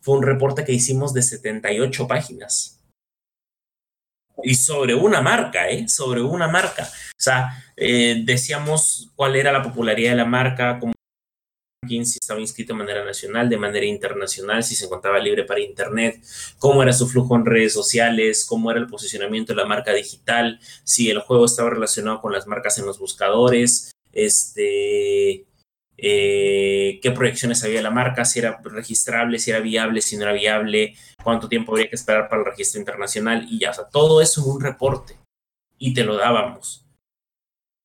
fue 0.00 0.16
un 0.16 0.22
reporte 0.22 0.64
que 0.64 0.72
hicimos 0.72 1.12
de 1.12 1.22
78 1.22 2.06
páginas. 2.06 2.80
Y 4.42 4.54
sobre 4.54 4.94
una 4.94 5.20
marca, 5.20 5.68
¿eh? 5.68 5.88
Sobre 5.88 6.22
una 6.22 6.48
marca. 6.48 6.84
O 6.84 7.22
sea, 7.22 7.62
eh, 7.76 8.22
decíamos 8.24 9.10
cuál 9.14 9.36
era 9.36 9.52
la 9.52 9.62
popularidad 9.62 10.12
de 10.12 10.16
la 10.16 10.24
marca, 10.24 10.78
cómo 10.78 10.92
si 11.88 12.18
estaba 12.20 12.40
inscrito 12.40 12.74
de 12.74 12.78
manera 12.78 13.04
nacional, 13.04 13.48
de 13.48 13.56
manera 13.56 13.86
internacional, 13.86 14.62
si 14.62 14.74
se 14.74 14.84
encontraba 14.84 15.18
libre 15.18 15.44
para 15.44 15.60
Internet, 15.60 16.22
cómo 16.58 16.82
era 16.82 16.92
su 16.92 17.08
flujo 17.08 17.34
en 17.36 17.46
redes 17.46 17.72
sociales, 17.72 18.44
cómo 18.44 18.70
era 18.70 18.80
el 18.80 18.86
posicionamiento 18.86 19.52
de 19.52 19.56
la 19.56 19.66
marca 19.66 19.92
digital, 19.92 20.60
si 20.84 21.10
el 21.10 21.20
juego 21.20 21.46
estaba 21.46 21.70
relacionado 21.70 22.20
con 22.20 22.32
las 22.32 22.46
marcas 22.46 22.78
en 22.78 22.86
los 22.86 22.98
buscadores, 22.98 23.92
este, 24.12 25.46
eh, 25.96 27.00
qué 27.02 27.10
proyecciones 27.12 27.64
había 27.64 27.80
la 27.80 27.90
marca, 27.90 28.26
si 28.26 28.40
era 28.40 28.60
registrable, 28.62 29.38
si 29.38 29.50
era 29.50 29.60
viable, 29.60 30.02
si 30.02 30.16
no 30.16 30.24
era 30.24 30.32
viable, 30.32 30.94
cuánto 31.22 31.48
tiempo 31.48 31.72
habría 31.72 31.88
que 31.88 31.96
esperar 31.96 32.28
para 32.28 32.42
el 32.42 32.46
registro 32.46 32.78
internacional 32.78 33.46
y 33.50 33.58
ya, 33.58 33.70
o 33.70 33.74
sea, 33.74 33.88
todo 33.88 34.20
eso 34.20 34.42
en 34.42 34.50
un 34.50 34.60
reporte 34.60 35.16
y 35.78 35.94
te 35.94 36.04
lo 36.04 36.16
dábamos. 36.16 36.84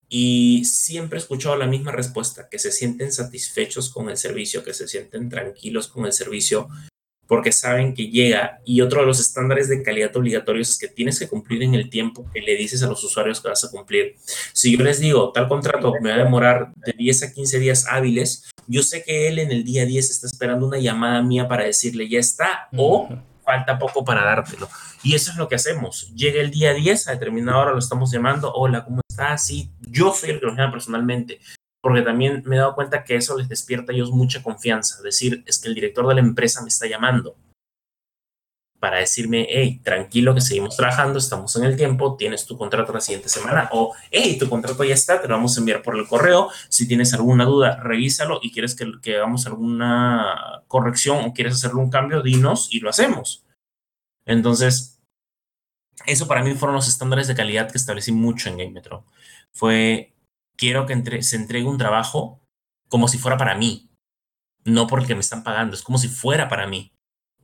Y 0.10 0.66
siempre 0.66 1.18
he 1.18 1.22
escuchado 1.22 1.56
la 1.56 1.68
misma 1.68 1.92
respuesta, 1.92 2.48
que 2.50 2.60
se 2.60 2.72
sienten 2.72 3.12
satisfechos 3.12 3.90
con 3.90 4.10
el 4.10 4.18
servicio, 4.18 4.64
que 4.64 4.74
se 4.74 4.88
sienten 4.88 5.30
tranquilos 5.30 5.88
con 5.88 6.06
el 6.06 6.14
servicio, 6.14 6.70
porque 7.28 7.52
saben 7.52 7.94
que 7.94 8.10
llega. 8.10 8.60
Y 8.66 8.82
otro 8.82 9.02
de 9.02 9.08
los 9.08 9.20
estándares 9.20 9.68
de 9.68 9.82
calidad 9.82 10.16
obligatorios 10.16 10.72
es 10.72 10.78
que 10.78 10.88
tienes 10.88 11.20
que 11.20 11.28
cumplir 11.28 11.64
en 11.64 11.74
el 11.74 11.90
tiempo 11.90 12.30
que 12.34 12.42
le 12.42 12.56
dices 12.56 12.84
a 12.84 12.88
los 12.88 13.04
usuarios 13.04 13.42
que 13.42 13.50
vas 13.50 13.64
a 13.64 13.72
cumplir. 13.72 14.16
Si 14.54 14.78
yo 14.78 14.84
les 14.84 15.00
digo, 15.00 15.32
tal 15.32 15.48
contrato 15.48 15.94
me 16.02 16.10
va 16.10 16.16
a 16.16 16.24
demorar 16.24 16.74
de 16.76 16.94
10 16.94 17.24
a 17.24 17.34
15 17.34 17.60
días 17.60 17.86
hábiles, 17.90 18.50
yo 18.68 18.84
sé 18.84 19.04
que 19.04 19.28
él 19.28 19.40
en 19.40 19.52
el 19.52 19.64
día 19.64 19.86
10 19.86 20.10
está 20.10 20.28
esperando 20.28 20.68
una 20.68 20.80
llamada 20.80 21.22
mía 21.22 21.48
para 21.48 21.66
decirle 21.66 22.10
ya 22.10 22.20
está 22.20 22.68
o 22.76 23.10
falta 23.46 23.78
poco 23.78 24.04
para 24.04 24.24
dártelo. 24.24 24.68
Y 25.04 25.16
eso 25.16 25.32
es 25.32 25.38
lo 25.38 25.48
que 25.48 25.56
hacemos. 25.56 26.12
Llega 26.16 26.42
el 26.42 26.52
día 26.52 26.74
10, 26.74 27.08
a 27.08 27.12
determinada 27.12 27.60
hora 27.60 27.72
lo 27.72 27.80
estamos 27.80 28.12
llamando, 28.12 28.52
hola, 28.54 28.84
¿cómo 28.84 29.02
estás? 29.08 29.46
Sí, 29.46 29.72
yo 29.82 30.14
soy 30.14 30.32
el 30.32 30.40
que 30.40 30.48
lo 30.48 30.56
llama 30.56 30.72
personalmente 30.72 31.40
porque 31.86 32.02
también 32.02 32.42
me 32.48 32.56
he 32.56 32.60
dado 32.60 32.74
cuenta 32.74 33.04
que 33.04 33.16
eso 33.16 33.38
les 33.38 33.48
despierta 33.48 33.92
a 33.92 33.96
ellos 33.96 34.10
mucha 34.10 34.42
confianza. 34.42 35.04
Decir, 35.04 35.44
es 35.46 35.60
que 35.60 35.68
el 35.68 35.76
director 35.76 36.08
de 36.08 36.16
la 36.16 36.22
empresa 36.22 36.64
me 36.64 36.70
está 36.70 36.88
llamando 36.88 37.36
para 38.86 39.00
decirme, 39.00 39.48
hey, 39.50 39.82
tranquilo 39.84 40.36
que 40.36 40.42
seguimos 40.42 40.78
trabajando, 40.78 41.18
estamos 41.18 41.56
en 41.56 41.64
el 41.64 41.76
tiempo, 41.76 42.16
tienes 42.16 42.46
tu 42.46 42.56
contrato 42.56 42.94
la 42.94 43.02
siguiente 43.02 43.30
semana, 43.30 43.68
o 43.72 43.96
hey, 44.12 44.38
tu 44.38 44.48
contrato 44.48 44.84
ya 44.84 44.94
está, 44.94 45.20
te 45.20 45.28
lo 45.28 45.34
vamos 45.34 45.58
a 45.58 45.60
enviar 45.60 45.82
por 45.82 45.98
el 45.98 46.08
correo. 46.08 46.52
Si 46.70 46.88
tienes 46.88 47.12
alguna 47.16 47.46
duda, 47.46 47.78
revísalo 47.78 48.40
y 48.44 48.52
quieres 48.52 48.76
que, 48.76 49.16
hagamos 49.16 49.48
alguna 49.48 50.62
corrección 50.68 51.26
o 51.26 51.34
quieres 51.34 51.56
hacerle 51.56 51.82
un 51.82 51.90
cambio, 51.90 52.22
dinos 52.22 52.68
y 52.70 52.80
lo 52.80 52.92
hacemos. 52.92 53.44
Entonces, 54.24 55.02
eso 56.06 56.28
para 56.28 56.44
mí 56.44 56.54
fueron 56.54 56.76
los 56.76 56.88
estándares 56.88 57.28
de 57.28 57.34
calidad 57.34 57.72
que 57.72 57.80
establecí 57.80 58.12
mucho 58.12 58.50
en 58.50 58.58
Game 58.58 58.72
Metro. 58.72 59.04
Fue 59.52 60.14
quiero 60.56 60.86
que 60.86 61.24
se 61.24 61.38
entregue 61.38 61.66
un 61.66 61.80
trabajo 61.80 62.40
como 62.88 63.08
si 63.08 63.18
fuera 63.18 63.36
para 63.36 63.56
mí, 63.56 63.90
no 64.64 64.86
porque 64.86 65.16
me 65.16 65.22
están 65.22 65.44
pagando, 65.44 65.74
es 65.74 65.82
como 65.82 65.98
si 65.98 66.08
fuera 66.08 66.48
para 66.50 66.68
mí. 66.68 66.95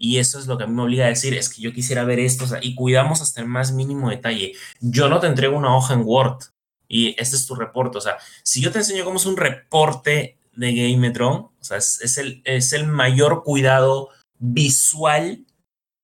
Y 0.03 0.17
eso 0.17 0.39
es 0.39 0.47
lo 0.47 0.57
que 0.57 0.63
a 0.63 0.67
mí 0.67 0.73
me 0.73 0.81
obliga 0.81 1.05
a 1.05 1.09
decir, 1.09 1.35
es 1.35 1.47
que 1.47 1.61
yo 1.61 1.73
quisiera 1.73 2.03
ver 2.03 2.17
esto, 2.17 2.45
y 2.59 2.73
cuidamos 2.73 3.21
hasta 3.21 3.39
el 3.39 3.47
más 3.47 3.71
mínimo 3.71 4.09
detalle. 4.09 4.53
Yo 4.79 5.07
no 5.09 5.19
te 5.19 5.27
entrego 5.27 5.55
una 5.55 5.77
hoja 5.77 5.93
en 5.93 6.01
Word 6.03 6.39
y 6.87 7.09
este 7.21 7.35
es 7.35 7.45
tu 7.45 7.53
reporte. 7.53 7.99
O 7.99 8.01
sea, 8.01 8.17
si 8.41 8.61
yo 8.61 8.71
te 8.71 8.79
enseño 8.79 9.05
cómo 9.05 9.17
es 9.17 9.27
un 9.27 9.37
reporte 9.37 10.39
de 10.55 10.73
Gametron, 10.73 11.35
o 11.35 11.53
sea, 11.59 11.77
es, 11.77 12.17
el, 12.17 12.41
es 12.45 12.73
el 12.73 12.87
mayor 12.87 13.43
cuidado 13.43 14.09
visual 14.39 15.45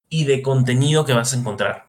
y 0.10 0.26
de 0.26 0.44
contenido 0.44 1.04
que 1.04 1.14
vas 1.14 1.34
a 1.34 1.38
encontrar. 1.38 1.88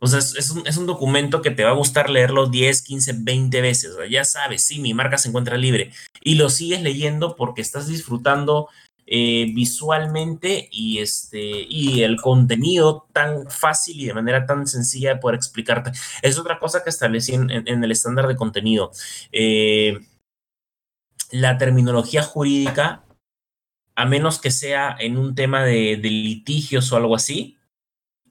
O 0.00 0.08
sea, 0.08 0.18
es, 0.18 0.50
un, 0.50 0.66
es, 0.66 0.76
un, 0.76 0.86
documento 0.86 1.40
que 1.40 1.52
te 1.52 1.62
va 1.62 1.70
a 1.70 1.74
gustar 1.74 2.10
leerlo 2.10 2.48
10, 2.48 2.82
15, 2.82 3.14
20 3.20 3.60
veces. 3.60 3.92
O 3.92 3.98
sea, 3.98 4.10
ya 4.10 4.24
sabes, 4.24 4.64
sí, 4.64 4.80
mi 4.80 4.92
marca 4.92 5.18
se 5.18 5.28
encuentra 5.28 5.56
libre. 5.56 5.92
Y 6.24 6.34
lo 6.34 6.50
sigues 6.50 6.82
leyendo 6.82 7.36
porque 7.36 7.62
estás 7.62 7.86
disfrutando 7.86 8.68
eh, 9.06 9.50
visualmente 9.54 10.68
y, 10.72 10.98
este, 10.98 11.40
y 11.40 12.02
el 12.02 12.16
contenido 12.20 13.06
tan 13.12 13.50
fácil 13.50 14.00
y 14.00 14.06
de 14.06 14.14
manera 14.14 14.46
tan 14.46 14.66
sencilla 14.66 15.14
de 15.14 15.20
poder 15.20 15.36
explicarte. 15.36 15.92
Es 16.22 16.38
otra 16.38 16.58
cosa 16.58 16.82
que 16.82 16.90
establecí 16.90 17.34
en, 17.34 17.50
el 17.50 17.90
estándar 17.90 18.26
de 18.26 18.36
contenido. 18.36 18.92
Eh, 19.32 20.00
la 21.30 21.58
terminología 21.58 22.22
jurídica, 22.22 23.04
a 23.94 24.06
menos 24.06 24.40
que 24.40 24.50
sea 24.50 24.96
en 24.98 25.18
un 25.18 25.34
tema 25.34 25.64
de, 25.64 25.96
de 25.96 26.10
litigios 26.10 26.90
o 26.92 26.96
algo 26.96 27.14
así, 27.14 27.58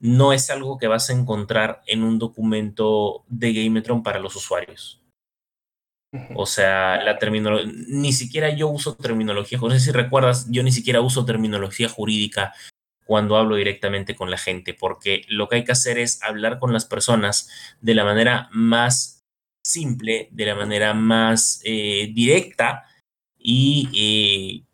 no 0.00 0.32
es 0.32 0.50
algo 0.50 0.76
que 0.76 0.88
vas 0.88 1.08
a 1.08 1.12
encontrar 1.12 1.82
en 1.86 2.02
un 2.02 2.18
documento 2.18 3.24
de 3.28 3.52
Gametron 3.52 4.02
para 4.02 4.18
los 4.18 4.34
usuarios. 4.36 5.03
O 6.34 6.46
sea, 6.46 7.02
la 7.02 7.18
terminología, 7.18 7.72
ni 7.88 8.12
siquiera 8.12 8.50
yo 8.50 8.68
uso 8.68 8.94
terminología, 8.94 9.58
no 9.58 9.70
sé 9.70 9.80
si 9.80 9.90
recuerdas, 9.90 10.46
yo 10.50 10.62
ni 10.62 10.70
siquiera 10.70 11.00
uso 11.00 11.24
terminología 11.24 11.88
jurídica 11.88 12.52
cuando 13.04 13.36
hablo 13.36 13.56
directamente 13.56 14.14
con 14.14 14.30
la 14.30 14.38
gente, 14.38 14.74
porque 14.74 15.24
lo 15.28 15.48
que 15.48 15.56
hay 15.56 15.64
que 15.64 15.72
hacer 15.72 15.98
es 15.98 16.22
hablar 16.22 16.58
con 16.58 16.72
las 16.72 16.84
personas 16.84 17.48
de 17.80 17.94
la 17.94 18.04
manera 18.04 18.48
más 18.52 19.22
simple, 19.62 20.28
de 20.30 20.46
la 20.46 20.54
manera 20.54 20.94
más 20.94 21.60
eh, 21.64 22.10
directa 22.12 22.84
y 23.38 23.88
eh, 23.94 24.66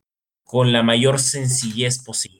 con 0.45 0.72
la 0.72 0.82
mayor 0.82 1.18
sencillez 1.18 2.03
posible. 2.03 2.39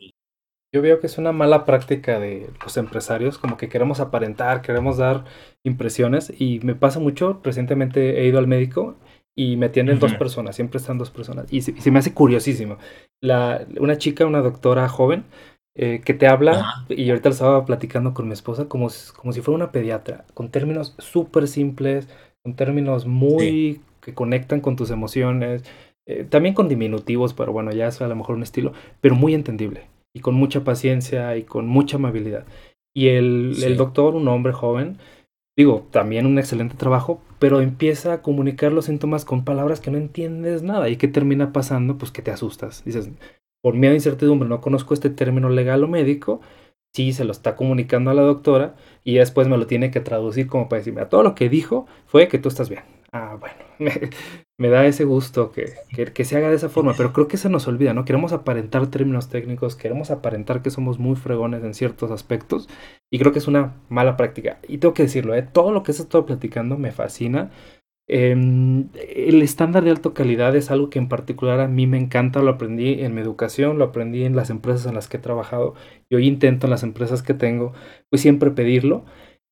Yo 0.73 0.83
veo 0.83 1.01
que 1.01 1.09
es 1.09 1.19
una 1.19 1.33
mala 1.33 1.65
práctica 1.65 2.21
de 2.21 2.49
los 2.63 2.77
empresarios, 2.77 3.39
como 3.39 3.57
que 3.57 3.69
queremos 3.69 3.99
aparentar, 3.99 4.63
queremos 4.63 4.99
dar 4.99 5.25
impresiones 5.65 6.33
y 6.39 6.61
me 6.63 6.77
pasa 6.77 7.01
mucho, 7.01 7.41
recientemente 7.43 8.21
he 8.21 8.27
ido 8.29 8.39
al 8.39 8.47
médico 8.47 8.95
y 9.37 9.57
me 9.57 9.67
atienden 9.67 9.99
dos 9.99 10.15
personas, 10.15 10.55
siempre 10.55 10.79
están 10.79 10.97
dos 10.97 11.11
personas 11.11 11.53
y 11.53 11.63
se, 11.63 11.91
me 11.91 11.99
hace 11.99 12.15
curiosísimo. 12.15 12.79
La, 13.21 13.67
una 13.81 13.99
chica, 13.99 14.27
una 14.27 14.43
doctora 14.43 14.89
joven, 14.89 15.25
eh, 15.75 16.03
que 16.05 16.15
te 16.15 16.29
habla, 16.29 16.85
y 16.89 17.11
ahorita 17.11 17.31
lo 17.31 17.33
estaba 17.33 17.65
platicando 17.65 18.15
con 18.15 18.29
mi 18.29 18.33
esposa, 18.33 18.69
como, 18.69 18.89
como 19.17 19.33
si 19.33 19.41
fuera 19.41 19.57
una 19.57 19.73
pediatra, 19.73 20.25
con 20.35 20.51
términos 20.51 20.95
súper 20.99 21.49
simples, 21.49 22.09
con 22.45 22.55
términos 22.55 23.07
muy 23.07 23.81
que 24.01 24.15
conectan 24.15 24.61
con 24.61 24.77
tus 24.77 24.91
emociones, 24.91 25.65
eh, 26.07 26.25
también 26.29 26.55
con 26.55 26.69
diminutivos, 26.69 27.35
pero 27.35 27.53
bueno, 27.53 27.73
ya 27.73 27.89
es 27.89 28.01
a 28.01 28.07
lo 28.07 28.15
mejor 28.15 28.37
un 28.37 28.45
estilo, 28.45 28.73
pero 29.01 29.17
muy 29.17 29.35
entendible 29.35 29.89
y 30.15 30.21
con 30.21 30.35
mucha 30.35 30.65
paciencia 30.65 31.37
y 31.37 31.45
con 31.45 31.67
mucha 31.67 31.97
amabilidad. 31.97 32.47
Y 32.95 33.09
el, 33.09 33.55
el 33.63 33.77
doctor, 33.77 34.15
un 34.15 34.29
hombre 34.29 34.53
joven, 34.53 34.99
digo, 35.57 35.87
también 35.91 36.27
un 36.27 36.39
excelente 36.39 36.77
trabajo, 36.77 37.23
pero 37.39 37.61
empieza 37.61 38.15
a 38.15 38.23
comunicar 38.23 38.73
los 38.73 38.87
síntomas 38.87 39.25
con 39.25 39.45
palabras 39.45 39.81
que 39.81 39.91
no 39.91 39.99
entiendes 39.99 40.63
nada. 40.63 40.89
¿Y 40.89 40.97
qué 40.97 41.09
termina 41.09 41.53
pasando? 41.53 41.99
Pues 41.99 42.11
que 42.11 42.23
te 42.23 42.31
asustas. 42.31 42.85
Dices, 42.85 43.11
por 43.63 43.75
miedo 43.75 43.93
a 43.93 43.97
incertidumbre, 43.97 44.49
no 44.49 44.61
conozco 44.61 44.95
este 44.95 45.11
término 45.11 45.49
legal 45.49 45.85
o 45.85 45.89
médico. 45.89 46.41
Sí, 46.95 47.13
se 47.13 47.25
lo 47.25 47.33
está 47.33 47.55
comunicando 47.55 48.11
a 48.11 48.15
la 48.15 48.23
doctora 48.23 48.75
y 49.05 49.15
después 49.15 49.47
me 49.47 49.57
lo 49.57 49.67
tiene 49.67 49.91
que 49.91 50.01
traducir 50.01 50.49
como 50.49 50.69
para 50.69 50.81
decirme, 50.81 51.07
todo 51.07 51.23
lo 51.23 51.37
que 51.37 51.49
dijo 51.49 51.87
fue 52.07 52.27
que 52.27 52.39
tú 52.39 52.49
estás 52.49 52.69
bien. 52.69 52.83
Ah, 53.13 53.39
bueno, 53.39 53.57
me 54.61 54.69
da 54.69 54.85
ese 54.85 55.05
gusto 55.05 55.53
que, 55.53 55.73
que, 56.13 56.25
se 56.27 56.37
haga 56.37 56.51
de 56.51 56.57
esa 56.57 56.69
forma, 56.69 56.93
pero 56.95 57.15
creo 57.15 57.29
que 57.29 57.39
se 57.39 57.49
nos 57.49 57.67
olvida, 57.67 57.95
¿no? 57.95 58.05
Queremos 58.05 58.35
aparentar 58.35 58.89
términos 58.89 59.31
técnicos, 59.31 59.75
queremos 59.75 60.11
aparentar 60.11 60.61
que 60.61 60.69
somos 60.69 60.99
muy 60.99 61.17
fregones 61.17 61.65
en 61.65 61.73
ciertos 61.73 62.11
aspectos 62.11 62.69
y 63.11 63.19
creo 63.19 63.33
que 63.33 63.39
es 63.39 63.49
una 63.49 63.73
mala 63.89 64.19
práctica. 64.19 64.59
Y 64.69 64.77
tengo 64.77 64.93
que 64.93 65.05
decirlo, 65.05 65.35
¿eh? 65.35 65.41
todo 65.41 65.73
lo 65.73 65.83
que 65.83 65.95
se 65.95 66.03
estado 66.03 66.27
platicando 66.27 66.77
me 66.77 66.93
fascina. 66.93 67.51
Em, 68.07 68.89
el 68.99 69.41
estándar 69.41 69.83
de 69.83 69.93
alta 69.93 70.13
calidad 70.13 70.55
es 70.55 70.71
algo 70.71 70.91
que 70.91 70.99
en 70.99 71.09
particular 71.09 71.59
a 71.61 71.67
mí 71.67 71.87
me 71.87 71.97
encanta, 71.97 72.43
lo 72.43 72.51
aprendí 72.51 73.03
en 73.03 73.15
mi 73.15 73.23
educación, 73.23 73.79
lo 73.79 73.85
aprendí 73.87 74.25
en 74.25 74.37
las 74.37 74.51
empresas 74.51 74.85
en 74.85 74.95
las 74.95 75.09
que 75.09 75.17
he 75.17 75.21
trabajado 75.21 75.75
y 76.11 76.17
hoy 76.17 76.27
intento 76.27 76.67
en 76.67 76.71
las 76.73 76.83
empresas 76.83 77.23
que 77.23 77.33
tengo, 77.33 77.73
pues 78.11 78.21
siempre 78.21 78.51
pedirlo 78.51 79.07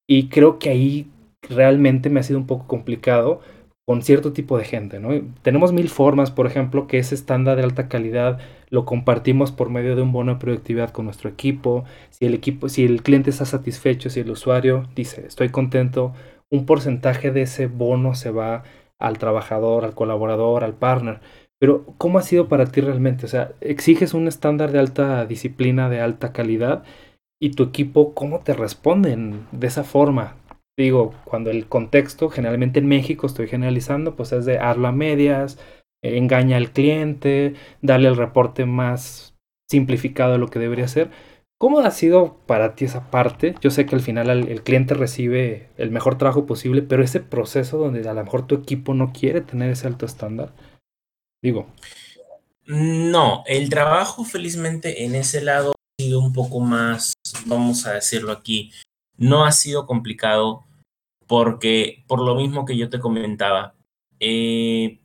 y 0.06 0.28
creo 0.28 0.59
que 0.59 0.68
ahí 0.68 1.11
realmente 1.48 2.11
me 2.11 2.20
ha 2.20 2.24
sido 2.24 2.38
un 2.38 2.46
poco 2.46 2.66
complicado 2.66 3.40
con 3.89 4.03
cierto 4.03 4.34
tipo 4.34 4.59
de 4.59 4.66
gente, 4.66 5.01
¿no? 5.01 5.18
Tenemos 5.41 5.72
mil 5.72 5.89
formas, 5.89 6.30
por 6.30 6.47
ejemplo, 6.47 6.86
que 6.86 6.99
ese 6.99 7.14
estándar 7.14 7.57
de 7.57 7.62
alta 7.62 7.89
calidad 7.89 8.39
lo 8.68 8.84
compartimos 8.84 9.51
por 9.51 9.70
medio 9.70 9.97
de 9.97 10.03
un 10.03 10.12
bono 10.12 10.34
de 10.34 10.39
productividad 10.39 10.91
con 10.91 11.07
nuestro 11.07 11.30
equipo. 11.30 11.86
Si 12.11 12.26
el 12.26 12.34
equipo, 12.34 12.68
si 12.68 12.84
el 12.84 13.03
cliente 13.03 13.30
está 13.30 13.47
satisfecho, 13.47 14.11
si 14.11 14.20
el 14.20 14.30
usuario 14.30 14.86
dice 14.95 15.24
estoy 15.26 15.49
contento, 15.49 16.12
un 16.51 16.66
porcentaje 16.66 17.30
de 17.30 17.41
ese 17.41 17.66
bono 17.66 18.14
se 18.14 18.30
va 18.30 18.62
al 18.99 19.16
trabajador, 19.16 19.86
al 19.86 19.95
colaborador, 19.95 20.64
al 20.64 20.74
partner. 20.74 21.20
Pero, 21.59 21.86
¿cómo 21.97 22.18
ha 22.18 22.22
sido 22.22 22.47
para 22.47 22.66
ti 22.66 22.82
realmente? 22.82 23.24
O 23.24 23.28
sea, 23.30 23.53
exiges 23.62 24.12
un 24.12 24.28
estándar 24.28 24.70
de 24.70 24.80
alta 24.80 25.24
disciplina, 25.24 25.89
de 25.89 26.03
alta 26.03 26.34
calidad, 26.34 26.84
y 27.41 27.53
tu 27.53 27.62
equipo, 27.62 28.12
¿cómo 28.12 28.41
te 28.41 28.53
responden 28.53 29.47
de 29.53 29.66
esa 29.66 29.82
forma? 29.82 30.36
Digo, 30.83 31.12
cuando 31.24 31.51
el 31.51 31.66
contexto, 31.66 32.31
generalmente 32.31 32.79
en 32.79 32.87
México, 32.87 33.26
estoy 33.26 33.49
generalizando, 33.49 34.14
pues 34.14 34.33
es 34.33 34.45
de 34.45 34.59
arla 34.59 34.93
medias, 34.93 35.59
engaña 36.03 36.57
al 36.57 36.70
cliente, 36.70 37.55
darle 37.83 38.09
el 38.09 38.16
reporte 38.16 38.64
más 38.64 39.35
simplificado 39.68 40.33
de 40.33 40.39
lo 40.39 40.49
que 40.49 40.61
debería 40.61 40.87
ser. 40.87 41.11
¿Cómo 41.61 41.81
ha 41.81 41.91
sido 41.91 42.39
para 42.47 42.76
ti 42.76 42.85
esa 42.85 43.11
parte? 43.11 43.57
Yo 43.61 43.70
sé 43.70 43.85
que 43.85 43.97
al 43.97 44.01
final 44.01 44.31
el, 44.31 44.62
cliente 44.62 44.95
recibe 44.95 45.68
el 45.76 45.91
mejor 45.91 46.16
trabajo 46.16 46.47
posible, 46.47 46.83
pero 46.83 47.03
ese 47.03 47.18
proceso 47.18 47.79
donde 47.79 48.09
a 48.09 48.14
lo 48.14 48.22
mejor 48.22 48.47
tu 48.47 48.55
equipo 48.55 48.95
no 48.95 49.12
quiere 49.12 49.41
tener 49.41 49.72
ese 49.72 49.89
alto 49.89 50.07
estándar, 50.07 50.55
digo. 51.43 51.66
No, 52.66 53.43
el 53.47 53.68
trabajo 53.68 54.24
felizmente 54.24 55.05
en 55.05 55.16
ese 55.16 55.41
lado 55.41 55.72
ha 55.72 56.03
sido 56.03 56.20
un 56.20 56.33
poco 56.33 56.61
más, 56.61 57.14
vamos 57.47 57.85
a 57.87 57.95
decirlo 57.95 58.31
aquí, 58.31 58.70
no 59.16 59.45
ha 59.45 59.51
sido 59.51 59.85
complicado 59.85 60.68
porque 61.29 62.05
por 62.09 62.20
lo 62.20 62.35
mismo 62.35 62.64
que 62.64 62.76
yo 62.76 62.89
te 62.91 62.99
comentaba, 62.99 63.74
eh, 64.18 65.01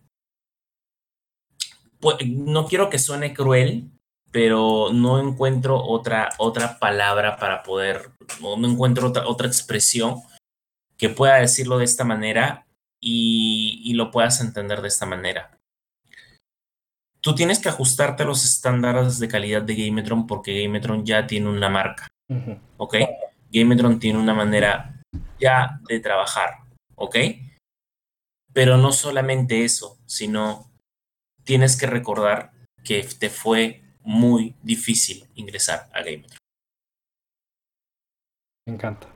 pues, 2.00 2.18
no 2.28 2.66
quiero 2.66 2.90
que 2.90 2.98
suene 2.98 3.34
cruel, 3.34 3.92
pero 4.32 4.90
no 4.92 5.20
encuentro 5.20 5.78
otra, 5.78 6.30
otra 6.40 6.80
palabra 6.80 7.38
para 7.38 7.62
poder, 7.62 8.10
no 8.42 8.68
encuentro 8.68 9.10
otra, 9.10 9.28
otra 9.28 9.48
expresión 9.48 10.22
que 10.98 11.10
pueda 11.10 11.36
decirlo 11.36 11.78
de 11.78 11.86
esta 11.86 12.04
manera 12.04 12.66
y, 13.00 13.94
lo 13.94 14.10
puedas 14.10 14.42
entender 14.42 14.82
de 14.82 14.88
esta 14.88 15.06
manera. 15.06 15.60
Tú 17.20 17.36
tienes 17.36 17.60
que 17.60 17.70
ajustarte 17.70 18.24
a 18.24 18.26
los 18.26 18.44
estándares 18.44 19.20
de 19.20 19.28
calidad 19.28 19.62
de 19.62 19.76
Gametron 19.76 20.26
porque 20.26 20.64
Gametron 20.64 21.06
ya 21.06 21.28
tiene 21.28 21.50
una 21.50 21.70
marca. 21.70 22.08
¿Ok? 22.78 22.96
Gametron 23.52 24.00
tiene 24.00 24.20
una 24.20 24.34
manera 24.34 24.93
ya 25.44 25.80
de 25.88 26.00
trabajar, 26.00 26.60
¿ok? 26.96 27.18
Pero 28.54 28.78
no 28.78 28.92
solamente 28.92 29.66
eso, 29.66 30.00
sino 30.06 30.72
tienes 31.44 31.76
que 31.76 31.88
recordar 31.88 32.52
que 32.84 33.04
te 33.04 33.30
fue 33.30 33.82
muy 34.02 34.56
difícil 34.64 35.28
ingresar 35.36 35.90
a 35.94 36.00
Gametron. 36.00 36.38
Me 38.66 38.74
encanta. 38.74 39.08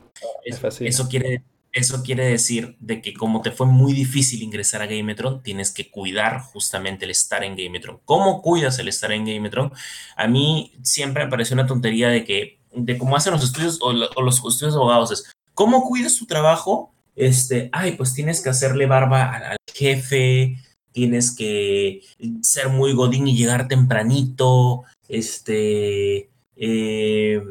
eso, 0.44 1.08
quiere, 1.08 1.44
eso 1.72 2.04
quiere 2.04 2.26
decir 2.26 2.76
de 2.80 3.02
que 3.02 3.14
como 3.14 3.42
te 3.42 3.52
fue 3.52 3.68
muy 3.68 3.94
difícil 3.94 4.44
ingresar 4.44 4.82
a 4.82 4.88
Gametron, 4.88 5.42
tienes 5.42 5.72
que 5.72 5.90
cuidar 5.90 6.42
justamente 6.42 7.06
el 7.06 7.12
estar 7.12 7.44
en 7.44 7.56
Gametron. 7.56 8.02
¿Cómo 8.04 8.42
cuidas 8.42 8.80
el 8.80 8.90
estar 8.90 9.12
en 9.12 9.26
Gametron? 9.26 9.72
A 10.18 10.28
mí 10.28 10.74
siempre 10.84 11.24
me 11.24 11.30
pareció 11.30 11.54
una 11.54 11.68
tontería 11.68 12.10
de 12.10 12.26
que, 12.26 12.60
de 12.74 12.98
cómo 12.98 13.16
hacen 13.16 13.34
los 13.34 13.44
estudios 13.44 13.80
o, 13.82 13.90
o 13.90 14.22
los 14.22 14.36
estudios 14.38 14.74
de 14.74 14.80
abogados, 14.80 15.12
es, 15.12 15.32
¿Cómo 15.58 15.88
cuidas 15.88 16.16
tu 16.20 16.28
trabajo? 16.28 16.94
Este, 17.16 17.72
ay, 17.74 17.94
pues 17.94 18.14
tienes 18.14 18.44
que 18.44 18.50
hacerle 18.50 18.86
barba 18.86 19.24
al, 19.32 19.58
jefe, 19.74 20.56
tienes 20.92 21.36
que 21.36 22.02
ser 22.44 22.70
muy 22.70 22.94
godín 22.94 23.28
y 23.28 23.36
llegar 23.36 23.68
tempranito, 23.68 24.84
este, 25.08 26.30
eh, 26.56 27.42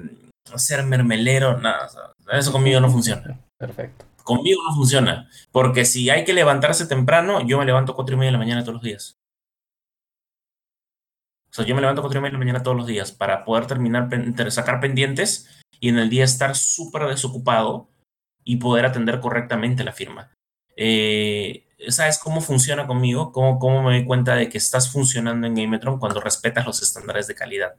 ser 0.55 0.85
mermelero, 0.85 1.59
nada, 1.59 1.89
eso 2.31 2.53
conmigo 2.53 2.79
no 2.79 2.89
funciona. 2.93 3.41
Perfecto. 3.59 4.05
Conmigo 4.23 4.63
no 4.69 4.77
funciona, 4.77 5.29
porque 5.51 5.85
si 5.85 6.09
hay 6.09 6.23
que 6.23 6.33
levantarse 6.33 6.87
temprano, 6.87 7.45
yo 7.45 7.59
me 7.59 7.65
levanto 7.65 7.91
a 7.91 7.97
cuatro 7.97 8.15
y 8.15 8.19
media 8.19 8.29
de 8.29 8.39
la 8.39 8.45
mañana 8.45 8.63
todos 8.63 8.75
los 8.75 8.83
días. 8.85 9.17
O 11.51 11.55
sea, 11.57 11.65
yo 11.65 11.75
me 11.75 11.81
levanto 11.81 12.03
a 12.03 12.05
cuatro 12.05 12.21
y 12.21 12.23
media 12.23 12.31
de 12.31 12.39
la 12.39 12.45
mañana 12.45 12.63
todos 12.63 12.77
los 12.77 12.87
días 12.87 13.11
para 13.11 13.45
poder 13.45 13.67
terminar, 13.67 14.09
sacar 14.53 14.79
pendientes 14.79 15.51
y 15.81 15.89
en 15.89 15.99
el 15.99 16.09
día 16.09 16.23
estar 16.23 16.55
súper 16.55 17.09
desocupado 17.09 17.89
y 18.47 18.57
poder 18.57 18.87
atender 18.87 19.21
correctamente 19.21 19.85
la 19.85 19.93
firma. 19.93 20.31
Eh, 20.77 21.67
¿Sabes 21.89 22.19
cómo 22.19 22.41
funciona 22.41 22.87
conmigo? 22.87 23.33
¿Cómo, 23.33 23.59
¿Cómo 23.59 23.83
me 23.83 23.97
doy 23.97 24.07
cuenta 24.07 24.37
de 24.37 24.49
que 24.49 24.57
estás 24.57 24.91
funcionando 24.91 25.47
en 25.47 25.57
Gametron 25.57 25.99
cuando 25.99 26.21
respetas 26.21 26.65
los 26.65 26.81
estándares 26.81 27.27
de 27.27 27.35
calidad? 27.35 27.75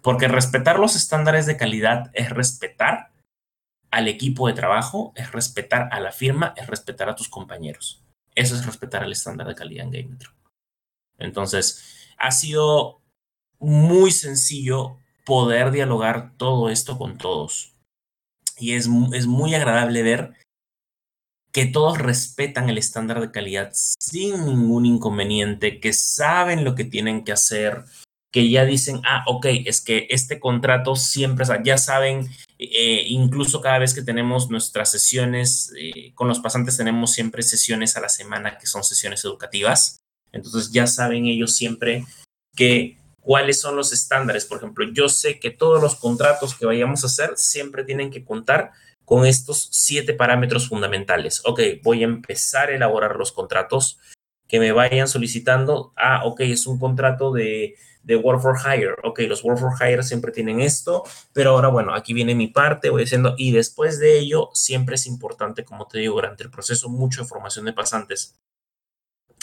Porque 0.00 0.28
respetar 0.28 0.78
los 0.78 0.94
estándares 0.96 1.44
de 1.46 1.56
calidad 1.56 2.10
es 2.14 2.30
respetar 2.30 3.10
al 3.90 4.08
equipo 4.08 4.46
de 4.46 4.54
trabajo, 4.54 5.12
es 5.16 5.32
respetar 5.32 5.88
a 5.90 6.00
la 6.00 6.12
firma, 6.12 6.54
es 6.56 6.68
respetar 6.68 7.10
a 7.10 7.16
tus 7.16 7.28
compañeros. 7.28 8.02
Eso 8.34 8.54
es 8.54 8.64
respetar 8.64 9.02
el 9.02 9.12
estándar 9.12 9.48
de 9.48 9.54
calidad 9.56 9.84
en 9.84 9.90
Gametron. 9.90 10.34
Entonces, 11.18 12.06
ha 12.16 12.30
sido 12.30 13.02
muy 13.58 14.12
sencillo 14.12 14.98
poder 15.26 15.72
dialogar 15.72 16.32
todo 16.36 16.70
esto 16.70 16.96
con 16.96 17.18
todos 17.18 17.71
y 18.62 18.74
es, 18.74 18.88
es 19.12 19.26
muy 19.26 19.54
agradable 19.54 20.02
ver 20.02 20.34
que 21.52 21.66
todos 21.66 21.98
respetan 21.98 22.70
el 22.70 22.78
estándar 22.78 23.20
de 23.20 23.30
calidad 23.30 23.70
sin 23.74 24.46
ningún 24.46 24.86
inconveniente, 24.86 25.80
que 25.80 25.92
saben 25.92 26.64
lo 26.64 26.74
que 26.74 26.84
tienen 26.84 27.24
que 27.24 27.32
hacer, 27.32 27.84
que 28.30 28.48
ya 28.48 28.64
dicen, 28.64 29.02
ah, 29.04 29.24
ok, 29.26 29.46
es 29.66 29.82
que 29.82 30.06
este 30.08 30.40
contrato 30.40 30.96
siempre, 30.96 31.44
ya 31.62 31.76
saben, 31.76 32.30
eh, 32.58 33.04
incluso 33.08 33.60
cada 33.60 33.78
vez 33.78 33.92
que 33.92 34.02
tenemos 34.02 34.48
nuestras 34.48 34.90
sesiones, 34.90 35.72
eh, 35.78 36.12
con 36.14 36.28
los 36.28 36.40
pasantes 36.40 36.78
tenemos 36.78 37.12
siempre 37.12 37.42
sesiones 37.42 37.96
a 37.96 38.00
la 38.00 38.08
semana 38.08 38.56
que 38.56 38.66
son 38.66 38.82
sesiones 38.82 39.22
educativas, 39.24 39.98
entonces 40.32 40.72
ya 40.72 40.86
saben 40.86 41.26
ellos 41.26 41.54
siempre 41.54 42.06
que 42.56 42.96
cuáles 43.22 43.60
son 43.60 43.76
los 43.76 43.92
estándares. 43.92 44.44
Por 44.44 44.58
ejemplo, 44.58 44.86
yo 44.92 45.08
sé 45.08 45.40
que 45.40 45.50
todos 45.50 45.80
los 45.80 45.96
contratos 45.96 46.54
que 46.54 46.66
vayamos 46.66 47.02
a 47.02 47.06
hacer 47.06 47.32
siempre 47.36 47.84
tienen 47.84 48.10
que 48.10 48.24
contar 48.24 48.72
con 49.04 49.24
estos 49.24 49.68
siete 49.72 50.12
parámetros 50.12 50.68
fundamentales. 50.68 51.40
Ok, 51.44 51.60
voy 51.82 52.02
a 52.02 52.06
empezar 52.06 52.68
a 52.68 52.74
elaborar 52.74 53.16
los 53.16 53.32
contratos 53.32 53.98
que 54.46 54.60
me 54.60 54.72
vayan 54.72 55.08
solicitando. 55.08 55.92
Ah, 55.96 56.22
ok, 56.24 56.40
es 56.40 56.66
un 56.66 56.78
contrato 56.78 57.32
de, 57.32 57.76
de 58.02 58.16
Work 58.16 58.42
for 58.42 58.56
Hire. 58.58 58.96
Ok, 59.02 59.20
los 59.20 59.42
Work 59.44 59.60
for 59.60 59.72
Hire 59.80 60.02
siempre 60.02 60.32
tienen 60.32 60.60
esto, 60.60 61.04
pero 61.32 61.50
ahora, 61.50 61.68
bueno, 61.68 61.94
aquí 61.94 62.12
viene 62.12 62.34
mi 62.34 62.48
parte, 62.48 62.90
voy 62.90 63.02
diciendo, 63.02 63.34
y 63.38 63.52
después 63.52 63.98
de 63.98 64.18
ello, 64.18 64.50
siempre 64.52 64.96
es 64.96 65.06
importante, 65.06 65.64
como 65.64 65.86
te 65.86 65.98
digo, 65.98 66.14
durante 66.14 66.42
el 66.42 66.50
proceso, 66.50 66.88
mucho 66.88 67.22
de 67.22 67.28
formación 67.28 67.64
de 67.64 67.72
pasantes, 67.72 68.38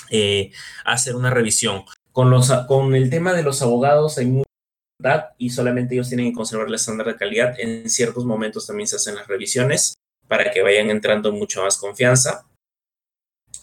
eh, 0.10 0.51
hacer 0.85 1.15
una 1.15 1.30
revisión. 1.30 1.84
Con, 2.19 2.29
los, 2.31 2.51
con 2.67 2.95
el 2.95 3.09
tema 3.09 3.31
de 3.31 3.43
los 3.43 3.61
abogados 3.61 4.17
hay 4.17 4.25
mucha 4.25 5.33
y 5.37 5.51
solamente 5.51 5.95
ellos 5.95 6.09
tienen 6.09 6.31
que 6.31 6.35
conservar 6.35 6.67
el 6.67 6.73
estándar 6.73 7.07
de 7.07 7.15
calidad. 7.15 7.57
En 7.57 7.89
ciertos 7.89 8.25
momentos 8.25 8.67
también 8.67 8.87
se 8.87 8.97
hacen 8.97 9.15
las 9.15 9.25
revisiones 9.25 9.93
para 10.27 10.51
que 10.51 10.61
vayan 10.61 10.89
entrando 10.89 11.31
mucho 11.31 11.63
más 11.63 11.77
confianza. 11.77 12.45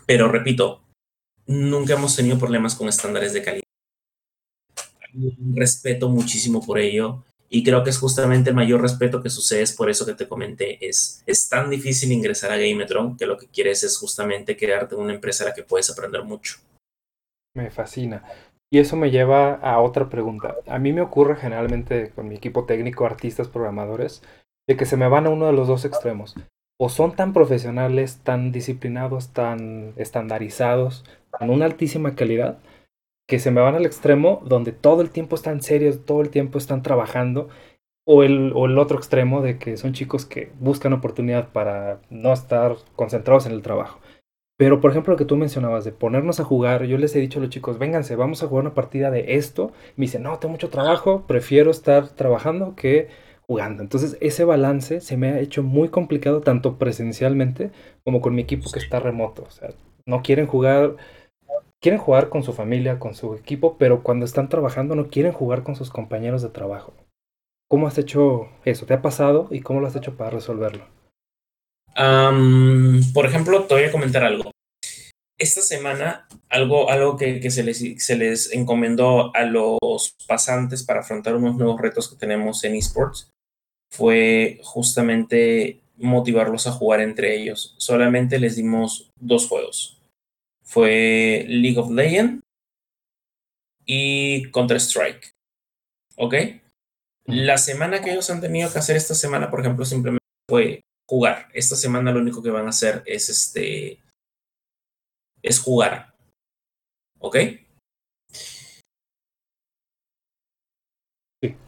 Pero 0.06 0.28
repito, 0.28 0.80
nunca 1.46 1.92
hemos 1.92 2.16
tenido 2.16 2.38
problemas 2.38 2.74
con 2.74 2.88
estándares 2.88 3.34
de 3.34 3.42
calidad. 3.42 3.64
Respeto 5.52 6.08
muchísimo 6.08 6.64
por 6.64 6.78
ello 6.78 7.26
y 7.50 7.62
creo 7.62 7.84
que 7.84 7.90
es 7.90 7.98
justamente 7.98 8.48
el 8.48 8.56
mayor 8.56 8.80
respeto 8.80 9.22
que 9.22 9.28
sucede, 9.28 9.60
es 9.60 9.74
por 9.74 9.90
eso 9.90 10.06
que 10.06 10.14
te 10.14 10.28
comenté, 10.28 10.78
es, 10.80 11.22
es 11.26 11.46
tan 11.50 11.68
difícil 11.68 12.10
ingresar 12.10 12.52
a 12.52 12.56
Gametron 12.56 13.18
que 13.18 13.26
lo 13.26 13.36
que 13.36 13.48
quieres 13.48 13.82
es 13.82 13.98
justamente 13.98 14.56
quedarte 14.56 14.94
en 14.94 15.02
una 15.02 15.12
empresa 15.12 15.44
a 15.44 15.48
la 15.48 15.54
que 15.54 15.62
puedes 15.62 15.90
aprender 15.90 16.24
mucho. 16.24 16.56
Me 17.56 17.70
fascina. 17.70 18.22
Y 18.70 18.78
eso 18.78 18.96
me 18.96 19.10
lleva 19.10 19.54
a 19.54 19.80
otra 19.80 20.08
pregunta. 20.08 20.56
A 20.66 20.78
mí 20.78 20.92
me 20.92 21.00
ocurre 21.00 21.36
generalmente 21.36 22.10
con 22.10 22.28
mi 22.28 22.34
equipo 22.34 22.64
técnico, 22.64 23.06
artistas, 23.06 23.48
programadores, 23.48 24.22
de 24.68 24.76
que 24.76 24.86
se 24.86 24.96
me 24.96 25.08
van 25.08 25.26
a 25.26 25.30
uno 25.30 25.46
de 25.46 25.52
los 25.52 25.68
dos 25.68 25.84
extremos. 25.84 26.34
O 26.78 26.88
son 26.88 27.14
tan 27.14 27.32
profesionales, 27.32 28.20
tan 28.22 28.52
disciplinados, 28.52 29.32
tan 29.32 29.92
estandarizados, 29.96 31.04
con 31.30 31.50
una 31.50 31.64
altísima 31.64 32.14
calidad 32.14 32.58
que 33.28 33.38
se 33.38 33.50
me 33.50 33.60
van 33.60 33.74
al 33.74 33.86
extremo 33.86 34.42
donde 34.44 34.72
todo 34.72 35.02
el 35.02 35.10
tiempo 35.10 35.36
están 35.36 35.62
serios, 35.62 36.04
todo 36.04 36.20
el 36.20 36.30
tiempo 36.30 36.58
están 36.58 36.82
trabajando, 36.82 37.48
o 38.06 38.22
el, 38.22 38.52
o 38.54 38.66
el 38.66 38.78
otro 38.78 38.98
extremo 38.98 39.42
de 39.42 39.58
que 39.58 39.76
son 39.76 39.92
chicos 39.92 40.24
que 40.26 40.52
buscan 40.60 40.92
oportunidad 40.92 41.48
para 41.50 42.00
no 42.08 42.32
estar 42.32 42.76
concentrados 42.94 43.46
en 43.46 43.52
el 43.52 43.62
trabajo. 43.62 44.00
Pero, 44.58 44.80
por 44.80 44.90
ejemplo, 44.90 45.12
lo 45.12 45.18
que 45.18 45.26
tú 45.26 45.36
mencionabas 45.36 45.84
de 45.84 45.92
ponernos 45.92 46.40
a 46.40 46.44
jugar, 46.44 46.84
yo 46.84 46.96
les 46.96 47.14
he 47.14 47.20
dicho 47.20 47.38
a 47.38 47.42
los 47.42 47.50
chicos, 47.50 47.78
vénganse, 47.78 48.16
vamos 48.16 48.42
a 48.42 48.46
jugar 48.46 48.64
una 48.64 48.74
partida 48.74 49.10
de 49.10 49.36
esto. 49.36 49.72
Me 49.96 50.04
dicen, 50.04 50.22
no, 50.22 50.38
tengo 50.38 50.52
mucho 50.52 50.70
trabajo, 50.70 51.24
prefiero 51.26 51.70
estar 51.70 52.08
trabajando 52.08 52.74
que 52.74 53.08
jugando. 53.46 53.82
Entonces, 53.82 54.16
ese 54.20 54.44
balance 54.44 55.00
se 55.00 55.16
me 55.16 55.28
ha 55.28 55.40
hecho 55.40 55.62
muy 55.62 55.88
complicado 55.90 56.40
tanto 56.40 56.78
presencialmente 56.78 57.70
como 58.04 58.20
con 58.20 58.34
mi 58.34 58.42
equipo 58.42 58.70
que 58.72 58.78
está 58.78 58.98
remoto. 58.98 59.44
O 59.44 59.50
sea, 59.50 59.70
no 60.06 60.22
quieren 60.22 60.46
jugar, 60.46 60.96
quieren 61.80 62.00
jugar 62.00 62.30
con 62.30 62.42
su 62.42 62.52
familia, 62.54 62.98
con 62.98 63.14
su 63.14 63.34
equipo, 63.34 63.76
pero 63.78 64.02
cuando 64.02 64.24
están 64.24 64.48
trabajando 64.48 64.94
no 64.96 65.08
quieren 65.08 65.32
jugar 65.32 65.62
con 65.64 65.76
sus 65.76 65.90
compañeros 65.90 66.42
de 66.42 66.48
trabajo. 66.48 66.94
¿Cómo 67.68 67.88
has 67.88 67.98
hecho 67.98 68.48
eso? 68.64 68.86
¿Te 68.86 68.94
ha 68.94 69.02
pasado 69.02 69.48
y 69.50 69.60
cómo 69.60 69.80
lo 69.80 69.86
has 69.86 69.96
hecho 69.96 70.16
para 70.16 70.30
resolverlo? 70.30 70.95
Por 71.96 73.26
ejemplo, 73.26 73.64
te 73.64 73.74
voy 73.74 73.84
a 73.84 73.92
comentar 73.92 74.24
algo. 74.24 74.50
Esta 75.38 75.60
semana, 75.60 76.26
algo, 76.48 76.90
algo 76.90 77.16
que, 77.16 77.40
que 77.40 77.50
se, 77.50 77.62
les, 77.62 77.78
se, 78.02 78.16
les, 78.16 78.52
encomendó 78.52 79.34
a 79.34 79.44
los 79.44 80.14
pasantes 80.26 80.82
para 80.82 81.00
afrontar 81.00 81.36
unos 81.36 81.56
nuevos 81.56 81.80
retos 81.80 82.08
que 82.08 82.16
tenemos 82.16 82.64
en 82.64 82.74
esports 82.74 83.28
fue 83.90 84.60
justamente 84.62 85.80
motivarlos 85.96 86.66
a 86.66 86.72
jugar 86.72 87.00
entre 87.00 87.34
ellos. 87.36 87.74
Solamente 87.78 88.38
les 88.38 88.56
dimos 88.56 89.10
dos 89.18 89.48
juegos. 89.48 89.98
Fue 90.62 91.44
League 91.48 91.78
of 91.78 91.90
Legends 91.90 92.42
y 93.84 94.50
Counter-Strike. 94.50 95.30
¿Ok? 96.16 96.34
La 97.24 97.58
semana 97.58 98.00
que 98.00 98.12
ellos 98.12 98.30
han 98.30 98.40
tenido 98.40 98.72
que 98.72 98.78
hacer 98.78 98.96
esta 98.96 99.14
semana, 99.14 99.50
por 99.50 99.60
ejemplo, 99.60 99.84
simplemente 99.84 100.24
fue 100.48 100.80
jugar. 101.06 101.48
Esta 101.52 101.76
semana 101.76 102.12
lo 102.12 102.20
único 102.20 102.42
que 102.42 102.50
van 102.50 102.66
a 102.66 102.70
hacer 102.70 103.02
es 103.06 103.28
este. 103.28 104.00
es 105.42 105.58
jugar. 105.60 106.14
¿Ok? 107.18 107.36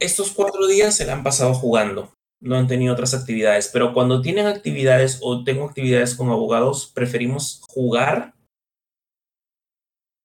Estos 0.00 0.32
cuatro 0.32 0.66
días 0.66 0.96
se 0.96 1.06
la 1.06 1.12
han 1.12 1.22
pasado 1.22 1.54
jugando. 1.54 2.12
No 2.40 2.56
han 2.56 2.66
tenido 2.66 2.92
otras 2.92 3.14
actividades. 3.14 3.68
Pero 3.68 3.94
cuando 3.94 4.22
tienen 4.22 4.46
actividades 4.46 5.18
o 5.22 5.44
tengo 5.44 5.66
actividades 5.66 6.14
con 6.14 6.30
abogados, 6.30 6.90
preferimos 6.94 7.62
jugar 7.68 8.34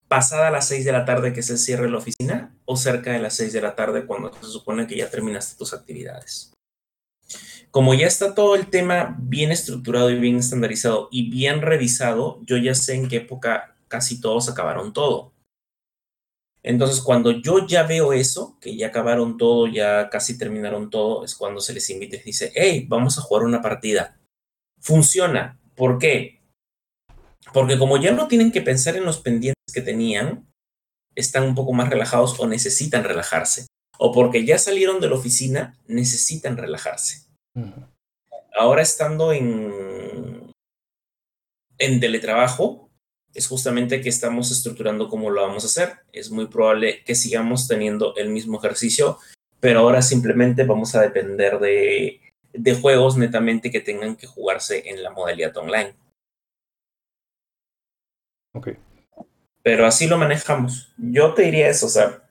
pasada 0.07 0.52
las 0.52 0.68
seis 0.68 0.85
de 0.85 0.91
la 0.91 1.06
tarde 1.06 1.34
que 1.34 1.41
se 1.41 1.57
cierre 1.57 1.90
la 1.90 1.98
oficina 1.98 2.56
o 2.65 2.76
cerca 2.77 3.11
de 3.11 3.19
las 3.19 3.35
seis 3.35 3.52
de 3.52 3.61
la 3.61 3.76
tarde 3.76 4.06
cuando 4.06 4.31
se 4.34 4.45
supone 4.48 4.85
que 4.85 4.95
ya 4.95 5.10
terminaste 5.10 5.57
tus 5.57 5.73
actividades 5.73 6.53
como 7.74 7.95
ya 7.95 8.06
está 8.06 8.36
todo 8.36 8.54
el 8.54 8.70
tema 8.70 9.18
bien 9.20 9.52
estructurado 9.52 10.12
y 10.12 10.20
bien 10.20 10.38
estandarizado 10.38 11.10
y 11.12 11.32
bien 11.32 11.64
revisado, 11.64 12.40
yo 12.44 12.56
ya 12.58 12.76
sé 12.76 12.94
en 12.94 13.08
qué 13.08 13.16
época 13.16 13.76
casi 13.88 14.22
todos 14.22 14.48
acabaron 14.48 14.94
todo. 14.94 15.34
Entonces, 16.62 17.02
cuando 17.02 17.32
yo 17.32 17.66
ya 17.66 17.82
veo 17.82 18.14
eso, 18.14 18.60
que 18.62 18.78
ya 18.78 18.90
acabaron 18.90 19.38
todo, 19.38 19.66
ya 19.66 20.12
casi 20.12 20.38
terminaron 20.38 20.91
todo, 20.91 21.26
es 21.26 21.34
cuando 21.34 21.62
se 21.62 21.74
les 21.74 21.90
invita 21.90 22.16
y 22.18 22.20
dice, 22.20 22.52
hey, 22.54 22.86
vamos 22.88 23.18
a 23.18 23.22
jugar 23.22 23.44
una 23.44 23.64
partida. 23.64 24.20
Funciona. 24.80 25.60
¿Por 25.74 25.98
qué? 25.98 26.44
Porque 27.56 27.80
como 27.80 27.98
ya 27.98 28.12
no 28.12 28.28
tienen 28.28 28.52
que 28.52 28.62
pensar 28.62 28.98
en 28.98 29.04
los 29.04 29.18
pendientes 29.18 29.74
que 29.74 29.82
tenían, 29.82 30.48
están 31.16 31.41
un 31.41 31.56
poco 31.56 31.74
más 31.74 31.90
relajados 31.90 32.40
o 32.40 32.45
necesitan 32.45 33.04
relajarse. 33.04 33.66
O 33.98 34.12
porque 34.12 34.45
ya 34.45 34.60
salieron 34.60 35.02
de 35.02 35.10
la 35.10 35.16
oficina, 35.16 35.80
necesitan 35.88 36.56
relajarse. 36.56 37.32
Ahora 38.56 38.82
estando 38.82 39.32
en, 39.32 40.52
en 41.78 42.00
teletrabajo, 42.00 42.90
es 43.34 43.48
justamente 43.48 44.02
que 44.02 44.10
estamos 44.10 44.52
estructurando 44.52 45.10
cómo 45.10 45.30
lo 45.30 45.42
vamos 45.42 45.64
a 45.64 45.68
hacer. 45.68 45.98
Es 46.12 46.30
muy 46.30 46.48
probable 46.48 47.04
que 47.04 47.16
sigamos 47.16 47.68
teniendo 47.68 48.16
el 48.16 48.30
mismo 48.30 48.60
ejercicio, 48.60 49.18
pero 49.60 49.80
ahora 49.80 50.02
simplemente 50.02 50.64
vamos 50.64 50.94
a 50.96 51.02
depender 51.02 51.60
de, 51.60 52.22
de 52.54 52.76
juegos 52.76 53.18
netamente 53.18 53.72
que 53.72 53.80
tengan 53.80 54.16
que 54.16 54.28
jugarse 54.28 54.88
en 54.90 55.02
la 55.02 55.10
modalidad 55.10 55.56
online. 55.58 55.96
Ok. 58.54 58.70
Pero 59.64 59.86
así 59.88 60.08
lo 60.08 60.18
manejamos. 60.18 60.94
Yo 60.98 61.34
te 61.34 61.44
diría 61.44 61.70
eso, 61.70 61.88
o 61.88 61.90
sea, 61.90 62.23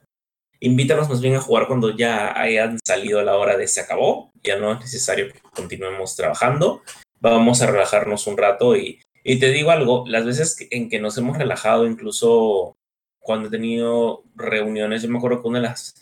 invítanos 0.62 1.08
más 1.08 1.20
bien 1.20 1.34
a 1.34 1.40
jugar 1.40 1.66
cuando 1.66 1.94
ya 1.94 2.40
hayan 2.40 2.78
salido 2.86 3.20
la 3.22 3.36
hora 3.36 3.56
de 3.56 3.66
se 3.66 3.80
acabó, 3.80 4.30
ya 4.44 4.56
no 4.58 4.72
es 4.72 4.80
necesario 4.80 5.32
que 5.32 5.40
continuemos 5.40 6.14
trabajando, 6.14 6.82
vamos 7.20 7.62
a 7.62 7.66
relajarnos 7.66 8.28
un 8.28 8.38
rato 8.38 8.76
y, 8.76 9.00
y 9.24 9.40
te 9.40 9.50
digo 9.50 9.72
algo, 9.72 10.04
las 10.06 10.24
veces 10.24 10.56
en 10.70 10.88
que 10.88 11.00
nos 11.00 11.18
hemos 11.18 11.36
relajado, 11.36 11.84
incluso 11.84 12.76
cuando 13.20 13.48
he 13.48 13.50
tenido 13.50 14.22
reuniones, 14.36 15.02
yo 15.02 15.08
me 15.08 15.18
acuerdo 15.18 15.42
que 15.42 15.48
una 15.48 15.58
de 15.58 15.66
las 15.66 16.00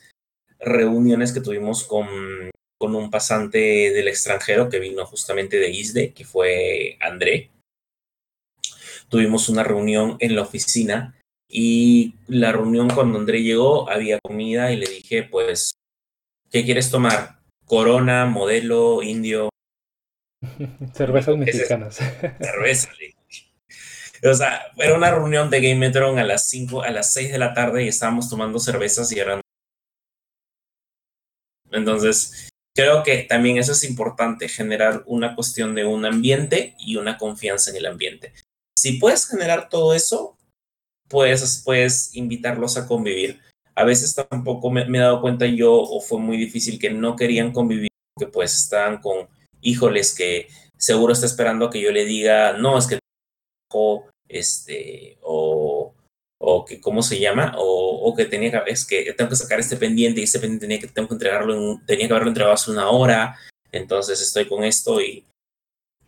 reuniones 0.58 1.32
que 1.32 1.40
tuvimos 1.40 1.84
con, 1.84 2.06
con 2.78 2.94
un 2.94 3.10
pasante 3.10 3.58
del 3.58 4.08
extranjero 4.08 4.68
que 4.68 4.78
vino 4.78 5.06
justamente 5.06 5.56
de 5.56 5.70
ISDE, 5.70 6.12
que 6.12 6.26
fue 6.26 6.98
André, 7.00 7.50
tuvimos 9.08 9.48
una 9.48 9.64
reunión 9.64 10.18
en 10.20 10.36
la 10.36 10.42
oficina 10.42 11.14
y 11.50 12.14
la 12.28 12.52
reunión 12.52 12.88
cuando 12.88 13.18
André 13.18 13.42
llegó, 13.42 13.90
había 13.90 14.20
comida 14.20 14.70
y 14.70 14.76
le 14.76 14.86
dije, 14.86 15.24
pues, 15.24 15.72
¿qué 16.50 16.64
quieres 16.64 16.90
tomar? 16.90 17.40
Corona, 17.64 18.26
modelo, 18.26 19.02
indio. 19.02 19.48
Cervezas 20.94 21.36
mexicanas. 21.36 21.96
Cerveza, 22.40 22.90
O 24.22 24.34
sea, 24.34 24.62
era 24.76 24.94
una 24.94 25.10
reunión 25.10 25.50
de 25.50 25.60
Game 25.60 25.74
Metron 25.80 26.20
a 26.20 26.24
las 26.24 26.48
5, 26.48 26.82
a 26.82 26.90
las 26.92 27.12
6 27.12 27.32
de 27.32 27.38
la 27.38 27.52
tarde 27.52 27.84
y 27.84 27.88
estábamos 27.88 28.30
tomando 28.30 28.60
cervezas 28.60 29.10
y 29.10 29.18
eran. 29.18 29.40
Entonces, 31.72 32.48
creo 32.76 33.02
que 33.02 33.24
también 33.24 33.58
eso 33.58 33.72
es 33.72 33.82
importante, 33.82 34.48
generar 34.48 35.02
una 35.06 35.34
cuestión 35.34 35.74
de 35.74 35.84
un 35.84 36.04
ambiente 36.04 36.76
y 36.78 36.94
una 36.96 37.18
confianza 37.18 37.70
en 37.70 37.76
el 37.76 37.86
ambiente. 37.86 38.32
Si 38.76 38.94
puedes 38.94 39.28
generar 39.28 39.68
todo 39.68 39.94
eso, 39.94 40.36
puedes, 41.10 41.62
puedes 41.64 42.14
invitarlos 42.14 42.78
a 42.78 42.86
convivir. 42.86 43.40
A 43.74 43.84
veces 43.84 44.14
tampoco 44.14 44.70
me, 44.70 44.82
he 44.82 45.00
dado 45.00 45.20
cuenta 45.20 45.46
yo, 45.46 45.74
o 45.74 46.00
fue 46.00 46.18
muy 46.18 46.36
difícil, 46.36 46.78
que 46.78 46.90
no 46.90 47.16
querían 47.16 47.52
convivir, 47.52 47.90
que 48.18 48.26
pues 48.26 48.54
estaban 48.54 49.00
con 49.00 49.28
híjoles 49.60 50.14
que 50.14 50.48
seguro 50.78 51.12
está 51.12 51.26
esperando 51.26 51.68
que 51.68 51.80
yo 51.80 51.90
le 51.92 52.04
diga, 52.04 52.54
no, 52.54 52.78
es 52.78 52.86
que 52.86 52.98
este, 54.28 55.18
o, 55.22 55.94
o 56.40 56.64
que, 56.64 56.80
¿cómo 56.80 57.02
se 57.02 57.18
llama? 57.18 57.54
O, 57.58 58.08
o, 58.08 58.14
que 58.14 58.26
tenía 58.26 58.50
que, 58.50 58.70
es 58.70 58.86
que 58.86 59.12
tengo 59.12 59.30
que 59.30 59.36
sacar 59.36 59.60
este 59.60 59.76
pendiente 59.76 60.20
y 60.20 60.24
este 60.24 60.38
pendiente 60.38 60.66
tenía 60.66 60.80
que, 60.80 60.86
tengo 60.86 61.08
que 61.08 61.14
entregarlo, 61.14 61.54
en, 61.54 61.86
tenía 61.86 62.06
que 62.06 62.12
haberlo 62.12 62.30
entregado 62.30 62.54
hace 62.54 62.70
una 62.70 62.90
hora, 62.90 63.36
entonces 63.72 64.20
estoy 64.20 64.46
con 64.46 64.64
esto 64.64 65.00
y, 65.00 65.24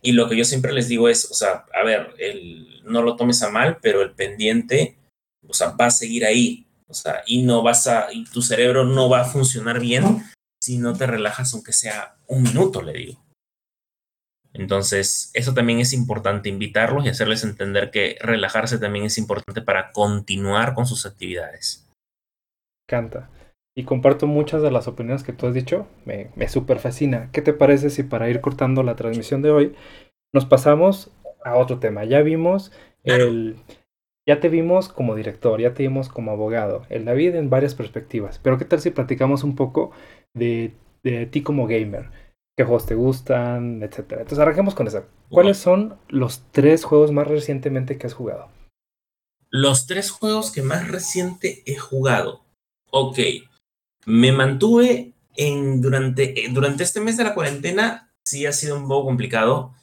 y 0.03 0.11
lo 0.11 0.27
que 0.27 0.35
yo 0.35 0.43
siempre 0.43 0.73
les 0.73 0.89
digo 0.89 1.07
es, 1.07 1.31
o 1.31 1.33
sea, 1.33 1.65
a 1.73 1.83
ver, 1.83 2.13
el, 2.19 2.83
no 2.83 3.01
lo 3.01 3.15
tomes 3.15 3.41
a 3.41 3.49
mal, 3.49 3.79
pero 3.81 4.01
el 4.01 4.11
pendiente, 4.11 4.97
o 5.47 5.53
sea, 5.53 5.69
va 5.69 5.85
a 5.85 5.91
seguir 5.91 6.25
ahí, 6.25 6.67
o 6.87 6.93
sea, 6.93 7.23
y 7.25 7.43
no 7.43 7.63
vas 7.63 7.87
a, 7.87 8.11
y 8.11 8.25
tu 8.25 8.41
cerebro 8.41 8.83
no 8.83 9.09
va 9.09 9.21
a 9.21 9.25
funcionar 9.25 9.79
bien 9.79 10.23
si 10.61 10.77
no 10.77 10.93
te 10.93 11.07
relajas 11.07 11.53
aunque 11.53 11.71
sea 11.71 12.17
un 12.27 12.43
minuto, 12.43 12.81
le 12.81 12.93
digo. 12.93 13.23
Entonces, 14.51 15.31
eso 15.33 15.53
también 15.53 15.79
es 15.79 15.93
importante, 15.93 16.49
invitarlos 16.49 17.05
y 17.05 17.09
hacerles 17.09 17.43
entender 17.43 17.89
que 17.89 18.17
relajarse 18.19 18.77
también 18.77 19.05
es 19.05 19.17
importante 19.17 19.61
para 19.61 19.91
continuar 19.91 20.75
con 20.75 20.85
sus 20.85 21.05
actividades. 21.05 21.87
Canta 22.87 23.29
y 23.75 23.83
comparto 23.83 24.27
muchas 24.27 24.61
de 24.61 24.71
las 24.71 24.87
opiniones 24.87 25.23
que 25.23 25.33
tú 25.33 25.47
has 25.47 25.53
dicho. 25.53 25.87
Me, 26.05 26.29
me 26.35 26.47
super 26.47 26.79
fascina. 26.79 27.29
¿Qué 27.31 27.41
te 27.41 27.53
parece 27.53 27.89
si 27.89 28.03
para 28.03 28.29
ir 28.29 28.41
cortando 28.41 28.83
la 28.83 28.95
transmisión 28.95 29.41
de 29.41 29.51
hoy 29.51 29.75
nos 30.33 30.45
pasamos 30.45 31.11
a 31.43 31.55
otro 31.55 31.79
tema? 31.79 32.03
Ya 32.05 32.21
vimos 32.21 32.71
el... 33.03 33.57
Ya 34.25 34.39
te 34.39 34.47
vimos 34.47 34.87
como 34.87 35.15
director, 35.15 35.59
ya 35.59 35.73
te 35.73 35.83
vimos 35.83 36.07
como 36.07 36.31
abogado, 36.31 36.85
el 36.87 37.03
David 37.03 37.35
en 37.35 37.49
varias 37.49 37.75
perspectivas, 37.75 38.39
pero 38.39 38.57
¿qué 38.57 38.63
tal 38.63 38.79
si 38.79 38.89
platicamos 38.89 39.43
un 39.43 39.53
poco 39.53 39.91
de, 40.33 40.71
de 41.03 41.25
ti 41.25 41.41
como 41.41 41.67
gamer? 41.67 42.09
¿Qué 42.55 42.63
juegos 42.63 42.85
te 42.85 42.95
gustan? 42.95 43.83
Etcétera. 43.83 44.21
Entonces 44.21 44.39
arranquemos 44.39 44.75
con 44.75 44.87
eso. 44.87 45.03
¿Cuáles 45.29 45.57
son 45.57 45.97
los 46.07 46.43
tres 46.51 46.85
juegos 46.85 47.11
más 47.11 47.27
recientemente 47.27 47.97
que 47.97 48.07
has 48.07 48.13
jugado? 48.13 48.47
Los 49.49 49.87
tres 49.87 50.09
juegos 50.09 50.51
que 50.51 50.61
más 50.61 50.87
reciente 50.87 51.61
he 51.65 51.75
jugado. 51.75 52.45
Ok, 52.91 53.19
me 54.05 54.31
mantuve 54.31 55.13
en, 55.35 55.81
durante, 55.81 56.35
durante 56.51 56.83
este 56.83 56.99
mes 56.99 57.17
de 57.17 57.23
la 57.23 57.33
cuarentena, 57.33 58.11
sí 58.23 58.45
ha 58.45 58.53
sido 58.53 58.77
un 58.77 58.87
poco 58.87 59.05
complicado 59.05 59.73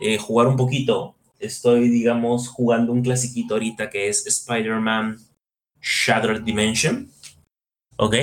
eh, 0.00 0.18
jugar 0.18 0.46
un 0.46 0.56
poquito. 0.56 1.16
estoy, 1.38 1.88
digamos, 1.88 2.48
jugando 2.48 2.92
un 2.92 3.02
clasiquito 3.02 3.54
ahorita 3.54 3.90
que 3.90 4.08
es 4.08 4.26
Spider-Man 4.26 5.18
Shattered 5.80 6.42
Dimension. 6.42 7.10
¿Ok? 7.96 8.14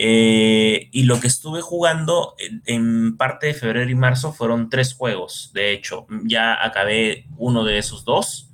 Eh, 0.00 0.88
y 0.92 1.02
lo 1.04 1.18
que 1.20 1.26
estuve 1.26 1.60
jugando 1.60 2.36
en, 2.66 3.16
parte 3.16 3.48
de 3.48 3.54
febrero 3.54 3.90
y 3.90 3.94
marzo 3.94 4.32
fueron 4.32 4.70
tres 4.70 4.94
juegos. 4.94 5.50
De 5.52 5.72
hecho, 5.72 6.06
ya 6.24 6.64
acabé 6.64 7.26
uno 7.36 7.64
de 7.64 7.78
esos 7.78 8.04
dos. 8.04 8.50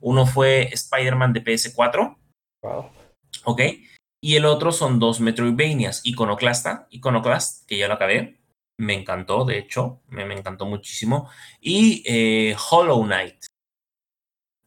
Uno 0.00 0.26
fue 0.26 0.68
Spider-Man 0.72 1.32
de 1.32 1.44
PS4. 1.44 2.16
Wow. 2.62 2.90
¿Ok? 3.44 3.62
Y 4.24 4.36
el 4.36 4.44
otro 4.44 4.70
son 4.70 5.00
dos 5.00 5.18
Metroidvanias. 5.18 6.00
Iconoclasta, 6.04 6.86
Iconoclast, 6.90 7.66
que 7.66 7.76
ya 7.76 7.88
lo 7.88 7.94
acabé. 7.94 8.38
Me 8.78 8.94
encantó, 8.94 9.44
de 9.44 9.58
hecho, 9.58 10.00
me, 10.08 10.22
encantó 10.22 10.64
muchísimo. 10.64 11.28
Y 11.60 12.04
eh, 12.06 12.56
Hollow 12.70 13.02
Knight. 13.02 13.44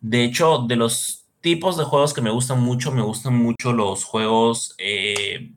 De 0.01 0.25
hecho, 0.25 0.65
de 0.67 0.75
los 0.75 1.25
tipos 1.39 1.77
de 1.77 1.85
juegos 1.85 2.13
que 2.13 2.21
me 2.21 2.31
gustan 2.31 2.61
mucho, 2.61 2.91
me 2.91 3.01
gustan 3.01 3.35
mucho 3.35 3.71
los 3.71 4.03
juegos 4.03 4.75
eh, 4.77 5.53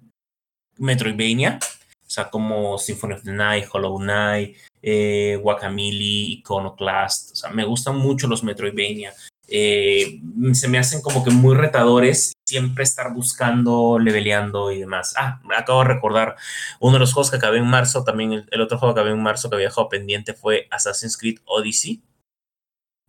Metroidvania, 0.77 1.59
o 1.61 2.11
sea, 2.11 2.31
como 2.31 2.79
Symphony 2.79 3.15
of 3.15 3.25
the 3.25 3.33
Night, 3.33 3.67
Hollow 3.73 3.99
Knight, 3.99 4.57
eh, 4.81 5.43
Iconoclast, 5.77 7.33
o 7.33 7.37
sea, 7.37 7.51
me 7.51 7.65
gustan 7.65 7.97
mucho 7.97 8.29
los 8.29 8.45
Metroidvania. 8.45 9.13
Eh, 9.51 10.21
se 10.53 10.69
me 10.69 10.79
hacen 10.79 11.01
como 11.01 11.25
que 11.25 11.31
muy 11.31 11.57
retadores 11.57 12.35
siempre 12.47 12.85
estar 12.85 13.15
buscando, 13.15 13.99
leveleando 13.99 14.71
y 14.71 14.81
demás. 14.81 15.15
Ah, 15.17 15.41
acabo 15.57 15.81
de 15.81 15.89
recordar 15.89 16.37
uno 16.81 16.95
de 16.95 16.99
los 16.99 17.15
juegos 17.15 17.31
que 17.31 17.39
acabé 17.39 17.59
en 17.59 17.67
marzo, 17.67 18.05
también 18.05 18.47
el, 18.51 18.61
otro 18.61 18.79
juego 18.79 18.95
que 18.95 19.01
acabé 19.01 19.15
en 19.15 19.23
marzo 19.23 19.49
que 19.49 19.57
había 19.57 19.69
dejado 19.69 19.89
pendiente 19.89 20.35
fue 20.35 20.69
Assassin's 20.71 21.17
Creed 21.17 21.39
Odyssey, 21.47 22.03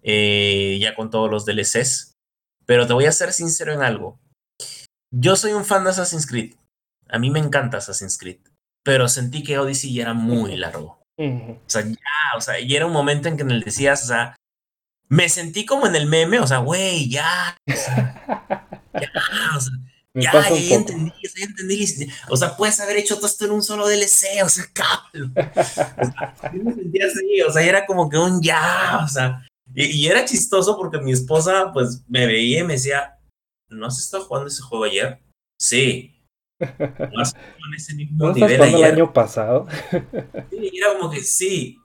eh, 0.02 0.78
ya 0.80 0.96
con 0.96 1.10
todos 1.10 1.30
los 1.30 1.46
DLCs. 1.46 2.16
Pero 2.66 2.88
te 2.88 2.94
voy 2.94 3.06
a 3.06 3.12
ser 3.12 3.34
sincero 3.34 3.74
en 3.74 3.82
algo. 3.82 4.20
Yo 5.12 5.36
soy 5.36 5.54
un 5.54 5.66
fan 5.66 5.84
de 5.84 5.90
Assassin's 5.90 6.28
Creed. 6.28 6.54
A 7.10 7.20
mí 7.20 7.32
me 7.32 7.40
encanta 7.40 7.78
Assassin's 7.78 8.18
Creed, 8.18 8.40
pero 8.84 9.10
sentí 9.10 9.44
que 9.44 9.58
Odyssey 9.58 9.94
ya 9.94 10.04
era 10.04 10.14
muy 10.14 10.56
largo. 10.56 11.00
O 11.18 11.60
sea, 11.66 11.82
ya, 11.82 12.38
o 12.38 12.40
sea, 12.40 12.62
y 12.62 12.74
era 12.74 12.86
un 12.86 12.94
momento 12.94 13.28
en 13.28 13.36
que 13.36 13.44
en 13.44 13.52
el 13.52 13.62
decías, 13.62 14.06
o 14.06 14.08
sea, 14.08 14.38
me 15.10 15.28
sentí 15.28 15.66
como 15.66 15.88
en 15.88 15.96
el 15.96 16.06
meme, 16.06 16.40
o 16.40 16.48
sea, 16.48 16.60
güey, 16.60 17.10
ya, 17.10 17.58
o 17.68 17.76
sea, 17.76 18.68
ya, 18.94 19.12
o 19.58 19.60
sea, 19.60 19.74
ya, 20.14 20.32
ya, 20.32 20.76
entendí, 20.76 21.12
ya 21.36 21.46
entendí. 21.46 22.10
O 22.30 22.38
sea, 22.38 22.56
puedes 22.56 22.80
haber 22.80 22.98
hecho 22.98 23.16
todo 23.16 23.28
esto 23.28 23.46
en 23.46 23.52
un 23.52 23.64
solo 23.64 23.88
DLC, 23.88 24.44
o 24.44 24.50
sea, 24.50 24.66
cabrón. 24.74 25.34
O 25.36 25.64
sea, 25.64 26.52
yo 26.54 26.64
me 26.64 26.74
sentía 26.74 27.08
así, 27.08 27.42
o 27.42 27.52
sea, 27.52 27.64
era 27.64 27.86
como 27.86 28.10
que 28.10 28.18
un 28.18 28.42
ya, 28.42 29.02
o 29.04 29.08
sea, 29.08 29.46
y, 29.74 29.86
y, 29.86 30.08
era 30.08 30.26
chistoso 30.26 30.78
porque 30.78 31.00
mi 31.00 31.12
esposa, 31.12 31.72
pues, 31.74 32.04
me 32.08 32.26
veía 32.26 32.62
y 32.62 32.64
me 32.64 32.74
decía, 32.74 33.20
¿no 33.70 33.88
has 33.88 34.00
estado 34.00 34.26
jugando 34.26 34.48
ese 34.48 34.62
juego 34.62 34.86
ayer? 34.86 35.20
Sí. 35.60 36.16
Más 37.14 37.34
con 37.34 37.74
ese 37.76 37.96
mismo 37.96 38.28
¿No 38.28 38.34
nivel 38.34 38.62
el 38.62 38.84
año 38.84 39.14
pasado? 39.14 39.68
Sí, 40.50 40.72
era 40.74 40.98
como 40.98 41.10
que 41.10 41.22
sí. 41.22 41.78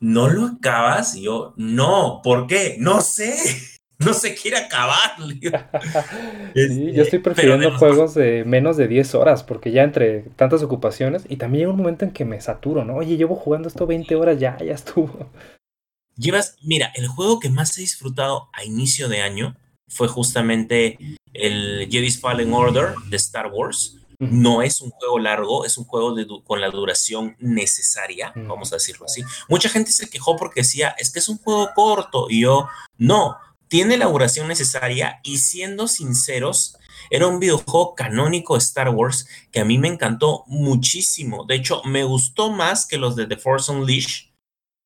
¿No 0.00 0.28
lo 0.28 0.46
acabas? 0.46 1.16
Y 1.16 1.22
yo, 1.22 1.54
no, 1.56 2.20
¿por 2.22 2.46
qué? 2.46 2.76
No 2.78 3.00
sé. 3.00 3.34
No 3.98 4.12
se 4.12 4.34
quiere 4.34 4.58
acabar. 4.58 5.12
sí, 6.54 6.92
yo 6.92 7.02
estoy 7.02 7.18
prefiriendo 7.18 7.78
juegos 7.78 8.14
de 8.14 8.44
menos 8.44 8.76
de 8.76 8.88
10 8.88 9.14
horas, 9.14 9.42
porque 9.42 9.70
ya 9.70 9.84
entre 9.84 10.20
tantas 10.36 10.62
ocupaciones, 10.62 11.24
y 11.30 11.36
también 11.36 11.60
llega 11.60 11.70
un 11.70 11.78
momento 11.78 12.04
en 12.04 12.10
que 12.10 12.26
me 12.26 12.38
saturo, 12.42 12.84
¿no? 12.84 12.96
Oye, 12.96 13.16
llevo 13.16 13.36
jugando 13.36 13.68
esto 13.68 13.86
20 13.86 14.14
horas, 14.16 14.38
ya, 14.38 14.58
ya 14.58 14.74
estuvo. 14.74 15.30
Llevas, 16.18 16.56
mira, 16.62 16.92
el 16.94 17.08
juego 17.08 17.40
que 17.40 17.50
más 17.50 17.76
he 17.78 17.82
disfrutado 17.82 18.48
a 18.52 18.64
inicio 18.64 19.08
de 19.08 19.20
año 19.20 19.56
fue 19.88 20.08
justamente 20.08 20.98
el 21.34 21.88
Jedi's 21.90 22.20
Fallen 22.20 22.52
Order 22.52 22.94
de 23.08 23.16
Star 23.16 23.50
Wars. 23.52 23.98
No 24.18 24.62
es 24.62 24.80
un 24.80 24.90
juego 24.90 25.18
largo, 25.18 25.64
es 25.64 25.78
un 25.78 25.84
juego 25.84 26.14
de 26.14 26.26
con 26.44 26.60
la 26.60 26.70
duración 26.70 27.36
necesaria, 27.38 28.32
vamos 28.34 28.72
a 28.72 28.76
decirlo 28.76 29.06
así. 29.06 29.22
Mucha 29.48 29.68
gente 29.68 29.92
se 29.92 30.08
quejó 30.08 30.36
porque 30.36 30.60
decía, 30.60 30.94
es 30.98 31.10
que 31.10 31.18
es 31.18 31.28
un 31.28 31.38
juego 31.38 31.70
corto, 31.74 32.26
y 32.30 32.42
yo, 32.42 32.68
no, 32.98 33.36
tiene 33.68 33.96
la 33.96 34.06
duración 34.06 34.48
necesaria 34.48 35.20
y 35.22 35.38
siendo 35.38 35.88
sinceros, 35.88 36.76
era 37.10 37.26
un 37.26 37.40
videojuego 37.40 37.94
canónico 37.94 38.54
de 38.54 38.60
Star 38.60 38.88
Wars 38.90 39.28
que 39.50 39.60
a 39.60 39.64
mí 39.64 39.78
me 39.78 39.88
encantó 39.88 40.44
muchísimo. 40.46 41.44
De 41.44 41.56
hecho, 41.56 41.82
me 41.84 42.04
gustó 42.04 42.50
más 42.50 42.86
que 42.86 42.98
los 42.98 43.16
de 43.16 43.26
The 43.26 43.36
Force 43.36 43.70
Unleashed, 43.70 44.30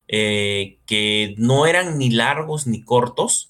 eh, 0.09 0.81
que 0.87 1.35
no 1.39 1.67
eran 1.67 1.99
ni 1.99 2.11
largos 2.11 2.67
ni 2.67 2.83
cortos, 2.83 3.50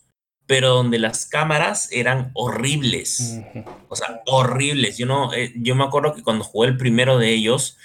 pero 0.50 0.70
donde 0.70 0.98
las 0.98 1.26
cámaras 1.26 1.86
eran 1.92 2.32
horribles. 2.34 3.38
O 3.88 3.94
sea, 3.94 4.20
horribles. 4.26 4.98
Yo, 4.98 5.06
no, 5.06 5.32
eh, 5.32 5.52
yo 5.54 5.76
me 5.76 5.84
acuerdo 5.84 6.12
que 6.12 6.24
cuando 6.24 6.42
jugué 6.42 6.70
el 6.70 6.76
primero 6.76 7.18
de 7.18 7.32
ellos, 7.32 7.78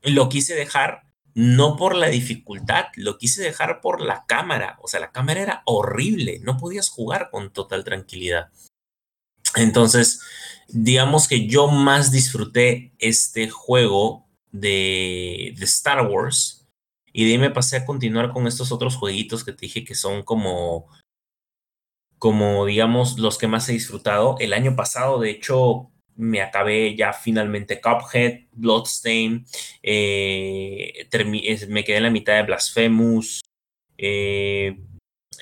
lo 0.00 0.30
quise 0.30 0.54
dejar 0.54 1.02
no 1.34 1.76
por 1.76 1.94
la 1.94 2.06
dificultad, 2.06 2.86
lo 2.94 3.18
quise 3.18 3.42
dejar 3.42 3.82
por 3.82 4.00
la 4.00 4.24
cámara. 4.24 4.78
O 4.80 4.88
sea, 4.88 4.98
la 4.98 5.12
cámara 5.12 5.42
era 5.42 5.62
horrible, 5.66 6.40
no 6.42 6.56
podías 6.56 6.88
jugar 6.88 7.28
con 7.30 7.52
total 7.52 7.84
tranquilidad. 7.84 8.48
Entonces, 9.56 10.22
digamos 10.68 11.28
que 11.28 11.48
yo 11.48 11.66
más 11.66 12.10
disfruté 12.10 12.94
este 12.98 13.50
juego 13.50 14.26
de, 14.52 15.52
de 15.54 15.64
Star 15.66 16.06
Wars 16.06 16.66
y 17.12 17.26
de 17.26 17.32
ahí 17.32 17.38
me 17.38 17.50
pasé 17.50 17.76
a 17.76 17.84
continuar 17.84 18.32
con 18.32 18.46
estos 18.46 18.72
otros 18.72 18.96
jueguitos 18.96 19.44
que 19.44 19.52
te 19.52 19.66
dije 19.66 19.84
que 19.84 19.94
son 19.94 20.22
como 20.22 20.88
como 22.20 22.66
digamos 22.66 23.18
los 23.18 23.38
que 23.38 23.48
más 23.48 23.68
he 23.68 23.72
disfrutado. 23.72 24.36
El 24.40 24.52
año 24.52 24.76
pasado, 24.76 25.18
de 25.18 25.30
hecho, 25.30 25.90
me 26.16 26.42
acabé 26.42 26.94
ya 26.94 27.14
finalmente 27.14 27.80
Cuphead, 27.80 28.40
Bloodstain, 28.52 29.46
eh, 29.82 31.08
me 31.68 31.82
quedé 31.82 31.96
en 31.96 32.02
la 32.02 32.10
mitad 32.10 32.36
de 32.36 32.42
Blasphemous, 32.42 33.40
eh, 33.96 34.78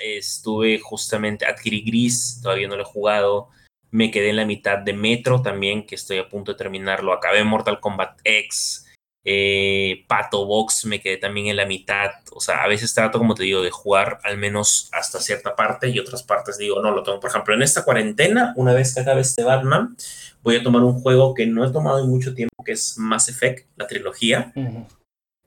estuve 0.01 0.79
justamente, 0.79 1.47
adquirí 1.47 1.83
Gris, 1.83 2.41
todavía 2.41 2.69
no 2.69 2.77
lo 2.77 2.83
he 2.83 2.87
jugado, 2.87 3.49
me 3.91 4.13
quedé 4.13 4.31
en 4.31 4.37
la 4.37 4.47
mitad 4.47 4.79
de 4.79 4.93
Metro 4.93 5.43
también, 5.43 5.85
que 5.85 5.97
estoy 5.97 6.19
a 6.19 6.29
punto 6.29 6.53
de 6.53 6.59
terminarlo, 6.59 7.13
acabé 7.13 7.43
Mortal 7.43 7.81
Kombat 7.81 8.21
X, 8.23 8.88
eh, 9.25 10.05
Pato 10.07 10.47
Box 10.47 10.85
me 10.85 11.01
quedé 11.01 11.17
también 11.17 11.49
en 11.49 11.57
la 11.57 11.67
mitad. 11.67 12.11
O 12.33 12.41
sea, 12.41 12.63
a 12.63 12.69
veces 12.69 12.95
trato, 12.95 13.19
como 13.19 13.35
te 13.35 13.43
digo, 13.43 13.63
de 13.63 13.71
jugar 13.71 14.21
al 14.25 14.39
menos 14.39 14.89
hasta 14.93 15.21
cierta 15.21 15.57
parte 15.57 15.89
y 15.89 15.99
otras 15.99 16.23
partes 16.23 16.59
digo, 16.59 16.81
no, 16.81 16.91
lo 16.91 17.03
tengo. 17.03 17.21
Por 17.21 17.31
ejemplo, 17.31 17.55
en 17.55 17.63
esta 17.63 17.85
cuarentena, 17.85 18.53
una 18.57 18.73
vez 18.73 18.95
que 18.95 19.01
acabe 19.01 19.21
este 19.21 19.45
Batman, 19.45 19.97
voy 20.43 20.57
a 20.57 20.63
tomar 20.63 20.83
un 20.83 21.01
juego 21.01 21.35
que 21.35 21.47
no 21.47 21.65
he 21.65 21.73
tomado 21.73 22.03
en 22.03 22.09
mucho 22.09 22.35
tiempo, 22.35 22.65
que 22.65 22.73
es 22.73 22.97
Mass 22.99 23.29
Effect, 23.29 23.69
la 23.77 23.87
trilogía. 23.87 24.53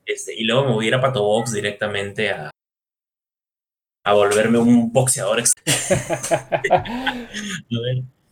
este, 0.04 0.34
y 0.34 0.44
luego 0.44 0.66
me 0.66 0.72
voy 0.72 0.84
a 0.84 0.88
ir 0.88 0.94
a 0.94 1.00
Pato 1.00 1.22
Box 1.22 1.52
directamente 1.52 2.30
a, 2.30 2.50
a 4.04 4.14
volverme 4.14 4.58
un 4.58 4.92
boxeador. 4.92 5.42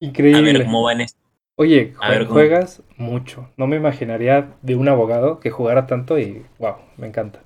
Increíble. 0.00 0.38
A 0.38 0.42
ver 0.42 0.64
cómo 0.64 0.84
va 0.84 0.92
en 0.92 1.00
esto. 1.02 1.17
Oye, 1.60 1.92
juegas 2.28 2.84
mucho. 2.96 3.50
No 3.56 3.66
me 3.66 3.74
imaginaría 3.74 4.56
de 4.62 4.76
un 4.76 4.88
abogado 4.88 5.40
que 5.40 5.50
jugara 5.50 5.88
tanto 5.88 6.16
y 6.16 6.46
wow, 6.60 6.76
me 6.96 7.08
encanta. 7.08 7.42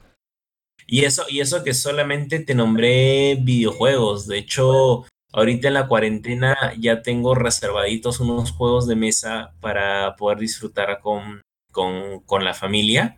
Y 0.86 1.06
eso, 1.06 1.24
y 1.30 1.40
eso 1.40 1.64
que 1.64 1.72
solamente 1.72 2.38
te 2.40 2.54
nombré 2.54 3.38
videojuegos. 3.40 4.26
De 4.26 4.36
hecho, 4.36 5.06
ahorita 5.32 5.68
en 5.68 5.74
la 5.74 5.88
cuarentena 5.88 6.74
ya 6.78 7.00
tengo 7.00 7.34
reservaditos 7.34 8.20
unos 8.20 8.52
juegos 8.52 8.86
de 8.86 8.96
mesa 8.96 9.54
para 9.60 10.14
poder 10.16 10.36
disfrutar 10.40 11.00
con, 11.00 11.40
con, 11.70 12.20
con 12.20 12.44
la 12.44 12.52
familia. 12.52 13.16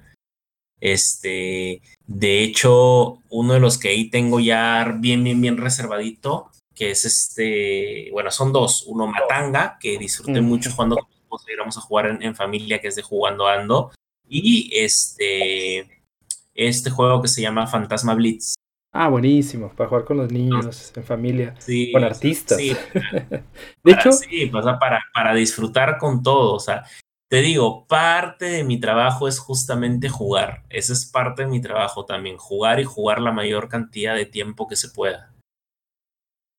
Este, 0.81 1.83
de 2.07 2.45
hecho, 2.45 3.19
uno 3.31 3.55
de 3.55 3.61
los 3.61 3.79
que 3.79 3.89
ahí 3.89 4.11
tengo 4.11 4.39
ya 4.39 4.95
bien, 5.01 5.25
bien, 5.25 5.41
bien 5.41 5.57
reservadito 5.57 6.53
que 6.75 6.91
es 6.91 7.05
este, 7.05 8.11
bueno, 8.13 8.31
son 8.31 8.53
dos, 8.53 8.85
uno 8.87 9.07
Matanga, 9.07 9.79
que 9.81 9.99
disfruté 9.99 10.41
mucho 10.41 10.71
cuando 10.75 10.97
íbamos 11.53 11.77
a 11.77 11.81
jugar 11.81 12.19
en, 12.21 12.35
familia, 12.35 12.81
que 12.81 12.89
es 12.89 12.97
de 12.97 13.03
Jugando 13.03 13.47
Ando, 13.47 13.93
y 14.29 14.71
este, 14.75 16.03
este 16.55 16.91
juego 16.91 17.23
que 17.23 17.29
se 17.29 17.43
llama 17.43 17.67
Fantasma 17.67 18.15
Blitz. 18.15 18.55
Ah, 18.93 19.09
buenísimo, 19.09 19.73
para 19.75 19.89
jugar 19.89 20.05
con 20.05 20.19
los 20.19 20.31
niños, 20.31 20.93
en 20.95 21.05
familia, 21.05 21.55
con 21.93 22.05
artistas. 22.05 22.59
Sí, 22.59 22.77
de 23.83 23.93
hecho, 23.93 24.13
sí, 24.13 24.47
para, 24.47 24.79
para 25.13 25.35
disfrutar 25.35 25.99
con 25.99 26.23
todo, 26.23 26.55
o 26.55 26.61
sea, 26.61 26.85
te 27.29 27.41
digo, 27.41 27.87
parte 27.89 28.45
de 28.45 28.63
mi 28.63 28.79
trabajo 28.79 29.27
es 29.27 29.41
justamente 29.41 30.09
jugar. 30.09 30.63
Esa 30.71 30.93
es 30.93 31.07
parte 31.07 31.43
de 31.43 31.49
mi 31.49 31.61
trabajo 31.61 32.05
también, 32.05 32.37
jugar 32.37 32.79
y 32.79 32.85
jugar 32.85 33.21
la 33.21 33.33
mayor 33.33 33.69
cantidad 33.69 34.15
de 34.15 34.27
tiempo 34.27 34.69
que 34.69 34.77
se 34.77 34.91
pueda. 34.91 35.34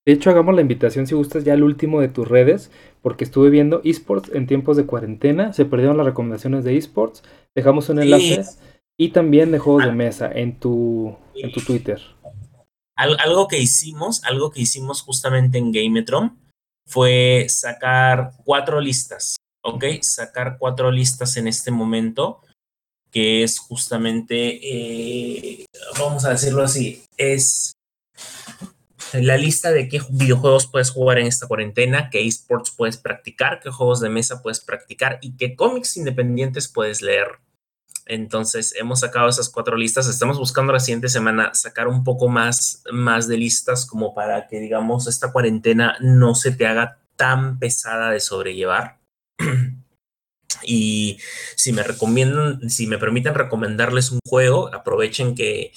De 0.05 0.13
hecho, 0.13 0.29
hagamos 0.29 0.53
la 0.53 0.61
invitación 0.61 1.07
si 1.07 1.15
gustas 1.15 1.43
ya 1.43 1.53
el 1.55 1.63
último 1.63 1.99
de 1.99 2.09
tus 2.09 2.27
redes, 2.27 2.69
porque 3.01 3.23
estuve 3.23 3.49
viendo 3.49 3.81
esports 3.83 4.29
en 4.33 4.45
tiempos 4.45 4.77
de 4.77 4.85
cuarentena, 4.85 5.51
se 5.51 5.65
perdieron 5.65 5.97
las 5.97 6.05
recomendaciones 6.05 6.63
de 6.63 6.77
esports, 6.77 7.23
dejamos 7.55 7.89
un 7.89 8.01
enlace 8.01 8.43
y 8.97 9.09
también 9.09 9.51
de 9.51 9.59
juegos 9.59 9.85
de 9.85 9.91
mesa 9.91 10.31
en 10.31 10.59
tu, 10.59 11.17
en 11.35 11.51
tu 11.51 11.59
Twitter. 11.61 11.99
algo 12.95 13.47
que 13.47 13.59
hicimos, 13.59 14.23
algo 14.23 14.51
que 14.51 14.61
hicimos 14.61 15.01
justamente 15.01 15.57
en 15.57 15.71
Gametron 15.71 16.37
fue 16.87 17.47
sacar 17.49 18.33
cuatro 18.43 18.79
listas, 18.79 19.37
¿ok? 19.63 19.85
Sacar 20.01 20.57
cuatro 20.59 20.91
listas 20.91 21.35
en 21.37 21.47
este 21.47 21.71
momento, 21.71 22.41
que 23.09 23.41
es 23.41 23.57
justamente, 23.57 24.59
eh, 24.61 25.65
vamos 25.97 26.25
a 26.25 26.29
decirlo 26.29 26.61
así, 26.61 27.03
es 27.17 27.74
la 29.13 29.37
lista 29.37 29.71
de 29.71 29.87
qué 29.87 30.01
videojuegos 30.09 30.67
puedes 30.67 30.91
jugar 30.91 31.19
en 31.19 31.27
esta 31.27 31.47
cuarentena, 31.47 32.09
qué 32.09 32.25
esports 32.25 32.71
puedes 32.71 32.97
practicar, 32.97 33.59
qué 33.61 33.69
juegos 33.69 33.99
de 33.99 34.09
mesa 34.09 34.41
puedes 34.41 34.59
practicar 34.59 35.19
y 35.21 35.37
qué 35.37 35.55
cómics 35.55 35.97
independientes 35.97 36.67
puedes 36.67 37.01
leer. 37.01 37.39
Entonces 38.05 38.75
hemos 38.77 38.99
sacado 38.99 39.27
esas 39.29 39.49
cuatro 39.49 39.77
listas. 39.77 40.07
Estamos 40.07 40.37
buscando 40.37 40.71
la 40.71 40.79
siguiente 40.79 41.09
semana 41.09 41.53
sacar 41.53 41.87
un 41.87 42.03
poco 42.03 42.27
más, 42.27 42.83
más 42.91 43.27
de 43.27 43.37
listas 43.37 43.85
como 43.85 44.13
para 44.13 44.47
que, 44.47 44.59
digamos, 44.59 45.07
esta 45.07 45.31
cuarentena 45.31 45.97
no 46.01 46.35
se 46.35 46.51
te 46.51 46.67
haga 46.67 46.99
tan 47.15 47.57
pesada 47.57 48.11
de 48.11 48.19
sobrellevar. 48.19 48.99
y 50.63 51.17
si 51.55 51.73
me 51.73 51.83
recomiendan, 51.83 52.69
si 52.69 52.85
me 52.85 52.99
permiten 52.99 53.33
recomendarles 53.33 54.11
un 54.11 54.19
juego, 54.27 54.73
aprovechen 54.73 55.33
que, 55.33 55.71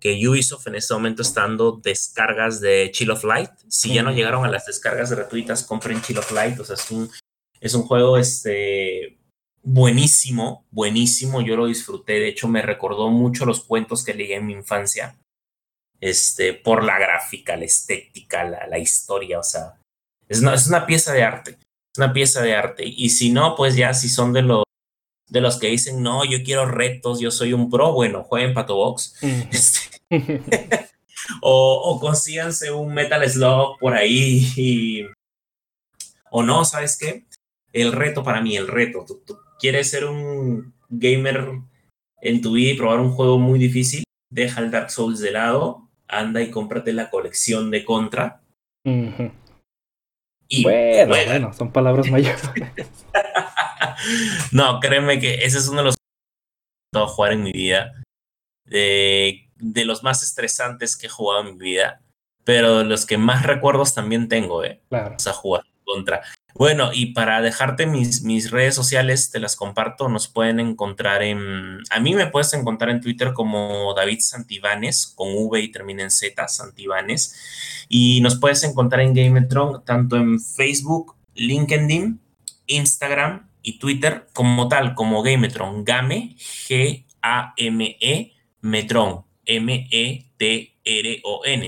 que 0.00 0.26
Ubisoft 0.26 0.66
en 0.66 0.76
este 0.76 0.94
momento 0.94 1.22
está 1.22 1.42
dando 1.42 1.80
descargas 1.82 2.60
de 2.60 2.90
Chill 2.92 3.10
of 3.10 3.24
Light. 3.24 3.50
Si 3.68 3.94
ya 3.94 4.02
no 4.02 4.12
llegaron 4.12 4.44
a 4.44 4.50
las 4.50 4.66
descargas 4.66 5.12
gratuitas, 5.12 5.62
compren 5.62 6.00
Chill 6.02 6.18
of 6.18 6.32
Light. 6.32 6.58
O 6.58 6.64
sea, 6.64 6.74
es 6.74 6.90
un, 6.90 7.10
es 7.60 7.74
un 7.74 7.82
juego 7.82 8.16
este, 8.16 9.20
buenísimo, 9.62 10.66
buenísimo, 10.70 11.40
yo 11.42 11.56
lo 11.56 11.66
disfruté, 11.66 12.14
de 12.14 12.28
hecho 12.28 12.48
me 12.48 12.62
recordó 12.62 13.10
mucho 13.10 13.44
los 13.44 13.64
cuentos 13.64 14.04
que 14.04 14.14
leí 14.14 14.32
en 14.32 14.46
mi 14.46 14.54
infancia, 14.54 15.18
este, 16.00 16.54
por 16.54 16.82
la 16.84 16.98
gráfica, 16.98 17.56
la 17.56 17.64
estética, 17.64 18.44
la, 18.44 18.78
historia, 18.78 19.38
o 19.38 19.42
sea, 19.42 19.78
es 20.28 20.40
una, 20.40 20.54
es 20.54 20.66
una, 20.66 20.86
pieza 20.86 21.12
de 21.12 21.22
arte, 21.22 21.50
es 21.60 21.98
una 21.98 22.12
pieza 22.12 22.40
de 22.42 22.54
arte, 22.54 22.84
y 22.86 23.10
si 23.10 23.30
no, 23.30 23.54
pues 23.54 23.76
ya 23.76 23.92
si 23.92 24.08
son 24.08 24.32
de 24.32 24.42
los, 24.42 24.64
de 25.30 25.40
los 25.40 25.58
que 25.58 25.68
dicen, 25.68 26.02
no, 26.02 26.24
yo 26.24 26.42
quiero 26.44 26.66
retos, 26.66 27.20
yo 27.20 27.30
soy 27.30 27.52
un 27.52 27.70
pro, 27.70 27.92
bueno, 27.92 28.24
jueguen 28.24 28.52
Pato 28.52 28.74
Box, 28.74 29.16
este, 29.50 30.00
o, 31.40 31.82
o 31.84 32.00
consíganse 32.00 32.72
un 32.72 32.92
Metal 32.92 33.28
Slug 33.28 33.78
por 33.78 33.94
ahí, 33.94 34.52
y, 34.56 35.06
o 36.30 36.42
no, 36.42 36.64
¿sabes 36.64 36.98
qué? 36.98 37.24
El 37.72 37.92
reto 37.92 38.24
para 38.24 38.40
mí, 38.40 38.56
el 38.56 38.66
reto, 38.66 39.06
tú, 39.06 39.38
quieres 39.58 39.90
ser 39.90 40.04
un 40.06 40.74
gamer 40.88 41.60
en 42.20 42.40
tu 42.40 42.52
vida 42.52 42.72
y 42.72 42.76
probar 42.76 42.98
un 42.98 43.12
juego 43.12 43.38
muy 43.38 43.58
difícil, 43.58 44.02
deja 44.30 44.60
el 44.60 44.70
Dark 44.70 44.90
Souls 44.90 45.20
de 45.20 45.30
lado, 45.30 45.88
anda 46.08 46.42
y 46.42 46.50
cómprate 46.50 46.92
la 46.92 47.08
colección 47.08 47.70
de 47.70 47.84
Contra. 47.84 48.42
Y 50.52 50.64
bueno, 50.64 51.14
bueno, 51.14 51.52
son 51.52 51.70
palabras 51.70 52.10
mayores. 52.10 52.42
no, 54.52 54.80
créeme 54.80 55.20
que 55.20 55.44
ese 55.44 55.58
es 55.58 55.68
uno 55.68 55.78
de 55.78 55.84
los 55.84 55.96
que 55.96 56.98
he 56.98 57.06
jugar 57.06 57.32
en 57.32 57.42
mi 57.42 57.52
vida. 57.52 57.92
De, 58.64 59.50
de, 59.56 59.84
los 59.84 60.02
más 60.02 60.22
estresantes 60.22 60.96
que 60.96 61.06
he 61.06 61.10
jugado 61.10 61.48
en 61.48 61.56
mi 61.56 61.64
vida. 61.64 62.02
Pero 62.44 62.78
de 62.78 62.84
los 62.84 63.06
que 63.06 63.18
más 63.18 63.44
recuerdos 63.44 63.94
también 63.94 64.28
tengo, 64.28 64.64
¿eh? 64.64 64.80
Claro. 64.88 65.16
O 65.16 65.18
sea, 65.18 65.32
jugar 65.32 65.64
contra. 65.84 66.22
Bueno, 66.54 66.90
y 66.92 67.06
para 67.12 67.40
dejarte 67.42 67.86
mis, 67.86 68.22
mis 68.22 68.50
redes 68.50 68.74
sociales, 68.74 69.30
te 69.30 69.40
las 69.40 69.56
comparto, 69.56 70.08
nos 70.08 70.28
pueden 70.28 70.58
encontrar 70.58 71.22
en... 71.22 71.78
A 71.90 72.00
mí 72.00 72.14
me 72.14 72.26
puedes 72.26 72.52
encontrar 72.54 72.90
en 72.90 73.00
Twitter 73.00 73.32
como 73.32 73.94
David 73.94 74.18
Santibanes, 74.20 75.12
con 75.14 75.28
V 75.32 75.60
y 75.60 75.70
termina 75.70 76.02
en 76.02 76.10
Z, 76.10 76.48
Santibanes. 76.48 77.86
Y 77.88 78.20
nos 78.20 78.38
puedes 78.38 78.64
encontrar 78.64 79.02
en 79.02 79.14
Gametron 79.14 79.84
tanto 79.84 80.16
en 80.16 80.40
Facebook, 80.40 81.16
LinkedIn, 81.34 82.20
Instagram 82.66 83.49
y 83.62 83.78
Twitter 83.78 84.28
como 84.32 84.68
tal, 84.68 84.94
como 84.94 85.22
Gametron, 85.22 85.84
Game, 85.84 86.36
G-A-M-E, 86.38 88.32
Metron, 88.60 89.24
M-E-T-R-O-N, 89.44 90.22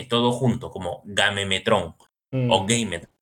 todo 0.04 0.32
junto, 0.32 0.70
como 0.70 1.02
Game 1.04 1.46
Metron 1.46 1.94
o 2.32 2.62
mm. 2.62 2.66
Gametron 2.66 3.12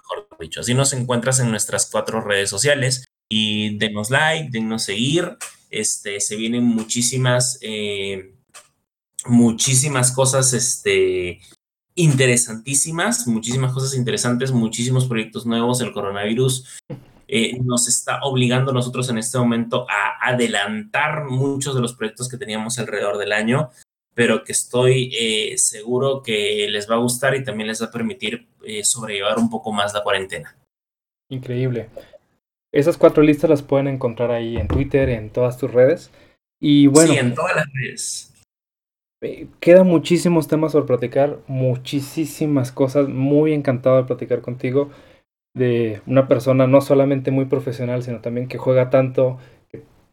dicho. 0.40 0.60
Así 0.60 0.74
nos 0.74 0.92
encuentras 0.92 1.40
en 1.40 1.50
nuestras 1.50 1.88
cuatro 1.90 2.20
redes 2.20 2.50
sociales 2.50 3.04
y 3.28 3.76
denos 3.78 4.10
like, 4.10 4.50
denos 4.50 4.84
seguir. 4.84 5.36
Este, 5.70 6.20
se 6.20 6.36
vienen 6.36 6.64
muchísimas, 6.64 7.58
eh, 7.60 8.34
muchísimas 9.26 10.12
cosas 10.12 10.52
este, 10.52 11.40
interesantísimas, 11.94 13.28
muchísimas 13.28 13.72
cosas 13.72 13.94
interesantes, 13.94 14.50
muchísimos 14.50 15.06
proyectos 15.06 15.46
nuevos. 15.46 15.80
El 15.80 15.92
coronavirus 15.92 16.80
eh, 17.30 17.58
nos 17.62 17.88
está 17.88 18.20
obligando 18.22 18.72
nosotros 18.72 19.08
en 19.08 19.18
este 19.18 19.38
momento 19.38 19.86
a 19.88 20.28
adelantar 20.28 21.26
muchos 21.26 21.74
de 21.74 21.80
los 21.80 21.94
proyectos 21.94 22.28
que 22.28 22.36
teníamos 22.36 22.78
alrededor 22.78 23.18
del 23.18 23.32
año 23.32 23.70
pero 24.14 24.44
que 24.44 24.52
estoy 24.52 25.10
eh, 25.18 25.56
seguro 25.56 26.22
que 26.22 26.68
les 26.68 26.90
va 26.90 26.96
a 26.96 26.98
gustar 26.98 27.34
y 27.34 27.44
también 27.44 27.68
les 27.68 27.80
va 27.80 27.86
a 27.86 27.90
permitir 27.90 28.46
eh, 28.64 28.84
sobrellevar 28.84 29.38
un 29.38 29.48
poco 29.48 29.72
más 29.72 29.94
la 29.94 30.02
cuarentena. 30.02 30.56
Increíble. 31.30 31.88
Esas 32.72 32.96
cuatro 32.96 33.22
listas 33.22 33.48
las 33.48 33.62
pueden 33.62 33.88
encontrar 33.88 34.30
ahí 34.30 34.56
en 34.56 34.68
Twitter, 34.68 35.08
en 35.08 35.30
todas 35.30 35.56
tus 35.56 35.72
redes. 35.72 36.10
Y 36.60 36.86
bueno. 36.86 37.12
Sí, 37.12 37.18
en 37.18 37.34
todas 37.34 37.56
las 37.56 37.66
redes. 37.72 38.34
Eh, 39.22 39.46
quedan 39.58 39.86
muchísimos 39.86 40.48
temas 40.48 40.72
por 40.72 40.86
platicar, 40.86 41.38
muchísimas 41.46 42.72
cosas. 42.72 43.08
Muy 43.08 43.52
encantado 43.52 43.96
de 43.96 44.04
platicar 44.04 44.40
contigo. 44.40 44.90
De 45.54 46.00
una 46.06 46.28
persona 46.28 46.66
no 46.66 46.80
solamente 46.80 47.30
muy 47.30 47.46
profesional, 47.46 48.02
sino 48.02 48.20
también 48.20 48.48
que 48.48 48.58
juega 48.58 48.90
tanto, 48.90 49.38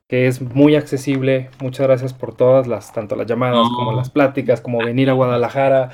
que 0.07 0.27
es 0.27 0.41
muy 0.41 0.75
accesible. 0.75 1.49
Muchas 1.61 1.87
gracias 1.87 2.13
por 2.13 2.35
todas 2.35 2.67
las, 2.67 2.93
tanto 2.93 3.15
las 3.15 3.27
llamadas 3.27 3.67
como 3.75 3.91
las 3.91 4.09
pláticas, 4.09 4.61
como 4.61 4.79
venir 4.79 5.09
a 5.09 5.13
Guadalajara. 5.13 5.91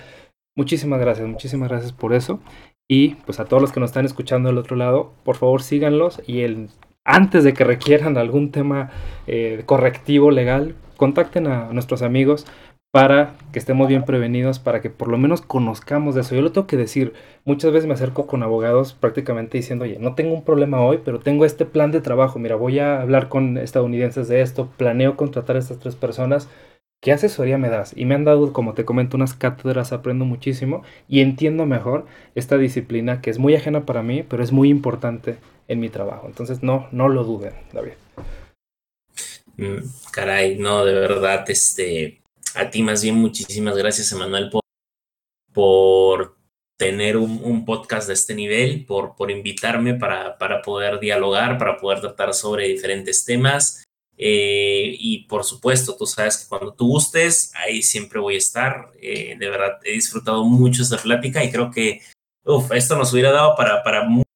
Muchísimas 0.56 1.00
gracias, 1.00 1.28
muchísimas 1.28 1.70
gracias 1.70 1.92
por 1.92 2.14
eso. 2.14 2.40
Y 2.88 3.16
pues 3.26 3.40
a 3.40 3.46
todos 3.46 3.62
los 3.62 3.72
que 3.72 3.80
nos 3.80 3.90
están 3.90 4.06
escuchando 4.06 4.50
del 4.50 4.58
otro 4.58 4.76
lado, 4.76 5.14
por 5.24 5.36
favor 5.36 5.62
síganlos 5.62 6.22
y 6.28 6.42
el, 6.42 6.70
antes 7.06 7.44
de 7.44 7.54
que 7.54 7.64
requieran 7.64 8.18
algún 8.18 8.52
tema 8.52 8.92
eh, 9.26 9.64
correctivo 9.66 10.32
legal, 10.32 10.76
contacten 10.98 11.48
a 11.48 11.74
nuestros 11.74 12.02
amigos 12.02 12.46
para 12.94 13.34
que 13.52 13.58
estemos 13.58 13.88
bien 13.88 14.06
prevenidos, 14.06 14.60
para 14.60 14.80
que 14.80 14.92
por 14.92 15.08
lo 15.08 15.18
menos 15.18 15.42
conozcamos 15.42 16.14
de 16.14 16.22
eso. 16.22 16.36
Yo 16.36 16.44
lo 16.44 16.52
tengo 16.52 16.68
que 16.68 16.78
decir, 16.78 17.14
muchas 17.44 17.72
veces 17.72 17.88
me 17.88 17.96
acerco 17.96 18.28
con 18.28 18.44
abogados 18.44 18.94
prácticamente 18.94 19.58
diciendo, 19.58 19.86
oye, 19.86 19.98
no 20.00 20.14
tengo 20.14 20.36
un 20.36 20.44
problema 20.44 20.80
hoy, 20.80 21.00
pero 21.04 21.20
tengo 21.20 21.44
este 21.44 21.66
plan 21.66 21.92
de 21.92 22.02
trabajo, 22.02 22.38
mira, 22.38 22.56
voy 22.56 22.78
a 22.78 23.02
hablar 23.02 23.30
con 23.30 23.58
estadounidenses 23.58 24.28
de 24.28 24.42
esto, 24.42 24.70
planeo 24.78 25.18
contratar 25.18 25.56
a 25.56 25.60
estas 25.60 25.80
tres 25.80 25.96
personas, 25.96 26.50
¿qué 27.02 27.12
asesoría 27.12 27.58
me 27.58 27.70
das? 27.70 27.98
Y 27.98 28.06
me 28.06 28.14
han 28.14 28.26
dado, 28.26 28.54
como 28.54 28.76
te 28.76 28.86
comento, 28.86 29.18
unas 29.18 29.34
cátedras, 29.34 29.92
aprendo 29.92 30.26
muchísimo 30.26 30.84
y 31.10 31.22
entiendo 31.22 31.66
mejor 31.66 32.06
esta 32.36 32.60
disciplina 32.60 33.22
que 33.22 33.32
es 33.32 33.40
muy 33.40 33.56
ajena 33.56 33.88
para 33.88 34.04
mí, 34.04 34.22
pero 34.22 34.44
es 34.44 34.52
muy 34.52 34.70
importante 34.70 35.38
en 35.68 35.80
mi 35.80 35.90
trabajo. 35.90 36.28
Entonces, 36.28 36.62
no, 36.62 36.88
no 36.92 37.10
lo 37.10 37.24
duden, 37.24 37.54
David. 37.74 37.94
Mm, 39.58 39.82
caray, 40.12 40.60
no, 40.60 40.86
de 40.86 40.94
verdad, 40.94 41.44
este 41.50 42.23
a 42.56 42.70
ti 42.70 42.82
más 42.82 43.04
bien 43.04 43.16
muchísimas 43.16 43.78
gracias, 43.78 44.12
Emanuel, 44.12 44.50
por, 44.50 44.62
por 45.54 46.38
tener 46.78 47.18
un, 47.18 47.66
podcast 47.66 48.08
de 48.08 48.14
este 48.14 48.36
nivel, 48.36 48.86
por, 48.86 49.16
por 49.16 49.32
invitarme 49.32 49.94
para, 49.94 50.38
para 50.38 50.62
poder 50.62 51.00
dialogar, 51.00 51.58
para 51.58 51.78
poder 51.78 52.02
tratar 52.02 52.34
sobre 52.34 52.68
diferentes 52.68 53.26
temas. 53.26 53.84
Eh, 54.18 54.96
y 55.00 55.26
por 55.26 55.44
supuesto, 55.44 55.96
tú 55.98 56.06
sabes 56.06 56.38
que 56.38 56.48
cuando 56.48 56.74
tú 56.74 56.88
gustes, 56.88 57.52
ahí 57.56 57.82
siempre 57.82 58.20
voy 58.20 58.36
a 58.36 58.40
estar. 58.40 58.92
Eh, 59.02 59.36
de 59.38 59.50
verdad, 59.50 59.80
he 59.84 59.94
disfrutado 59.94 60.44
mucho 60.44 60.84
esta 60.84 60.98
plática 60.98 61.44
y 61.44 61.52
creo 61.52 61.72
que 61.72 62.02
uf, 62.46 62.72
esto 62.74 62.96
nos 62.98 63.14
hubiera 63.14 63.32
dado 63.32 63.56
para, 63.56 63.84
para 63.84 64.04
mucho 64.04 64.30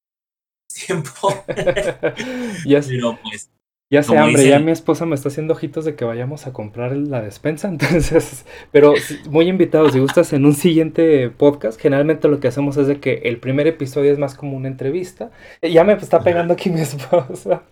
tiempo. 0.88 1.44
Pero 1.48 3.20
pues 3.24 3.50
ya 3.90 4.04
sé 4.04 4.18
hambre, 4.18 4.48
ya 4.48 4.60
mi 4.60 4.72
esposa 4.72 5.06
me 5.06 5.16
está 5.16 5.30
haciendo 5.30 5.54
ojitos 5.54 5.86
de 5.86 5.96
que 5.96 6.04
vayamos 6.04 6.46
a 6.46 6.54
comprar 6.54 6.96
la 6.96 7.22
despensa, 7.22 7.68
entonces, 7.70 8.46
pero 8.72 8.94
muy 9.30 9.48
invitados, 9.48 9.94
si 9.94 10.00
gustas 10.00 10.34
en 10.34 10.46
un 10.46 10.54
siguiente 10.54 11.30
podcast, 11.30 11.80
generalmente 11.80 12.28
lo 12.28 12.40
que 12.40 12.50
hacemos 12.50 12.76
es 12.78 12.88
de 12.88 13.00
que 13.00 13.22
el 13.26 13.38
primer 13.40 13.66
episodio 13.68 14.12
es 14.12 14.20
más 14.20 14.36
como 14.36 14.58
una 14.58 14.68
entrevista, 14.68 15.32
eh, 15.62 15.72
ya 15.72 15.84
me 15.84 15.94
está 15.94 16.22
pegando 16.22 16.54
aquí 16.54 16.70
mi 16.70 16.82
esposa, 16.82 17.64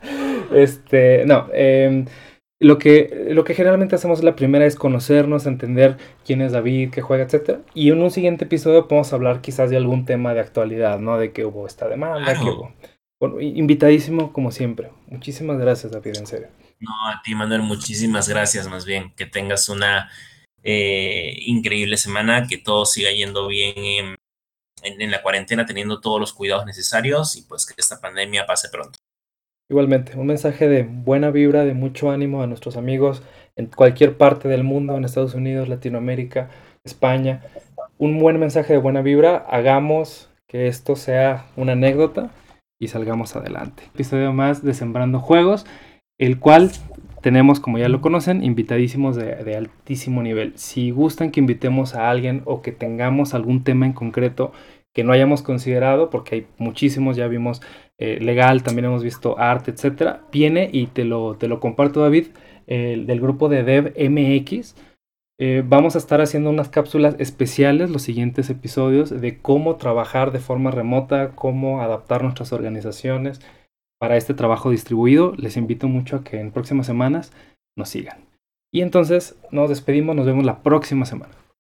este, 0.54 1.26
no, 1.26 1.48
em, 1.54 2.06
lo 2.60 2.78
que, 2.78 3.28
lo 3.32 3.44
que 3.44 3.54
generalmente 3.54 3.96
hacemos 3.96 4.24
la 4.24 4.38
primera 4.38 4.66
es 4.66 4.78
conocernos, 4.78 5.46
entender 5.46 5.98
quién 6.26 6.42
es 6.42 6.54
David, 6.54 6.92
qué 6.92 7.02
juega, 7.02 7.26
etc. 7.26 7.60
Y 7.74 7.92
en 7.92 8.02
un 8.02 8.12
siguiente 8.12 8.46
episodio 8.46 8.88
podemos 8.88 9.12
hablar 9.12 9.42
quizás 9.42 9.70
de 9.70 9.76
algún 9.76 10.06
tema 10.06 10.34
de 10.34 10.40
actualidad, 10.40 11.00
¿no? 11.00 11.18
De 11.18 11.34
que 11.34 11.44
hubo 11.44 11.68
esta 11.68 11.90
demanda, 11.90 12.34
que 12.34 12.50
hubo 12.50 12.72
bueno, 13.20 13.42
invitadísimo 13.42 14.34
como 14.34 14.52
siempre. 14.52 14.92
Muchísimas 15.08 15.58
gracias, 15.58 15.92
David, 15.92 16.18
en 16.18 16.28
serio. 16.28 16.48
No, 16.80 16.92
a 17.10 17.22
ti, 17.24 17.34
Manuel, 17.36 17.62
muchísimas 17.62 18.28
gracias, 18.28 18.68
más 18.68 18.86
bien. 18.86 19.14
Que 19.16 19.26
tengas 19.26 19.70
una 19.70 20.10
Eh, 20.68 21.38
increíble 21.46 21.96
semana, 21.96 22.48
que 22.48 22.58
todo 22.58 22.88
siga 22.88 23.12
yendo 23.12 23.48
bien 23.48 24.16
en, 24.82 25.12
la 25.12 25.22
cuarentena, 25.22 25.68
teniendo 25.68 26.02
todos 26.02 26.20
los 26.20 26.34
cuidados 26.34 26.66
necesarios 26.66 27.38
y 27.38 27.44
pues 27.44 27.68
que 27.68 27.76
esta 27.78 28.02
pandemia 28.02 28.48
pase 28.48 28.70
pronto. 28.70 28.98
Igualmente, 29.70 30.18
un 30.18 30.26
mensaje 30.26 30.68
de 30.68 30.82
buena 30.82 31.30
vibra, 31.30 31.66
de 31.66 31.76
mucho 31.76 32.10
ánimo 32.10 32.42
a 32.42 32.48
nuestros 32.48 32.78
amigos 32.78 33.22
en 33.56 33.68
cualquier 33.68 34.18
parte 34.18 34.48
del 34.48 34.64
mundo, 34.64 34.98
en 34.98 35.06
Estados 35.06 35.36
Unidos, 35.36 35.70
Latinoamérica, 35.70 36.50
España. 36.84 37.44
Un 38.00 38.18
buen 38.18 38.40
mensaje 38.40 38.74
de 38.74 38.80
buena 38.80 39.04
vibra, 39.04 39.46
hagamos 39.48 40.30
que 40.48 40.68
esto 40.68 40.96
sea 40.96 41.46
una 41.56 41.74
anécdota 41.74 42.32
y 42.80 42.88
salgamos 42.88 43.35
adelante. 43.35 43.84
Episodio 43.93 44.34
más 44.34 44.64
de 44.64 44.73
Sembrando 44.73 45.19
Juegos, 45.19 45.65
el 46.18 46.39
cual 46.39 46.72
tenemos, 47.22 47.60
como 47.60 47.77
ya 47.77 47.89
lo 47.89 48.02
conocen, 48.02 48.43
invitadísimos 48.43 49.15
de, 49.15 49.56
altísimo 49.56 50.22
nivel. 50.22 50.53
Si 50.56 50.91
gustan 50.91 51.31
que 51.31 51.39
invitemos 51.39 51.95
a 51.95 52.10
alguien 52.10 52.41
o 52.45 52.61
que 52.61 52.72
tengamos 52.72 53.34
algún 53.34 53.64
tema 53.64 53.85
en 53.85 53.93
concreto 53.93 54.52
que 54.93 55.03
no 55.03 55.11
hayamos 55.11 55.41
considerado, 55.41 56.10
porque 56.10 56.35
hay 56.35 56.47
muchísimos, 56.57 57.18
ya 57.18 57.27
vimos 57.27 57.61
eh, 57.97 58.19
legal, 58.22 58.64
también 58.64 58.85
hemos 58.85 59.03
visto 59.03 59.38
arte, 59.39 59.72
etcétera, 59.72 60.22
viene 60.31 60.69
y 60.72 60.88
te 60.88 61.03
lo, 61.03 61.35
te 61.35 61.47
lo 61.47 61.60
comparto, 61.60 62.02
David, 62.02 62.27
del 62.68 63.22
grupo 63.22 63.47
de 63.49 63.64
Dev 63.64 63.93
MX. 63.97 64.76
Eh, 65.38 65.64
vamos 65.66 65.95
a 65.95 65.98
estar 65.98 66.22
haciendo 66.22 66.49
unas 66.49 66.70
cápsulas 66.70 67.16
especiales 67.20 67.90
los 67.90 68.03
siguientes 68.03 68.49
episodios 68.49 69.10
de 69.10 69.41
cómo 69.41 69.76
trabajar 69.76 70.32
de 70.32 70.40
forma 70.40 70.72
remota, 70.72 71.32
cómo 71.36 71.82
adaptar 71.82 72.24
nuestras 72.24 72.53
organizaciones 72.53 73.41
para 73.99 74.16
este 74.16 74.34
trabajo 74.34 74.70
distribuido. 74.70 75.34
Les 75.36 75.57
invito 75.57 75.88
mucho 75.88 76.18
a 76.18 76.24
que 76.24 76.40
en 76.40 76.52
próximas 76.52 76.86
semanas 76.86 77.34
nos 77.78 77.90
sigan. 77.90 78.26
Y 78.74 78.82
entonces 78.82 79.38
nos 79.52 79.70
despedimos, 79.70 80.16
nos 80.16 80.26
vemos 80.26 80.45
la 80.45 80.64
próxima 80.64 81.06
semana. 81.06 81.34